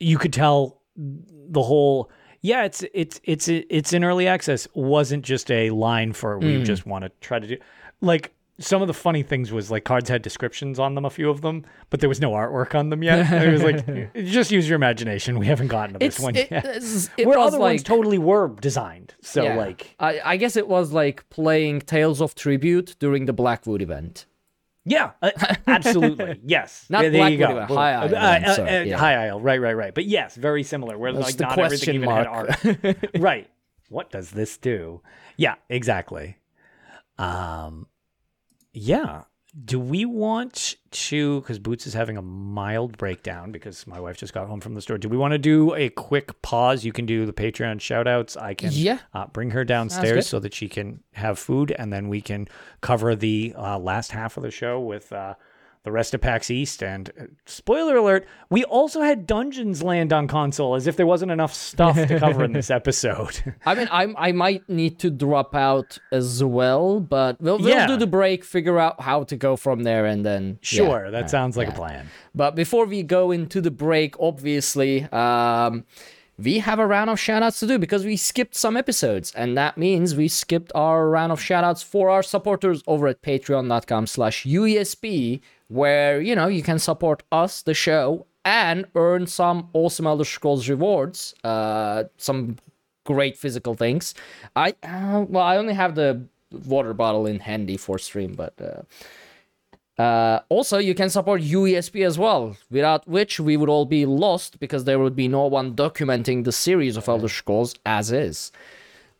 you 0.00 0.16
could 0.18 0.32
tell 0.32 0.82
the 0.96 1.62
whole 1.62 2.10
yeah, 2.40 2.64
it's 2.64 2.84
it's 2.94 3.20
it's 3.24 3.48
it's 3.48 3.92
in 3.92 4.04
early 4.04 4.26
access 4.28 4.66
wasn't 4.74 5.24
just 5.24 5.50
a 5.50 5.70
line 5.70 6.12
for 6.12 6.38
we 6.38 6.58
Mm. 6.58 6.64
just 6.64 6.86
want 6.86 7.04
to 7.04 7.10
try 7.20 7.38
to 7.38 7.46
do 7.46 7.56
like 8.00 8.32
some 8.60 8.82
of 8.82 8.88
the 8.88 8.94
funny 8.94 9.22
things 9.22 9.52
was 9.52 9.70
like 9.70 9.84
cards 9.84 10.08
had 10.10 10.20
descriptions 10.22 10.78
on 10.78 10.94
them, 10.94 11.04
a 11.04 11.10
few 11.10 11.30
of 11.30 11.40
them, 11.42 11.64
but 11.90 12.00
there 12.00 12.08
was 12.08 12.20
no 12.20 12.32
artwork 12.32 12.74
on 12.74 12.90
them 12.90 13.02
yet. 13.02 13.30
it 13.44 13.52
was 13.52 13.62
like 13.62 14.14
just 14.26 14.50
use 14.50 14.68
your 14.68 14.76
imagination. 14.76 15.38
We 15.38 15.46
haven't 15.46 15.68
gotten 15.68 15.92
to 15.94 15.98
this 16.00 16.16
It's 16.16 16.20
one 16.22 16.34
it, 16.36 16.50
yet. 16.50 16.64
it's- 16.64 17.08
it 17.16 17.26
Where 17.26 17.38
was 17.38 17.48
other 17.54 17.58
like 17.58 17.74
ones 17.74 17.82
totally 17.84 18.18
were 18.18 18.48
designed. 18.60 19.14
So 19.22 19.42
yeah. 19.44 19.54
like 19.56 19.94
I 20.00 20.20
I 20.24 20.36
guess 20.36 20.56
it 20.56 20.66
was 20.68 20.92
like 20.92 21.28
playing 21.30 21.82
Tales 21.82 22.20
of 22.20 22.34
Tribute 22.34 22.96
during 22.98 23.26
the 23.26 23.32
Blackwood 23.32 23.80
event. 23.82 24.26
Yeah, 24.84 25.10
uh, 25.20 25.30
absolutely. 25.66 26.40
Yes. 26.46 26.86
Not 26.88 27.02
there, 27.02 27.10
there 27.10 27.20
Blackwood, 27.36 27.48
go. 27.48 27.66
but 27.68 27.74
High 27.74 27.92
Isle, 27.92 28.14
Uh, 28.14 28.18
uh, 28.50 28.54
sorry, 28.54 28.70
uh, 28.70 28.82
yeah. 28.84 28.96
High 28.96 29.26
Isle. 29.26 29.38
Right, 29.40 29.60
right, 29.60 29.74
right. 29.76 29.94
But 29.94 30.06
yes, 30.06 30.34
very 30.34 30.62
similar. 30.62 30.96
Where 30.96 31.12
That's 31.12 31.26
like 31.26 31.36
the 31.36 31.44
not 31.44 31.58
everything 31.58 31.78
question 31.78 31.94
even 31.96 32.08
mark. 32.08 32.48
had 32.58 32.86
art. 32.86 33.10
right. 33.18 33.50
What 33.90 34.10
does 34.10 34.30
this 34.30 34.56
do? 34.56 35.02
Yeah, 35.36 35.56
exactly. 35.68 36.38
Um, 37.18 37.86
yeah. 38.78 39.22
do 39.64 39.80
we 39.80 40.04
want 40.04 40.76
to 40.90 41.40
because 41.40 41.58
boots 41.58 41.86
is 41.86 41.94
having 41.94 42.16
a 42.16 42.22
mild 42.22 42.96
breakdown 42.98 43.50
because 43.50 43.86
my 43.86 43.98
wife 43.98 44.16
just 44.16 44.32
got 44.34 44.46
home 44.46 44.60
from 44.60 44.74
the 44.74 44.80
store 44.80 44.98
do 44.98 45.08
we 45.08 45.16
want 45.16 45.32
to 45.32 45.38
do 45.38 45.74
a 45.74 45.88
quick 45.90 46.40
pause 46.42 46.84
you 46.84 46.92
can 46.92 47.06
do 47.06 47.24
the 47.26 47.32
patreon 47.32 47.80
shout 47.80 48.06
outs 48.06 48.36
i 48.36 48.52
can 48.54 48.70
Yeah. 48.72 48.98
uh, 49.14 49.26
bring 49.26 49.50
her 49.50 49.64
downstairs 49.64 50.26
so 50.28 50.38
that 50.40 50.52
she 50.54 50.68
can 50.68 51.02
have 51.14 51.38
food 51.38 51.70
and 51.72 51.92
then 51.92 52.08
we 52.08 52.20
can 52.20 52.46
cover 52.82 53.16
the 53.16 53.54
uh, 53.56 53.78
last 53.78 54.12
half 54.12 54.36
of 54.36 54.42
the 54.42 54.50
show 54.50 54.78
with 54.80 55.12
uh, 55.12 55.34
the 55.88 55.92
rest 55.92 56.12
of 56.12 56.20
PAX 56.20 56.50
East. 56.50 56.82
And 56.82 57.10
uh, 57.18 57.24
spoiler 57.46 57.96
alert, 57.96 58.26
we 58.50 58.62
also 58.64 59.00
had 59.00 59.26
Dungeons 59.26 59.82
land 59.82 60.12
on 60.12 60.28
console 60.28 60.74
as 60.74 60.86
if 60.86 60.96
there 60.96 61.06
wasn't 61.06 61.32
enough 61.32 61.54
stuff 61.54 61.96
to 61.96 62.18
cover 62.18 62.44
in 62.44 62.52
this 62.52 62.70
episode. 62.80 63.54
I 63.64 63.74
mean, 63.74 63.88
I 63.90 64.12
I 64.28 64.32
might 64.32 64.68
need 64.68 64.98
to 64.98 65.08
drop 65.10 65.54
out 65.54 65.96
as 66.12 66.44
well, 66.44 67.00
but 67.00 67.40
we'll 67.40 67.58
we'll 67.58 67.68
Yeah. 67.70 67.86
do 67.86 67.96
the 67.96 68.06
break, 68.06 68.44
figure 68.44 68.78
out 68.78 69.00
how 69.00 69.24
to 69.24 69.36
go 69.36 69.56
from 69.56 69.82
there, 69.84 70.04
and 70.04 70.26
then 70.26 70.44
yeah. 70.60 70.76
sure, 70.78 71.10
that 71.10 71.30
sounds 71.30 71.56
like 71.56 71.68
a 71.68 71.72
plan. 71.72 72.08
But 72.34 72.54
before 72.54 72.84
we 72.84 73.02
go 73.02 73.30
into 73.30 73.60
the 73.62 73.70
break, 73.70 74.14
obviously, 74.20 75.04
um, 75.04 75.84
we 76.40 76.60
have 76.60 76.78
a 76.78 76.86
round 76.86 77.10
of 77.10 77.18
shoutouts 77.18 77.58
to 77.58 77.66
do 77.66 77.78
because 77.80 78.04
we 78.04 78.16
skipped 78.16 78.54
some 78.54 78.76
episodes, 78.76 79.32
and 79.34 79.56
that 79.58 79.76
means 79.76 80.14
we 80.14 80.28
skipped 80.28 80.70
our 80.72 81.08
round 81.10 81.32
of 81.32 81.40
shoutouts 81.40 81.82
for 81.82 82.10
our 82.10 82.22
supporters 82.22 82.80
over 82.86 83.08
at 83.08 83.22
patreon.com 83.22 84.06
slash 84.06 84.44
UESP, 84.46 85.40
where, 85.68 86.20
you 86.20 86.34
know, 86.34 86.48
you 86.48 86.62
can 86.62 86.78
support 86.78 87.22
us, 87.30 87.62
the 87.62 87.74
show, 87.74 88.26
and 88.44 88.86
earn 88.94 89.26
some 89.26 89.68
awesome 89.72 90.06
Elder 90.06 90.24
Scrolls 90.24 90.68
rewards, 90.68 91.34
uh, 91.44 92.04
some 92.16 92.56
great 93.04 93.36
physical 93.36 93.74
things. 93.74 94.14
I, 94.56 94.74
uh, 94.82 95.24
well, 95.28 95.44
I 95.44 95.56
only 95.56 95.74
have 95.74 95.94
the 95.94 96.22
water 96.66 96.94
bottle 96.94 97.26
in 97.26 97.40
handy 97.40 97.76
for 97.76 97.98
stream, 97.98 98.34
but, 98.34 98.54
uh, 98.60 98.82
uh, 99.98 100.40
also, 100.48 100.78
you 100.78 100.94
can 100.94 101.10
support 101.10 101.42
UESP 101.42 102.06
as 102.06 102.18
well, 102.18 102.56
without 102.70 103.06
which 103.08 103.40
we 103.40 103.56
would 103.56 103.68
all 103.68 103.84
be 103.84 104.06
lost 104.06 104.60
because 104.60 104.84
there 104.84 105.00
would 105.00 105.16
be 105.16 105.26
no 105.26 105.46
one 105.46 105.74
documenting 105.74 106.44
the 106.44 106.52
series 106.52 106.96
of 106.96 107.08
Elder 107.08 107.28
Scrolls 107.28 107.74
as 107.84 108.12
is. 108.12 108.52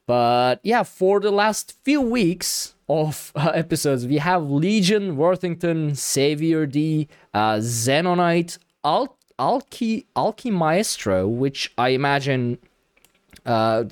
But 0.09 0.60
yeah, 0.62 0.85
for 0.85 1.20
the 1.20 1.30
last 1.30 1.76
few 1.85 2.01
weeks 2.01 2.74
of 2.89 3.30
uh, 3.36 3.52
episodes, 3.55 4.06
we 4.06 4.16
have 4.16 4.51
Legion, 4.51 5.18
Worthington, 5.18 5.94
Savior 5.94 6.64
D, 6.64 7.09
uh, 7.35 7.56
Xenonite, 7.56 8.56
Al- 8.82 9.18
Alki, 9.39 10.06
Alki 10.16 10.51
Maestro, 10.51 11.28
which 11.28 11.74
I 11.76 11.90
imagine 11.90 12.56
uh, 13.44 13.85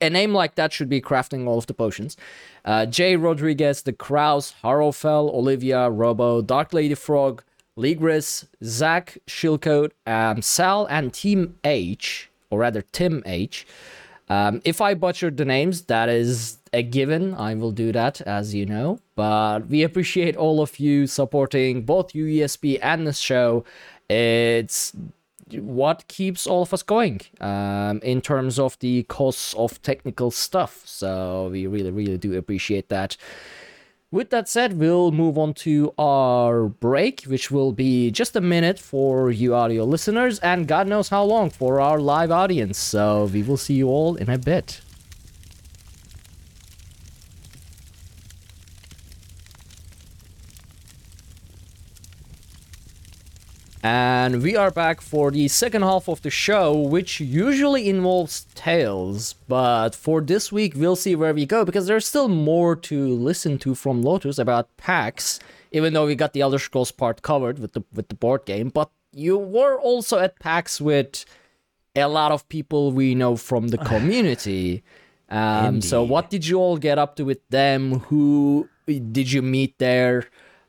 a 0.00 0.10
name 0.10 0.32
like 0.32 0.54
that 0.54 0.72
should 0.72 0.88
be 0.88 1.00
crafting 1.00 1.48
all 1.48 1.58
of 1.58 1.66
the 1.66 1.74
potions. 1.74 2.16
Uh, 2.64 2.86
Jay 2.86 3.16
Rodriguez, 3.16 3.82
The 3.82 3.92
Kraus, 3.92 4.54
Harrowfell, 4.62 5.34
Olivia, 5.34 5.90
Robo, 5.90 6.40
Dark 6.40 6.72
Lady 6.72 6.94
Frog, 6.94 7.42
Ligris, 7.76 8.46
Zach, 8.62 9.18
Shilcoat, 9.26 9.90
um, 10.06 10.40
Sal, 10.40 10.86
and 10.86 11.12
Team 11.12 11.58
H, 11.64 12.30
or 12.50 12.60
rather 12.60 12.82
Tim 12.82 13.24
H. 13.26 13.66
Um, 14.28 14.60
if 14.64 14.80
I 14.80 14.94
butchered 14.94 15.36
the 15.36 15.44
names, 15.44 15.82
that 15.82 16.08
is 16.08 16.58
a 16.72 16.82
given. 16.82 17.34
I 17.34 17.54
will 17.54 17.72
do 17.72 17.92
that, 17.92 18.20
as 18.22 18.54
you 18.54 18.66
know. 18.66 19.00
But 19.16 19.68
we 19.68 19.82
appreciate 19.82 20.36
all 20.36 20.60
of 20.60 20.78
you 20.78 21.06
supporting 21.06 21.82
both 21.82 22.12
UESP 22.12 22.78
and 22.82 23.06
this 23.06 23.18
show. 23.18 23.64
It's 24.08 24.94
what 25.52 26.06
keeps 26.08 26.46
all 26.46 26.62
of 26.62 26.74
us 26.74 26.82
going 26.82 27.20
um, 27.40 28.00
in 28.02 28.20
terms 28.20 28.58
of 28.58 28.78
the 28.80 29.04
costs 29.04 29.54
of 29.54 29.80
technical 29.82 30.30
stuff. 30.30 30.82
So 30.84 31.48
we 31.50 31.66
really, 31.66 31.90
really 31.90 32.18
do 32.18 32.36
appreciate 32.36 32.88
that. 32.90 33.16
With 34.10 34.30
that 34.30 34.48
said, 34.48 34.78
we'll 34.78 35.12
move 35.12 35.36
on 35.36 35.52
to 35.68 35.92
our 35.98 36.64
break, 36.64 37.24
which 37.24 37.50
will 37.50 37.72
be 37.72 38.10
just 38.10 38.34
a 38.36 38.40
minute 38.40 38.78
for 38.78 39.30
you 39.30 39.54
audio 39.54 39.84
listeners, 39.84 40.38
and 40.38 40.66
God 40.66 40.86
knows 40.86 41.10
how 41.10 41.24
long 41.24 41.50
for 41.50 41.78
our 41.78 42.00
live 42.00 42.30
audience. 42.30 42.78
So 42.78 43.26
we 43.26 43.42
will 43.42 43.58
see 43.58 43.74
you 43.74 43.88
all 43.88 44.16
in 44.16 44.30
a 44.30 44.38
bit. 44.38 44.80
And 53.90 54.42
we 54.42 54.54
are 54.54 54.70
back 54.70 55.00
for 55.00 55.30
the 55.30 55.48
second 55.48 55.80
half 55.80 56.10
of 56.10 56.20
the 56.20 56.28
show, 56.28 56.76
which 56.76 57.20
usually 57.20 57.88
involves 57.88 58.46
tales. 58.54 59.32
But 59.48 59.94
for 59.94 60.20
this 60.20 60.52
week, 60.52 60.74
we'll 60.76 60.94
see 60.94 61.16
where 61.16 61.32
we 61.32 61.46
go 61.46 61.64
because 61.64 61.86
there's 61.86 62.06
still 62.06 62.28
more 62.28 62.76
to 62.76 63.14
listen 63.14 63.56
to 63.60 63.74
from 63.74 64.02
Lotus 64.02 64.36
about 64.38 64.68
PAX. 64.76 65.40
Even 65.72 65.94
though 65.94 66.04
we 66.04 66.16
got 66.16 66.34
the 66.34 66.42
Elder 66.42 66.58
Scrolls 66.58 66.92
part 66.92 67.22
covered 67.22 67.58
with 67.58 67.72
the 67.72 67.82
with 67.94 68.08
the 68.08 68.14
board 68.14 68.44
game, 68.44 68.68
but 68.68 68.90
you 69.14 69.38
were 69.38 69.80
also 69.80 70.18
at 70.18 70.38
PAX 70.38 70.82
with 70.82 71.24
a 71.96 72.08
lot 72.08 72.30
of 72.30 72.46
people 72.50 72.92
we 72.92 73.14
know 73.14 73.36
from 73.36 73.68
the 73.68 73.78
community. 73.92 74.82
Um, 75.30 75.80
so 75.80 76.02
what 76.02 76.28
did 76.28 76.46
you 76.46 76.58
all 76.58 76.76
get 76.76 76.98
up 76.98 77.16
to 77.16 77.24
with 77.24 77.40
them? 77.48 78.00
Who 78.10 78.68
did 78.86 79.32
you 79.32 79.40
meet 79.40 79.78
there? 79.78 80.28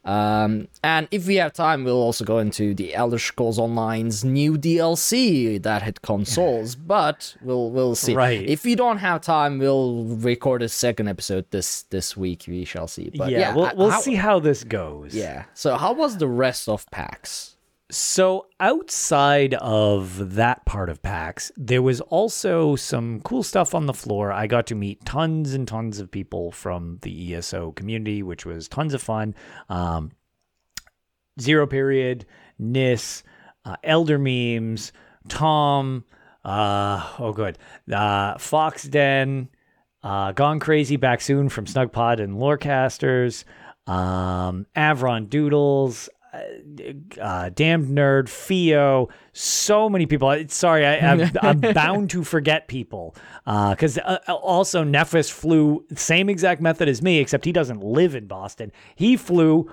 Um, 0.09 0.67
and 0.83 1.07
if 1.11 1.27
we 1.27 1.35
have 1.35 1.53
time, 1.53 1.83
we'll 1.83 2.01
also 2.01 2.25
go 2.25 2.39
into 2.39 2.73
the 2.73 2.95
Elder 2.95 3.19
Scrolls 3.19 3.59
Online's 3.59 4.23
new 4.25 4.57
DLC 4.57 5.61
that 5.61 5.83
hit 5.83 6.01
consoles. 6.01 6.75
but 6.75 7.35
we'll 7.41 7.69
we'll 7.69 7.95
see. 7.95 8.15
Right. 8.15 8.41
If 8.41 8.63
we 8.63 8.73
don't 8.75 8.97
have 8.97 9.21
time, 9.21 9.59
we'll 9.59 10.03
record 10.05 10.61
a 10.63 10.69
second 10.69 11.07
episode 11.09 11.45
this 11.51 11.83
this 11.91 12.17
week. 12.17 12.45
We 12.47 12.65
shall 12.65 12.87
see. 12.87 13.11
But 13.15 13.29
yeah, 13.31 13.39
yeah, 13.39 13.55
we'll, 13.55 13.71
we'll 13.75 13.91
how- 13.91 14.01
see 14.01 14.15
how 14.15 14.39
this 14.39 14.63
goes. 14.63 15.13
Yeah. 15.13 15.43
So 15.53 15.77
how 15.77 15.93
was 15.93 16.17
the 16.17 16.27
rest 16.27 16.67
of 16.67 16.89
PAX? 16.89 17.55
So 17.91 18.45
outside 18.59 19.55
of 19.55 20.35
that 20.35 20.63
part 20.65 20.89
of 20.89 21.01
PAX, 21.01 21.51
there 21.57 21.81
was 21.81 22.01
also 22.01 22.75
some 22.75 23.19
cool 23.21 23.41
stuff 23.41 23.73
on 23.73 23.87
the 23.87 23.95
floor. 23.95 24.31
I 24.31 24.45
got 24.45 24.67
to 24.67 24.75
meet 24.75 25.05
tons 25.05 25.55
and 25.55 25.67
tons 25.67 25.99
of 25.99 26.11
people 26.11 26.51
from 26.51 26.99
the 27.01 27.33
ESO 27.33 27.71
community, 27.71 28.21
which 28.21 28.45
was 28.45 28.67
tons 28.67 28.93
of 28.93 29.01
fun. 29.01 29.33
Um, 29.69 30.11
Zero 31.41 31.65
Period, 31.65 32.27
Nis, 32.59 33.23
uh, 33.65 33.77
Elder 33.83 34.19
Memes, 34.19 34.91
Tom, 35.27 36.05
uh, 36.45 37.11
oh 37.17 37.33
good, 37.33 37.57
uh, 37.91 38.37
Fox 38.37 38.83
Den, 38.83 39.49
uh, 40.03 40.31
Gone 40.33 40.59
Crazy 40.59 40.95
back 40.95 41.21
soon 41.21 41.49
from 41.49 41.65
Snugpod 41.65 42.19
and 42.19 42.37
Lorecasters, 42.37 43.45
um, 43.87 44.67
Avron 44.75 45.27
Doodles, 45.27 46.07
uh, 46.33 47.49
Damned 47.49 47.87
Nerd, 47.97 48.29
Fio, 48.29 49.09
so 49.33 49.89
many 49.89 50.05
people. 50.05 50.27
I- 50.27 50.45
Sorry, 50.47 50.85
I, 50.85 50.97
I'm, 50.97 51.31
I'm 51.41 51.59
bound 51.59 52.09
to 52.11 52.23
forget 52.23 52.67
people 52.67 53.15
because 53.45 53.97
uh, 53.97 54.19
also 54.27 54.83
Nephis 54.83 55.31
flew 55.31 55.85
same 55.95 56.29
exact 56.29 56.61
method 56.61 56.87
as 56.87 57.01
me, 57.01 57.19
except 57.19 57.45
he 57.45 57.51
doesn't 57.51 57.83
live 57.83 58.15
in 58.15 58.27
Boston. 58.27 58.71
He 58.95 59.17
flew 59.17 59.71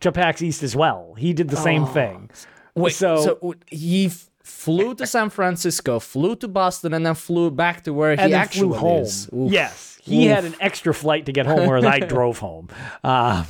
to 0.00 0.12
PAX 0.12 0.42
East 0.42 0.62
as 0.62 0.76
well. 0.76 1.14
He 1.16 1.32
did 1.32 1.48
the 1.48 1.56
same 1.56 1.86
thing. 1.86 2.30
Wait, 2.74 2.92
so, 2.94 3.22
so, 3.40 3.54
he 3.68 4.06
f- 4.06 4.28
flew 4.46 4.94
to 4.94 5.06
San 5.06 5.28
Francisco, 5.30 5.98
flew 5.98 6.36
to 6.36 6.48
Boston, 6.48 6.94
and 6.94 7.04
then 7.04 7.14
flew 7.14 7.50
back 7.50 7.82
to 7.84 7.92
where 7.92 8.14
he 8.14 8.22
and 8.22 8.32
then 8.32 8.40
actually 8.40 8.68
flew 8.70 8.78
home. 8.78 9.02
is. 9.02 9.28
Yes, 9.32 9.98
he 10.02 10.26
had 10.26 10.44
an 10.44 10.54
extra 10.60 10.94
flight 10.94 11.26
to 11.26 11.32
get 11.32 11.46
home, 11.46 11.66
whereas 11.66 11.84
I 11.84 11.98
drove 12.14 12.38
home. 12.38 12.68
Um, 13.02 13.44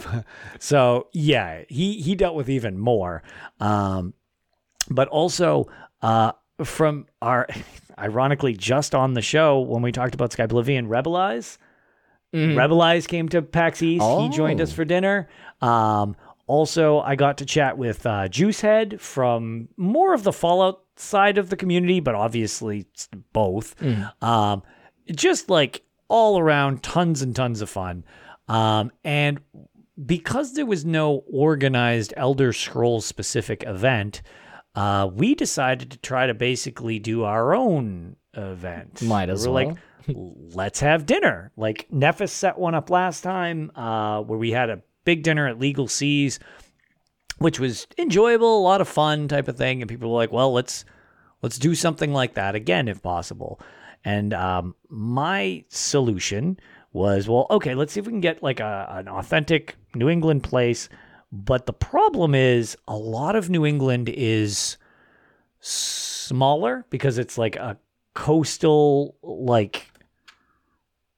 so 0.58 1.08
yeah, 1.12 1.62
he 1.68 2.00
he 2.00 2.14
dealt 2.14 2.34
with 2.34 2.48
even 2.48 2.78
more. 2.78 3.22
Um, 3.60 4.14
but 4.90 5.08
also 5.08 5.68
uh, 6.02 6.32
from 6.64 7.06
our, 7.20 7.46
ironically, 7.98 8.54
just 8.54 8.94
on 8.94 9.14
the 9.14 9.22
show 9.22 9.60
when 9.60 9.82
we 9.82 9.92
talked 9.92 10.14
about 10.14 10.30
Skyblivion, 10.30 10.88
Rebelize. 10.88 11.58
Rebelize 12.34 13.08
came 13.08 13.28
to 13.30 13.40
PAX 13.40 13.82
East. 13.82 14.04
He 14.04 14.28
joined 14.28 14.60
us 14.60 14.70
Oh. 14.70 14.74
for 14.74 14.84
dinner. 14.84 15.26
Um, 15.62 16.16
also, 16.46 17.00
I 17.00 17.16
got 17.16 17.38
to 17.38 17.46
chat 17.46 17.78
with 17.78 18.04
uh, 18.04 18.28
Juicehead 18.28 19.00
from 19.00 19.68
more 19.78 20.12
of 20.12 20.22
the 20.22 20.32
Fallout 20.32 20.82
side 20.96 21.38
of 21.38 21.50
the 21.50 21.56
community, 21.56 22.00
but 22.00 22.14
obviously 22.14 22.86
both. 23.32 23.74
Um, 24.22 24.62
just 25.14 25.50
like 25.50 25.82
all 26.08 26.38
around, 26.38 26.82
tons 26.82 27.22
and 27.22 27.34
tons 27.34 27.60
of 27.60 27.70
fun. 27.70 28.04
Um, 28.48 28.92
and 29.04 29.40
because 30.04 30.54
there 30.54 30.66
was 30.66 30.84
no 30.84 31.24
organized 31.30 32.12
Elder 32.16 32.52
Scrolls 32.52 33.06
specific 33.06 33.64
event, 33.64 34.22
uh, 34.74 35.08
we 35.12 35.34
decided 35.34 35.90
to 35.90 35.98
try 35.98 36.26
to 36.26 36.34
basically 36.34 36.98
do 36.98 37.24
our 37.24 37.54
own 37.54 38.16
event. 38.34 39.02
Might 39.02 39.30
as 39.30 39.46
We're 39.46 39.54
well. 39.54 39.66
like, 39.66 39.78
let's 40.54 40.80
have 40.80 41.06
dinner. 41.06 41.50
Like 41.56 41.88
Nephis 41.92 42.28
set 42.30 42.58
one 42.58 42.74
up 42.74 42.90
last 42.90 43.22
time, 43.22 43.72
uh, 43.74 44.20
where 44.20 44.38
we 44.38 44.50
had 44.50 44.70
a 44.70 44.82
big 45.04 45.22
dinner 45.22 45.48
at 45.48 45.58
Legal 45.58 45.88
Seas, 45.88 46.38
which 47.38 47.60
was 47.60 47.86
enjoyable, 47.98 48.58
a 48.58 48.62
lot 48.62 48.80
of 48.80 48.88
fun 48.88 49.28
type 49.28 49.48
of 49.48 49.56
thing. 49.56 49.82
And 49.82 49.88
people 49.88 50.10
were 50.10 50.16
like, 50.16 50.32
well, 50.32 50.52
let's 50.52 50.84
let's 51.42 51.58
do 51.58 51.74
something 51.74 52.12
like 52.12 52.34
that 52.34 52.54
again 52.54 52.88
if 52.88 53.02
possible. 53.02 53.60
And 54.04 54.32
um, 54.32 54.74
my 54.88 55.64
solution 55.68 56.58
was, 56.92 57.28
well, 57.28 57.46
okay, 57.50 57.74
let's 57.74 57.92
see 57.92 58.00
if 58.00 58.06
we 58.06 58.12
can 58.12 58.20
get 58.20 58.42
like 58.42 58.60
a, 58.60 58.86
an 58.90 59.08
authentic 59.08 59.76
New 59.94 60.08
England 60.08 60.42
place. 60.42 60.88
But 61.32 61.66
the 61.66 61.72
problem 61.72 62.34
is, 62.34 62.76
a 62.86 62.96
lot 62.96 63.36
of 63.36 63.50
New 63.50 63.66
England 63.66 64.08
is 64.08 64.76
smaller 65.60 66.86
because 66.88 67.18
it's 67.18 67.36
like 67.36 67.56
a 67.56 67.76
coastal, 68.14 69.16
like, 69.22 69.90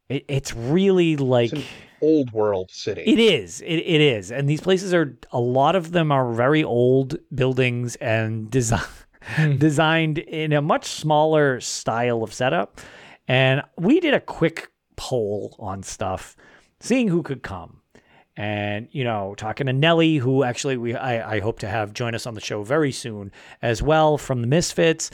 it, 0.09 0.25
it's 0.29 0.55
really 0.55 1.17
like. 1.17 1.53
Old 2.01 2.33
world 2.33 2.71
city. 2.71 3.03
It 3.03 3.19
is. 3.19 3.61
It, 3.61 3.77
it 3.77 4.01
is. 4.01 4.31
And 4.31 4.49
these 4.49 4.61
places 4.61 4.95
are, 4.95 5.17
a 5.33 5.41
lot 5.41 5.77
of 5.77 5.93
them 5.93 6.13
are 6.13 6.33
very 6.33 6.65
old 6.65 7.19
buildings 7.35 7.97
and 7.97 8.51
design, 8.51 8.87
hmm. 9.23 9.57
designed 9.59 10.19
in 10.19 10.53
a 10.53 10.63
much 10.63 10.87
smaller 10.87 11.61
style 11.61 12.23
of 12.23 12.33
setup. 12.33 12.81
And 13.27 13.63
we 13.77 14.01
did 14.01 14.15
a 14.15 14.21
quick 14.21 14.71
poll 14.97 15.55
on 15.59 15.83
stuff, 15.83 16.37
seeing 16.81 17.09
who 17.09 17.23
could 17.23 17.43
come. 17.43 17.81
And, 18.37 18.89
you 18.93 19.03
know, 19.03 19.35
talking 19.37 19.67
to 19.67 19.73
Nelly, 19.73 20.17
who 20.17 20.45
actually 20.45 20.77
we 20.77 20.95
I, 20.95 21.37
I 21.37 21.41
hope 21.41 21.59
to 21.61 21.69
have 21.69 21.93
join 21.93 22.15
us 22.15 22.25
on 22.25 22.35
the 22.35 22.41
show 22.41 22.63
very 22.63 22.93
soon 22.93 23.33
as 23.63 23.83
well 23.83 24.17
from 24.17 24.43
the 24.43 24.47
Misfits 24.47 25.11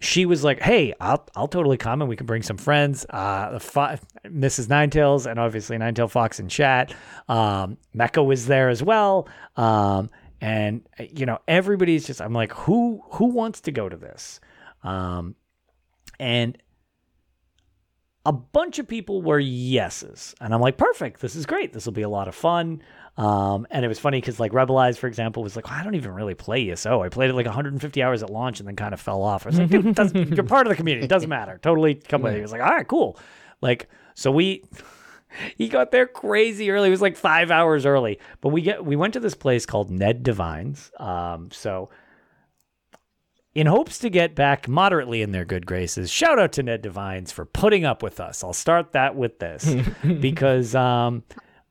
she 0.00 0.26
was 0.26 0.44
like, 0.44 0.60
"Hey, 0.60 0.92
I'll 1.00 1.26
I'll 1.34 1.48
totally 1.48 1.76
come 1.78 2.02
and 2.02 2.08
we 2.08 2.16
can 2.16 2.26
bring 2.26 2.42
some 2.42 2.58
friends." 2.58 3.06
Uh, 3.08 3.58
fi- 3.58 3.98
Mrs. 4.26 4.68
Ninetails 4.68 5.30
and 5.30 5.40
obviously 5.40 5.76
Ninetail 5.78 6.10
Fox 6.10 6.38
and 6.38 6.50
chat. 6.50 6.94
Um, 7.28 7.78
Mecha 7.94 8.24
was 8.24 8.46
there 8.46 8.68
as 8.68 8.82
well, 8.82 9.28
um, 9.56 10.10
and 10.40 10.86
you 11.10 11.24
know 11.26 11.38
everybody's 11.48 12.06
just. 12.06 12.20
I'm 12.20 12.34
like, 12.34 12.52
who 12.52 13.02
who 13.12 13.26
wants 13.26 13.62
to 13.62 13.72
go 13.72 13.88
to 13.88 13.96
this? 13.96 14.40
Um, 14.82 15.34
and 16.20 16.58
a 18.26 18.32
bunch 18.32 18.78
of 18.78 18.88
people 18.88 19.22
were 19.22 19.38
yeses, 19.38 20.34
and 20.40 20.52
I'm 20.52 20.60
like, 20.60 20.76
perfect. 20.76 21.20
This 21.20 21.36
is 21.36 21.46
great. 21.46 21.72
This 21.72 21.86
will 21.86 21.92
be 21.92 22.02
a 22.02 22.08
lot 22.08 22.28
of 22.28 22.34
fun. 22.34 22.82
Um, 23.16 23.66
and 23.70 23.84
it 23.84 23.88
was 23.88 23.98
funny 23.98 24.20
because 24.20 24.38
like 24.38 24.52
Rebelize, 24.52 24.98
for 24.98 25.06
example, 25.06 25.42
was 25.42 25.56
like, 25.56 25.70
I 25.70 25.82
don't 25.82 25.94
even 25.94 26.12
really 26.12 26.34
play 26.34 26.70
ESO. 26.70 27.02
I 27.02 27.08
played 27.08 27.30
it 27.30 27.34
like 27.34 27.46
150 27.46 28.02
hours 28.02 28.22
at 28.22 28.30
launch 28.30 28.60
and 28.60 28.68
then 28.68 28.76
kind 28.76 28.92
of 28.92 29.00
fell 29.00 29.22
off. 29.22 29.46
I 29.46 29.50
was 29.50 29.58
like, 29.58 29.68
dude, 29.70 30.36
you're 30.36 30.44
part 30.44 30.66
of 30.66 30.70
the 30.70 30.76
community. 30.76 31.06
It 31.06 31.08
doesn't 31.08 31.30
matter. 31.30 31.58
Totally 31.62 31.94
come 31.94 32.22
with. 32.22 32.32
Me. 32.32 32.38
He 32.38 32.42
was 32.42 32.52
like, 32.52 32.60
all 32.60 32.68
right, 32.68 32.86
cool. 32.86 33.18
Like, 33.60 33.88
so 34.14 34.30
we. 34.30 34.64
He 35.56 35.68
got 35.68 35.90
there 35.90 36.06
crazy 36.06 36.70
early. 36.70 36.88
It 36.88 36.92
was 36.92 37.02
like 37.02 37.16
five 37.16 37.50
hours 37.50 37.84
early, 37.84 38.20
but 38.40 38.50
we 38.50 38.62
get 38.62 38.86
we 38.86 38.96
went 38.96 39.12
to 39.14 39.20
this 39.20 39.34
place 39.34 39.66
called 39.66 39.90
Ned 39.90 40.22
Devine's. 40.22 40.90
Um, 40.98 41.50
so 41.50 41.90
in 43.56 43.66
hopes 43.66 43.98
to 43.98 44.08
get 44.08 44.34
back 44.34 44.68
moderately 44.68 45.20
in 45.22 45.32
their 45.32 45.44
good 45.44 45.66
graces, 45.66 46.10
shout 46.10 46.38
out 46.38 46.52
to 46.52 46.62
Ned 46.62 46.80
Devine's 46.80 47.32
for 47.32 47.44
putting 47.44 47.84
up 47.84 48.02
with 48.02 48.18
us. 48.20 48.44
I'll 48.44 48.52
start 48.52 48.92
that 48.92 49.16
with 49.16 49.38
this 49.38 49.74
because 50.20 50.74
um, 50.74 51.22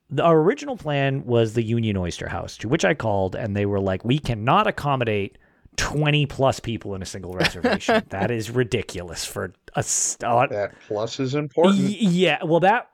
the, 0.10 0.24
our 0.24 0.38
original 0.40 0.78
plan 0.78 1.26
was 1.26 1.54
the 1.54 1.64
Union 1.64 1.98
Oyster 1.98 2.28
House, 2.30 2.58
to 2.58 2.68
which 2.70 2.86
I 2.86 2.94
called, 2.94 3.36
and 3.36 3.56
they 3.56 3.66
were 3.66 3.80
like, 3.80 4.04
"We 4.06 4.20
cannot 4.20 4.68
accommodate." 4.68 5.38
20 5.78 6.26
plus 6.28 6.62
people 6.62 6.96
in 6.96 7.02
a 7.02 7.06
single 7.06 7.34
reservation. 7.34 8.02
that 8.08 8.32
is 8.32 8.50
ridiculous 8.50 9.26
for 9.26 9.52
a 9.76 9.84
start. 9.84 10.50
That 10.52 10.74
plus 10.88 11.20
is 11.20 11.36
important. 11.36 11.80
Y- 11.80 11.98
yeah, 12.00 12.42
well 12.46 12.62
that 12.62 12.88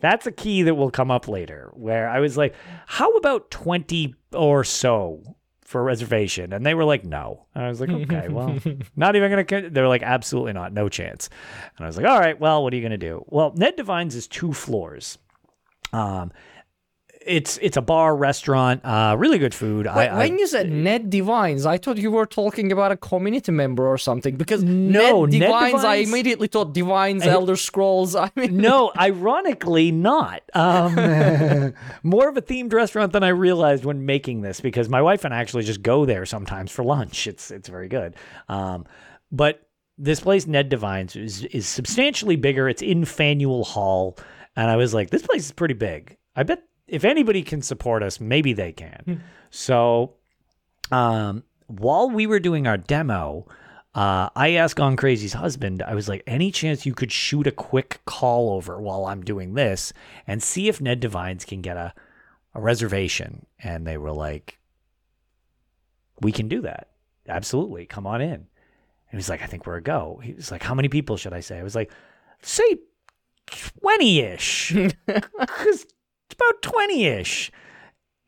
that's 0.00 0.26
a 0.26 0.32
key 0.32 0.60
that 0.64 0.74
will 0.74 0.90
come 0.90 1.10
up 1.10 1.28
later 1.28 1.70
where 1.72 2.10
I 2.10 2.20
was 2.20 2.36
like, 2.36 2.54
"How 2.84 3.10
about 3.12 3.50
20 3.50 4.14
or 4.34 4.64
so 4.64 5.22
for 5.62 5.80
a 5.80 5.84
reservation?" 5.84 6.52
And 6.52 6.66
they 6.66 6.74
were 6.74 6.84
like, 6.84 7.06
"No." 7.06 7.46
And 7.54 7.64
I 7.64 7.68
was 7.68 7.80
like, 7.80 7.88
"Okay, 7.88 8.28
well, 8.30 8.54
not 8.96 9.16
even 9.16 9.30
going 9.30 9.46
to 9.46 9.70
they're 9.70 9.88
like, 9.88 10.02
"Absolutely 10.02 10.52
not, 10.52 10.74
no 10.74 10.90
chance." 10.90 11.30
And 11.78 11.86
I 11.86 11.88
was 11.88 11.96
like, 11.96 12.04
"All 12.04 12.20
right, 12.20 12.38
well, 12.38 12.62
what 12.62 12.74
are 12.74 12.76
you 12.76 12.82
going 12.82 12.90
to 12.90 12.98
do?" 12.98 13.24
Well, 13.28 13.54
Ned 13.56 13.76
Devine's 13.76 14.14
is 14.14 14.26
two 14.26 14.52
floors. 14.52 15.16
Um 15.94 16.32
it's 17.26 17.58
it's 17.60 17.76
a 17.76 17.82
bar 17.82 18.16
restaurant, 18.16 18.84
uh, 18.84 19.16
really 19.18 19.38
good 19.38 19.54
food. 19.54 19.86
Wait, 19.86 20.08
I, 20.08 20.18
when 20.18 20.32
I, 20.32 20.36
you 20.36 20.46
said 20.46 20.70
Ned 20.70 21.10
Devine's, 21.10 21.66
I 21.66 21.78
thought 21.78 21.98
you 21.98 22.10
were 22.10 22.26
talking 22.26 22.72
about 22.72 22.92
a 22.92 22.96
community 22.96 23.52
member 23.52 23.86
or 23.86 23.98
something. 23.98 24.36
Because 24.36 24.62
No, 24.62 25.24
Ned 25.24 25.40
Ned 25.40 25.46
Devine's, 25.46 25.84
I 25.84 25.96
immediately 25.96 26.48
thought 26.48 26.72
Divines, 26.72 27.26
Elder 27.26 27.56
Scrolls. 27.56 28.14
I 28.14 28.30
mean, 28.36 28.56
no, 28.56 28.92
ironically 28.96 29.90
not. 29.90 30.42
Um, 30.54 30.94
more 32.02 32.28
of 32.28 32.36
a 32.36 32.42
themed 32.42 32.72
restaurant 32.72 33.12
than 33.12 33.22
I 33.22 33.28
realized 33.28 33.84
when 33.84 34.06
making 34.06 34.42
this 34.42 34.60
because 34.60 34.88
my 34.88 35.02
wife 35.02 35.24
and 35.24 35.34
I 35.34 35.38
actually 35.38 35.64
just 35.64 35.82
go 35.82 36.04
there 36.06 36.24
sometimes 36.26 36.70
for 36.70 36.84
lunch. 36.84 37.26
It's 37.26 37.50
it's 37.50 37.68
very 37.68 37.88
good. 37.88 38.14
Um, 38.48 38.86
but 39.32 39.66
this 39.98 40.20
place, 40.20 40.46
Ned 40.46 40.68
Devine's, 40.68 41.16
is 41.16 41.44
is 41.44 41.66
substantially 41.66 42.36
bigger. 42.36 42.68
It's 42.68 42.82
in 42.82 43.04
Faneuil 43.04 43.64
Hall, 43.64 44.18
and 44.54 44.70
I 44.70 44.76
was 44.76 44.94
like, 44.94 45.10
this 45.10 45.22
place 45.22 45.46
is 45.46 45.52
pretty 45.52 45.74
big. 45.74 46.16
I 46.34 46.42
bet 46.42 46.62
if 46.88 47.04
anybody 47.04 47.42
can 47.42 47.62
support 47.62 48.02
us, 48.02 48.20
maybe 48.20 48.52
they 48.52 48.72
can. 48.72 49.22
so, 49.50 50.14
um, 50.90 51.42
while 51.66 52.10
we 52.10 52.26
were 52.26 52.40
doing 52.40 52.66
our 52.66 52.76
demo. 52.76 53.46
Uh, 53.94 54.28
I 54.36 54.50
asked 54.50 54.78
on 54.78 54.94
Crazy's 54.94 55.32
husband, 55.32 55.82
I 55.82 55.94
was 55.94 56.06
like, 56.06 56.22
any 56.26 56.50
chance 56.50 56.84
you 56.84 56.92
could 56.92 57.10
shoot 57.10 57.46
a 57.46 57.50
quick 57.50 58.00
call 58.04 58.50
over 58.50 58.78
while 58.78 59.06
I'm 59.06 59.22
doing 59.22 59.54
this 59.54 59.90
and 60.26 60.42
see 60.42 60.68
if 60.68 60.82
Ned 60.82 61.00
Devine's 61.00 61.46
can 61.46 61.62
get 61.62 61.78
a, 61.78 61.94
a 62.52 62.60
reservation? 62.60 63.46
And 63.58 63.86
they 63.86 63.96
were 63.96 64.12
like, 64.12 64.58
we 66.20 66.30
can 66.30 66.46
do 66.46 66.60
that. 66.60 66.90
Absolutely. 67.26 67.86
Come 67.86 68.06
on 68.06 68.20
in. 68.20 68.46
And 69.10 69.20
he's 69.20 69.30
like, 69.30 69.42
I 69.42 69.46
think 69.46 69.66
we're 69.66 69.76
a 69.76 69.82
go. 69.82 70.20
He 70.22 70.34
was 70.34 70.50
like, 70.50 70.62
how 70.62 70.74
many 70.74 70.88
people 70.88 71.16
should 71.16 71.32
I 71.32 71.40
say? 71.40 71.58
I 71.58 71.62
was 71.62 71.74
like, 71.74 71.90
say 72.42 72.76
20 73.46 74.20
ish. 74.20 74.74
Because 75.06 75.86
it's 76.28 76.34
about 76.34 76.62
20 76.62 77.04
ish. 77.06 77.50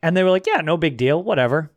And 0.01 0.15
they 0.15 0.23
were 0.23 0.29
like, 0.29 0.47
yeah, 0.47 0.61
no 0.61 0.77
big 0.77 0.97
deal, 0.97 1.21
whatever. 1.21 1.71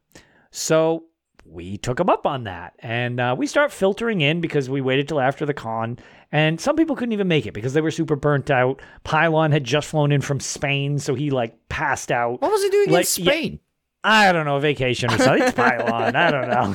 So 0.50 1.04
we 1.44 1.76
took 1.78 1.96
them 1.98 2.08
up 2.08 2.26
on 2.26 2.44
that. 2.44 2.74
And 2.78 3.18
uh, 3.20 3.34
we 3.36 3.46
start 3.46 3.72
filtering 3.72 4.20
in 4.20 4.40
because 4.40 4.70
we 4.70 4.80
waited 4.80 5.08
till 5.08 5.20
after 5.20 5.44
the 5.44 5.54
con. 5.54 5.98
And 6.30 6.60
some 6.60 6.76
people 6.76 6.96
couldn't 6.96 7.12
even 7.12 7.28
make 7.28 7.46
it 7.46 7.52
because 7.52 7.74
they 7.74 7.80
were 7.80 7.90
super 7.90 8.16
burnt 8.16 8.50
out. 8.50 8.80
Pylon 9.04 9.52
had 9.52 9.64
just 9.64 9.88
flown 9.88 10.12
in 10.12 10.20
from 10.20 10.40
Spain, 10.40 10.98
so 10.98 11.14
he 11.14 11.30
like 11.30 11.68
passed 11.68 12.10
out. 12.12 12.40
what 12.40 12.50
was 12.50 12.62
he 12.62 12.70
doing 12.70 12.90
Like, 12.90 13.18
in 13.18 13.24
yeah, 13.24 13.30
Spain? 13.32 13.60
I 14.04 14.32
don't 14.32 14.46
know, 14.46 14.58
vacation 14.58 15.12
or 15.12 15.18
something. 15.18 15.42
It's 15.44 15.52
Pylon. 15.54 16.16
I 16.16 16.30
don't 16.30 16.48
know. 16.48 16.74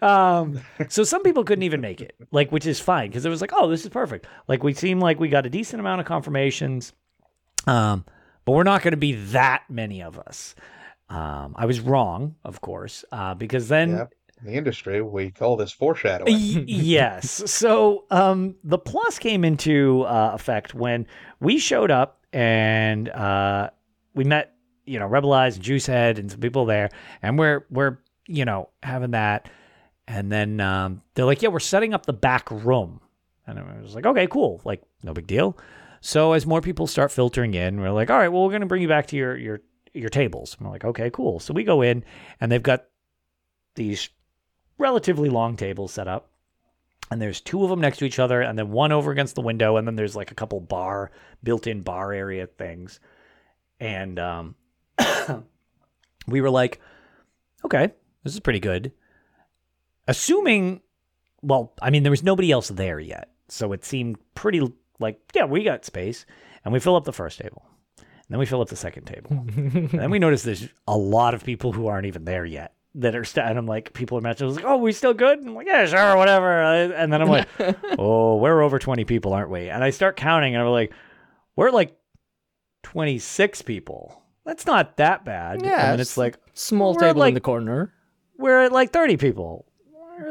Um, 0.06 0.60
so 0.88 1.02
some 1.02 1.22
people 1.22 1.42
couldn't 1.44 1.62
even 1.62 1.80
make 1.80 2.00
it, 2.00 2.14
like, 2.30 2.52
which 2.52 2.66
is 2.66 2.78
fine 2.78 3.08
because 3.08 3.24
it 3.24 3.30
was 3.30 3.40
like, 3.40 3.52
oh, 3.54 3.68
this 3.68 3.84
is 3.84 3.88
perfect. 3.88 4.26
Like, 4.48 4.62
we 4.62 4.74
seem 4.74 5.00
like 5.00 5.18
we 5.18 5.28
got 5.28 5.46
a 5.46 5.50
decent 5.50 5.80
amount 5.80 6.00
of 6.00 6.06
confirmations, 6.06 6.92
um, 7.66 8.04
but 8.48 8.54
we're 8.54 8.62
not 8.62 8.80
going 8.80 8.92
to 8.92 8.96
be 8.96 9.12
that 9.12 9.64
many 9.68 10.02
of 10.02 10.18
us. 10.18 10.54
Um, 11.10 11.54
I 11.58 11.66
was 11.66 11.80
wrong, 11.80 12.34
of 12.44 12.62
course, 12.62 13.04
uh, 13.12 13.34
because 13.34 13.68
then. 13.68 13.90
In 14.40 14.46
the 14.46 14.54
industry, 14.54 15.02
we 15.02 15.30
call 15.30 15.56
this 15.56 15.70
foreshadowing. 15.70 16.64
Yes. 16.66 17.42
So 17.52 18.06
um, 18.10 18.54
the 18.64 18.78
plus 18.78 19.18
came 19.18 19.44
into 19.44 20.04
uh, 20.04 20.30
effect 20.32 20.72
when 20.72 21.06
we 21.40 21.58
showed 21.58 21.90
up 21.90 22.24
and 22.32 23.10
uh, 23.10 23.68
we 24.14 24.24
met, 24.24 24.54
you 24.86 24.98
know, 24.98 25.06
Rebelize 25.06 25.56
and 25.56 25.62
Juicehead 25.62 26.18
and 26.18 26.30
some 26.30 26.40
people 26.40 26.64
there, 26.64 26.88
and 27.20 27.38
we're 27.38 27.66
we're 27.68 27.98
you 28.28 28.46
know 28.46 28.70
having 28.82 29.10
that, 29.10 29.50
and 30.06 30.32
then 30.32 30.58
um, 30.58 31.02
they're 31.12 31.26
like, 31.26 31.42
yeah, 31.42 31.50
we're 31.50 31.58
setting 31.58 31.92
up 31.92 32.06
the 32.06 32.14
back 32.14 32.50
room, 32.50 33.02
and 33.46 33.58
I 33.58 33.82
was 33.82 33.94
like, 33.94 34.06
okay, 34.06 34.26
cool, 34.26 34.62
like 34.64 34.80
no 35.02 35.12
big 35.12 35.26
deal. 35.26 35.54
So 36.08 36.32
as 36.32 36.46
more 36.46 36.62
people 36.62 36.86
start 36.86 37.12
filtering 37.12 37.52
in, 37.52 37.78
we're 37.82 37.90
like, 37.90 38.08
all 38.08 38.16
right, 38.16 38.28
well, 38.30 38.46
we're 38.46 38.52
gonna 38.52 38.64
bring 38.64 38.80
you 38.80 38.88
back 38.88 39.08
to 39.08 39.16
your 39.16 39.36
your 39.36 39.60
your 39.92 40.08
tables. 40.08 40.56
And 40.56 40.66
we're 40.66 40.72
like, 40.72 40.86
okay, 40.86 41.10
cool. 41.10 41.38
So 41.38 41.52
we 41.52 41.64
go 41.64 41.82
in, 41.82 42.02
and 42.40 42.50
they've 42.50 42.62
got 42.62 42.86
these 43.74 44.08
relatively 44.78 45.28
long 45.28 45.54
tables 45.54 45.92
set 45.92 46.08
up. 46.08 46.30
And 47.10 47.20
there's 47.20 47.42
two 47.42 47.62
of 47.62 47.68
them 47.68 47.82
next 47.82 47.98
to 47.98 48.06
each 48.06 48.18
other, 48.18 48.40
and 48.40 48.58
then 48.58 48.70
one 48.70 48.90
over 48.90 49.10
against 49.10 49.34
the 49.34 49.42
window, 49.42 49.76
and 49.76 49.86
then 49.86 49.96
there's 49.96 50.16
like 50.16 50.30
a 50.30 50.34
couple 50.34 50.60
bar, 50.60 51.10
built-in 51.42 51.82
bar 51.82 52.14
area 52.14 52.46
things. 52.46 53.00
And 53.78 54.18
um, 54.18 54.54
we 56.26 56.40
were 56.40 56.48
like, 56.48 56.80
okay, 57.66 57.92
this 58.24 58.32
is 58.32 58.40
pretty 58.40 58.60
good. 58.60 58.92
Assuming, 60.06 60.80
well, 61.42 61.74
I 61.82 61.90
mean, 61.90 62.02
there 62.02 62.10
was 62.10 62.22
nobody 62.22 62.50
else 62.50 62.68
there 62.68 62.98
yet, 62.98 63.28
so 63.48 63.74
it 63.74 63.84
seemed 63.84 64.16
pretty 64.34 64.72
like, 64.98 65.20
yeah, 65.34 65.44
we 65.44 65.62
got 65.62 65.84
space, 65.84 66.26
and 66.64 66.72
we 66.72 66.80
fill 66.80 66.96
up 66.96 67.04
the 67.04 67.12
first 67.12 67.38
table, 67.40 67.62
and 67.98 68.06
then 68.28 68.38
we 68.38 68.46
fill 68.46 68.60
up 68.60 68.68
the 68.68 68.76
second 68.76 69.04
table, 69.04 69.30
and 69.56 69.90
then 69.90 70.10
we 70.10 70.18
notice 70.18 70.42
there's 70.42 70.68
a 70.86 70.96
lot 70.96 71.34
of 71.34 71.44
people 71.44 71.72
who 71.72 71.86
aren't 71.86 72.06
even 72.06 72.24
there 72.24 72.44
yet 72.44 72.74
that 72.94 73.14
are 73.14 73.24
st- 73.24 73.46
and 73.46 73.58
I'm 73.58 73.66
like, 73.66 73.92
people 73.92 74.18
are 74.18 74.20
matching. 74.20 74.44
I 74.44 74.48
was 74.48 74.56
like, 74.56 74.64
oh, 74.64 74.78
we 74.78 74.92
still 74.92 75.14
good? 75.14 75.38
And 75.38 75.48
I'm 75.50 75.54
like, 75.54 75.66
yeah, 75.68 75.86
sure, 75.86 76.16
whatever. 76.16 76.62
And 76.62 77.12
then 77.12 77.20
I'm 77.22 77.28
like, 77.28 77.46
oh, 77.98 78.36
we're 78.36 78.60
over 78.62 78.78
20 78.78 79.04
people, 79.04 79.34
aren't 79.34 79.50
we? 79.50 79.68
And 79.68 79.84
I 79.84 79.90
start 79.90 80.16
counting, 80.16 80.54
and 80.54 80.62
I'm 80.64 80.70
like, 80.70 80.92
we're 81.54 81.70
like 81.70 81.94
26 82.82 83.62
people. 83.62 84.22
That's 84.44 84.66
not 84.66 84.96
that 84.96 85.24
bad. 85.24 85.62
Yeah, 85.64 85.92
and 85.92 86.00
it's 86.00 86.12
it's 86.12 86.16
like 86.16 86.38
Small 86.54 86.94
table 86.94 87.20
like- 87.20 87.28
in 87.28 87.34
the 87.34 87.40
corner. 87.40 87.92
we're 88.36 88.64
at 88.64 88.72
like 88.72 88.92
30 88.92 89.16
people. 89.18 89.66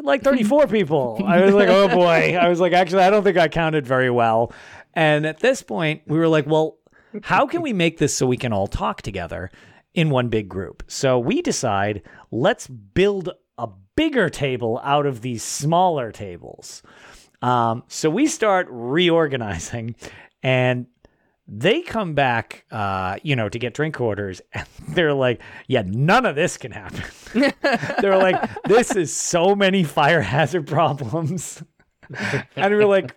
Like 0.01 0.23
34 0.23 0.67
people. 0.67 1.21
I 1.25 1.41
was 1.41 1.53
like, 1.53 1.69
oh 1.69 1.87
boy. 1.87 2.35
I 2.35 2.49
was 2.49 2.59
like, 2.59 2.73
actually, 2.73 3.03
I 3.03 3.09
don't 3.09 3.23
think 3.23 3.37
I 3.37 3.47
counted 3.47 3.85
very 3.85 4.09
well. 4.09 4.51
And 4.93 5.25
at 5.25 5.39
this 5.39 5.61
point, 5.61 6.01
we 6.07 6.17
were 6.17 6.27
like, 6.27 6.45
well, 6.47 6.77
how 7.23 7.45
can 7.47 7.61
we 7.61 7.73
make 7.73 7.97
this 7.97 8.15
so 8.15 8.27
we 8.27 8.37
can 8.37 8.53
all 8.53 8.67
talk 8.67 9.01
together 9.01 9.51
in 9.93 10.09
one 10.09 10.29
big 10.29 10.49
group? 10.49 10.83
So 10.87 11.17
we 11.19 11.41
decide 11.41 12.01
let's 12.31 12.67
build 12.67 13.29
a 13.57 13.69
bigger 13.95 14.29
table 14.29 14.79
out 14.83 15.05
of 15.05 15.21
these 15.21 15.43
smaller 15.43 16.11
tables. 16.11 16.83
Um, 17.41 17.83
so 17.87 18.09
we 18.09 18.27
start 18.27 18.67
reorganizing, 18.69 19.95
and 20.41 20.87
they 21.47 21.81
come 21.81 22.13
back, 22.13 22.65
uh, 22.71 23.17
you 23.23 23.35
know, 23.35 23.47
to 23.49 23.57
get 23.57 23.73
drink 23.73 23.99
orders, 24.01 24.41
and 24.53 24.67
they're 24.89 25.13
like, 25.13 25.41
"Yeah, 25.67 25.83
none 25.85 26.25
of 26.25 26.35
this 26.35 26.57
can 26.57 26.71
happen." 26.71 27.03
they're 28.01 28.17
like, 28.17 28.63
"This 28.63 28.95
is 28.95 29.13
so 29.13 29.55
many 29.55 29.83
fire 29.83 30.21
hazard 30.21 30.67
problems." 30.67 31.63
and 32.55 32.73
we 32.73 32.79
are 32.81 32.85
like, 32.85 33.15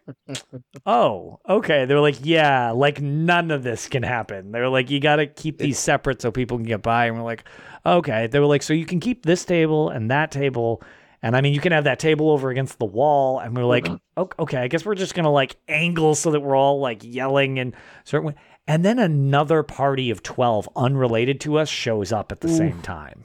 oh, 0.84 1.38
okay. 1.48 1.84
They're 1.84 2.00
like, 2.00 2.18
yeah, 2.22 2.70
like 2.72 3.00
none 3.00 3.50
of 3.50 3.62
this 3.62 3.88
can 3.88 4.02
happen. 4.02 4.50
They're 4.52 4.68
like, 4.68 4.90
you 4.90 5.00
got 5.00 5.16
to 5.16 5.26
keep 5.26 5.58
these 5.58 5.78
separate 5.78 6.20
so 6.20 6.30
people 6.30 6.56
can 6.56 6.66
get 6.66 6.82
by. 6.82 7.06
And 7.06 7.16
we're 7.16 7.22
like, 7.22 7.44
okay. 7.86 8.26
They 8.26 8.40
were 8.40 8.46
like, 8.46 8.62
so 8.62 8.72
you 8.72 8.86
can 8.86 9.00
keep 9.00 9.24
this 9.24 9.44
table 9.44 9.90
and 9.90 10.10
that 10.10 10.30
table. 10.30 10.82
And 11.22 11.36
I 11.36 11.40
mean, 11.40 11.52
you 11.52 11.60
can 11.60 11.72
have 11.72 11.84
that 11.84 11.98
table 11.98 12.30
over 12.30 12.50
against 12.50 12.78
the 12.78 12.86
wall. 12.86 13.38
And 13.38 13.54
we're 13.54 13.64
like, 13.64 13.84
mm-hmm. 13.84 14.22
okay, 14.38 14.58
I 14.58 14.68
guess 14.68 14.84
we're 14.84 14.94
just 14.94 15.14
going 15.14 15.24
to 15.24 15.30
like 15.30 15.56
angle 15.68 16.14
so 16.14 16.30
that 16.30 16.40
we're 16.40 16.56
all 16.56 16.80
like 16.80 17.02
yelling 17.02 17.58
and 17.58 17.74
certain. 18.04 18.34
And 18.66 18.84
then 18.84 18.98
another 18.98 19.62
party 19.62 20.10
of 20.10 20.22
12 20.22 20.68
unrelated 20.76 21.40
to 21.42 21.58
us 21.58 21.68
shows 21.68 22.12
up 22.12 22.32
at 22.32 22.40
the 22.40 22.48
Ooh. 22.48 22.56
same 22.56 22.80
time. 22.82 23.24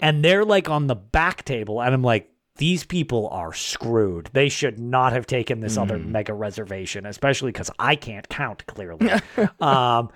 And 0.00 0.24
they're 0.24 0.44
like 0.44 0.68
on 0.68 0.88
the 0.88 0.96
back 0.96 1.44
table. 1.44 1.80
And 1.80 1.94
I'm 1.94 2.02
like, 2.02 2.30
these 2.56 2.84
people 2.84 3.28
are 3.28 3.52
screwed. 3.52 4.30
They 4.32 4.48
should 4.48 4.78
not 4.78 5.12
have 5.12 5.26
taken 5.26 5.60
this 5.60 5.76
mm. 5.76 5.82
other 5.82 5.98
mega 5.98 6.34
reservation, 6.34 7.06
especially 7.06 7.52
because 7.52 7.70
I 7.78 7.96
can't 7.96 8.28
count 8.28 8.66
clearly. 8.66 9.10
um, 9.60 10.10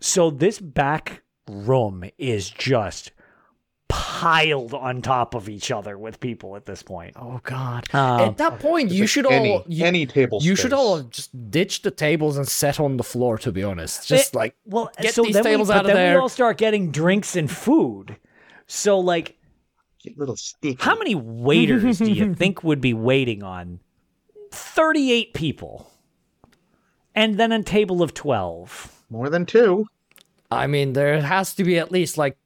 so 0.00 0.30
this 0.30 0.58
back 0.58 1.22
room 1.48 2.04
is 2.18 2.50
just 2.50 3.12
piled 3.94 4.74
on 4.74 5.00
top 5.02 5.34
of 5.34 5.48
each 5.48 5.70
other 5.70 5.96
with 5.96 6.18
people 6.18 6.56
at 6.56 6.66
this 6.66 6.82
point. 6.82 7.14
Oh 7.16 7.40
God! 7.44 7.86
Um, 7.94 8.20
at 8.20 8.36
that 8.38 8.58
point, 8.58 8.90
you 8.90 9.06
should 9.06 9.30
any, 9.30 9.52
all 9.52 9.64
you, 9.68 9.84
any 9.84 10.04
table. 10.04 10.40
You 10.42 10.56
should 10.56 10.72
all 10.72 11.02
just 11.02 11.50
ditch 11.50 11.82
the 11.82 11.90
tables 11.90 12.36
and 12.36 12.48
set 12.48 12.80
on 12.80 12.96
the 12.96 13.04
floor. 13.04 13.38
To 13.38 13.52
be 13.52 13.62
honest, 13.62 14.08
just 14.08 14.34
it, 14.34 14.36
like 14.36 14.56
well, 14.66 14.90
get 15.00 15.14
so 15.14 15.22
these 15.22 15.40
tables 15.40 15.68
we, 15.68 15.74
out 15.74 15.82
of 15.82 15.86
then 15.86 15.96
there. 15.96 16.14
We 16.14 16.20
all 16.20 16.28
start 16.28 16.58
getting 16.58 16.90
drinks 16.90 17.36
and 17.36 17.50
food. 17.50 18.16
So 18.66 18.98
like 18.98 19.36
Get 20.04 20.18
little 20.18 20.36
sticky. 20.36 20.76
How 20.82 20.98
many 20.98 21.14
waiters 21.14 21.98
do 21.98 22.12
you 22.12 22.34
think 22.38 22.62
would 22.62 22.82
be 22.82 22.92
waiting 22.92 23.42
on 23.42 23.80
38 24.50 25.32
people? 25.32 25.90
And 27.14 27.38
then 27.38 27.52
a 27.52 27.62
table 27.62 28.02
of 28.02 28.12
12. 28.12 29.02
More 29.08 29.30
than 29.30 29.46
two. 29.46 29.86
I 30.50 30.66
mean, 30.66 30.92
there 30.92 31.22
has 31.22 31.54
to 31.54 31.64
be 31.64 31.78
at 31.78 31.90
least 31.90 32.18
like 32.18 32.36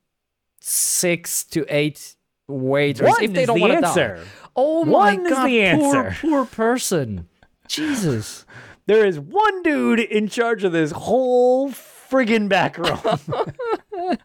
six 0.60 1.44
to 1.44 1.64
eight 1.68 2.16
waiters 2.46 3.08
One 3.08 3.22
if 3.22 3.32
they 3.32 3.46
don't 3.46 3.56
the 3.56 3.60
want 3.60 3.84
answer. 3.84 4.16
to 4.16 4.22
die. 4.22 4.28
Oh 4.56 4.84
my 4.84 5.14
One 5.14 5.28
god, 5.28 5.46
the 5.46 5.76
poor, 5.76 6.16
poor 6.20 6.44
person. 6.44 7.28
Jesus. 7.68 8.44
There 8.88 9.04
is 9.04 9.20
one 9.20 9.62
dude 9.62 10.00
in 10.00 10.28
charge 10.28 10.64
of 10.64 10.72
this 10.72 10.92
whole 10.92 11.68
friggin' 11.68 12.48
back 12.48 12.78
room. 12.78 12.98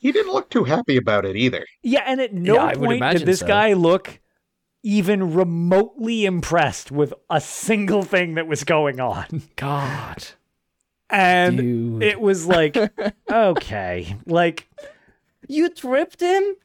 he 0.00 0.12
didn't 0.12 0.32
look 0.32 0.50
too 0.50 0.62
happy 0.62 0.96
about 0.96 1.24
it 1.24 1.34
either. 1.34 1.66
Yeah, 1.82 2.04
and 2.06 2.20
at 2.20 2.32
no 2.32 2.54
yeah, 2.54 2.74
point 2.74 3.02
did 3.10 3.26
this 3.26 3.40
so. 3.40 3.46
guy 3.48 3.72
look 3.72 4.20
even 4.84 5.34
remotely 5.34 6.26
impressed 6.26 6.92
with 6.92 7.12
a 7.28 7.40
single 7.40 8.02
thing 8.04 8.34
that 8.34 8.46
was 8.46 8.62
going 8.62 9.00
on. 9.00 9.42
God. 9.56 10.24
And 11.10 11.58
Dude. 11.58 12.02
it 12.04 12.20
was 12.20 12.46
like, 12.46 12.76
okay, 13.30 14.16
like 14.26 14.68
you 15.48 15.68
tripped 15.68 16.20
him. 16.20 16.56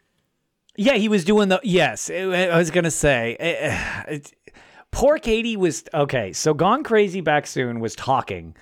Yeah, 0.77 0.93
he 0.93 1.09
was 1.09 1.25
doing 1.25 1.49
the. 1.49 1.59
Yes, 1.63 2.09
I 2.09 2.57
was 2.57 2.71
gonna 2.71 2.91
say. 2.91 3.35
It, 3.39 4.13
it, 4.13 4.53
poor 4.91 5.17
Katie 5.17 5.57
was 5.57 5.83
okay. 5.93 6.33
So 6.33 6.53
gone 6.53 6.83
crazy 6.83 7.21
back 7.21 7.45
soon 7.45 7.79
was 7.79 7.95
talking, 7.95 8.55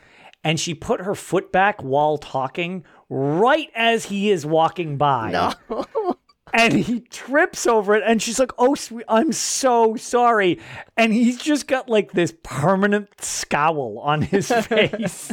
and 0.43 0.59
she 0.59 0.73
put 0.73 1.01
her 1.01 1.15
foot 1.15 1.51
back 1.51 1.81
while 1.81 2.17
talking 2.17 2.83
right 3.09 3.69
as 3.75 4.05
he 4.05 4.31
is 4.31 4.45
walking 4.45 4.97
by. 4.97 5.31
No. 5.31 5.85
and 6.53 6.73
he 6.73 7.01
trips 7.01 7.67
over 7.67 7.95
it 7.95 8.03
and 8.05 8.21
she's 8.21 8.39
like 8.39 8.51
oh 8.57 8.75
sweet, 8.75 9.05
i'm 9.07 9.31
so 9.31 9.95
sorry 9.95 10.59
and 10.97 11.13
he's 11.13 11.37
just 11.37 11.67
got 11.67 11.89
like 11.89 12.11
this 12.13 12.33
permanent 12.43 13.07
scowl 13.21 13.99
on 13.99 14.21
his 14.21 14.47
face 14.65 15.31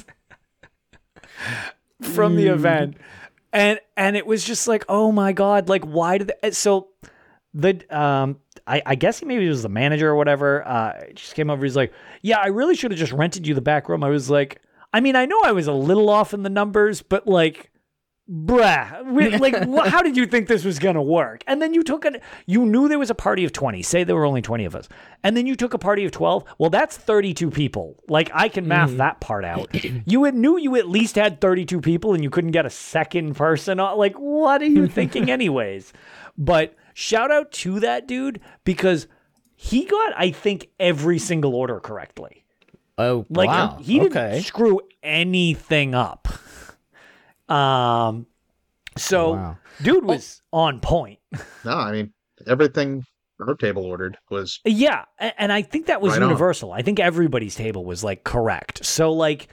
from 2.03 2.37
the 2.37 2.47
mm. 2.47 2.53
event 2.53 2.97
and 3.57 3.81
and 3.97 4.17
it 4.17 4.27
was 4.27 4.45
just 4.45 4.69
like 4.69 4.85
oh 4.89 5.11
my 5.11 5.33
god 5.33 5.69
like 5.69 5.85
why 5.85 6.19
did 6.19 6.33
they, 6.43 6.51
so 6.51 6.89
the 7.55 7.83
um 7.97 8.39
I, 8.67 8.83
I 8.85 8.95
guess 8.97 9.19
he 9.19 9.27
maybe 9.27 9.49
was 9.49 9.63
the 9.63 9.69
manager 9.69 10.09
or 10.09 10.17
whatever 10.17 10.67
uh 10.67 11.01
just 11.15 11.35
came 11.35 11.51
over 11.51 11.65
he's 11.65 11.77
like 11.77 11.93
yeah 12.23 12.39
i 12.39 12.49
really 12.49 12.75
should 12.75 12.91
have 12.91 13.01
just 13.01 13.13
rented 13.13 13.47
you 13.47 13.55
the 13.55 13.61
back 13.61 13.89
room. 13.89 14.05
I 14.05 14.09
was 14.09 14.31
like 14.31 14.61
I 14.97 15.01
mean, 15.01 15.15
I 15.15 15.27
know 15.27 15.39
I 15.45 15.53
was 15.53 15.67
a 15.67 15.75
little 15.75 16.09
off 16.09 16.33
in 16.33 16.43
the 16.43 16.49
numbers, 16.49 17.03
but 17.03 17.27
like, 17.27 17.71
bruh, 18.31 19.41
like, 19.41 19.69
wh- 19.69 19.89
how 19.89 20.03
did 20.03 20.17
you 20.17 20.27
think 20.27 20.49
this 20.49 20.65
was 20.65 20.79
gonna 20.79 21.03
work? 21.03 21.43
And 21.47 21.61
then 21.61 21.75
you 21.75 21.83
took 21.83 22.05
it. 22.05 22.23
You 22.47 22.65
knew 22.67 22.89
there 22.89 22.99
was 22.99 23.11
a 23.11 23.15
party 23.15 23.45
of 23.45 23.53
twenty. 23.53 23.83
Say 23.83 24.05
there 24.05 24.17
were 24.17 24.25
only 24.25 24.43
twenty 24.43 24.65
of 24.65 24.75
us, 24.75 24.89
and 25.23 25.37
then 25.37 25.47
you 25.47 25.57
took 25.57 25.75
a 25.75 25.79
party 25.79 26.05
of 26.05 26.13
twelve. 26.13 26.45
Well, 26.59 26.71
that's 26.71 26.97
thirty-two 26.97 27.51
people. 27.51 27.97
Like, 28.09 28.31
I 28.35 28.49
can 28.49 28.67
math 28.67 28.91
mm. 28.91 28.97
that 28.99 29.21
part 29.21 29.45
out. 29.45 29.75
you 30.07 30.25
had, 30.25 30.35
knew 30.35 30.59
you 30.59 30.77
at 30.77 30.89
least 30.89 31.17
had 31.17 31.41
thirty-two 31.41 31.81
people, 31.81 32.15
and 32.15 32.23
you 32.23 32.31
couldn't 32.31 32.53
get 32.53 32.67
a 32.67 32.71
second 32.71 33.35
person. 33.35 33.79
Like, 33.79 34.17
what 34.17 34.63
are 34.63 34.67
you 34.67 34.87
thinking, 34.89 35.31
anyways? 35.31 35.93
But 36.39 36.75
shout 36.95 37.31
out 37.31 37.53
to 37.53 37.81
that 37.81 38.07
dude 38.07 38.41
because 38.65 39.07
he 39.55 39.85
got, 39.85 40.13
I 40.17 40.31
think, 40.31 40.69
every 40.79 41.19
single 41.19 41.55
order 41.55 41.81
correctly. 41.81 42.45
Oh, 42.99 43.27
like 43.29 43.49
wow. 43.49 43.79
he 43.81 43.99
didn't 43.99 44.17
okay. 44.17 44.41
screw 44.41 44.81
anything 45.03 45.95
up. 45.95 46.29
Um, 47.49 48.27
so 48.97 49.35
wow. 49.35 49.59
dude 49.83 50.05
was 50.05 50.43
oh. 50.53 50.59
on 50.59 50.81
point. 50.81 51.19
No, 51.65 51.73
I 51.73 51.93
mean 51.93 52.13
everything 52.47 53.05
our 53.41 53.55
table 53.55 53.85
ordered 53.85 54.17
was 54.31 54.61
yeah, 54.65 55.05
and 55.19 55.53
I 55.53 55.63
think 55.63 55.87
that 55.87 56.01
was 56.01 56.13
right 56.13 56.23
universal. 56.23 56.73
On. 56.73 56.79
I 56.79 56.83
think 56.83 57.01
everybody's 57.01 57.55
table 57.55 57.85
was 57.85 58.03
like 58.03 58.25
correct. 58.25 58.85
So 58.85 59.13
like 59.13 59.49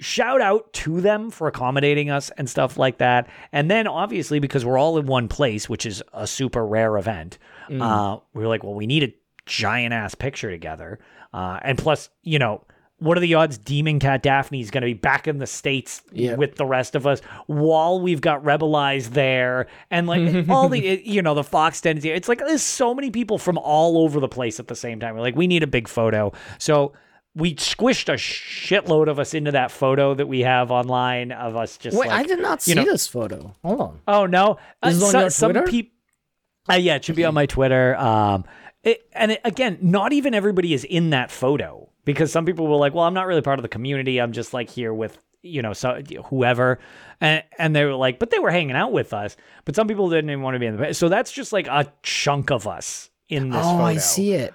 shout 0.00 0.40
out 0.40 0.72
to 0.72 1.00
them 1.00 1.30
for 1.30 1.46
accommodating 1.46 2.10
us 2.10 2.30
and 2.36 2.48
stuff 2.48 2.76
like 2.76 2.98
that. 2.98 3.28
And 3.52 3.70
then 3.70 3.86
obviously 3.86 4.38
because 4.38 4.64
we're 4.64 4.78
all 4.78 4.98
in 4.98 5.06
one 5.06 5.28
place, 5.28 5.68
which 5.68 5.86
is 5.86 6.02
a 6.12 6.26
super 6.26 6.66
rare 6.66 6.96
event, 6.96 7.38
mm. 7.68 7.80
uh, 7.80 8.20
we 8.34 8.42
were 8.42 8.48
like, 8.48 8.64
well, 8.64 8.74
we 8.74 8.86
need 8.86 9.02
a 9.02 9.14
giant 9.46 9.94
ass 9.94 10.14
picture 10.14 10.50
together. 10.50 10.98
Uh, 11.32 11.58
and 11.62 11.78
plus, 11.78 12.10
you 12.22 12.38
know, 12.38 12.64
what 13.04 13.18
are 13.18 13.20
the 13.20 13.34
odds 13.34 13.58
Demon 13.58 13.98
Cat 13.98 14.22
Daphne 14.22 14.60
is 14.60 14.70
going 14.70 14.80
to 14.80 14.86
be 14.86 14.94
back 14.94 15.28
in 15.28 15.36
the 15.36 15.46
States 15.46 16.02
yep. 16.10 16.38
with 16.38 16.56
the 16.56 16.64
rest 16.64 16.94
of 16.94 17.06
us 17.06 17.20
while 17.46 18.00
we've 18.00 18.22
got 18.22 18.42
Rebelize 18.42 19.10
there 19.10 19.66
and 19.90 20.06
like 20.06 20.48
all 20.48 20.70
the, 20.70 21.02
you 21.04 21.20
know, 21.20 21.34
the 21.34 21.44
Fox 21.44 21.82
Den. 21.82 22.00
It's 22.02 22.28
like 22.28 22.38
there's 22.38 22.62
so 22.62 22.94
many 22.94 23.10
people 23.10 23.36
from 23.36 23.58
all 23.58 23.98
over 23.98 24.20
the 24.20 24.28
place 24.28 24.58
at 24.58 24.68
the 24.68 24.74
same 24.74 25.00
time. 25.00 25.14
We're 25.14 25.20
like, 25.20 25.36
we 25.36 25.46
need 25.46 25.62
a 25.62 25.66
big 25.66 25.86
photo. 25.86 26.32
So 26.58 26.94
we 27.34 27.54
squished 27.56 28.08
a 28.08 28.16
shitload 28.16 29.08
of 29.08 29.18
us 29.18 29.34
into 29.34 29.52
that 29.52 29.70
photo 29.70 30.14
that 30.14 30.26
we 30.26 30.40
have 30.40 30.70
online 30.70 31.30
of 31.30 31.56
us 31.56 31.76
just 31.76 31.98
Wait, 31.98 32.08
like, 32.08 32.20
I 32.20 32.22
did 32.22 32.38
not 32.38 32.62
see 32.62 32.72
know, 32.72 32.84
this 32.84 33.06
photo. 33.06 33.54
Hold 33.62 33.80
on. 33.82 34.00
Oh, 34.08 34.24
no. 34.24 34.58
Uh, 34.82 34.88
is 34.88 35.02
uh, 35.02 35.06
on 35.24 35.30
so, 35.30 35.50
your 35.50 35.62
Twitter? 35.64 35.88
uh, 36.70 36.74
yeah, 36.74 36.94
it 36.94 37.04
should 37.04 37.16
be 37.16 37.24
on 37.26 37.34
my 37.34 37.44
Twitter. 37.44 37.96
Um, 37.96 38.46
it, 38.82 39.06
and 39.12 39.32
it, 39.32 39.42
again, 39.44 39.76
not 39.82 40.14
even 40.14 40.32
everybody 40.32 40.72
is 40.72 40.84
in 40.84 41.10
that 41.10 41.30
photo 41.30 41.90
because 42.04 42.32
some 42.32 42.44
people 42.44 42.66
were 42.66 42.76
like, 42.76 42.94
"Well, 42.94 43.04
I'm 43.04 43.14
not 43.14 43.26
really 43.26 43.42
part 43.42 43.58
of 43.58 43.62
the 43.62 43.68
community. 43.68 44.20
I'm 44.20 44.32
just 44.32 44.54
like 44.54 44.70
here 44.70 44.92
with 44.92 45.18
you 45.42 45.62
know 45.62 45.72
so 45.72 46.00
whoever," 46.26 46.78
and 47.20 47.42
and 47.58 47.74
they 47.74 47.84
were 47.84 47.94
like, 47.94 48.18
"But 48.18 48.30
they 48.30 48.38
were 48.38 48.50
hanging 48.50 48.76
out 48.76 48.92
with 48.92 49.12
us." 49.12 49.36
But 49.64 49.76
some 49.76 49.88
people 49.88 50.08
didn't 50.10 50.30
even 50.30 50.42
want 50.42 50.54
to 50.54 50.58
be 50.58 50.66
in 50.66 50.76
the. 50.76 50.94
So 50.94 51.08
that's 51.08 51.32
just 51.32 51.52
like 51.52 51.66
a 51.66 51.92
chunk 52.02 52.50
of 52.50 52.66
us 52.66 53.10
in 53.28 53.50
this. 53.50 53.60
Oh, 53.64 53.72
photo. 53.72 53.84
I 53.84 53.96
see 53.96 54.32
it. 54.32 54.54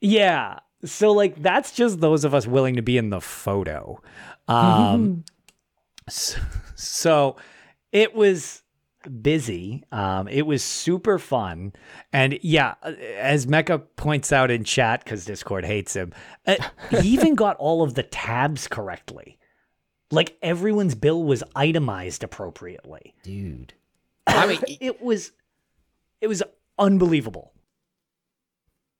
Yeah. 0.00 0.60
So 0.84 1.12
like 1.12 1.42
that's 1.42 1.72
just 1.72 2.00
those 2.00 2.24
of 2.24 2.34
us 2.34 2.46
willing 2.46 2.76
to 2.76 2.82
be 2.82 2.98
in 2.98 3.10
the 3.10 3.20
photo. 3.20 4.00
Um, 4.48 5.24
so, 6.08 6.38
so 6.74 7.36
it 7.92 8.14
was 8.14 8.62
busy. 9.22 9.84
Um, 9.92 10.28
it 10.28 10.46
was 10.46 10.62
super 10.62 11.18
fun. 11.18 11.72
And 12.12 12.38
yeah, 12.42 12.74
as 13.18 13.46
Mecha 13.46 13.82
points 13.96 14.32
out 14.32 14.50
in 14.50 14.64
chat, 14.64 15.04
because 15.04 15.24
Discord 15.24 15.64
hates 15.64 15.94
him, 15.94 16.12
uh, 16.46 16.56
he 16.90 16.98
even 17.08 17.34
got 17.34 17.56
all 17.56 17.82
of 17.82 17.94
the 17.94 18.02
tabs 18.02 18.68
correctly. 18.68 19.38
Like 20.10 20.38
everyone's 20.42 20.94
bill 20.94 21.22
was 21.22 21.42
itemized 21.54 22.24
appropriately. 22.24 23.14
Dude. 23.22 23.74
I 24.26 24.46
mean, 24.46 24.60
it 24.80 25.02
was, 25.02 25.32
it 26.20 26.26
was 26.26 26.42
unbelievable. 26.78 27.52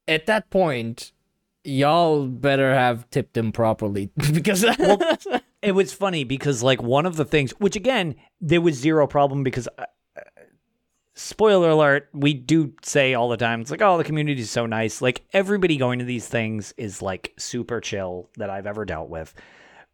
At 0.06 0.26
that 0.26 0.50
point, 0.50 1.12
y'all 1.64 2.26
better 2.26 2.74
have 2.74 3.08
tipped 3.10 3.36
him 3.36 3.52
properly 3.52 4.10
because 4.32 4.64
well, 4.78 4.98
It 5.62 5.72
was 5.72 5.92
funny 5.92 6.24
because 6.24 6.62
like 6.62 6.82
one 6.82 7.06
of 7.06 7.16
the 7.16 7.24
things, 7.24 7.52
which 7.58 7.76
again 7.76 8.16
there 8.40 8.60
was 8.60 8.76
zero 8.76 9.06
problem 9.06 9.42
because. 9.42 9.68
Uh, 9.78 9.86
spoiler 11.14 11.70
alert, 11.70 12.08
we 12.12 12.32
do 12.32 12.72
say 12.82 13.12
all 13.12 13.28
the 13.28 13.36
time, 13.36 13.60
it's 13.60 13.72
like, 13.72 13.82
oh, 13.82 13.98
the 13.98 14.04
community 14.04 14.40
is 14.40 14.50
so 14.50 14.66
nice. 14.66 15.02
Like 15.02 15.26
everybody 15.32 15.76
going 15.76 15.98
to 15.98 16.04
these 16.04 16.28
things 16.28 16.72
is 16.76 17.02
like 17.02 17.34
super 17.36 17.80
chill 17.80 18.30
that 18.36 18.50
I've 18.50 18.68
ever 18.68 18.84
dealt 18.84 19.08
with. 19.08 19.34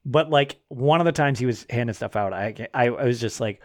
But 0.05 0.29
like 0.29 0.57
one 0.69 1.01
of 1.01 1.07
the 1.07 1.13
times 1.13 1.39
he 1.39 1.47
was 1.47 1.65
handing 1.71 1.95
stuff 1.95 2.15
out, 2.15 2.35
I, 2.35 2.69
I, 2.75 2.89
I 2.89 3.05
was 3.05 3.21
just 3.21 3.41
like, 3.41 3.63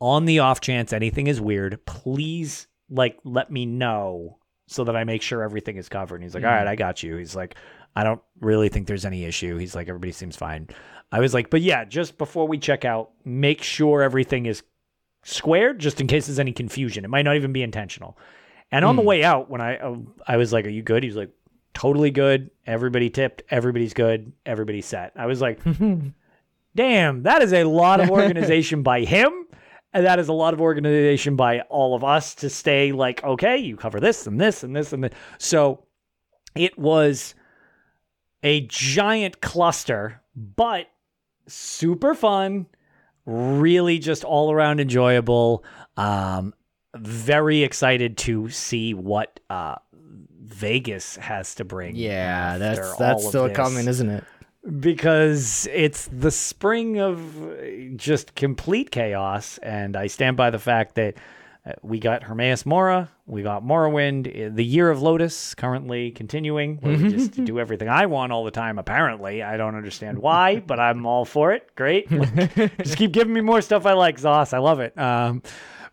on 0.00 0.26
the 0.26 0.40
off 0.40 0.60
chance 0.60 0.92
anything 0.92 1.28
is 1.28 1.40
weird, 1.40 1.84
please 1.86 2.66
like 2.90 3.18
let 3.24 3.50
me 3.50 3.64
know 3.64 4.38
so 4.66 4.84
that 4.84 4.94
I 4.94 5.04
make 5.04 5.22
sure 5.22 5.42
everything 5.42 5.78
is 5.78 5.88
covered. 5.88 6.16
And 6.16 6.24
he's 6.24 6.34
like, 6.34 6.44
all 6.44 6.50
right, 6.50 6.66
I 6.66 6.76
got 6.76 7.02
you. 7.02 7.16
He's 7.16 7.34
like, 7.34 7.56
I 7.96 8.04
don't 8.04 8.20
really 8.40 8.68
think 8.68 8.86
there's 8.86 9.06
any 9.06 9.24
issue. 9.24 9.56
He's 9.56 9.74
like, 9.74 9.88
everybody 9.88 10.12
seems 10.12 10.36
fine. 10.36 10.68
I 11.10 11.20
was 11.20 11.32
like, 11.34 11.50
but 11.50 11.62
yeah, 11.62 11.84
just 11.84 12.18
before 12.18 12.46
we 12.46 12.58
check 12.58 12.84
out, 12.84 13.10
make 13.24 13.62
sure 13.62 14.02
everything 14.02 14.46
is 14.46 14.62
squared 15.24 15.78
just 15.78 16.00
in 16.00 16.06
case 16.06 16.26
there's 16.26 16.38
any 16.38 16.52
confusion. 16.52 17.04
It 17.04 17.08
might 17.08 17.22
not 17.22 17.36
even 17.36 17.52
be 17.52 17.62
intentional. 17.62 18.18
And 18.70 18.84
on 18.84 18.96
the 18.96 19.02
way 19.02 19.24
out, 19.24 19.48
when 19.48 19.62
I 19.62 19.78
uh, 19.78 19.96
I 20.26 20.36
was 20.36 20.52
like, 20.52 20.66
"Are 20.66 20.70
you 20.70 20.82
good?" 20.82 21.02
He 21.02 21.08
was 21.08 21.16
like, 21.16 21.30
"Totally 21.72 22.10
good. 22.10 22.50
Everybody 22.66 23.08
tipped. 23.08 23.42
Everybody's 23.50 23.94
good. 23.94 24.32
Everybody's 24.44 24.84
set." 24.84 25.12
I 25.16 25.24
was 25.24 25.40
like, 25.40 25.60
"Damn, 26.76 27.22
that 27.22 27.40
is 27.40 27.54
a 27.54 27.64
lot 27.64 28.00
of 28.00 28.10
organization 28.10 28.82
by 28.82 29.04
him." 29.04 29.46
And 29.94 30.04
that 30.04 30.18
is 30.18 30.28
a 30.28 30.34
lot 30.34 30.52
of 30.52 30.60
organization 30.60 31.34
by 31.34 31.60
all 31.62 31.94
of 31.96 32.04
us 32.04 32.34
to 32.36 32.50
stay 32.50 32.92
like, 32.92 33.24
okay, 33.24 33.56
you 33.56 33.74
cover 33.74 34.00
this 34.00 34.26
and 34.26 34.38
this 34.38 34.62
and 34.62 34.76
this 34.76 34.92
and 34.92 35.02
this. 35.02 35.14
So 35.38 35.86
it 36.54 36.78
was 36.78 37.34
a 38.42 38.60
giant 38.66 39.40
cluster, 39.40 40.20
but 40.36 40.88
super 41.48 42.14
fun, 42.14 42.66
really 43.26 43.98
just 43.98 44.24
all 44.24 44.52
around 44.52 44.80
enjoyable. 44.80 45.64
Um, 45.96 46.54
very 46.96 47.62
excited 47.62 48.16
to 48.18 48.48
see 48.48 48.94
what 48.94 49.40
uh, 49.50 49.76
Vegas 50.40 51.16
has 51.16 51.54
to 51.56 51.64
bring. 51.64 51.96
Yeah, 51.96 52.58
that's 52.58 52.96
that's 52.96 53.26
still 53.26 53.48
this 53.48 53.56
coming, 53.56 53.88
isn't 53.88 54.08
it? 54.08 54.24
because 54.80 55.68
it's 55.72 56.08
the 56.12 56.30
spring 56.30 56.98
of 56.98 57.54
just 57.96 58.34
complete 58.34 58.90
chaos, 58.90 59.58
and 59.58 59.96
I 59.96 60.08
stand 60.08 60.36
by 60.36 60.50
the 60.50 60.58
fact 60.58 60.94
that 60.96 61.14
we 61.82 61.98
got 61.98 62.22
Hermaeus 62.24 62.64
Mora, 62.66 63.10
we 63.26 63.42
got 63.42 63.62
Morrowind, 63.64 64.26
uh, 64.28 64.50
the 64.54 64.64
Year 64.64 64.90
of 64.90 65.02
Lotus 65.02 65.54
currently 65.54 66.10
continuing, 66.10 66.76
where 66.78 66.96
we 66.96 67.08
just 67.10 67.32
do 67.44 67.58
everything 67.58 67.88
I 67.88 68.06
want 68.06 68.32
all 68.32 68.44
the 68.44 68.50
time. 68.50 68.78
Apparently, 68.78 69.42
I 69.42 69.56
don't 69.56 69.74
understand 69.74 70.18
why, 70.18 70.60
but 70.66 70.78
I'm 70.80 71.06
all 71.06 71.24
for 71.24 71.52
it. 71.52 71.74
Great, 71.76 72.08
just 72.82 72.96
keep 72.96 73.12
giving 73.12 73.32
me 73.34 73.40
more 73.40 73.60
stuff 73.62 73.86
I 73.86 73.92
like, 73.92 74.18
Zos. 74.20 74.52
I 74.54 74.58
love 74.58 74.80
it. 74.80 74.96
Um, 74.98 75.42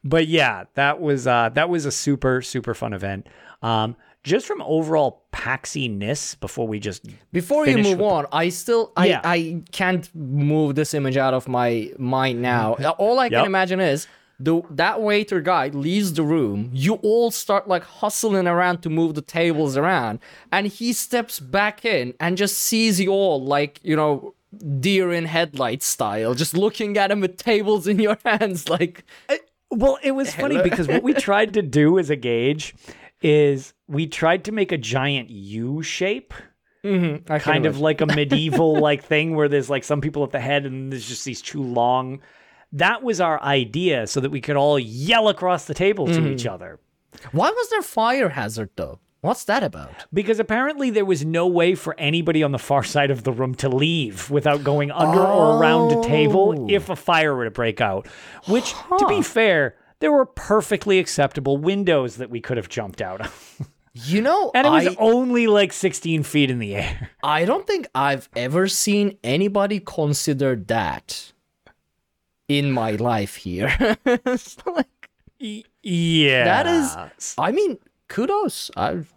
but 0.03 0.27
yeah, 0.27 0.65
that 0.75 1.01
was 1.01 1.27
uh, 1.27 1.49
that 1.53 1.69
was 1.69 1.85
a 1.85 1.91
super 1.91 2.41
super 2.41 2.73
fun 2.73 2.93
event. 2.93 3.27
Um, 3.61 3.95
just 4.23 4.47
from 4.47 4.61
overall 4.63 5.23
paxiness, 5.31 6.39
before 6.39 6.67
we 6.67 6.79
just 6.79 7.05
Before 7.31 7.67
you 7.67 7.77
move 7.77 7.85
with 7.85 7.97
the- 7.99 8.03
on, 8.05 8.25
I 8.31 8.49
still 8.49 8.91
I, 8.97 9.07
Yeah. 9.07 9.21
I 9.23 9.61
can't 9.71 10.09
move 10.15 10.75
this 10.75 10.93
image 10.93 11.17
out 11.17 11.33
of 11.33 11.47
my 11.47 11.91
mind 11.99 12.41
now. 12.41 12.73
All 12.97 13.19
I 13.19 13.29
can 13.29 13.45
imagine 13.45 13.79
is 13.79 14.07
the 14.39 14.61
that 14.69 15.01
waiter 15.01 15.41
guy 15.41 15.69
leaves 15.69 16.13
the 16.13 16.23
room. 16.23 16.69
You 16.73 16.95
all 16.95 17.31
start 17.31 17.67
like 17.67 17.83
hustling 17.83 18.47
around 18.47 18.81
to 18.81 18.89
move 18.89 19.15
the 19.15 19.21
tables 19.21 19.77
around, 19.77 20.19
and 20.51 20.67
he 20.67 20.93
steps 20.93 21.39
back 21.39 21.85
in 21.85 22.13
and 22.19 22.37
just 22.37 22.57
sees 22.57 22.99
you 22.99 23.11
all 23.11 23.43
like 23.43 23.79
you 23.83 23.95
know 23.95 24.33
deer 24.79 25.11
in 25.11 25.25
headlights 25.25 25.85
style, 25.85 26.33
just 26.33 26.55
looking 26.55 26.97
at 26.97 27.11
him 27.11 27.21
with 27.21 27.37
tables 27.37 27.87
in 27.87 27.99
your 27.99 28.17
hands, 28.25 28.69
like 28.69 29.03
uh, 29.29 29.35
Well, 29.71 29.97
it 30.03 30.11
was 30.11 30.33
funny 30.33 30.61
because 30.61 30.87
what 30.87 31.03
we 31.03 31.13
tried 31.27 31.53
to 31.53 31.61
do 31.61 31.99
as 31.99 32.09
a 32.09 32.15
gauge 32.15 32.75
is 33.21 33.73
we 33.87 34.07
tried 34.07 34.43
to 34.45 34.51
make 34.51 34.71
a 34.71 34.77
giant 34.77 35.29
U 35.29 35.81
shape, 35.81 36.33
mm-hmm. 36.83 37.25
can 37.25 37.39
kind 37.39 37.65
of 37.65 37.77
imagine. 37.77 37.83
like 37.83 38.01
a 38.01 38.05
medieval 38.07 38.79
like 38.79 39.03
thing 39.03 39.35
where 39.35 39.47
there's 39.47 39.69
like 39.69 39.83
some 39.83 40.01
people 40.01 40.23
at 40.23 40.31
the 40.31 40.39
head 40.39 40.65
and 40.65 40.91
there's 40.91 41.07
just 41.07 41.25
these 41.25 41.41
two 41.41 41.61
long. 41.61 42.21
That 42.75 43.03
was 43.03 43.21
our 43.21 43.41
idea 43.41 44.05
so 44.05 44.19
that 44.19 44.31
we 44.31 44.41
could 44.41 44.57
all 44.57 44.77
yell 44.77 45.29
across 45.29 45.63
the 45.63 45.73
table 45.73 46.07
to 46.07 46.27
each 46.27 46.43
hmm. 46.43 46.49
other. 46.49 46.79
Why 47.31 47.49
was 47.49 47.69
there 47.69 47.81
fire 47.81 48.29
hazard 48.29 48.69
though? 48.75 48.99
What's 49.21 49.45
that 49.45 49.63
about? 49.63 50.05
Because 50.13 50.39
apparently 50.39 50.89
there 50.89 51.05
was 51.05 51.25
no 51.25 51.47
way 51.47 51.73
for 51.73 51.95
anybody 51.97 52.43
on 52.43 52.51
the 52.51 52.59
far 52.59 52.83
side 52.93 53.11
of 53.11 53.23
the 53.23 53.31
room 53.31 53.55
to 53.55 53.69
leave 53.69 54.29
without 54.29 54.63
going 54.65 54.91
under 54.91 55.21
or 55.21 55.57
around 55.57 55.93
a 55.93 56.03
table 56.03 56.53
oh. 56.55 56.67
if 56.69 56.89
a 56.89 56.97
fire 56.97 57.33
were 57.33 57.45
to 57.45 57.51
break 57.51 57.79
out. 57.79 58.07
Which, 58.47 58.73
to 58.99 59.05
be 59.07 59.21
fair, 59.21 59.77
there 59.99 60.11
were 60.11 60.25
perfectly 60.25 60.99
acceptable 60.99 61.57
windows 61.57 62.17
that 62.17 62.29
we 62.29 62.41
could 62.41 62.57
have 62.57 62.69
jumped 62.69 63.01
out 63.01 63.21
of. 63.21 63.61
You 63.97 64.21
know, 64.21 64.51
And 64.53 64.67
it 64.67 64.69
was 64.69 64.87
I, 64.87 64.95
only 64.99 65.47
like 65.47 65.71
16 65.71 66.23
feet 66.23 66.51
in 66.51 66.59
the 66.59 66.75
air. 66.75 67.11
I 67.23 67.45
don't 67.45 67.65
think 67.65 67.87
I've 67.95 68.27
ever 68.35 68.67
seen 68.67 69.17
anybody 69.23 69.79
consider 69.79 70.57
that 70.67 71.31
in 72.47 72.71
my 72.71 72.91
life 72.91 73.35
here. 73.35 73.97
It's 74.05 74.57
like- 74.65 75.09
Yeah. 75.39 76.43
that 76.45 76.67
is, 76.67 77.35
I 77.37 77.51
mean, 77.51 77.77
kudos. 78.07 78.71
I've, 78.77 79.13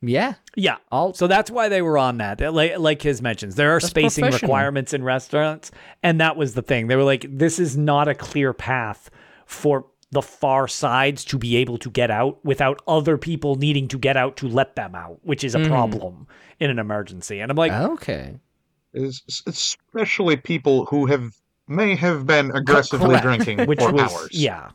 yeah, 0.00 0.34
Yeah. 0.54 0.76
I'll. 0.92 1.12
So 1.14 1.26
that's 1.26 1.50
why 1.50 1.68
they 1.68 1.82
were 1.82 1.98
on 1.98 2.18
that. 2.18 2.38
That- 2.38 2.54
Like, 2.54 2.78
like 2.78 3.02
his 3.02 3.20
mentions, 3.22 3.54
there 3.56 3.74
are 3.74 3.80
spacing 3.80 4.24
requirements 4.26 4.92
in 4.94 5.02
restaurants, 5.02 5.70
and 6.02 6.20
that 6.20 6.36
was 6.36 6.54
the 6.54 6.62
thing. 6.62 6.86
They 6.86 6.96
were 6.96 7.02
like, 7.04 7.26
"This 7.28 7.58
is 7.58 7.76
not 7.76 8.06
a 8.08 8.14
clear 8.14 8.52
path 8.52 9.10
for 9.46 9.86
the 10.10 10.22
far 10.22 10.68
sides 10.68 11.24
to 11.26 11.36
be 11.38 11.56
able 11.56 11.76
to 11.78 11.90
get 11.90 12.10
out 12.10 12.42
without 12.44 12.80
other 12.86 13.18
people 13.18 13.56
needing 13.56 13.88
to 13.88 13.98
get 13.98 14.16
out 14.16 14.36
to 14.38 14.48
let 14.48 14.74
them 14.76 14.94
out, 14.94 15.18
which 15.22 15.42
is 15.44 15.54
a 15.54 15.58
Mm. 15.58 15.68
problem 15.68 16.26
in 16.60 16.70
an 16.70 16.78
emergency." 16.78 17.40
And 17.40 17.50
I'm 17.50 17.56
like, 17.56 17.72
Okay. 17.72 18.36
especially 18.94 20.36
people 20.36 20.86
who 20.86 21.06
have 21.06 21.36
may 21.68 21.94
have 21.94 22.26
been 22.26 22.50
aggressively 22.52 23.08
correct. 23.08 23.24
drinking 23.24 23.66
which 23.66 23.80
for 23.80 23.92
was 23.92 24.12
hours. 24.12 24.28
yeah, 24.32 24.70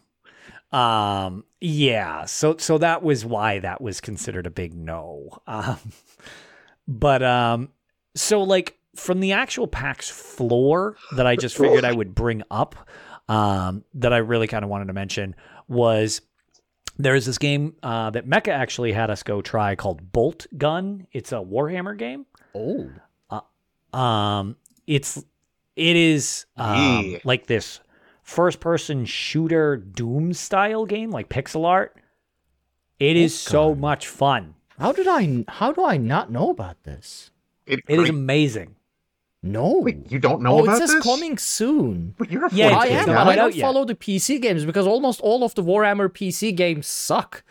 um, 0.72 1.44
yeah. 1.62 2.26
So 2.26 2.58
so 2.58 2.78
that 2.78 3.04
was 3.04 3.26
why 3.26 3.60
that 3.60 3.82
was 3.82 4.02
considered 4.02 4.48
a 4.48 4.52
big 4.52 4.74
no. 4.74 5.30
Um, 5.48 5.78
but 6.88 7.24
um, 7.24 7.70
so 8.16 8.44
like 8.44 8.78
from 8.96 9.20
the 9.20 9.32
actual 9.32 9.68
PAX 9.68 10.10
floor 10.10 10.98
that 11.16 11.26
I 11.26 11.36
just 11.36 11.58
figured 11.58 11.86
I 11.86 11.94
would 11.94 12.14
bring 12.14 12.44
up, 12.52 12.76
um, 13.30 13.84
that 13.96 14.14
I 14.14 14.18
really 14.18 14.48
kind 14.48 14.64
of 14.64 14.70
wanted 14.70 14.88
to 14.88 14.94
mention 14.94 15.36
was 15.68 16.22
there 16.98 17.16
is 17.16 17.26
this 17.26 17.38
game 17.38 17.76
uh, 17.82 18.10
that 18.12 18.28
Mecha 18.28 18.50
actually 18.50 18.92
had 18.92 19.10
us 19.10 19.24
go 19.24 19.42
try 19.42 19.76
called 19.76 20.12
Bolt 20.12 20.46
Gun. 20.58 21.08
It's 21.12 21.32
a 21.32 21.36
Warhammer 21.36 21.98
game. 21.98 22.26
Oh. 22.54 22.90
Um, 23.94 24.58
it's 24.88 25.24
it 25.76 25.96
is 25.96 26.46
um, 26.58 27.06
Yeah. 27.06 27.18
like 27.24 27.48
this 27.48 27.80
first 28.22 28.60
person 28.60 29.06
shooter 29.06 29.78
Doom 29.78 30.34
style 30.34 30.86
game, 30.86 31.12
like 31.12 31.30
pixel 31.30 31.66
art. 31.66 31.96
It 33.00 33.18
is 33.18 33.38
so 33.38 33.76
much 33.76 34.08
fun. 34.08 34.56
How 34.80 34.92
did 34.92 35.08
I? 35.08 35.44
How 35.48 35.72
do 35.72 35.84
I 35.84 35.98
not 35.98 36.32
know 36.32 36.50
about 36.50 36.84
this? 36.84 37.32
It, 37.66 37.80
It 37.88 38.00
is 38.00 38.10
amazing. 38.10 38.76
No. 39.42 39.80
Wait, 39.80 40.10
you 40.12 40.20
don't 40.20 40.42
know 40.42 40.56
oh, 40.56 40.60
it 40.60 40.64
about 40.64 40.78
says 40.78 40.94
this? 40.94 41.04
coming 41.04 41.38
soon. 41.38 42.16
But 42.18 42.32
you're 42.32 42.46
a 42.46 42.54
Yeah, 42.54 42.72
40K 42.72 42.76
I 42.78 42.86
it's 42.86 43.08
am, 43.08 43.14
not. 43.14 43.28
I 43.28 43.36
don't 43.36 43.46
out 43.46 43.56
yet. 43.56 43.62
follow 43.62 43.84
the 43.86 43.96
PC 43.96 44.42
games 44.42 44.64
because 44.66 44.88
almost 44.88 45.20
all 45.22 45.44
of 45.44 45.54
the 45.56 45.64
Warhammer 45.64 46.08
PC 46.08 46.56
games 46.56 46.88
suck. 46.88 47.44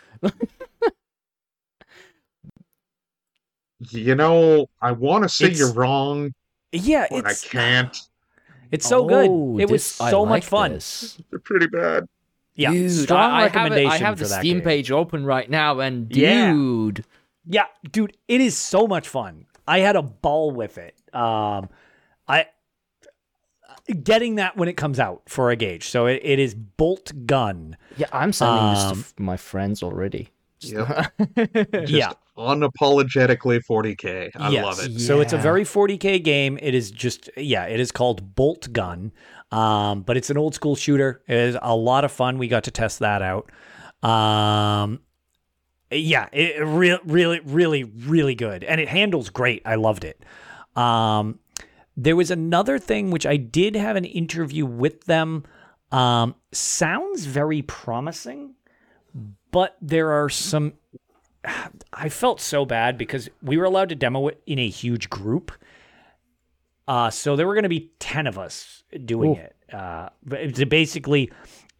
You 3.91 4.15
know, 4.15 4.67
I 4.81 4.91
want 4.93 5.23
to 5.23 5.29
say 5.29 5.45
It's- 5.45 5.59
you're 5.59 5.73
wrong, 5.73 6.33
Yeah, 6.71 7.05
but 7.11 7.25
I 7.27 7.33
can't. 7.33 7.95
It's 8.73 8.87
so 8.87 9.03
Oh, 9.03 9.07
good. 9.07 9.61
It 9.61 9.69
was 9.71 9.83
this- 9.83 10.01
I 10.01 10.09
so 10.11 10.25
much 10.25 10.45
fun. 10.45 10.73
this. 10.73 11.17
They're 11.29 11.39
pretty 11.39 11.67
bad. 11.67 12.07
Yeah, 12.55 12.71
Dude, 12.71 12.91
strong 12.91 13.31
I, 13.31 13.45
I 13.45 13.47
have, 13.47 13.71
it- 13.71 13.87
I 13.87 13.97
have 13.97 14.17
for 14.19 14.25
the 14.25 14.29
that 14.29 14.39
Steam 14.41 14.57
game. 14.57 14.63
page 14.65 14.91
open 14.91 15.25
right 15.25 15.49
now, 15.49 15.79
and 15.79 16.07
dude, 16.09 17.03
Yeah, 17.47 17.65
dude, 17.91 18.15
it 18.27 18.41
is 18.41 18.55
so 18.57 18.85
much 18.87 19.07
fun. 19.07 19.45
I 19.67 19.79
had 19.79 19.95
a 19.95 20.01
ball 20.03 20.51
with 20.51 20.77
it. 20.77 20.95
Um, 21.15 21.69
I 22.27 22.47
getting 24.03 24.35
that 24.35 24.55
when 24.55 24.69
it 24.69 24.77
comes 24.77 24.99
out 24.99 25.23
for 25.27 25.49
a 25.51 25.55
gauge. 25.55 25.89
So 25.89 26.05
it, 26.05 26.21
it 26.23 26.39
is 26.39 26.53
Bolt 26.55 27.11
Gun. 27.25 27.75
yeah, 27.97 28.07
I'm 28.13 28.31
sending 28.33 28.69
this 28.73 28.83
to 28.83 28.89
Um, 28.91 28.99
f- 28.99 29.13
my 29.17 29.37
friends 29.37 29.83
already. 29.83 30.29
Yep. 30.61 31.11
yeah, 31.89 32.13
Unapologetically 32.37 33.61
40k. 33.69 34.31
I 34.35 34.49
yes. 34.49 34.65
love 34.65 34.79
it. 34.79 34.99
So 34.99 35.21
it's 35.21 35.33
a 35.33 35.37
very 35.37 35.63
40k 35.63 36.23
game. 36.23 36.57
It 36.61 36.73
is 36.73 36.89
just 36.89 37.29
yeah, 37.37 37.65
it 37.65 37.79
is 37.79 37.91
called 37.91 38.35
Boltgun. 38.35 39.11
Um, 39.51 40.01
but 40.01 40.17
it's 40.17 40.31
an 40.31 40.37
old 40.37 40.55
school 40.55 40.75
shooter. 40.75 41.21
It 41.27 41.37
is 41.37 41.57
a 41.61 41.75
lot 41.75 42.05
of 42.05 42.11
fun. 42.11 42.39
We 42.39 42.47
got 42.47 42.63
to 42.63 42.71
test 42.71 42.99
that 42.99 43.21
out. 43.21 43.51
Um, 44.01 45.01
yeah, 45.91 46.27
it 46.33 46.59
really, 46.65 46.99
really, 47.05 47.39
really, 47.41 47.83
really 47.83 48.33
good, 48.33 48.63
and 48.63 48.81
it 48.81 48.89
handles 48.89 49.29
great. 49.29 49.61
I 49.63 49.75
loved 49.75 50.03
it. 50.03 50.23
Um, 50.75 51.39
There 51.95 52.15
was 52.15 52.31
another 52.31 52.79
thing 52.79 53.11
which 53.11 53.27
I 53.27 53.37
did 53.37 53.75
have 53.75 53.95
an 53.95 54.05
interview 54.05 54.65
with 54.65 55.05
them. 55.05 55.43
Um, 55.91 56.33
sounds 56.51 57.25
very 57.25 57.61
promising, 57.61 58.55
but 59.51 59.77
there 59.79 60.09
are 60.11 60.29
some. 60.29 60.73
I 61.91 62.09
felt 62.09 62.39
so 62.41 62.65
bad 62.65 62.97
because 62.97 63.29
we 63.41 63.57
were 63.57 63.65
allowed 63.65 63.89
to 63.89 63.95
demo 63.95 64.27
it 64.27 64.41
in 64.45 64.59
a 64.59 64.69
huge 64.69 65.09
group. 65.09 65.51
Uh, 66.87 67.09
so 67.09 67.35
there 67.35 67.47
were 67.47 67.53
going 67.53 67.63
to 67.63 67.69
be 67.69 67.91
10 67.99 68.27
of 68.27 68.37
us 68.37 68.83
doing 69.05 69.35
it. 69.35 69.55
Uh, 69.71 70.09
but 70.25 70.39
it 70.59 70.69
basically 70.69 71.31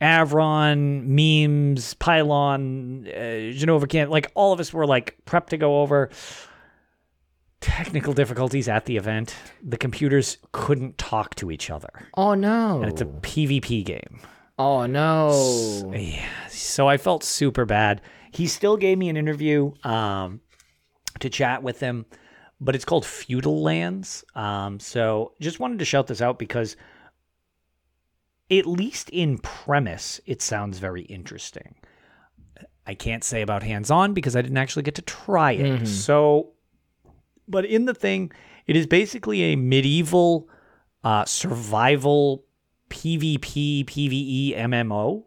Avron, 0.02 1.06
memes, 1.06 1.94
Pylon, 1.95 3.07
uh, 3.07 3.52
Genova 3.53 3.88
Camp. 3.88 4.11
Like 4.11 4.31
all 4.35 4.52
of 4.52 4.60
us 4.60 4.73
were 4.73 4.85
like 4.85 5.18
prepped 5.26 5.48
to 5.48 5.57
go 5.57 5.81
over. 5.81 6.10
Technical 7.61 8.11
difficulties 8.11 8.68
at 8.68 8.85
the 8.85 8.98
event. 8.98 9.34
The 9.61 9.77
computers 9.77 10.38
couldn't 10.52 10.98
talk 10.98 11.35
to 11.35 11.49
each 11.49 11.69
other. 11.69 11.90
Oh 12.18 12.34
no. 12.34 12.81
And 12.81 12.91
it's 12.91 13.02
a 13.02 13.06
PvP 13.06 13.85
game. 13.85 14.19
oh 14.60 14.85
no. 14.85 15.94
Yeah. 15.95 16.27
So 16.49 16.90
I 16.90 16.98
felt 16.98 17.23
super 17.23 17.64
bad. 17.65 18.02
He 18.34 18.47
still 18.47 18.77
gave 18.77 18.97
me 18.97 19.10
an 19.10 19.18
interview 19.18 19.72
um, 19.84 20.41
to 21.19 21.30
chat 21.30 21.61
with 21.61 21.80
him, 21.80 22.05
but 22.60 22.76
it's 22.76 22.85
called 22.85 23.05
Feudal 23.05 23.61
Lands. 23.61 24.23
Um, 24.35 24.80
so 24.80 25.34
just 25.39 25.60
wanted 25.60 25.80
to 25.80 25.85
shout 25.85 26.07
this 26.07 26.22
out 26.22 26.39
because, 26.39 26.76
at 28.49 28.65
least 28.65 29.10
in 29.11 29.38
premise, 29.38 30.19
it 30.26 30.41
sounds 30.41 30.80
very 30.80 31.03
interesting. 31.03 31.76
I 32.85 32.95
can't 32.95 33.23
say 33.23 33.41
about 33.41 33.64
hands 33.64 33.89
on 33.91 34.14
because 34.14 34.35
I 34.35 34.41
didn't 34.41 34.57
actually 34.57 34.84
get 34.84 34.95
to 34.95 35.01
try 35.03 35.51
it. 35.53 35.88
So, 35.88 36.53
but 37.47 37.65
in 37.65 37.85
the 37.85 37.93
thing, 37.93 38.31
it 38.68 38.76
is 38.76 38.88
basically 38.88 39.41
a 39.53 39.55
medieval 39.55 40.49
uh, 41.03 41.26
survival 41.26 42.43
PvP, 42.89 43.85
PvE 43.85 44.57
MMO 44.57 45.23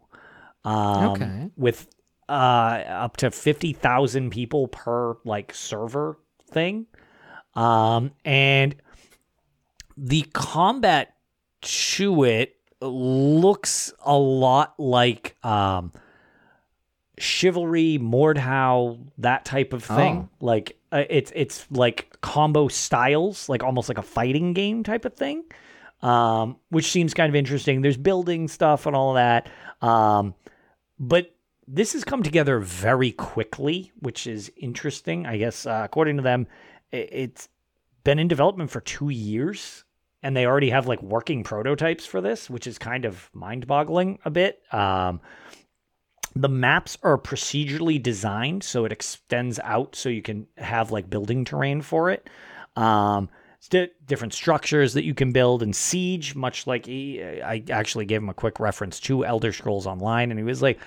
um, 0.65 1.11
Okay. 1.11 1.49
with 1.55 1.87
uh, 2.29 2.83
up 2.87 3.17
to 3.17 3.31
50,000 3.31 4.29
people 4.29 4.67
per 4.67 5.17
like 5.23 5.53
server 5.53 6.17
thing. 6.51 6.85
Um, 7.55 8.11
and 8.23 8.75
the 9.95 10.23
combat 10.33 11.15
to 11.61 12.23
it 12.23 12.55
looks 12.81 13.91
a 14.05 14.15
lot 14.15 14.79
like 14.79 15.35
um, 15.43 15.91
chivalry, 17.17 17.97
Mordhau, 17.99 18.99
that 19.17 19.45
type 19.45 19.73
of 19.73 19.83
thing. 19.83 20.29
Like 20.39 20.77
uh, 20.91 21.03
it's 21.09 21.31
it's 21.35 21.65
like 21.71 22.15
combo 22.21 22.67
styles, 22.67 23.49
like 23.49 23.63
almost 23.63 23.89
like 23.89 23.97
a 23.97 24.03
fighting 24.03 24.53
game 24.53 24.83
type 24.83 25.05
of 25.05 25.15
thing, 25.15 25.43
um, 26.01 26.57
which 26.69 26.91
seems 26.91 27.13
kind 27.13 27.29
of 27.29 27.35
interesting. 27.35 27.81
There's 27.81 27.97
building 27.97 28.47
stuff 28.47 28.85
and 28.85 28.95
all 28.95 29.15
that, 29.15 29.49
um, 29.81 30.35
but 30.99 31.33
this 31.67 31.93
has 31.93 32.03
come 32.03 32.23
together 32.23 32.59
very 32.59 33.11
quickly, 33.11 33.91
which 33.99 34.25
is 34.25 34.51
interesting. 34.55 35.25
I 35.25 35.37
guess 35.37 35.65
uh, 35.65 35.81
according 35.83 36.17
to 36.17 36.23
them, 36.23 36.47
it's 36.91 37.49
been 38.03 38.19
in 38.19 38.27
development 38.27 38.71
for 38.71 38.81
two 38.81 39.09
years. 39.09 39.83
And 40.23 40.35
they 40.35 40.47
already 40.47 40.71
have 40.71 40.87
like 40.87 41.01
working 41.03 41.43
prototypes 41.43 42.05
for 42.05 42.21
this, 42.21 42.49
which 42.49 42.65
is 42.65 42.79
kind 42.79 43.05
of 43.05 43.29
mind 43.33 43.67
boggling 43.67 44.17
a 44.25 44.31
bit. 44.31 44.61
Um, 44.73 45.21
the 46.35 46.49
maps 46.49 46.97
are 47.03 47.17
procedurally 47.17 48.01
designed 48.01 48.63
so 48.63 48.85
it 48.85 48.91
extends 48.91 49.59
out 49.59 49.95
so 49.95 50.09
you 50.09 50.21
can 50.21 50.47
have 50.57 50.91
like 50.91 51.09
building 51.09 51.43
terrain 51.43 51.81
for 51.81 52.09
it 52.09 52.29
um 52.75 53.27
different 54.05 54.33
structures 54.33 54.93
that 54.93 55.03
you 55.03 55.13
can 55.13 55.31
build 55.31 55.63
and 55.63 55.75
siege 55.75 56.35
much 56.35 56.67
like 56.67 56.85
he, 56.85 57.21
i 57.41 57.63
actually 57.69 58.05
gave 58.05 58.21
him 58.21 58.29
a 58.29 58.33
quick 58.33 58.59
reference 58.59 58.99
to 58.99 59.25
elder 59.25 59.51
scrolls 59.51 59.87
online 59.87 60.29
and 60.29 60.39
he 60.39 60.43
was 60.43 60.61
like 60.61 60.79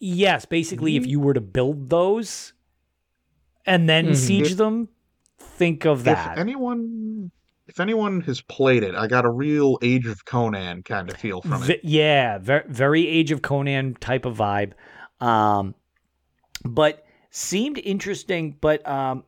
yes 0.00 0.44
basically 0.46 0.96
if 0.96 1.06
you 1.06 1.20
were 1.20 1.34
to 1.34 1.40
build 1.40 1.90
those 1.90 2.52
and 3.66 3.88
then 3.88 4.08
Mhm. 4.08 4.16
siege 4.16 4.54
them 4.56 4.88
think 5.38 5.84
of 5.84 6.04
that 6.04 6.32
If 6.32 6.38
anyone, 6.38 7.30
if 7.68 7.78
anyone 7.78 8.22
has 8.22 8.40
played 8.40 8.82
it, 8.82 8.94
I 8.94 9.06
got 9.06 9.24
a 9.24 9.30
real 9.30 9.78
Age 9.82 10.06
of 10.06 10.24
Conan 10.24 10.82
kind 10.82 11.08
of 11.10 11.16
feel 11.16 11.40
from 11.42 11.62
V- 11.62 11.74
it. 11.74 11.80
yeah, 11.84 12.38
very, 12.38 12.64
very 12.68 13.06
Age 13.06 13.30
of 13.30 13.42
Conan 13.42 13.94
type 14.00 14.24
of 14.24 14.36
vibe. 14.38 14.72
Um, 15.20 15.74
but 16.64 17.04
seemed 17.30 17.78
interesting. 17.78 18.56
But 18.60 18.86
um, 18.88 19.22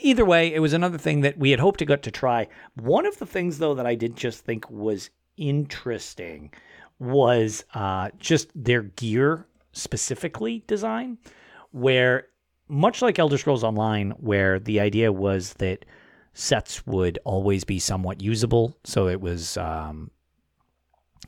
either 0.00 0.24
way, 0.24 0.54
it 0.54 0.60
was 0.60 0.72
another 0.72 0.96
thing 0.98 1.20
that 1.22 1.36
we 1.38 1.50
had 1.50 1.60
hoped 1.60 1.80
to 1.80 1.84
get 1.84 2.02
to 2.04 2.10
try. 2.10 2.48
One 2.76 3.04
of 3.06 3.18
the 3.18 3.26
things, 3.26 3.58
though, 3.58 3.74
that 3.74 3.86
I 3.86 3.94
did 3.94 4.16
just 4.16 4.44
think 4.44 4.70
was 4.70 5.10
interesting 5.36 6.52
was 6.98 7.64
uh, 7.74 8.10
just 8.18 8.48
their 8.54 8.82
gear 8.82 9.46
specifically 9.72 10.62
design, 10.66 11.18
where 11.70 12.26
much 12.68 13.02
like 13.02 13.18
Elder 13.18 13.36
Scrolls 13.38 13.64
Online, 13.64 14.10
where 14.12 14.58
the 14.58 14.80
idea 14.80 15.12
was 15.12 15.54
that 15.54 15.84
sets 16.34 16.86
would 16.86 17.18
always 17.24 17.64
be 17.64 17.78
somewhat 17.78 18.22
usable. 18.22 18.76
So 18.84 19.08
it 19.08 19.20
was 19.20 19.56
um, 19.58 20.10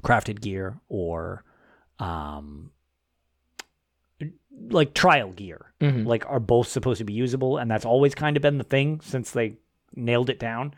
crafted 0.02 0.40
gear 0.40 0.78
or 0.88 1.44
um, 1.98 2.70
like 4.70 4.94
trial 4.94 5.32
gear, 5.32 5.72
Mhm. 5.80 6.06
like 6.06 6.24
are 6.26 6.40
both 6.40 6.68
supposed 6.68 6.98
to 6.98 7.04
be 7.04 7.12
usable, 7.12 7.58
and 7.58 7.70
that's 7.70 7.84
always 7.84 8.14
kind 8.14 8.36
of 8.36 8.42
been 8.42 8.58
the 8.58 8.64
thing 8.64 9.00
since 9.02 9.30
they 9.30 9.56
nailed 9.94 10.30
it 10.30 10.38
down. 10.38 10.74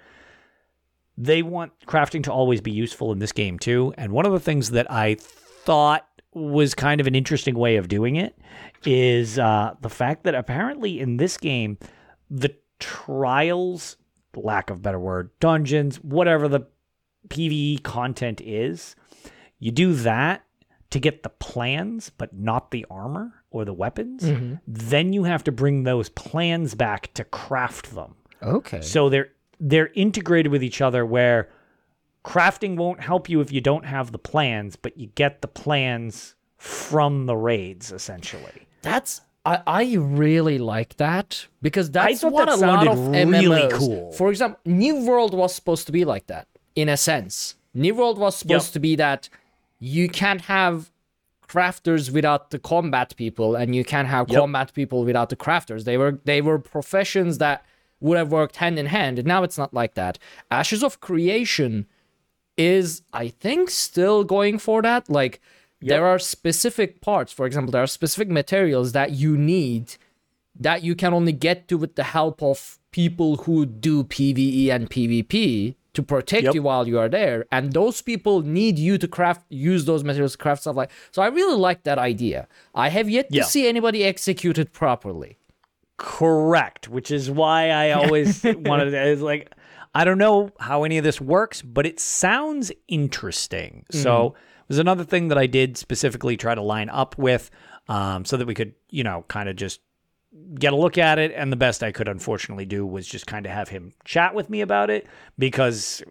They 1.18 1.42
want 1.42 1.72
crafting 1.86 2.22
to 2.24 2.32
always 2.32 2.60
be 2.60 2.72
useful 2.72 3.12
in 3.12 3.18
this 3.18 3.32
game 3.32 3.58
too, 3.58 3.94
and 3.96 4.12
one 4.12 4.26
of 4.26 4.32
the 4.32 4.40
things 4.40 4.70
that 4.70 4.90
I 4.90 5.14
thought 5.20 6.06
was 6.36 6.74
kind 6.74 7.00
of 7.00 7.06
an 7.06 7.14
interesting 7.14 7.54
way 7.54 7.76
of 7.76 7.88
doing 7.88 8.16
it 8.16 8.36
is 8.84 9.38
uh, 9.38 9.74
the 9.80 9.88
fact 9.88 10.24
that 10.24 10.34
apparently 10.34 11.00
in 11.00 11.16
this 11.16 11.38
game, 11.38 11.78
the 12.30 12.54
trials, 12.78 13.96
lack 14.34 14.68
of 14.68 14.82
better 14.82 15.00
word, 15.00 15.30
dungeons, 15.40 15.96
whatever 15.96 16.46
the 16.46 16.60
PvE 17.28 17.82
content 17.82 18.42
is, 18.42 18.94
you 19.58 19.70
do 19.70 19.94
that 19.94 20.44
to 20.90 21.00
get 21.00 21.22
the 21.22 21.30
plans, 21.30 22.10
but 22.18 22.34
not 22.34 22.70
the 22.70 22.84
armor 22.90 23.32
or 23.50 23.64
the 23.64 23.72
weapons. 23.72 24.22
Mm-hmm. 24.22 24.56
Then 24.66 25.14
you 25.14 25.24
have 25.24 25.42
to 25.44 25.52
bring 25.52 25.84
those 25.84 26.10
plans 26.10 26.74
back 26.74 27.14
to 27.14 27.24
craft 27.24 27.94
them. 27.94 28.14
Okay. 28.42 28.82
So 28.82 29.08
they're 29.08 29.30
they're 29.58 29.90
integrated 29.94 30.52
with 30.52 30.62
each 30.62 30.82
other 30.82 31.06
where 31.06 31.48
crafting 32.26 32.76
won't 32.76 33.00
help 33.00 33.28
you 33.30 33.40
if 33.40 33.52
you 33.52 33.60
don't 33.60 33.84
have 33.86 34.10
the 34.12 34.18
plans, 34.18 34.74
but 34.76 34.96
you 34.98 35.06
get 35.14 35.40
the 35.42 35.48
plans 35.48 36.34
from 36.58 37.26
the 37.26 37.36
raids 37.36 37.92
essentially. 37.92 38.66
That's 38.82 39.20
I, 39.44 39.62
I 39.66 39.94
really 39.94 40.58
like 40.58 40.96
that 40.96 41.46
because 41.62 41.88
that's 41.90 42.24
what 42.24 42.46
that 42.46 42.48
a 42.48 42.56
lot 42.56 42.88
of 42.88 42.98
really 43.08 43.60
MMOs. 43.60 43.72
cool. 43.72 44.12
For 44.12 44.28
example, 44.30 44.58
New 44.64 45.06
World 45.06 45.32
was 45.34 45.54
supposed 45.54 45.86
to 45.86 45.92
be 45.92 46.04
like 46.04 46.26
that 46.26 46.48
in 46.74 46.88
a 46.88 46.96
sense. 46.96 47.54
New 47.72 47.94
World 47.94 48.18
was 48.18 48.34
supposed 48.36 48.68
Yep. 48.68 48.72
to 48.72 48.80
be 48.80 48.96
that 48.96 49.28
you 49.78 50.08
can't 50.08 50.40
have 50.42 50.90
crafters 51.48 52.10
without 52.10 52.50
the 52.50 52.58
combat 52.58 53.14
people, 53.16 53.54
and 53.54 53.74
you 53.76 53.84
can't 53.84 54.08
have 54.08 54.28
Yep. 54.28 54.40
combat 54.40 54.72
people 54.74 55.04
without 55.04 55.28
the 55.28 55.36
crafters. 55.36 55.84
They 55.84 55.96
were 55.96 56.18
they 56.24 56.40
were 56.40 56.58
professions 56.58 57.38
that 57.38 57.64
would 58.00 58.18
have 58.18 58.32
worked 58.32 58.56
hand 58.56 58.78
in 58.78 58.86
hand. 58.86 59.18
And 59.20 59.28
now 59.28 59.42
it's 59.44 59.56
not 59.56 59.72
like 59.72 59.94
that. 59.94 60.18
Ashes 60.50 60.82
of 60.82 61.00
Creation 61.00 61.86
is 62.56 63.02
I 63.12 63.28
think 63.28 63.70
still 63.70 64.24
going 64.24 64.58
for 64.58 64.82
that. 64.82 65.08
Like 65.10 65.40
there 65.80 66.06
are 66.06 66.18
specific 66.18 67.00
parts, 67.00 67.32
for 67.32 67.46
example, 67.46 67.70
there 67.72 67.82
are 67.82 67.86
specific 67.86 68.28
materials 68.28 68.92
that 68.92 69.12
you 69.12 69.36
need 69.36 69.96
that 70.58 70.82
you 70.82 70.94
can 70.94 71.12
only 71.12 71.32
get 71.32 71.68
to 71.68 71.76
with 71.76 71.96
the 71.96 72.02
help 72.04 72.42
of 72.42 72.78
people 72.90 73.36
who 73.36 73.66
do 73.66 74.04
PvE 74.04 74.70
and 74.70 74.88
PvP 74.88 75.74
to 75.92 76.02
protect 76.02 76.44
Yep. 76.44 76.54
you 76.54 76.62
while 76.62 76.88
you 76.88 76.98
are 76.98 77.08
there. 77.10 77.44
And 77.52 77.72
those 77.72 78.00
people 78.02 78.40
need 78.40 78.78
you 78.78 78.96
to 78.98 79.06
craft 79.06 79.44
use 79.50 79.84
those 79.84 80.02
materials 80.02 80.32
to 80.32 80.38
craft 80.38 80.62
stuff 80.62 80.76
like 80.76 80.90
so 81.10 81.20
I 81.22 81.26
really 81.28 81.56
like 81.58 81.82
that 81.84 81.98
idea. 81.98 82.48
I 82.74 82.88
have 82.88 83.08
yet 83.10 83.26
Yeah. 83.30 83.42
to 83.42 83.48
see 83.48 83.68
anybody 83.68 84.02
execute 84.04 84.56
it 84.58 84.72
properly. 84.72 85.36
Correct, 85.98 86.88
which 86.88 87.10
is 87.10 87.30
why 87.30 87.70
I 87.70 87.92
always 87.92 88.44
wanted 88.44 88.90
to 88.90 89.24
like 89.24 89.50
I 89.96 90.04
don't 90.04 90.18
know 90.18 90.50
how 90.60 90.84
any 90.84 90.98
of 90.98 91.04
this 91.04 91.20
works, 91.20 91.62
but 91.62 91.86
it 91.86 91.98
sounds 91.98 92.70
interesting. 92.88 93.84
So 93.90 94.34
it 94.34 94.68
was 94.68 94.78
another 94.78 95.04
thing 95.04 95.28
that 95.28 95.38
I 95.38 95.46
did 95.46 95.76
specifically 95.76 96.36
try 96.36 96.54
to 96.54 96.62
line 96.62 96.88
up 96.90 97.16
with 97.16 97.50
um, 97.88 98.24
so 98.24 98.36
that 98.36 98.46
we 98.46 98.54
could, 98.54 98.74
you 98.90 99.04
know, 99.04 99.24
kind 99.28 99.48
of 99.48 99.56
just 99.56 99.80
get 100.58 100.72
a 100.72 100.76
look 100.76 100.98
at 100.98 101.18
it. 101.18 101.32
And 101.34 101.50
the 101.50 101.56
best 101.56 101.82
I 101.82 101.92
could 101.92 102.08
unfortunately 102.08 102.66
do 102.66 102.84
was 102.86 103.06
just 103.06 103.26
kind 103.26 103.46
of 103.46 103.52
have 103.52 103.68
him 103.70 103.92
chat 104.04 104.34
with 104.34 104.50
me 104.50 104.60
about 104.60 104.90
it 104.90 105.06
because, 105.38 106.02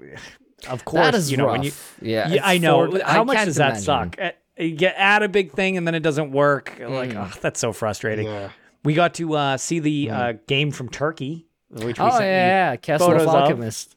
of 0.70 0.84
course, 0.86 1.30
you 1.30 1.38
know, 1.38 1.46
rough. 1.46 1.52
when 1.52 1.64
you 1.64 1.72
yeah, 2.02 2.30
yeah, 2.30 2.42
I 2.44 2.58
know. 2.58 2.90
for- 2.92 3.04
How 3.04 3.22
I 3.22 3.24
much 3.24 3.46
does 3.46 3.58
that 3.58 3.68
imagine. 3.78 3.84
suck? 3.84 4.16
Uh, 4.20 4.32
You 4.58 4.72
get 4.76 4.96
add 4.98 5.22
a 5.22 5.30
big 5.30 5.52
thing 5.52 5.78
and 5.78 5.86
then 5.86 5.94
it 5.96 6.00
doesn't 6.02 6.32
work. 6.32 6.78
Like, 6.80 7.14
oh, 7.14 7.32
that's 7.42 7.60
so 7.60 7.72
frustrating. 7.74 8.26
Yeah. 8.28 8.50
We 8.84 8.94
got 8.94 9.14
to 9.16 9.36
uh, 9.36 9.58
see 9.58 9.80
the 9.80 10.10
uh, 10.12 10.34
game 10.48 10.72
from 10.72 10.90
Turkey, 10.90 11.45
which 11.70 12.00
we 12.00 12.06
Oh 12.06 12.20
yeah, 12.20 12.72
yeah, 12.72 12.76
Castle 12.78 13.08
photos 13.08 13.24
of 13.24 13.30
of. 13.30 13.36
Alchemist. 13.36 13.96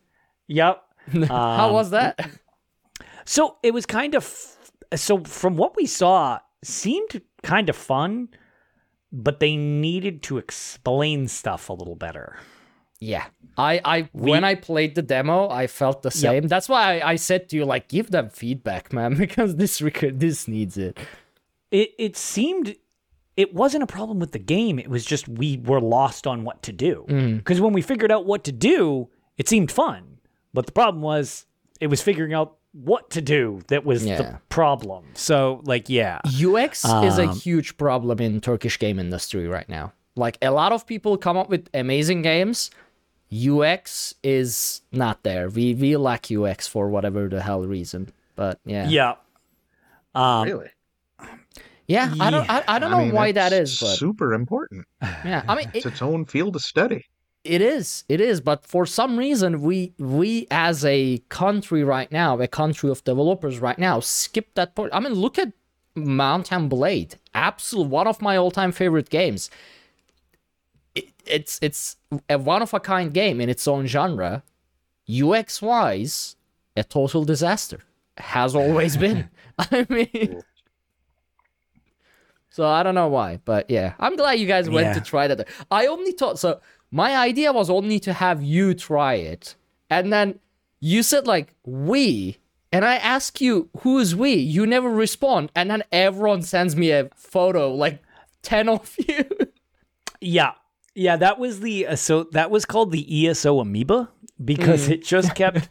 Yep. 0.49 0.83
How 1.29 1.69
Um, 1.69 1.73
was 1.75 1.91
that? 1.91 2.31
So 3.25 3.57
it 3.63 3.73
was 3.75 3.87
kind 3.87 4.15
of 4.15 4.25
so 4.95 5.23
from 5.25 5.57
what 5.57 5.77
we 5.77 5.87
saw, 5.87 6.39
seemed 6.65 7.21
kind 7.43 7.69
of 7.69 7.77
fun, 7.77 8.29
but 9.13 9.39
they 9.41 9.55
needed 9.57 10.23
to 10.25 10.39
explain 10.39 11.29
stuff 11.29 11.69
a 11.69 11.73
little 11.75 11.95
better. 11.97 12.39
Yeah. 13.01 13.27
I, 13.57 13.81
I 13.85 14.09
when 14.13 14.45
I 14.45 14.55
played 14.55 14.95
the 14.95 15.03
demo, 15.03 15.49
I 15.49 15.67
felt 15.67 16.03
the 16.03 16.11
same. 16.11 16.49
That's 16.49 16.69
why 16.69 16.99
I, 17.01 17.13
I 17.13 17.17
said 17.17 17.49
to 17.51 17.57
you, 17.57 17.65
like, 17.65 17.89
give 17.89 18.11
them 18.11 18.29
feedback, 18.31 18.93
man, 18.93 19.15
because 19.19 19.57
this 19.57 19.81
rec- 19.83 20.19
this 20.19 20.49
needs 20.49 20.77
it. 20.79 20.99
It 21.71 21.91
it 21.99 22.17
seemed 22.17 22.77
it 23.43 23.55
wasn't 23.55 23.83
a 23.83 23.87
problem 23.87 24.19
with 24.19 24.33
the 24.33 24.39
game. 24.57 24.79
It 24.79 24.89
was 24.91 25.05
just 25.05 25.29
we 25.29 25.59
were 25.71 25.81
lost 25.81 26.27
on 26.27 26.43
what 26.45 26.59
to 26.65 26.73
do. 26.73 27.05
Because 27.39 27.61
when 27.61 27.73
we 27.73 27.83
figured 27.83 28.11
out 28.11 28.27
what 28.27 28.43
to 28.45 28.53
do, 28.53 29.09
it 29.41 29.49
seemed 29.49 29.71
fun. 29.71 30.19
But 30.53 30.67
the 30.67 30.73
problem 30.73 31.03
was 31.03 31.47
it 31.81 31.87
was 31.87 32.03
figuring 32.03 32.35
out 32.35 32.57
what 32.73 33.11
to 33.11 33.21
do 33.23 33.61
that 33.69 33.85
was 33.85 34.05
Yeah. 34.05 34.17
the 34.21 34.41
problem. 34.49 35.05
So 35.15 35.63
like 35.65 35.89
yeah. 35.89 36.19
UX 36.27 36.85
is 36.85 37.19
a 37.19 37.29
Um, 37.29 37.37
huge 37.47 37.77
problem 37.77 38.19
in 38.21 38.41
Turkish 38.41 38.77
game 38.79 38.99
industry 38.99 39.47
right 39.47 39.69
now. 39.69 39.93
Like 40.17 40.37
a 40.43 40.51
lot 40.51 40.73
of 40.73 40.85
people 40.87 41.17
come 41.17 41.37
up 41.37 41.49
with 41.49 41.69
amazing 41.73 42.23
games. 42.23 42.71
UX 43.33 44.15
is 44.23 44.83
not 44.91 45.23
there. 45.23 45.49
We 45.49 45.75
we 45.75 45.97
lack 45.97 46.27
UX 46.31 46.67
for 46.67 46.89
whatever 46.89 47.29
the 47.29 47.43
hell 47.43 47.63
reason. 47.63 48.11
But 48.37 48.59
yeah. 48.65 48.89
Yeah. 48.89 49.15
Um 50.15 50.45
Really? 50.49 50.71
Yeah, 51.89 52.15
I 52.21 52.31
don't 52.31 52.49
I, 52.51 52.63
I 52.69 52.79
don't 52.79 52.91
know 52.91 52.99
mean, 53.05 53.13
why 53.13 53.33
that 53.33 53.53
is, 53.53 53.79
but 53.81 53.97
super 53.97 54.35
important. 54.35 54.87
yeah. 55.03 55.43
I 55.49 55.55
mean 55.57 55.71
It's 55.75 55.87
it, 55.87 55.87
its 55.87 56.03
own 56.03 56.27
field 56.27 56.55
of 56.57 56.63
study. 56.63 57.07
it 57.45 57.61
is. 57.63 58.05
It 58.09 58.21
is, 58.21 58.41
but 58.41 58.65
for 58.67 58.85
some 58.87 59.19
reason 59.19 59.63
we 59.63 59.95
we 59.99 60.47
as 60.51 60.85
a 60.85 61.19
country 61.31 61.83
right 61.85 62.11
now, 62.13 62.39
a 62.41 62.49
country 62.49 62.91
of 62.91 63.03
developers 63.05 63.59
right 63.59 63.79
now, 63.79 64.01
skip 64.01 64.55
that 64.55 64.75
part. 64.75 64.91
I 64.93 65.01
mean, 65.01 65.15
look 65.15 65.39
at 65.39 65.53
Mount 65.95 66.51
& 66.61 66.69
Blade. 66.69 67.17
Absolute 67.35 67.89
one 67.89 68.07
of 68.07 68.21
my 68.23 68.37
all-time 68.37 68.73
favorite 68.73 69.09
games. 69.11 69.51
It, 70.95 71.07
it's 71.27 71.59
it's 71.63 71.97
a 72.29 72.39
one 72.39 72.63
of 72.63 72.75
a 72.75 72.81
kind 72.81 73.13
game 73.15 73.41
in 73.41 73.49
its 73.49 73.67
own 73.67 73.87
genre. 73.87 74.43
UX 75.09 75.63
wise, 75.63 76.37
a 76.77 76.85
total 76.85 77.25
disaster. 77.25 77.81
Has 78.19 78.55
always 78.55 78.97
been. 78.97 79.31
I 79.59 79.87
mean 79.89 80.43
So 82.59 82.67
I 82.67 82.83
don't 82.83 82.97
know 82.97 83.07
why, 83.07 83.39
but 83.45 83.71
yeah. 83.71 83.95
I'm 84.01 84.17
glad 84.17 84.33
you 84.41 84.49
guys 84.49 84.69
went 84.69 84.89
Yeah. 84.89 84.95
to 84.95 85.01
try 85.01 85.29
that. 85.29 85.47
I 85.71 85.87
only 85.87 86.11
thought 86.11 86.41
so 86.41 86.61
my 86.91 87.17
idea 87.17 87.53
was 87.53 87.71
only 87.71 88.01
to 88.01 88.13
have 88.13 88.43
you 88.43 88.75
try 88.75 89.15
it. 89.15 89.55
And 89.89 90.13
then 90.13 90.41
you 90.81 91.05
said 91.05 91.25
like 91.29 91.55
we 91.65 92.39
and 92.73 92.85
I 92.85 92.97
ask 92.97 93.41
you 93.41 93.71
who's 93.83 94.17
we? 94.17 94.33
You 94.35 94.67
never 94.67 94.91
respond. 94.91 95.53
And 95.55 95.71
then 95.71 95.85
everyone 95.93 96.43
sends 96.43 96.75
me 96.75 96.91
a 96.91 97.09
photo, 97.15 97.73
like 97.73 98.03
10 98.43 98.69
of 98.69 98.93
you. 99.09 99.25
Yeah. 100.21 100.55
Yeah, 100.97 101.17
that 101.17 101.39
was 101.39 101.61
the 101.61 101.87
uh, 101.87 101.95
so 101.95 102.25
that 102.33 102.51
was 102.51 102.65
called 102.65 102.91
the 102.91 103.29
ESO 103.29 103.61
amoeba 103.61 104.11
because 104.45 104.89
it 104.89 105.05
just 105.05 105.37
kept 105.37 105.69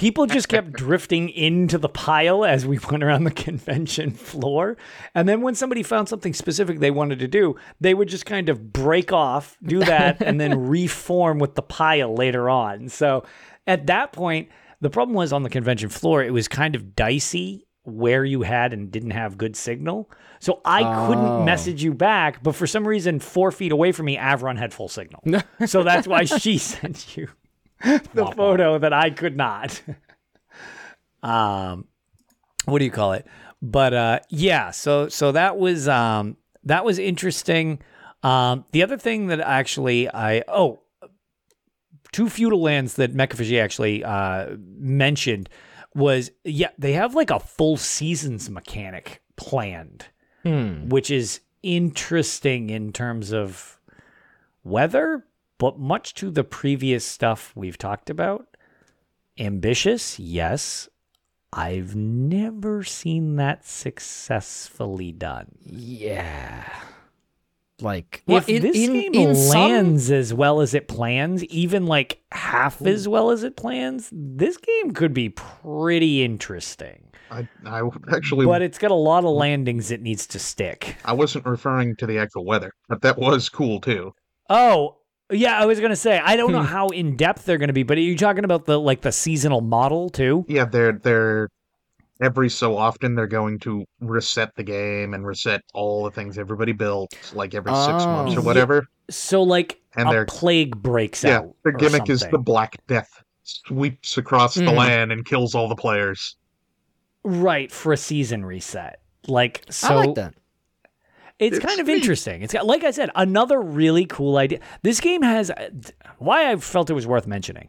people 0.00 0.24
just 0.24 0.48
kept 0.48 0.72
drifting 0.84 1.28
into 1.28 1.76
the 1.76 1.88
pile 1.88 2.42
as 2.44 2.64
we 2.66 2.78
went 2.90 3.04
around 3.04 3.24
the 3.24 3.30
convention 3.30 4.10
floor. 4.10 4.76
And 5.14 5.28
then 5.28 5.42
when 5.42 5.54
somebody 5.54 5.82
found 5.82 6.08
something 6.08 6.32
specific 6.32 6.78
they 6.80 6.90
wanted 6.90 7.18
to 7.18 7.28
do, 7.28 7.56
they 7.80 7.92
would 7.92 8.08
just 8.08 8.24
kind 8.24 8.48
of 8.48 8.72
break 8.72 9.12
off, 9.12 9.58
do 9.62 9.80
that 9.80 10.22
and 10.22 10.40
then 10.40 10.66
reform 10.68 11.38
with 11.38 11.54
the 11.54 11.62
pile 11.62 12.14
later 12.14 12.48
on. 12.48 12.88
So 12.88 13.24
at 13.66 13.86
that 13.88 14.12
point, 14.12 14.48
the 14.80 14.88
problem 14.90 15.14
was 15.14 15.34
on 15.34 15.42
the 15.42 15.50
convention 15.50 15.90
floor, 15.90 16.24
it 16.24 16.32
was 16.32 16.48
kind 16.48 16.74
of 16.74 16.96
dicey 16.96 17.66
where 17.82 18.24
you 18.24 18.40
had 18.42 18.72
and 18.72 18.90
didn't 18.90 19.10
have 19.10 19.36
good 19.36 19.54
signal. 19.54 20.10
So 20.38 20.62
I 20.64 20.82
Oh. 20.82 21.06
couldn't 21.08 21.44
message 21.44 21.82
you 21.82 21.92
back, 21.92 22.42
but 22.42 22.54
for 22.54 22.66
some 22.66 22.88
reason, 22.88 23.20
four 23.20 23.50
feet 23.52 23.72
away 23.72 23.92
from 23.92 24.06
me, 24.06 24.16
Avron 24.16 24.56
had 24.58 24.72
full 24.72 24.88
signal. 24.88 25.22
so 25.66 25.82
that's 25.82 26.06
why 26.08 26.24
she 26.24 26.56
sent 26.56 27.16
you 27.18 27.28
the 28.14 28.32
photo 28.36 28.78
that 28.78 28.92
I 28.92 29.10
could 29.10 29.36
not. 29.36 29.80
um, 31.22 31.86
what 32.66 32.78
do 32.78 32.84
you 32.84 32.90
call 32.90 33.12
it? 33.12 33.26
But 33.62 33.94
uh, 33.94 34.20
yeah, 34.28 34.70
so 34.70 35.08
so 35.08 35.32
that 35.32 35.58
was 35.58 35.88
um, 35.88 36.36
that 36.64 36.84
was 36.84 36.98
interesting. 36.98 37.80
Um, 38.22 38.64
the 38.72 38.82
other 38.82 38.98
thing 38.98 39.28
that 39.28 39.40
actually 39.40 40.08
I 40.08 40.42
oh 40.48 40.80
two 42.12 42.28
feudal 42.28 42.60
lands 42.60 42.94
that 42.94 43.14
Mecha 43.14 43.34
Fishy 43.34 43.60
actually 43.60 44.04
uh, 44.04 44.56
mentioned 44.58 45.48
was 45.94 46.30
yeah 46.44 46.70
they 46.78 46.92
have 46.92 47.14
like 47.14 47.30
a 47.30 47.40
full 47.40 47.76
seasons 47.76 48.48
mechanic 48.50 49.22
planned, 49.36 50.06
which 50.88 51.10
is 51.10 51.40
interesting 51.62 52.70
in 52.70 52.92
terms 52.92 53.32
of 53.32 53.78
weather, 54.64 55.24
but 55.60 55.78
much 55.78 56.14
to 56.14 56.30
the 56.30 56.42
previous 56.42 57.04
stuff 57.04 57.52
we've 57.54 57.76
talked 57.76 58.08
about. 58.08 58.56
Ambitious, 59.38 60.18
yes. 60.18 60.88
I've 61.52 61.94
never 61.94 62.82
seen 62.82 63.36
that 63.36 63.66
successfully 63.66 65.12
done. 65.12 65.48
Yeah. 65.66 66.64
Like 67.80 68.22
if 68.26 68.48
in- 68.48 68.62
this 68.62 68.76
in- 68.76 68.92
game 68.92 69.14
in 69.14 69.34
some- 69.34 69.60
lands 69.60 70.10
as 70.10 70.32
well 70.32 70.60
as 70.62 70.72
it 70.72 70.88
plans, 70.88 71.44
even 71.44 71.86
like 71.86 72.22
half 72.32 72.80
as 72.82 73.06
well 73.06 73.30
as 73.30 73.42
it 73.42 73.56
plans, 73.56 74.08
this 74.12 74.56
game 74.56 74.92
could 74.92 75.12
be 75.12 75.28
pretty 75.28 76.22
interesting. 76.24 77.04
I, 77.30 77.46
I 77.66 77.82
actually, 78.14 78.46
But 78.46 78.62
it's 78.62 78.78
got 78.78 78.90
a 78.90 78.94
lot 78.94 79.24
of 79.24 79.30
landings 79.30 79.90
it 79.90 80.00
needs 80.02 80.26
to 80.28 80.38
stick. 80.38 80.96
I 81.04 81.12
wasn't 81.12 81.44
referring 81.46 81.96
to 81.96 82.06
the 82.06 82.18
actual 82.18 82.44
weather, 82.46 82.72
but 82.88 83.02
that 83.02 83.18
was 83.18 83.48
cool 83.50 83.78
too. 83.80 84.14
Oh, 84.48 84.96
yeah, 85.30 85.58
I 85.60 85.66
was 85.66 85.80
gonna 85.80 85.96
say 85.96 86.18
I 86.18 86.36
don't 86.36 86.50
Hmm. 86.50 86.56
know 86.56 86.62
how 86.62 86.88
in 86.88 87.16
depth 87.16 87.44
they're 87.44 87.58
gonna 87.58 87.72
be, 87.72 87.82
but 87.82 87.98
are 87.98 88.02
you 88.02 88.16
talking 88.16 88.44
about 88.44 88.66
the 88.66 88.78
like 88.78 89.00
the 89.02 89.12
seasonal 89.12 89.60
model 89.60 90.10
too? 90.10 90.44
Yeah, 90.48 90.64
they're 90.64 90.92
they're 90.92 91.48
every 92.20 92.50
so 92.50 92.76
often 92.76 93.14
they're 93.14 93.26
going 93.26 93.58
to 93.60 93.84
reset 94.00 94.54
the 94.54 94.62
game 94.62 95.14
and 95.14 95.26
reset 95.26 95.62
all 95.72 96.04
the 96.04 96.10
things 96.10 96.36
everybody 96.38 96.72
built, 96.72 97.14
like 97.32 97.54
every 97.54 97.72
six 97.72 98.04
months 98.04 98.36
or 98.36 98.40
Oh. 98.40 98.42
whatever. 98.42 98.86
So 99.08 99.42
like 99.42 99.80
And 99.96 100.08
a 100.08 100.12
they're- 100.12 100.24
plague 100.26 100.76
breaks 100.76 101.24
Yeah, 101.24 101.38
out. 101.38 101.54
their 101.64 101.72
or 101.72 101.76
gimmick 101.78 102.10
is 102.10 102.20
the. 102.30 102.38
Black 102.38 102.76
Death 102.88 103.22
sweeps 103.42 104.18
across 104.18 104.54
the 104.54 104.62
Mhm. 104.62 104.76
land 104.76 105.12
and 105.12 105.24
kills 105.24 105.54
all 105.54 105.68
the 105.68 105.74
players. 105.76 106.36
right 107.22 107.70
for 107.70 107.92
a 107.92 107.96
season 107.98 108.44
reset. 108.44 108.98
Like 109.26 109.62
so, 109.68 109.88
I 109.88 109.94
like 110.06 110.14
that. 110.14 110.34
It's, 111.40 111.56
It's 111.56 111.66
kind 111.66 111.80
of 111.80 111.88
interesting. 111.88 112.42
It's 112.42 112.52
got, 112.52 112.66
like 112.66 112.84
I 112.84 112.90
said, 112.90 113.10
another 113.16 113.60
really 113.60 114.04
cool 114.06 114.36
idea. 114.36 114.60
This 114.82 115.00
game 115.00 115.22
has 115.22 115.50
why 116.18 116.50
I 116.52 116.56
felt 116.56 116.90
it 116.90 116.94
was 116.94 117.06
worth 117.06 117.26
mentioning. 117.26 117.68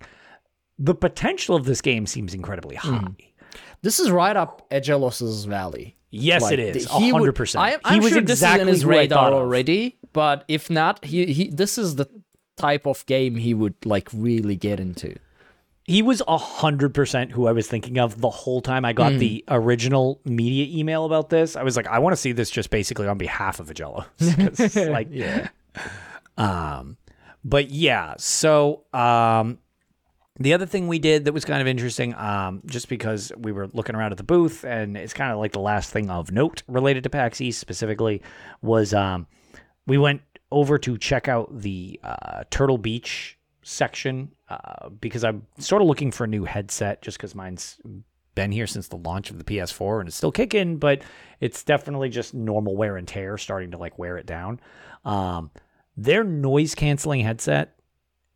The 0.78 0.94
potential 0.94 1.56
of 1.56 1.66
this 1.66 1.82
game 1.82 2.06
seems 2.06 2.34
incredibly 2.34 2.76
high. 2.76 2.90
Mm. 2.90 3.16
This 3.82 4.00
is 4.00 4.12
right 4.12 4.36
up 4.36 4.68
Egelos's 4.72 5.46
valley. 5.46 5.98
Yes, 6.10 6.42
Like, 6.42 6.54
it 6.54 6.60
is. 6.60 6.92
he 6.92 7.10
hundred 7.10 7.34
percent. 7.34 7.64
I, 7.64 7.78
I'm 7.86 8.02
was 8.02 8.10
sure 8.10 8.20
exactly 8.20 8.66
this 8.66 8.78
is 8.78 8.84
in 8.84 8.90
his 8.90 9.00
radar 9.00 9.32
already, 9.32 9.98
but 10.12 10.44
if 10.50 10.70
not, 10.70 11.04
he, 11.06 11.26
he 11.28 11.50
this 11.50 11.78
is 11.78 11.96
the 11.96 12.08
type 12.58 12.86
of 12.86 13.06
game 13.06 13.36
he 13.38 13.54
would 13.54 13.76
like 13.86 14.10
really 14.14 14.58
get 14.58 14.80
into. 14.82 15.16
He 15.92 16.02
was 16.02 16.22
hundred 16.26 16.94
percent 16.94 17.32
who 17.32 17.48
I 17.48 17.52
was 17.52 17.68
thinking 17.68 18.00
of 18.00 18.22
the 18.22 18.30
whole 18.30 18.62
time 18.62 18.86
I 18.86 18.94
got 18.94 19.14
the 19.14 19.44
original 19.50 20.22
media 20.24 20.66
email 20.80 21.04
about 21.04 21.30
this. 21.30 21.58
I 21.58 21.64
was 21.64 21.76
like, 21.76 21.86
I 21.88 22.00
want 22.00 22.14
to 22.14 22.18
see 22.18 22.32
this 22.32 22.50
just 22.50 22.70
basically 22.70 23.08
on 23.08 23.18
behalf 23.18 23.60
of 23.60 23.68
Agello. 23.68 24.06
like, 24.92 25.10
Yeah. 25.12 25.50
Um, 26.38 26.96
but 27.44 27.72
yeah, 27.72 28.16
so 28.18 28.84
um, 28.94 29.60
the 30.40 30.54
other 30.54 30.66
thing 30.66 30.88
we 30.88 30.98
did 30.98 31.26
that 31.26 31.34
was 31.34 31.44
kind 31.44 31.60
of 31.60 31.68
interesting, 31.68 32.14
um, 32.16 32.62
just 32.66 32.88
because 32.88 33.34
we 33.38 33.52
were 33.52 33.68
looking 33.74 33.96
around 33.96 34.12
at 34.12 34.18
the 34.18 34.24
booth, 34.24 34.64
and 34.64 34.96
it's 34.96 35.14
kind 35.14 35.32
of 35.32 35.40
like 35.40 35.52
the 35.52 35.60
last 35.60 35.92
thing 35.92 36.10
of 36.10 36.32
note 36.32 36.64
related 36.68 37.04
to 37.04 37.10
PAX 37.10 37.42
East 37.42 37.60
specifically, 37.60 38.22
was 38.62 38.94
um, 38.94 39.28
we 39.88 39.98
went 39.98 40.22
over 40.52 40.78
to 40.78 40.98
check 40.98 41.28
out 41.28 41.50
the 41.62 42.00
uh, 42.02 42.44
Turtle 42.50 42.78
Beach 42.78 43.38
section 43.64 44.32
uh, 44.50 44.90
because 44.90 45.24
I'm 45.24 45.46
sort 45.58 45.82
of 45.82 45.88
looking 45.88 46.12
for 46.12 46.24
a 46.24 46.28
new 46.28 46.46
headset, 46.46 47.02
just 47.02 47.18
because 47.18 47.36
mine's 47.36 47.80
been 48.36 48.52
here 48.52 48.68
since 48.68 48.88
the 48.88 48.98
launch 48.98 49.30
of 49.30 49.38
the 49.38 49.44
PS4 49.44 50.00
and 50.00 50.08
it's 50.08 50.18
still 50.18 50.32
kicking, 50.32 50.78
but 50.78 51.02
it's 51.40 51.64
definitely 51.64 52.10
just 52.10 52.34
normal 52.34 52.76
wear 52.76 52.98
and 52.98 53.08
tear 53.08 53.38
starting 53.38 53.72
to 53.72 53.78
like 53.78 54.00
wear 54.00 54.18
it 54.18 54.26
down. 54.26 54.60
Um, 55.04 55.52
their 55.98 56.24
noise 56.24 56.76
canceling 56.76 57.22
headset 57.22 57.78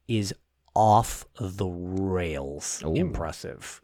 is 0.08 0.34
off 0.76 1.26
the 1.40 1.68
rails 1.68 2.84
Ooh. 2.86 2.94
impressive. 2.94 3.82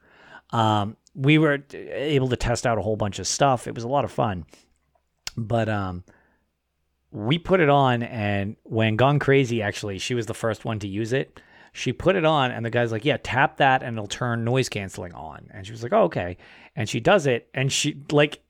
Um, 0.52 0.98
we 1.16 1.38
were 1.38 1.64
able 1.74 2.28
to 2.30 2.36
test 2.36 2.68
out 2.68 2.78
a 2.78 2.82
whole 2.82 2.98
bunch 2.98 3.20
of 3.20 3.28
stuff. 3.28 3.68
It 3.68 3.76
was 3.76 3.84
a 3.84 3.88
lot 3.88 4.04
of 4.04 4.12
fun. 4.12 4.46
But 5.38 5.70
um, 5.70 6.04
we 7.12 7.38
put 7.38 7.60
it 7.60 7.70
on, 7.70 8.04
and 8.04 8.56
when 8.64 8.96
Gone 8.96 9.20
Crazy, 9.20 9.62
actually, 9.62 10.00
she 10.00 10.16
was 10.16 10.26
the 10.26 10.34
first 10.34 10.66
one 10.66 10.80
to 10.80 10.88
use 10.88 11.14
it. 11.14 11.40
She 11.74 11.94
put 11.94 12.16
it 12.16 12.26
on, 12.26 12.52
and 12.52 12.66
the 12.66 12.70
guy's 12.70 12.92
like, 12.92 13.06
"Yeah, 13.06 13.18
tap 13.22 13.58
that, 13.58 13.84
and 13.84 13.96
it'll 13.98 14.08
turn 14.08 14.44
noise 14.44 14.70
canceling 14.70 15.14
on." 15.14 15.50
And 15.54 15.66
she 15.66 15.72
was 15.72 15.84
like, 15.84 15.94
"Oh, 15.94 16.04
okay." 16.04 16.38
And 16.76 16.88
she 16.88 17.00
does 17.00 17.28
it, 17.28 17.50
and 17.54 17.72
she 17.72 18.02
like, 18.12 18.42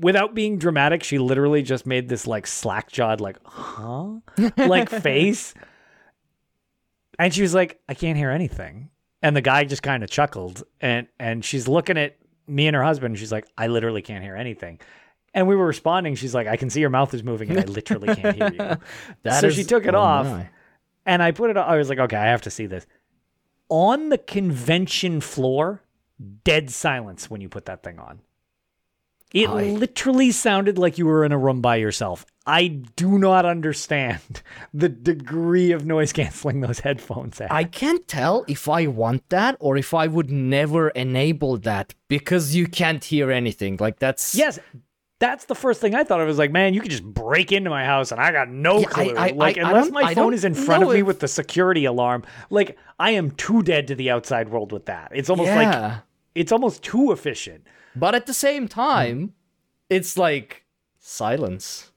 without 0.00 0.34
being 0.34 0.58
dramatic, 0.58 1.04
she 1.04 1.18
literally 1.18 1.62
just 1.62 1.86
made 1.86 2.08
this 2.08 2.26
like 2.26 2.46
slack 2.46 2.90
jawed, 2.90 3.20
like, 3.20 3.36
"Huh," 3.44 4.20
like 4.56 4.88
face. 4.88 5.54
And 7.18 7.32
she 7.32 7.42
was 7.42 7.54
like, 7.54 7.80
"I 7.88 7.94
can't 7.94 8.16
hear 8.16 8.30
anything." 8.30 8.90
And 9.22 9.36
the 9.36 9.42
guy 9.42 9.64
just 9.64 9.82
kind 9.82 10.02
of 10.02 10.10
chuckled, 10.10 10.64
and 10.80 11.06
and 11.18 11.44
she's 11.44 11.68
looking 11.68 11.98
at 11.98 12.16
me 12.46 12.66
and 12.66 12.74
her 12.74 12.82
husband. 12.82 13.12
And 13.12 13.18
she's 13.18 13.32
like, 13.32 13.46
"I 13.58 13.66
literally 13.66 14.02
can't 14.02 14.24
hear 14.24 14.36
anything." 14.36 14.80
And 15.32 15.46
we 15.46 15.54
were 15.54 15.66
responding. 15.66 16.14
She's 16.16 16.34
like, 16.34 16.46
"I 16.48 16.56
can 16.56 16.70
see 16.70 16.80
your 16.80 16.90
mouth 16.90 17.14
is 17.14 17.22
moving, 17.22 17.50
and 17.50 17.60
I 17.60 17.64
literally 17.64 18.14
can't 18.14 18.36
hear 18.36 18.52
you." 18.52 18.76
That 19.22 19.40
so 19.40 19.46
is- 19.46 19.54
she 19.54 19.64
took 19.64 19.86
it 19.86 19.94
oh 19.94 20.00
off, 20.00 20.26
my. 20.26 20.48
and 21.06 21.22
I 21.22 21.30
put 21.30 21.50
it. 21.50 21.56
on. 21.56 21.68
I 21.68 21.76
was 21.76 21.88
like, 21.88 21.98
"Okay, 22.00 22.16
I 22.16 22.26
have 22.26 22.42
to 22.42 22.50
see 22.50 22.66
this." 22.66 22.86
On 23.68 24.08
the 24.08 24.18
convention 24.18 25.20
floor, 25.20 25.82
dead 26.44 26.70
silence 26.70 27.30
when 27.30 27.40
you 27.40 27.48
put 27.48 27.66
that 27.66 27.82
thing 27.84 27.98
on. 28.00 28.20
It 29.32 29.48
I- 29.48 29.62
literally 29.70 30.32
sounded 30.32 30.76
like 30.78 30.98
you 30.98 31.06
were 31.06 31.24
in 31.24 31.30
a 31.30 31.38
room 31.38 31.60
by 31.60 31.76
yourself. 31.76 32.26
I 32.44 32.66
do 32.96 33.16
not 33.16 33.44
understand 33.46 34.42
the 34.74 34.88
degree 34.88 35.70
of 35.70 35.86
noise 35.86 36.12
canceling 36.12 36.60
those 36.62 36.80
headphones 36.80 37.38
have. 37.38 37.52
I 37.52 37.62
can't 37.62 38.08
tell 38.08 38.44
if 38.48 38.68
I 38.68 38.88
want 38.88 39.28
that 39.28 39.56
or 39.60 39.76
if 39.76 39.94
I 39.94 40.08
would 40.08 40.32
never 40.32 40.88
enable 40.88 41.56
that 41.58 41.94
because 42.08 42.56
you 42.56 42.66
can't 42.66 43.04
hear 43.04 43.30
anything. 43.30 43.76
Like 43.78 44.00
that's 44.00 44.34
yes, 44.34 44.58
that's 45.20 45.44
the 45.44 45.54
first 45.54 45.80
thing 45.80 45.94
I 45.94 46.02
thought. 46.02 46.18
Of. 46.20 46.24
I 46.24 46.26
was 46.26 46.38
like, 46.38 46.50
man, 46.50 46.74
you 46.74 46.80
could 46.80 46.90
just 46.90 47.04
break 47.04 47.52
into 47.52 47.70
my 47.70 47.84
house 47.84 48.10
and 48.10 48.20
I 48.20 48.32
got 48.32 48.48
no 48.48 48.80
Yeah, 48.80 48.86
clue. 48.88 49.14
I- 49.16 49.30
like, 49.30 49.56
I- 49.58 49.62
I 49.62 49.68
unless 49.70 49.90
my 49.92 50.14
phone 50.14 50.34
is 50.34 50.44
in 50.44 50.54
front 50.54 50.82
of 50.82 50.88
me 50.90 51.00
if- 51.00 51.06
with 51.06 51.20
the 51.20 51.28
security 51.28 51.84
alarm, 51.84 52.24
like 52.50 52.76
I 52.98 53.12
am 53.12 53.30
too 53.30 53.62
dead 53.62 53.86
to 53.88 53.94
the 53.94 54.10
outside 54.10 54.48
world 54.48 54.72
with 54.72 54.86
that. 54.86 55.12
It's 55.14 55.30
almost 55.30 55.50
like 55.50 55.94
it's 56.34 56.50
almost 56.50 56.82
too 56.82 57.12
efficient. 57.12 57.64
but 57.94 58.14
at 58.16 58.26
the 58.26 58.34
same 58.34 58.66
time, 58.66 59.34
it's 59.88 60.16
like 60.16 60.64
silence. 60.98 61.92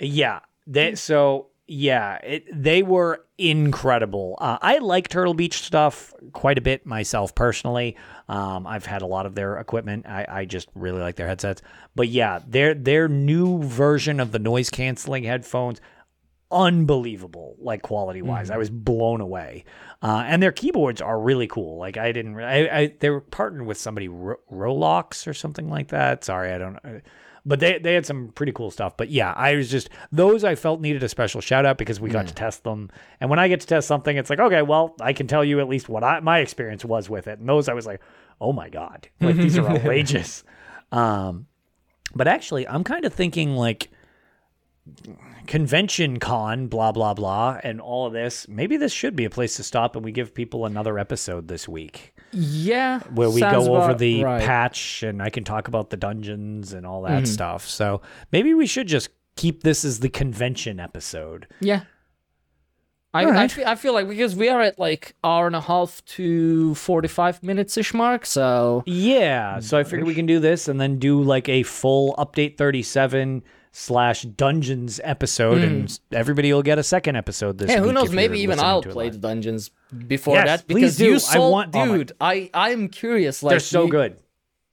Yeah. 0.00 0.40
They, 0.66 0.94
so 0.94 1.46
yeah, 1.66 2.16
it, 2.16 2.44
they 2.52 2.82
were 2.82 3.24
incredible. 3.38 4.36
Uh, 4.40 4.58
I 4.60 4.78
like 4.78 5.08
Turtle 5.08 5.34
Beach 5.34 5.62
stuff 5.62 6.12
quite 6.32 6.58
a 6.58 6.60
bit 6.60 6.84
myself 6.84 7.34
personally. 7.34 7.96
Um, 8.28 8.66
I've 8.66 8.86
had 8.86 9.02
a 9.02 9.06
lot 9.06 9.26
of 9.26 9.34
their 9.34 9.58
equipment. 9.58 10.06
I, 10.06 10.26
I 10.28 10.44
just 10.44 10.68
really 10.74 11.00
like 11.00 11.16
their 11.16 11.28
headsets. 11.28 11.62
But 11.94 12.08
yeah, 12.08 12.40
their 12.46 12.74
their 12.74 13.08
new 13.08 13.62
version 13.62 14.20
of 14.20 14.32
the 14.32 14.38
noise 14.38 14.70
canceling 14.70 15.24
headphones, 15.24 15.80
unbelievable, 16.50 17.56
like 17.58 17.82
quality 17.82 18.22
wise. 18.22 18.50
I 18.50 18.56
was 18.56 18.70
blown 18.70 19.20
away. 19.20 19.64
Uh, 20.02 20.24
and 20.26 20.42
their 20.42 20.52
keyboards 20.52 21.00
are 21.00 21.18
really 21.20 21.46
cool. 21.46 21.78
Like 21.78 21.96
I 21.96 22.12
didn't, 22.12 22.38
I, 22.40 22.68
I 22.68 22.94
they 22.98 23.08
were 23.10 23.20
partnered 23.20 23.66
with 23.66 23.78
somebody, 23.78 24.08
Ro- 24.08 24.40
Rolox 24.50 25.26
or 25.26 25.34
something 25.34 25.70
like 25.70 25.88
that. 25.88 26.24
Sorry, 26.24 26.52
I 26.52 26.58
don't. 26.58 26.78
But 27.44 27.58
they 27.58 27.78
they 27.78 27.94
had 27.94 28.06
some 28.06 28.28
pretty 28.28 28.52
cool 28.52 28.70
stuff. 28.70 28.96
But 28.96 29.10
yeah, 29.10 29.32
I 29.32 29.56
was 29.56 29.70
just 29.70 29.90
those 30.12 30.44
I 30.44 30.54
felt 30.54 30.80
needed 30.80 31.02
a 31.02 31.08
special 31.08 31.40
shout 31.40 31.66
out 31.66 31.76
because 31.76 32.00
we 32.00 32.08
got 32.08 32.28
to 32.28 32.34
test 32.34 32.62
them. 32.62 32.90
And 33.20 33.30
when 33.30 33.38
I 33.40 33.48
get 33.48 33.60
to 33.60 33.66
test 33.66 33.88
something, 33.88 34.16
it's 34.16 34.30
like 34.30 34.38
okay, 34.38 34.62
well, 34.62 34.94
I 35.00 35.12
can 35.12 35.26
tell 35.26 35.44
you 35.44 35.60
at 35.60 35.68
least 35.68 35.88
what 35.88 36.04
I, 36.04 36.20
my 36.20 36.38
experience 36.38 36.84
was 36.84 37.10
with 37.10 37.26
it. 37.26 37.40
And 37.40 37.48
those 37.48 37.68
I 37.68 37.74
was 37.74 37.86
like, 37.86 38.00
oh 38.40 38.52
my 38.52 38.68
god, 38.68 39.08
like 39.20 39.36
these 39.36 39.58
are 39.58 39.66
outrageous. 39.70 40.44
Um, 40.92 41.46
but 42.14 42.28
actually, 42.28 42.68
I'm 42.68 42.84
kind 42.84 43.04
of 43.04 43.12
thinking 43.12 43.56
like 43.56 43.90
convention 45.48 46.20
con, 46.20 46.68
blah 46.68 46.92
blah 46.92 47.14
blah, 47.14 47.58
and 47.64 47.80
all 47.80 48.06
of 48.06 48.12
this. 48.12 48.46
Maybe 48.48 48.76
this 48.76 48.92
should 48.92 49.16
be 49.16 49.24
a 49.24 49.30
place 49.30 49.56
to 49.56 49.64
stop, 49.64 49.96
and 49.96 50.04
we 50.04 50.12
give 50.12 50.32
people 50.32 50.64
another 50.64 50.96
episode 50.96 51.48
this 51.48 51.68
week 51.68 52.14
Yeah. 52.32 53.00
where 53.14 53.30
we 53.30 53.40
go 53.40 53.76
over 53.76 53.94
the 53.94 54.22
right. 54.24 54.42
patch, 54.42 55.02
and 55.02 55.22
I 55.22 55.30
can 55.30 55.44
talk 55.44 55.68
about 55.68 55.90
the 55.90 55.96
dungeons 55.96 56.72
and 56.72 56.86
all 56.86 57.02
Mm-hmm. 57.02 57.22
that 57.24 57.28
stuff. 57.28 57.68
So 57.68 58.00
maybe 58.32 58.54
we 58.54 58.66
should 58.66 58.86
just 58.88 59.08
keep 59.36 59.62
this 59.62 59.84
as 59.84 60.00
the 60.00 60.08
convention 60.08 60.78
episode. 60.80 61.46
Yeah. 61.60 61.82
I, 63.14 63.26
I, 63.44 63.48
feel, 63.48 63.66
I 63.66 63.74
feel 63.74 63.92
like 63.92 64.08
because 64.08 64.34
we 64.34 64.48
are 64.48 64.62
at 64.62 64.78
like 64.78 65.14
hour 65.22 65.46
and 65.46 65.54
a 65.54 65.60
half 65.60 66.02
to 66.06 66.74
45 66.76 67.42
minutes 67.42 67.76
ish 67.76 67.92
mark, 67.92 68.24
so 68.24 68.82
Yeah, 68.86 69.60
so 69.60 69.76
I 69.78 69.84
figured 69.84 70.06
we 70.06 70.14
can 70.14 70.24
do 70.24 70.38
this 70.40 70.66
and 70.66 70.80
then 70.80 70.98
do 70.98 71.22
like 71.22 71.46
a 71.50 71.62
full 71.62 72.14
update 72.16 72.56
37 72.56 73.42
slash 73.72 74.22
dungeons 74.22 75.00
episode, 75.02 75.58
and 75.62 75.98
everybody 76.12 76.52
will 76.52 76.62
get 76.62 76.78
a 76.78 76.82
second 76.82 77.16
episode 77.16 77.58
this 77.58 77.70
hey, 77.70 77.80
week. 77.80 77.86
who 77.86 77.92
knows? 77.92 78.10
Maybe 78.12 78.40
even 78.40 78.60
I'll 78.60 78.82
play 78.82 79.08
the 79.10 79.18
dungeons 79.18 79.70
before 80.06 80.34
Yes, 80.36 80.46
that 80.46 80.68
please 80.68 80.74
because 80.74 80.96
do. 80.98 81.04
you 81.06 81.14
I 81.14 81.18
sold, 81.18 81.52
want- 81.52 81.74
oh 81.76 81.86
my- 81.86 81.96
dude. 81.96 82.12
I 82.20 82.50
I'm 82.54 82.88
curious. 82.88 83.42
Like 83.42 83.50
They're 83.52 83.60
so 83.60 83.84
you- 83.84 83.90
good. 83.90 84.16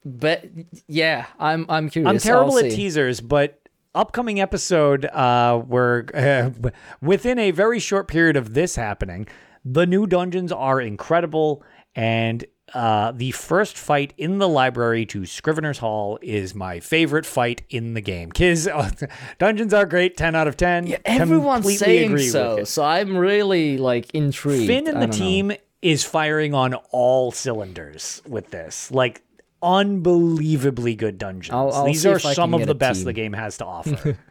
But 0.04 0.44
yeah, 0.86 1.26
I'm 1.38 1.66
I'm 1.68 1.90
curious. 1.90 2.10
I'm 2.10 2.18
terrible 2.18 2.52
I'll 2.52 2.58
at 2.64 2.70
see. 2.70 2.76
teasers, 2.76 3.20
but 3.20 3.60
upcoming 3.94 4.40
episode, 4.40 5.04
uh, 5.06 5.62
we're 5.66 6.04
uh, 6.14 6.50
within 7.02 7.38
a 7.38 7.50
very 7.50 7.78
short 7.78 8.08
period 8.08 8.36
of 8.36 8.54
this 8.54 8.76
happening. 8.76 9.26
The 9.64 9.84
new 9.86 10.06
dungeons 10.06 10.52
are 10.52 10.80
incredible, 10.80 11.62
and 11.94 12.44
uh, 12.74 13.12
the 13.12 13.30
first 13.32 13.76
fight 13.76 14.12
in 14.16 14.38
the 14.38 14.48
library 14.48 15.04
to 15.06 15.26
Scrivener's 15.26 15.78
Hall 15.78 16.18
is 16.22 16.54
my 16.54 16.80
favorite 16.80 17.26
fight 17.26 17.62
in 17.70 17.94
the 17.94 18.00
game. 18.00 18.30
Kids, 18.32 18.68
dungeons 19.38 19.74
are 19.74 19.86
great, 19.86 20.16
ten 20.16 20.34
out 20.34 20.46
of 20.48 20.56
ten. 20.56 20.86
Yeah, 20.86 20.98
everyone's 21.04 21.62
Completely 21.64 21.76
saying 21.76 22.10
agree 22.12 22.28
so, 22.28 22.64
so 22.64 22.84
I'm 22.84 23.16
really 23.16 23.76
like 23.78 24.14
intrigued. 24.14 24.66
Finn 24.66 24.86
and 24.88 24.98
I 24.98 25.00
the 25.00 25.06
don't 25.08 25.18
know. 25.18 25.24
team 25.26 25.52
is 25.82 26.04
firing 26.04 26.54
on 26.54 26.74
all 26.90 27.32
cylinders 27.32 28.22
with 28.28 28.50
this. 28.50 28.90
Like 28.90 29.22
unbelievably 29.62 30.94
good 30.94 31.18
dungeons. 31.18 31.54
I'll- 31.54 31.72
I'll 31.72 31.84
These 31.86 32.06
are 32.06 32.18
some 32.18 32.54
of 32.54 32.66
the 32.66 32.74
best 32.74 33.00
team. 33.00 33.04
the 33.06 33.12
game 33.12 33.32
has 33.32 33.58
to 33.58 33.64
offer. 33.66 34.16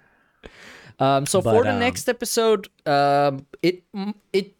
Um, 1.01 1.25
so 1.25 1.41
But, 1.41 1.53
for 1.55 1.63
the 1.63 1.71
um, 1.71 1.79
next 1.79 2.09
episode, 2.09 2.67
um, 2.85 3.45
it 3.61 3.83
it 4.33 4.53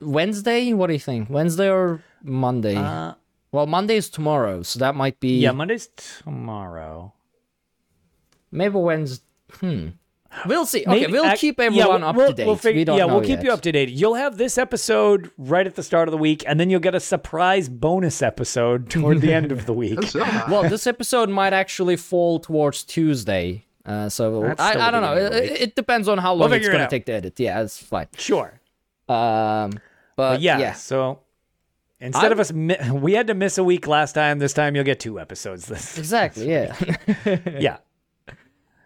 Wednesday. 0.00 0.72
What 0.72 0.86
do 0.86 0.92
you 0.92 1.00
think? 1.00 1.28
Wednesday 1.30 1.68
or 1.68 2.00
Monday? 2.22 2.76
Uh, 2.76 3.14
well, 3.50 3.66
Monday 3.66 3.96
is 3.96 4.08
tomorrow, 4.08 4.62
so 4.62 4.78
that 4.80 4.94
might 4.94 5.20
be 5.20 5.38
yeah, 5.40 5.52
Monday's 5.52 5.88
tomorrow. 5.96 7.12
maybe 8.50 8.76
Wednesday. 8.76 9.24
Hmm. 9.60 9.88
We'll 10.46 10.64
see. 10.64 10.80
Okay, 10.86 11.00
Maybe- 11.02 11.12
we'll 11.12 11.26
ac- 11.26 11.36
keep 11.36 11.58
yeah, 11.58 11.66
everyone 11.66 12.00
we'll- 12.00 12.08
up 12.08 12.16
we'll- 12.16 12.28
to 12.28 12.32
date. 12.32 12.46
We'll 12.46 12.56
fig- 12.56 12.76
we 12.76 12.84
don't 12.84 12.96
yeah, 12.96 13.04
we'll 13.04 13.20
keep 13.20 13.40
yet. 13.40 13.44
you 13.44 13.52
up 13.52 13.60
to 13.60 13.70
date. 13.72 13.90
You'll 13.90 14.14
have 14.14 14.38
this 14.38 14.56
episode 14.56 15.30
right 15.36 15.66
at 15.66 15.74
the 15.74 15.82
start 15.82 16.08
of 16.08 16.12
the 16.12 16.16
week, 16.18 16.42
and 16.46 16.58
then 16.58 16.70
you'll 16.70 16.80
get 16.80 16.94
a 16.94 17.00
surprise 17.00 17.68
bonus 17.68 18.22
episode 18.22 18.88
toward 18.88 19.20
the 19.20 19.30
end 19.34 19.52
of 19.52 19.66
the 19.66 19.74
week. 19.74 19.98
Well, 20.14 20.62
this 20.62 20.86
episode 20.86 21.28
might 21.28 21.52
actually 21.52 21.96
fall 21.96 22.38
towards 22.40 22.82
Tuesday. 22.82 23.66
Uh, 23.84 24.08
so 24.08 24.42
I, 24.58 24.86
I 24.88 24.90
don't 24.90 25.02
know. 25.02 25.14
beginning 25.16 25.26
of 25.26 25.32
the 25.32 25.52
It, 25.54 25.60
it 25.68 25.76
depends 25.76 26.08
on 26.08 26.16
how 26.16 26.32
long 26.32 26.48
it's 26.50 26.54
figure 26.54 26.70
it 26.70 26.72
gonna 26.78 26.88
take 26.88 27.04
to 27.06 27.12
edit. 27.12 27.38
Yeah, 27.38 27.60
it's 27.62 27.82
fine. 27.82 28.06
Sure. 28.16 28.58
Um, 29.10 29.72
but, 30.16 30.16
But 30.16 30.40
yeah, 30.40 30.58
yeah, 30.58 30.72
so 30.72 31.18
instead 32.02 32.24
I'm- 32.24 32.32
of 32.32 32.40
us, 32.40 32.52
mi- 32.52 32.76
we 32.92 33.12
had 33.14 33.26
to 33.28 33.34
miss 33.34 33.58
a 33.58 33.64
week 33.64 33.86
last 33.86 34.12
time. 34.12 34.38
This 34.38 34.52
time 34.52 34.74
you'll 34.74 34.84
get 34.84 35.00
two 35.00 35.18
episodes. 35.20 35.66
This, 35.66 35.96
exactly. 36.04 36.50
Yeah. 36.50 36.76
yeah. 37.58 37.76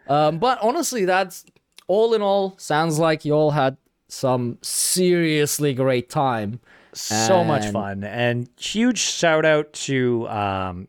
Um, 0.08 0.38
but 0.38 0.58
honestly, 0.62 1.04
that's 1.04 1.44
all 1.88 2.14
in 2.14 2.22
all 2.22 2.54
sounds 2.58 2.98
like 2.98 3.24
you 3.24 3.32
all 3.32 3.50
had 3.50 3.76
some 4.08 4.58
seriously 4.62 5.74
great 5.74 6.08
time. 6.08 6.60
so 6.92 7.42
much 7.44 7.66
fun 7.72 8.04
and 8.04 8.48
huge 8.58 8.98
shout 8.98 9.44
out 9.44 9.72
to 9.72 10.26
um, 10.28 10.88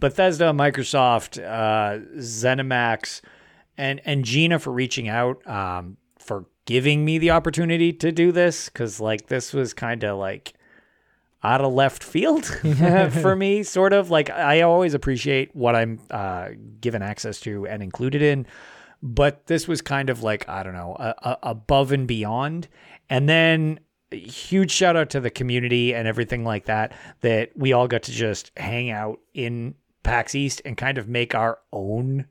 Bethesda, 0.00 0.46
Microsoft, 0.52 1.38
uh, 1.42 2.04
ZeniMax, 2.18 3.20
and 3.78 4.00
and 4.04 4.24
Gina 4.24 4.58
for 4.58 4.72
reaching 4.72 5.08
out 5.08 5.46
um, 5.48 5.96
for 6.18 6.44
giving 6.66 7.04
me 7.04 7.18
the 7.18 7.30
opportunity 7.30 7.92
to 7.92 8.12
do 8.12 8.32
this 8.32 8.68
because 8.68 9.00
like 9.00 9.26
this 9.28 9.52
was 9.52 9.72
kind 9.72 10.04
of 10.04 10.18
like 10.18 10.54
out 11.44 11.60
of 11.60 11.72
left 11.72 12.04
field 12.04 12.44
for 13.22 13.34
me, 13.36 13.62
sort 13.62 13.92
of 13.92 14.10
like 14.10 14.30
I 14.30 14.60
always 14.62 14.94
appreciate 14.94 15.54
what 15.54 15.74
I'm 15.74 16.00
uh, 16.10 16.50
given 16.80 17.02
access 17.02 17.40
to 17.40 17.66
and 17.66 17.82
included 17.82 18.22
in, 18.22 18.46
but 19.02 19.46
this 19.46 19.66
was 19.66 19.82
kind 19.82 20.10
of 20.10 20.22
like 20.22 20.48
I 20.48 20.62
don't 20.62 20.74
know, 20.74 20.96
a, 20.98 21.14
a, 21.22 21.38
above 21.42 21.92
and 21.92 22.06
beyond. 22.06 22.68
And 23.10 23.28
then 23.28 23.80
huge 24.10 24.70
shout 24.70 24.96
out 24.96 25.10
to 25.10 25.20
the 25.20 25.30
community 25.30 25.94
and 25.94 26.06
everything 26.06 26.44
like 26.44 26.66
that 26.66 26.92
that 27.22 27.50
we 27.56 27.72
all 27.72 27.88
got 27.88 28.02
to 28.04 28.12
just 28.12 28.52
hang 28.56 28.90
out 28.90 29.18
in 29.34 29.74
PAX 30.02 30.34
East 30.34 30.62
and 30.64 30.76
kind 30.76 30.98
of 30.98 31.08
make 31.08 31.34
our 31.34 31.58
own 31.72 32.26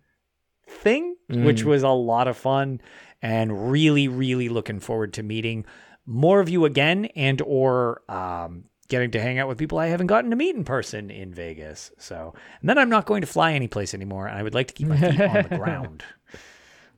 thing, 0.67 1.15
which 1.27 1.63
was 1.63 1.83
a 1.83 1.89
lot 1.89 2.27
of 2.27 2.37
fun 2.37 2.81
and 3.21 3.71
really 3.71 4.07
really 4.07 4.49
looking 4.49 4.79
forward 4.79 5.13
to 5.13 5.23
meeting 5.23 5.65
more 6.05 6.39
of 6.39 6.49
you 6.49 6.65
again 6.65 7.05
and 7.15 7.41
or 7.45 8.01
um 8.09 8.65
getting 8.91 9.09
to 9.11 9.21
hang 9.21 9.39
out 9.39 9.47
with 9.47 9.57
people 9.57 9.79
I 9.79 9.87
haven't 9.87 10.07
gotten 10.07 10.29
to 10.29 10.35
meet 10.35 10.53
in 10.53 10.65
person 10.65 11.09
in 11.09 11.33
Vegas. 11.33 11.91
So, 11.97 12.33
and 12.59 12.69
then 12.69 12.77
I'm 12.77 12.89
not 12.89 13.05
going 13.05 13.21
to 13.21 13.27
fly 13.27 13.53
anyplace 13.53 13.93
anymore 13.93 14.27
and 14.27 14.37
I 14.37 14.43
would 14.43 14.53
like 14.53 14.67
to 14.67 14.73
keep 14.73 14.87
my 14.87 14.97
feet 14.97 15.19
on 15.21 15.47
the 15.49 15.57
ground. 15.57 16.03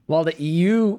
Well, 0.08 0.24
the 0.24 0.34
EU 0.42 0.98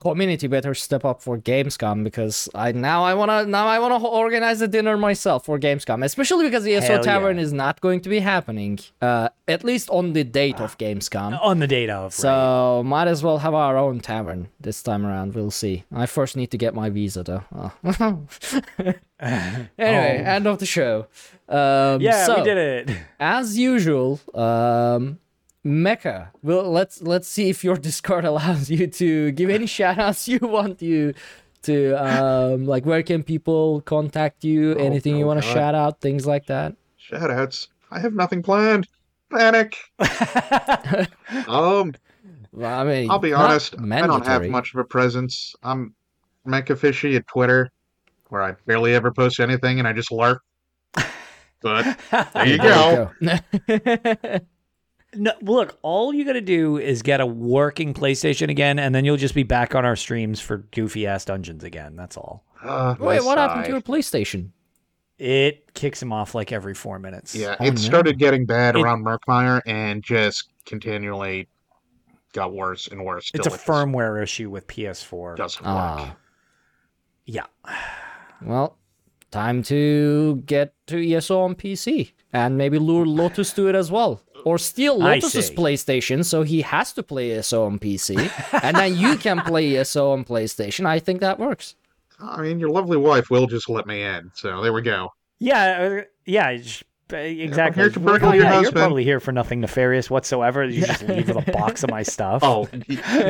community 0.00 0.46
better 0.46 0.74
step 0.74 1.04
up 1.04 1.22
for 1.22 1.38
Gamescom 1.38 2.02
because 2.02 2.48
I 2.54 2.72
now 2.72 3.04
I 3.04 3.14
wanna 3.14 3.46
now 3.46 3.66
I 3.66 3.78
wanna 3.78 4.02
organize 4.02 4.60
a 4.60 4.68
dinner 4.68 4.96
myself 4.96 5.44
for 5.44 5.58
Gamescom, 5.58 6.04
especially 6.04 6.44
because 6.44 6.64
the 6.64 6.74
ESO 6.74 7.02
Tavern 7.02 7.36
yeah. 7.36 7.44
is 7.44 7.52
not 7.52 7.80
going 7.80 8.00
to 8.00 8.08
be 8.08 8.20
happening, 8.20 8.78
uh, 9.02 9.28
at 9.46 9.62
least 9.62 9.90
on 9.90 10.14
the 10.14 10.24
date 10.24 10.60
of 10.60 10.76
Gamescom. 10.78 11.38
On 11.42 11.58
the 11.58 11.66
date 11.66 11.90
of. 11.90 12.04
right. 12.04 12.12
So 12.12 12.82
might 12.84 13.08
as 13.08 13.22
well 13.22 13.38
have 13.38 13.54
our 13.54 13.76
own 13.76 14.00
tavern 14.00 14.48
this 14.58 14.82
time 14.82 15.06
around. 15.06 15.34
We'll 15.34 15.50
see. 15.50 15.84
I 15.92 16.06
first 16.06 16.36
need 16.36 16.50
to 16.50 16.58
get 16.58 16.74
my 16.74 16.90
visa 16.90 17.22
though. 17.22 17.44
Oh. 17.54 17.72
anyway, 19.20 19.68
end 19.78 20.46
of 20.46 20.58
the 20.58 20.66
show. 20.66 21.06
Um, 21.48 22.00
yeah, 22.00 22.24
so, 22.24 22.38
we 22.38 22.44
did 22.44 22.58
it. 22.58 22.96
as 23.18 23.58
usual, 23.58 24.20
um, 24.34 25.18
Mecha. 25.64 26.28
Well, 26.42 26.70
let's 26.70 27.02
let's 27.02 27.28
see 27.28 27.50
if 27.50 27.62
your 27.62 27.76
Discord 27.88 28.24
allows 28.24 28.70
you 28.70 28.86
to 28.86 29.32
give 29.32 29.50
any 29.50 29.66
shout 29.66 29.98
outs 29.98 30.28
you 30.28 30.38
want 30.40 30.80
you 30.80 31.14
to 31.62 31.92
um 31.94 32.64
like 32.66 32.86
where 32.86 33.02
can 33.02 33.22
people 33.22 33.82
contact 33.82 34.44
you, 34.44 34.74
anything 34.76 35.16
you 35.16 35.24
oh 35.24 35.28
want 35.28 35.42
to 35.42 35.46
shout 35.46 35.74
out, 35.74 36.00
things 36.00 36.26
like 36.26 36.46
that. 36.46 36.74
Shout 36.96 37.30
outs. 37.30 37.68
I 37.90 38.00
have 38.00 38.14
nothing 38.14 38.42
planned. 38.42 38.88
Panic. 39.30 39.76
um, 41.46 41.92
Well, 42.52 42.80
I 42.80 42.84
mean, 42.84 43.10
I'll 43.10 43.18
be 43.18 43.32
honest. 43.32 43.74
I 43.78 44.06
don't 44.06 44.26
have 44.26 44.46
much 44.46 44.74
of 44.74 44.80
a 44.80 44.84
presence. 44.84 45.54
I'm 45.62 45.94
Mecha 46.46 46.76
Fishy 46.76 47.16
at 47.16 47.26
Twitter, 47.28 47.70
where 48.28 48.42
I 48.42 48.52
barely 48.66 48.94
ever 48.94 49.12
post 49.12 49.38
anything 49.38 49.78
and 49.78 49.86
I 49.86 49.92
just 49.92 50.10
lurk. 50.10 50.42
But 51.62 51.98
there 52.32 52.46
you 52.46 52.56
go. 52.56 53.10
go. 53.20 54.40
No, 55.14 55.32
look, 55.42 55.78
all 55.82 56.14
you 56.14 56.24
got 56.24 56.34
to 56.34 56.40
do 56.40 56.76
is 56.78 57.02
get 57.02 57.20
a 57.20 57.26
working 57.26 57.92
PlayStation 57.94 58.48
again, 58.48 58.78
and 58.78 58.94
then 58.94 59.04
you'll 59.04 59.16
just 59.16 59.34
be 59.34 59.42
back 59.42 59.74
on 59.74 59.84
our 59.84 59.96
streams 59.96 60.38
for 60.40 60.58
goofy 60.70 61.06
ass 61.06 61.24
dungeons 61.24 61.64
again. 61.64 61.96
That's 61.96 62.16
all. 62.16 62.44
Uh, 62.62 62.94
Wait, 62.98 63.18
my 63.20 63.24
what 63.26 63.38
happened 63.38 63.64
to 63.64 63.66
sigh. 63.66 63.72
your 63.72 63.80
PlayStation? 63.80 64.50
It 65.18 65.74
kicks 65.74 66.00
him 66.00 66.12
off 66.12 66.34
like 66.34 66.52
every 66.52 66.74
four 66.74 66.98
minutes. 66.98 67.34
Yeah, 67.34 67.56
Oh, 67.58 67.64
it 67.64 67.70
no. 67.72 67.76
started 67.76 68.18
getting 68.18 68.46
bad 68.46 68.76
It- 68.76 68.82
around 68.82 69.04
Merkmeyer 69.04 69.60
and 69.66 70.02
just 70.02 70.48
continually 70.64 71.48
got 72.32 72.52
worse 72.52 72.86
and 72.86 73.04
worse. 73.04 73.30
it's 73.34 73.46
a 73.46 73.50
till 73.50 73.58
it 73.58 73.60
firmware 73.62 74.22
issue 74.22 74.48
with 74.48 74.66
PS4. 74.68 75.34
doesn't 75.36 75.66
Ah. 75.66 76.04
work. 76.06 76.16
Yeah. 77.26 77.46
Well, 78.42 78.78
time 79.30 79.62
to 79.64 80.42
get 80.46 80.74
to 80.86 80.96
ESO 80.98 81.40
on 81.40 81.54
PC 81.54 82.12
and 82.32 82.56
maybe 82.56 82.78
lure 82.78 83.04
Lotus 83.06 83.52
to 83.54 83.68
it 83.68 83.74
as 83.74 83.90
well. 83.90 84.22
Or 84.44 84.58
steal 84.58 85.02
I 85.02 85.14
Lotus's. 85.14 85.50
PlayStation 85.50 86.24
so 86.24 86.42
he 86.42 86.62
has 86.62 86.92
to 86.94 87.02
play 87.02 87.32
ESO 87.32 87.64
on 87.66 87.78
PC 87.78 88.30
and 88.62 88.76
then 88.76 88.96
you 88.96 89.16
can 89.16 89.40
play 89.46 89.76
ESO 89.76 90.10
on 90.12 90.24
PlayStation. 90.24 90.86
I 90.86 90.98
think 90.98 91.20
that 91.20 91.38
works. 91.38 91.74
I 92.20 92.42
mean, 92.42 92.60
your 92.60 92.70
lovely 92.70 92.96
wife 92.98 93.30
will 93.30 93.46
just 93.46 93.68
let 93.68 93.86
me 93.86 94.02
in, 94.02 94.30
so 94.34 94.60
there 94.62 94.72
we 94.72 94.82
go. 94.82 95.08
Yeah. 95.38 96.00
uh, 96.00 96.04
Yeah. 96.26 96.56
j- 96.58 96.84
uh, 97.12 97.16
Exactly. 97.16 97.82
here 97.82 97.90
to 97.90 97.98
Well, 97.98 98.14
burgle 98.14 98.28
oh, 98.28 98.32
your 98.34 98.44
yeah, 98.44 98.60
You're 98.60 98.70
probably 98.72 99.02
here 99.04 99.18
for 99.18 99.32
nothing 99.32 99.60
nefarious 99.60 100.08
whatsoever. 100.10 100.64
You 100.64 100.86
just 100.86 101.02
leave 101.08 101.28
with 101.34 101.48
a 101.48 101.52
box 101.58 101.82
of 101.82 101.90
my 101.90 102.02
stuff. 102.04 102.44
Oh 102.44 102.68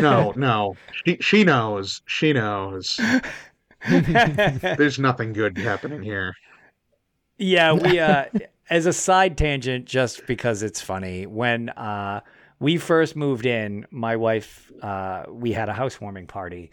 no, 0.01 0.35
no, 0.37 0.77
she 1.07 1.17
she 1.21 1.45
knows, 1.45 2.03
she 2.07 2.33
knows. 2.35 3.01
There's 3.89 4.99
nothing 4.99 5.33
good 5.33 5.57
happening 5.57 6.03
here. 6.03 6.35
Yeah, 7.39 7.73
we 7.73 7.99
uh 7.99 8.25
as 8.71 8.87
a 8.87 8.93
side 8.93 9.37
tangent 9.37 9.85
just 9.85 10.27
because 10.27 10.63
it's 10.63 10.81
funny, 10.81 11.27
when 11.27 11.69
uh 11.71 12.21
we 12.61 12.77
first 12.77 13.17
moved 13.17 13.47
in, 13.47 13.87
my 13.91 14.17
wife 14.17 14.71
uh 14.83 15.25
we 15.29 15.53
had 15.53 15.69
a 15.69 15.73
housewarming 15.73 16.27
party 16.27 16.71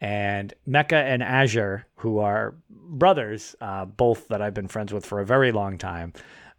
and 0.00 0.54
Mecha 0.66 0.92
and 0.92 1.22
Azure, 1.22 1.86
who 1.96 2.18
are 2.20 2.54
brothers, 2.70 3.54
uh 3.60 3.84
both 3.84 4.28
that 4.28 4.40
I've 4.40 4.54
been 4.54 4.68
friends 4.68 4.92
with 4.92 5.04
for 5.04 5.20
a 5.20 5.26
very 5.26 5.52
long 5.52 5.76
time, 5.76 6.12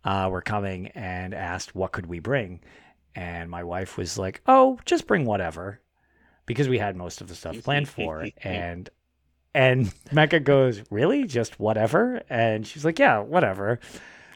uh 0.03 0.27
were 0.31 0.41
coming 0.41 0.87
and 0.89 1.33
asked 1.33 1.73
what 1.73 1.91
could 1.93 2.05
we 2.05 2.19
bring? 2.19 2.59
And 3.15 3.49
my 3.49 3.63
wife 3.63 3.97
was 3.97 4.17
like, 4.17 4.41
"Oh, 4.47 4.79
just 4.85 5.07
bring 5.07 5.25
whatever." 5.25 5.81
Because 6.45 6.69
we 6.69 6.79
had 6.79 6.95
most 6.95 7.21
of 7.21 7.27
the 7.27 7.35
stuff 7.35 7.61
planned 7.63 7.87
for 7.89 8.21
it. 8.23 8.33
and 8.43 8.89
and 9.53 9.87
Mecha 10.11 10.43
goes, 10.43 10.81
Really? 10.89 11.25
Just 11.25 11.59
whatever? 11.59 12.21
And 12.29 12.65
she's 12.65 12.85
like, 12.85 12.99
Yeah, 12.99 13.19
whatever. 13.19 13.79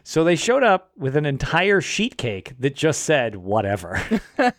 So 0.08 0.22
they 0.22 0.36
showed 0.36 0.62
up 0.62 0.92
with 0.96 1.16
an 1.16 1.26
entire 1.26 1.80
sheet 1.80 2.16
cake 2.16 2.52
that 2.60 2.76
just 2.76 3.02
said 3.02 3.34
whatever. 3.34 4.00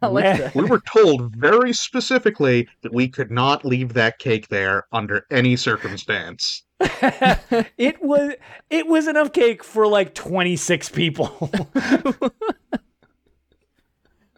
Like 0.00 0.54
We 0.54 0.62
were 0.62 0.82
told 0.92 1.34
very 1.34 1.72
specifically 1.72 2.68
that 2.82 2.92
we 2.92 3.08
could 3.08 3.32
not 3.32 3.64
leave 3.64 3.94
that 3.94 4.20
cake 4.20 4.46
there 4.46 4.86
under 4.92 5.26
any 5.32 5.56
circumstance. 5.56 6.62
it 6.80 8.00
was 8.00 8.34
it 8.70 8.86
was 8.86 9.08
enough 9.08 9.32
cake 9.32 9.64
for 9.64 9.88
like 9.88 10.14
26 10.14 10.90
people. 10.90 11.50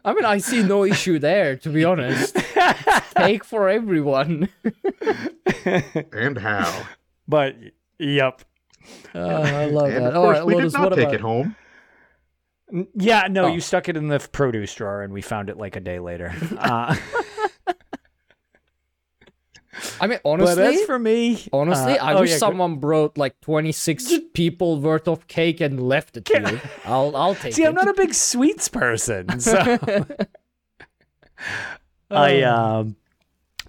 I 0.03 0.13
mean, 0.13 0.25
I 0.25 0.39
see 0.39 0.63
no 0.63 0.83
issue 0.83 1.19
there, 1.19 1.57
to 1.57 1.69
be 1.69 1.83
honest. 1.83 2.35
Cake 3.15 3.43
for 3.43 3.69
everyone. 3.69 4.49
And 6.11 6.39
how? 6.39 6.87
but 7.27 7.55
yep. 7.99 8.41
Uh, 9.15 9.19
I 9.19 9.65
love 9.65 9.87
And 9.89 10.05
that. 10.05 10.09
of 10.11 10.15
All 10.15 10.23
course, 10.23 10.37
right, 10.37 10.45
we 10.45 10.53
Lotus, 10.55 10.73
did 10.73 10.79
not 10.79 10.89
what 10.91 10.95
take 10.95 11.03
about 11.05 11.13
it 11.15 11.21
home. 11.21 11.55
Yeah, 12.95 13.27
no, 13.29 13.45
Oh. 13.45 13.47
you 13.47 13.61
stuck 13.61 13.89
it 13.89 13.97
in 13.97 14.07
the 14.09 14.19
produce 14.31 14.73
drawer 14.75 15.01
and 15.01 15.11
we 15.11 15.21
found 15.21 15.49
it 15.49 15.57
like 15.57 15.75
a 15.75 15.79
day 15.79 15.99
later. 15.99 16.33
Uh, 16.57 16.95
I 20.01 20.07
mean, 20.07 20.19
but 20.23 20.29
honestly, 20.29 20.63
as 20.63 20.81
for 20.83 20.99
me, 20.99 21.47
honestly, 21.53 21.97
uh, 21.97 22.05
I 22.05 22.13
oh, 22.15 22.21
wish 22.21 22.31
yeah, 22.31 22.35
go- 22.35 22.39
someone 22.39 22.77
brought 22.77 23.17
like 23.17 23.39
26 23.41 24.11
people 24.33 24.79
worth 24.79 25.07
of 25.07 25.27
cake 25.27 25.61
and 25.61 25.81
left 25.81 26.17
it 26.17 26.25
to 26.25 26.41
you. 26.51 26.59
I'll, 26.85 27.15
I'll 27.15 27.35
take 27.35 27.51
it. 27.51 27.55
See, 27.55 27.63
it. 27.63 27.67
I'm 27.69 27.75
not 27.75 27.87
a 27.87 27.93
big 27.93 28.13
sweets 28.13 28.67
person, 28.67 29.39
so 29.39 29.57
I 32.11 32.41
um 32.41 32.95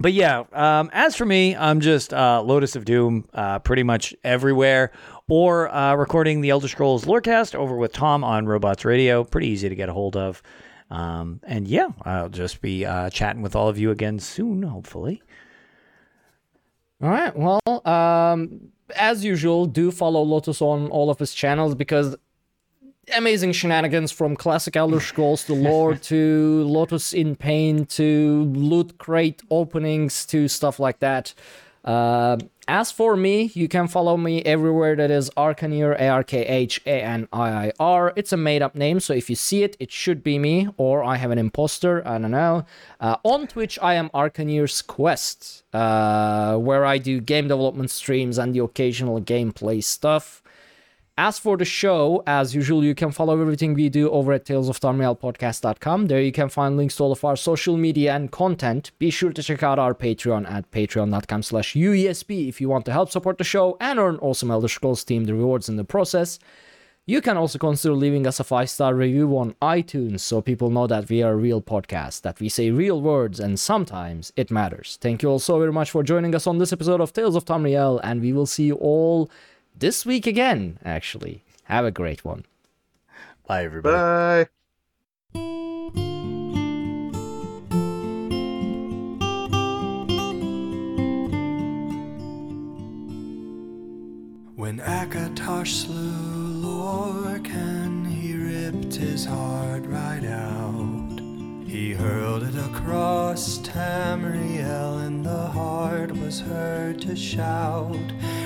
but 0.01 0.13
yeah, 0.13 0.45
um 0.53 0.91
as 0.93 1.15
for 1.15 1.25
me, 1.27 1.55
I'm 1.55 1.81
just 1.81 2.13
uh 2.13 2.43
Lotus 2.43 2.75
of 2.77 2.85
Doom 2.85 3.29
uh 3.35 3.59
pretty 3.61 3.83
much 3.83 4.15
everywhere 4.25 4.91
or 5.29 5.73
uh 5.73 5.95
recording 5.95 6.41
the 6.41 6.51
Elder 6.51 6.69
Scrolls 6.69 7.05
Lorecast 7.05 7.55
over 7.55 7.77
with 7.77 7.93
Tom 7.93 8.25
on 8.25 8.47
Robots 8.47 8.85
Radio, 8.85 9.23
pretty 9.25 9.49
easy 9.49 9.69
to 9.69 9.75
get 9.75 9.89
a 9.89 9.93
hold 9.93 10.17
of. 10.17 10.43
Um 10.91 11.41
and 11.45 11.69
yeah, 11.69 11.89
I'll 12.03 12.29
just 12.31 12.61
be 12.61 12.85
uh 12.85 13.11
chatting 13.11 13.43
with 13.43 13.55
all 13.55 13.69
of 13.69 13.79
you 13.79 13.91
again 13.91 14.19
soon, 14.19 14.63
hopefully. 14.63 15.23
All 17.03 17.09
right. 17.09 17.35
Well, 17.35 17.61
um, 17.87 18.73
as 18.95 19.25
usual, 19.25 19.65
do 19.67 19.91
follow 19.91 20.23
Lotus 20.23 20.61
on 20.61 20.89
all 20.89 21.09
of 21.11 21.19
his 21.19 21.33
channels 21.33 21.75
because 21.75 22.15
amazing 23.15 23.53
shenanigans 23.53 24.13
from 24.13 24.37
classic 24.37 24.77
Elder 24.77 25.01
Scrolls 25.01 25.45
to 25.45 25.55
lore 25.55 25.95
to 26.11 26.65
Lotus 26.65 27.13
in 27.13 27.37
Pain 27.37 27.87
to 27.87 28.45
loot 28.55 28.99
crate 28.99 29.43
openings 29.51 30.27
to 30.27 30.49
stuff 30.49 30.79
like 30.79 31.01
that. 31.01 31.35
Uh, 31.85 32.37
as 32.69 32.93
for 32.93 33.17
me, 33.17 33.51
you 33.55 33.67
can 33.69 33.89
follow 33.89 34.17
me 34.17 34.43
everywhere 34.43 34.95
that 34.95 35.11
is 35.11 35.31
Arkhaniir, 35.31 35.99
A 35.99 36.09
R 36.09 36.23
K 36.23 36.47
H 36.47 36.81
A 36.87 37.03
N 37.03 37.27
I 37.33 37.51
I 37.51 37.73
R. 37.81 38.13
It's 38.17 38.33
a 38.33 38.37
made 38.37 38.63
up 38.63 38.75
name, 38.75 39.01
so 39.01 39.15
if 39.15 39.29
you 39.31 39.35
see 39.35 39.63
it, 39.63 39.77
it 39.81 39.91
should 39.91 40.23
be 40.23 40.39
me, 40.39 40.69
or 40.77 41.03
I 41.03 41.17
have 41.17 41.31
an 41.31 41.39
imposter, 41.39 42.07
I 42.07 42.19
don't 42.19 42.31
know. 42.31 42.65
Uh, 43.01 43.17
on 43.25 43.47
Twitch, 43.47 43.79
I 43.83 43.95
am 43.95 44.11
Arkhaniir's 44.11 44.83
Quest, 44.83 45.65
uh, 45.73 46.57
where 46.59 46.85
I 46.85 46.99
do 46.99 47.21
game 47.21 47.49
development 47.49 47.91
streams 47.91 48.39
and 48.39 48.55
the 48.55 48.61
occasional 48.63 49.21
gameplay 49.21 49.83
stuff. 49.83 50.43
As 51.23 51.39
for 51.39 51.59
the 51.59 51.67
show, 51.67 52.23
as 52.27 52.55
usual, 52.55 52.83
you 52.83 52.95
can 52.95 53.11
follow 53.11 53.39
everything 53.39 53.75
we 53.75 53.91
do 53.91 54.09
over 54.11 54.33
at 54.33 54.47
talesoftamrielpodcast.com. 54.47 56.07
There 56.07 56.23
you 56.23 56.33
can 56.33 56.49
find 56.49 56.79
links 56.79 56.97
to 56.97 57.03
all 57.03 57.13
of 57.13 57.23
our 57.23 57.37
social 57.37 57.77
media 57.77 58.15
and 58.15 58.33
content. 58.33 58.93
Be 58.99 59.11
sure 59.11 59.31
to 59.31 59.43
check 59.43 59.63
out 59.63 59.79
our 59.79 59.95
Patreon 59.95 60.51
at 60.51 60.71
patreon.com 60.71 61.43
slash 61.43 61.75
UESP 61.75 62.49
if 62.49 62.59
you 62.59 62.71
want 62.71 62.87
to 62.87 62.93
help 62.93 63.11
support 63.11 63.37
the 63.37 63.45
show 63.45 63.77
and 63.83 63.99
earn 63.99 64.17
awesome 64.23 64.51
Elder 64.51 64.67
Scrolls 64.67 65.05
themed 65.05 65.29
rewards 65.29 65.69
in 65.69 65.77
the 65.77 65.85
process. 65.85 66.39
You 67.05 67.21
can 67.21 67.37
also 67.37 67.59
consider 67.59 67.93
leaving 67.93 68.27
us 68.27 68.41
a 68.41 68.45
five 68.45 68.71
star 68.71 68.95
review 68.95 69.37
on 69.37 69.57
iTunes 69.61 70.21
so 70.21 70.41
people 70.41 70.71
know 70.71 70.87
that 70.87 71.11
we 71.11 71.23
are 71.23 71.33
a 71.33 71.37
real 71.37 71.61
podcast, 71.61 72.23
that 72.23 72.41
we 72.41 72.49
say 72.49 72.71
real 72.71 73.03
words, 73.03 73.39
and 73.41 73.61
sometimes 73.61 74.33
it 74.37 74.51
matters. 74.51 74.97
Thank 75.03 75.23
you 75.23 75.29
all 75.29 75.39
so 75.39 75.59
very 75.59 75.73
much 75.73 75.91
for 75.91 76.03
joining 76.03 76.35
us 76.35 76.47
on 76.47 76.57
this 76.57 76.73
episode 76.73 77.03
of 77.03 77.13
Tales 77.13 77.37
of 77.37 77.45
Tamriel, 77.45 78.01
and 78.03 78.23
we 78.23 78.33
will 78.33 78.47
see 78.47 78.65
you 78.65 78.77
all 78.77 79.31
this 79.77 80.05
week 80.07 80.27
again, 80.27 80.79
actually. 80.85 81.43
Have 81.65 81.85
a 81.85 81.91
great 81.91 82.25
one. 82.25 82.45
Bye 83.47 83.65
everybody. 83.65 83.97
Bye. 83.97 84.51
When 94.57 94.79
Akatosh 94.79 95.85
slew 95.85 96.63
Lorkhan, 96.63 98.07
he 98.07 98.37
ripped 98.37 98.95
his 98.95 99.25
heart 99.25 99.85
right 99.87 100.25
out. 100.25 100.70
He 101.71 101.93
hurled 101.93 102.43
it 102.43 102.57
across 102.57 103.59
Tamriel, 103.59 105.07
and 105.07 105.25
the 105.25 105.47
heart 105.47 106.11
was 106.11 106.41
heard 106.41 107.01
to 107.03 107.15
shout, 107.15 107.97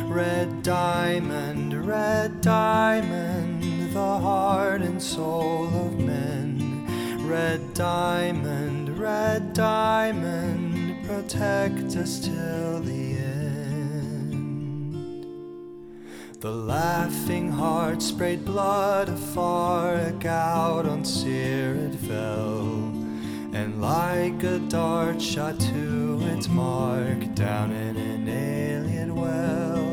Red 0.05 0.63
diamond, 0.63 1.87
red 1.87 2.43
diamond, 2.43 3.95
the 3.95 4.19
heart 4.19 4.83
and 4.83 5.03
soul 5.03 5.69
of 5.69 5.99
men. 5.99 6.87
Red 7.27 7.73
diamond, 7.73 8.99
red 8.99 9.55
diamond, 9.55 11.07
protect 11.07 11.97
us 11.97 12.19
till 12.19 12.81
the 12.81 13.17
end. 13.17 14.45
The 16.41 16.53
laughing 16.53 17.51
heart 17.53 18.03
sprayed 18.03 18.45
blood 18.45 19.09
afar, 19.09 19.95
a 19.95 20.13
gout 20.13 20.85
on 20.85 21.07
Seir 21.07 21.75
it 21.75 21.95
fell. 21.95 22.94
And 23.55 23.81
like 23.81 24.43
a 24.43 24.59
dart 24.59 25.23
shot 25.23 25.61
to 25.61 26.19
its 26.33 26.49
mark 26.49 27.35
down 27.37 27.71
in 27.71 27.97
an 27.97 28.27
Ayleid 28.27 29.13
well. 29.15 29.85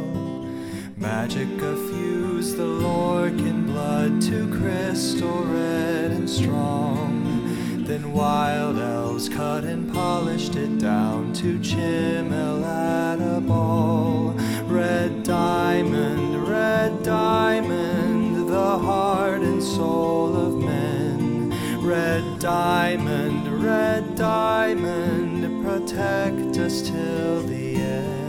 Magicka 0.99 1.75
fused 1.89 2.57
the 2.57 2.63
Lorkhan 2.63 3.67
blood 3.67 4.19
to 4.23 4.49
crystal 4.57 5.43
red 5.43 6.09
and 6.09 6.27
strong. 6.27 7.85
Then 7.85 8.13
wild 8.13 8.79
elves 8.79 9.29
cut 9.29 9.63
and 9.63 9.93
polished 9.93 10.55
it 10.55 10.79
down 10.79 11.31
to 11.33 11.59
chimel 11.59 12.65
at 12.65 13.19
a 13.19 13.41
ball. 13.41 14.33
Red 14.65 15.21
diamond, 15.21 16.47
red 16.47 17.03
diamond, 17.03 18.49
the 18.49 18.77
heart 18.79 19.41
and 19.41 19.61
soul 19.61 20.35
of 20.35 20.57
men. 20.57 21.53
Red 21.83 22.39
diamond, 22.39 23.40
red 23.61 24.15
diamond, 24.15 25.63
protect 25.63 26.57
us 26.57 26.81
till 26.81 27.43
the 27.43 27.75
end. 27.75 28.21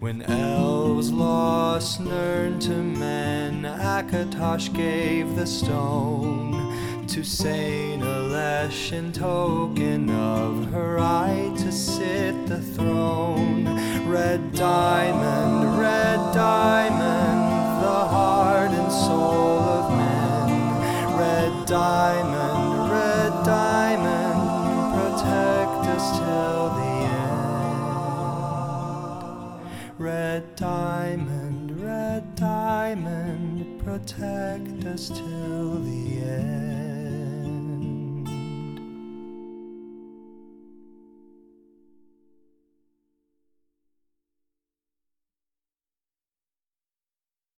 When 0.00 0.22
elves 0.22 1.12
lost 1.12 2.00
Nirn 2.00 2.58
to 2.60 2.70
men, 2.70 3.62
Akatosh 3.62 4.72
gave 4.74 5.36
the 5.36 5.46
stone 5.46 7.06
to 7.06 7.24
Saint 7.24 8.02
Alessia 8.02 8.92
in 8.98 9.12
token 9.12 10.10
of 10.10 10.70
her 10.72 10.96
right 10.96 11.54
to 11.56 11.72
sit 11.72 12.46
the 12.46 12.60
throne. 12.60 13.64
Red 14.08 14.52
diamond, 14.52 15.78
red 15.78 16.34
diamond, 16.34 17.82
the 17.82 18.04
heart 18.14 18.70
and 18.70 18.92
soul 18.92 19.57
diamond, 21.68 22.90
red 22.90 23.44
diamond, 23.44 24.40
protect 24.94 25.86
us 25.94 26.18
till 26.18 26.70
the 26.78 26.92
end. 28.80 29.60
Red 29.98 30.56
diamond, 30.56 31.78
red 31.84 32.34
diamond, 32.36 33.84
protect 33.84 34.86
us 34.86 35.08
till 35.10 35.80
the 35.82 36.22
end. 36.22 36.67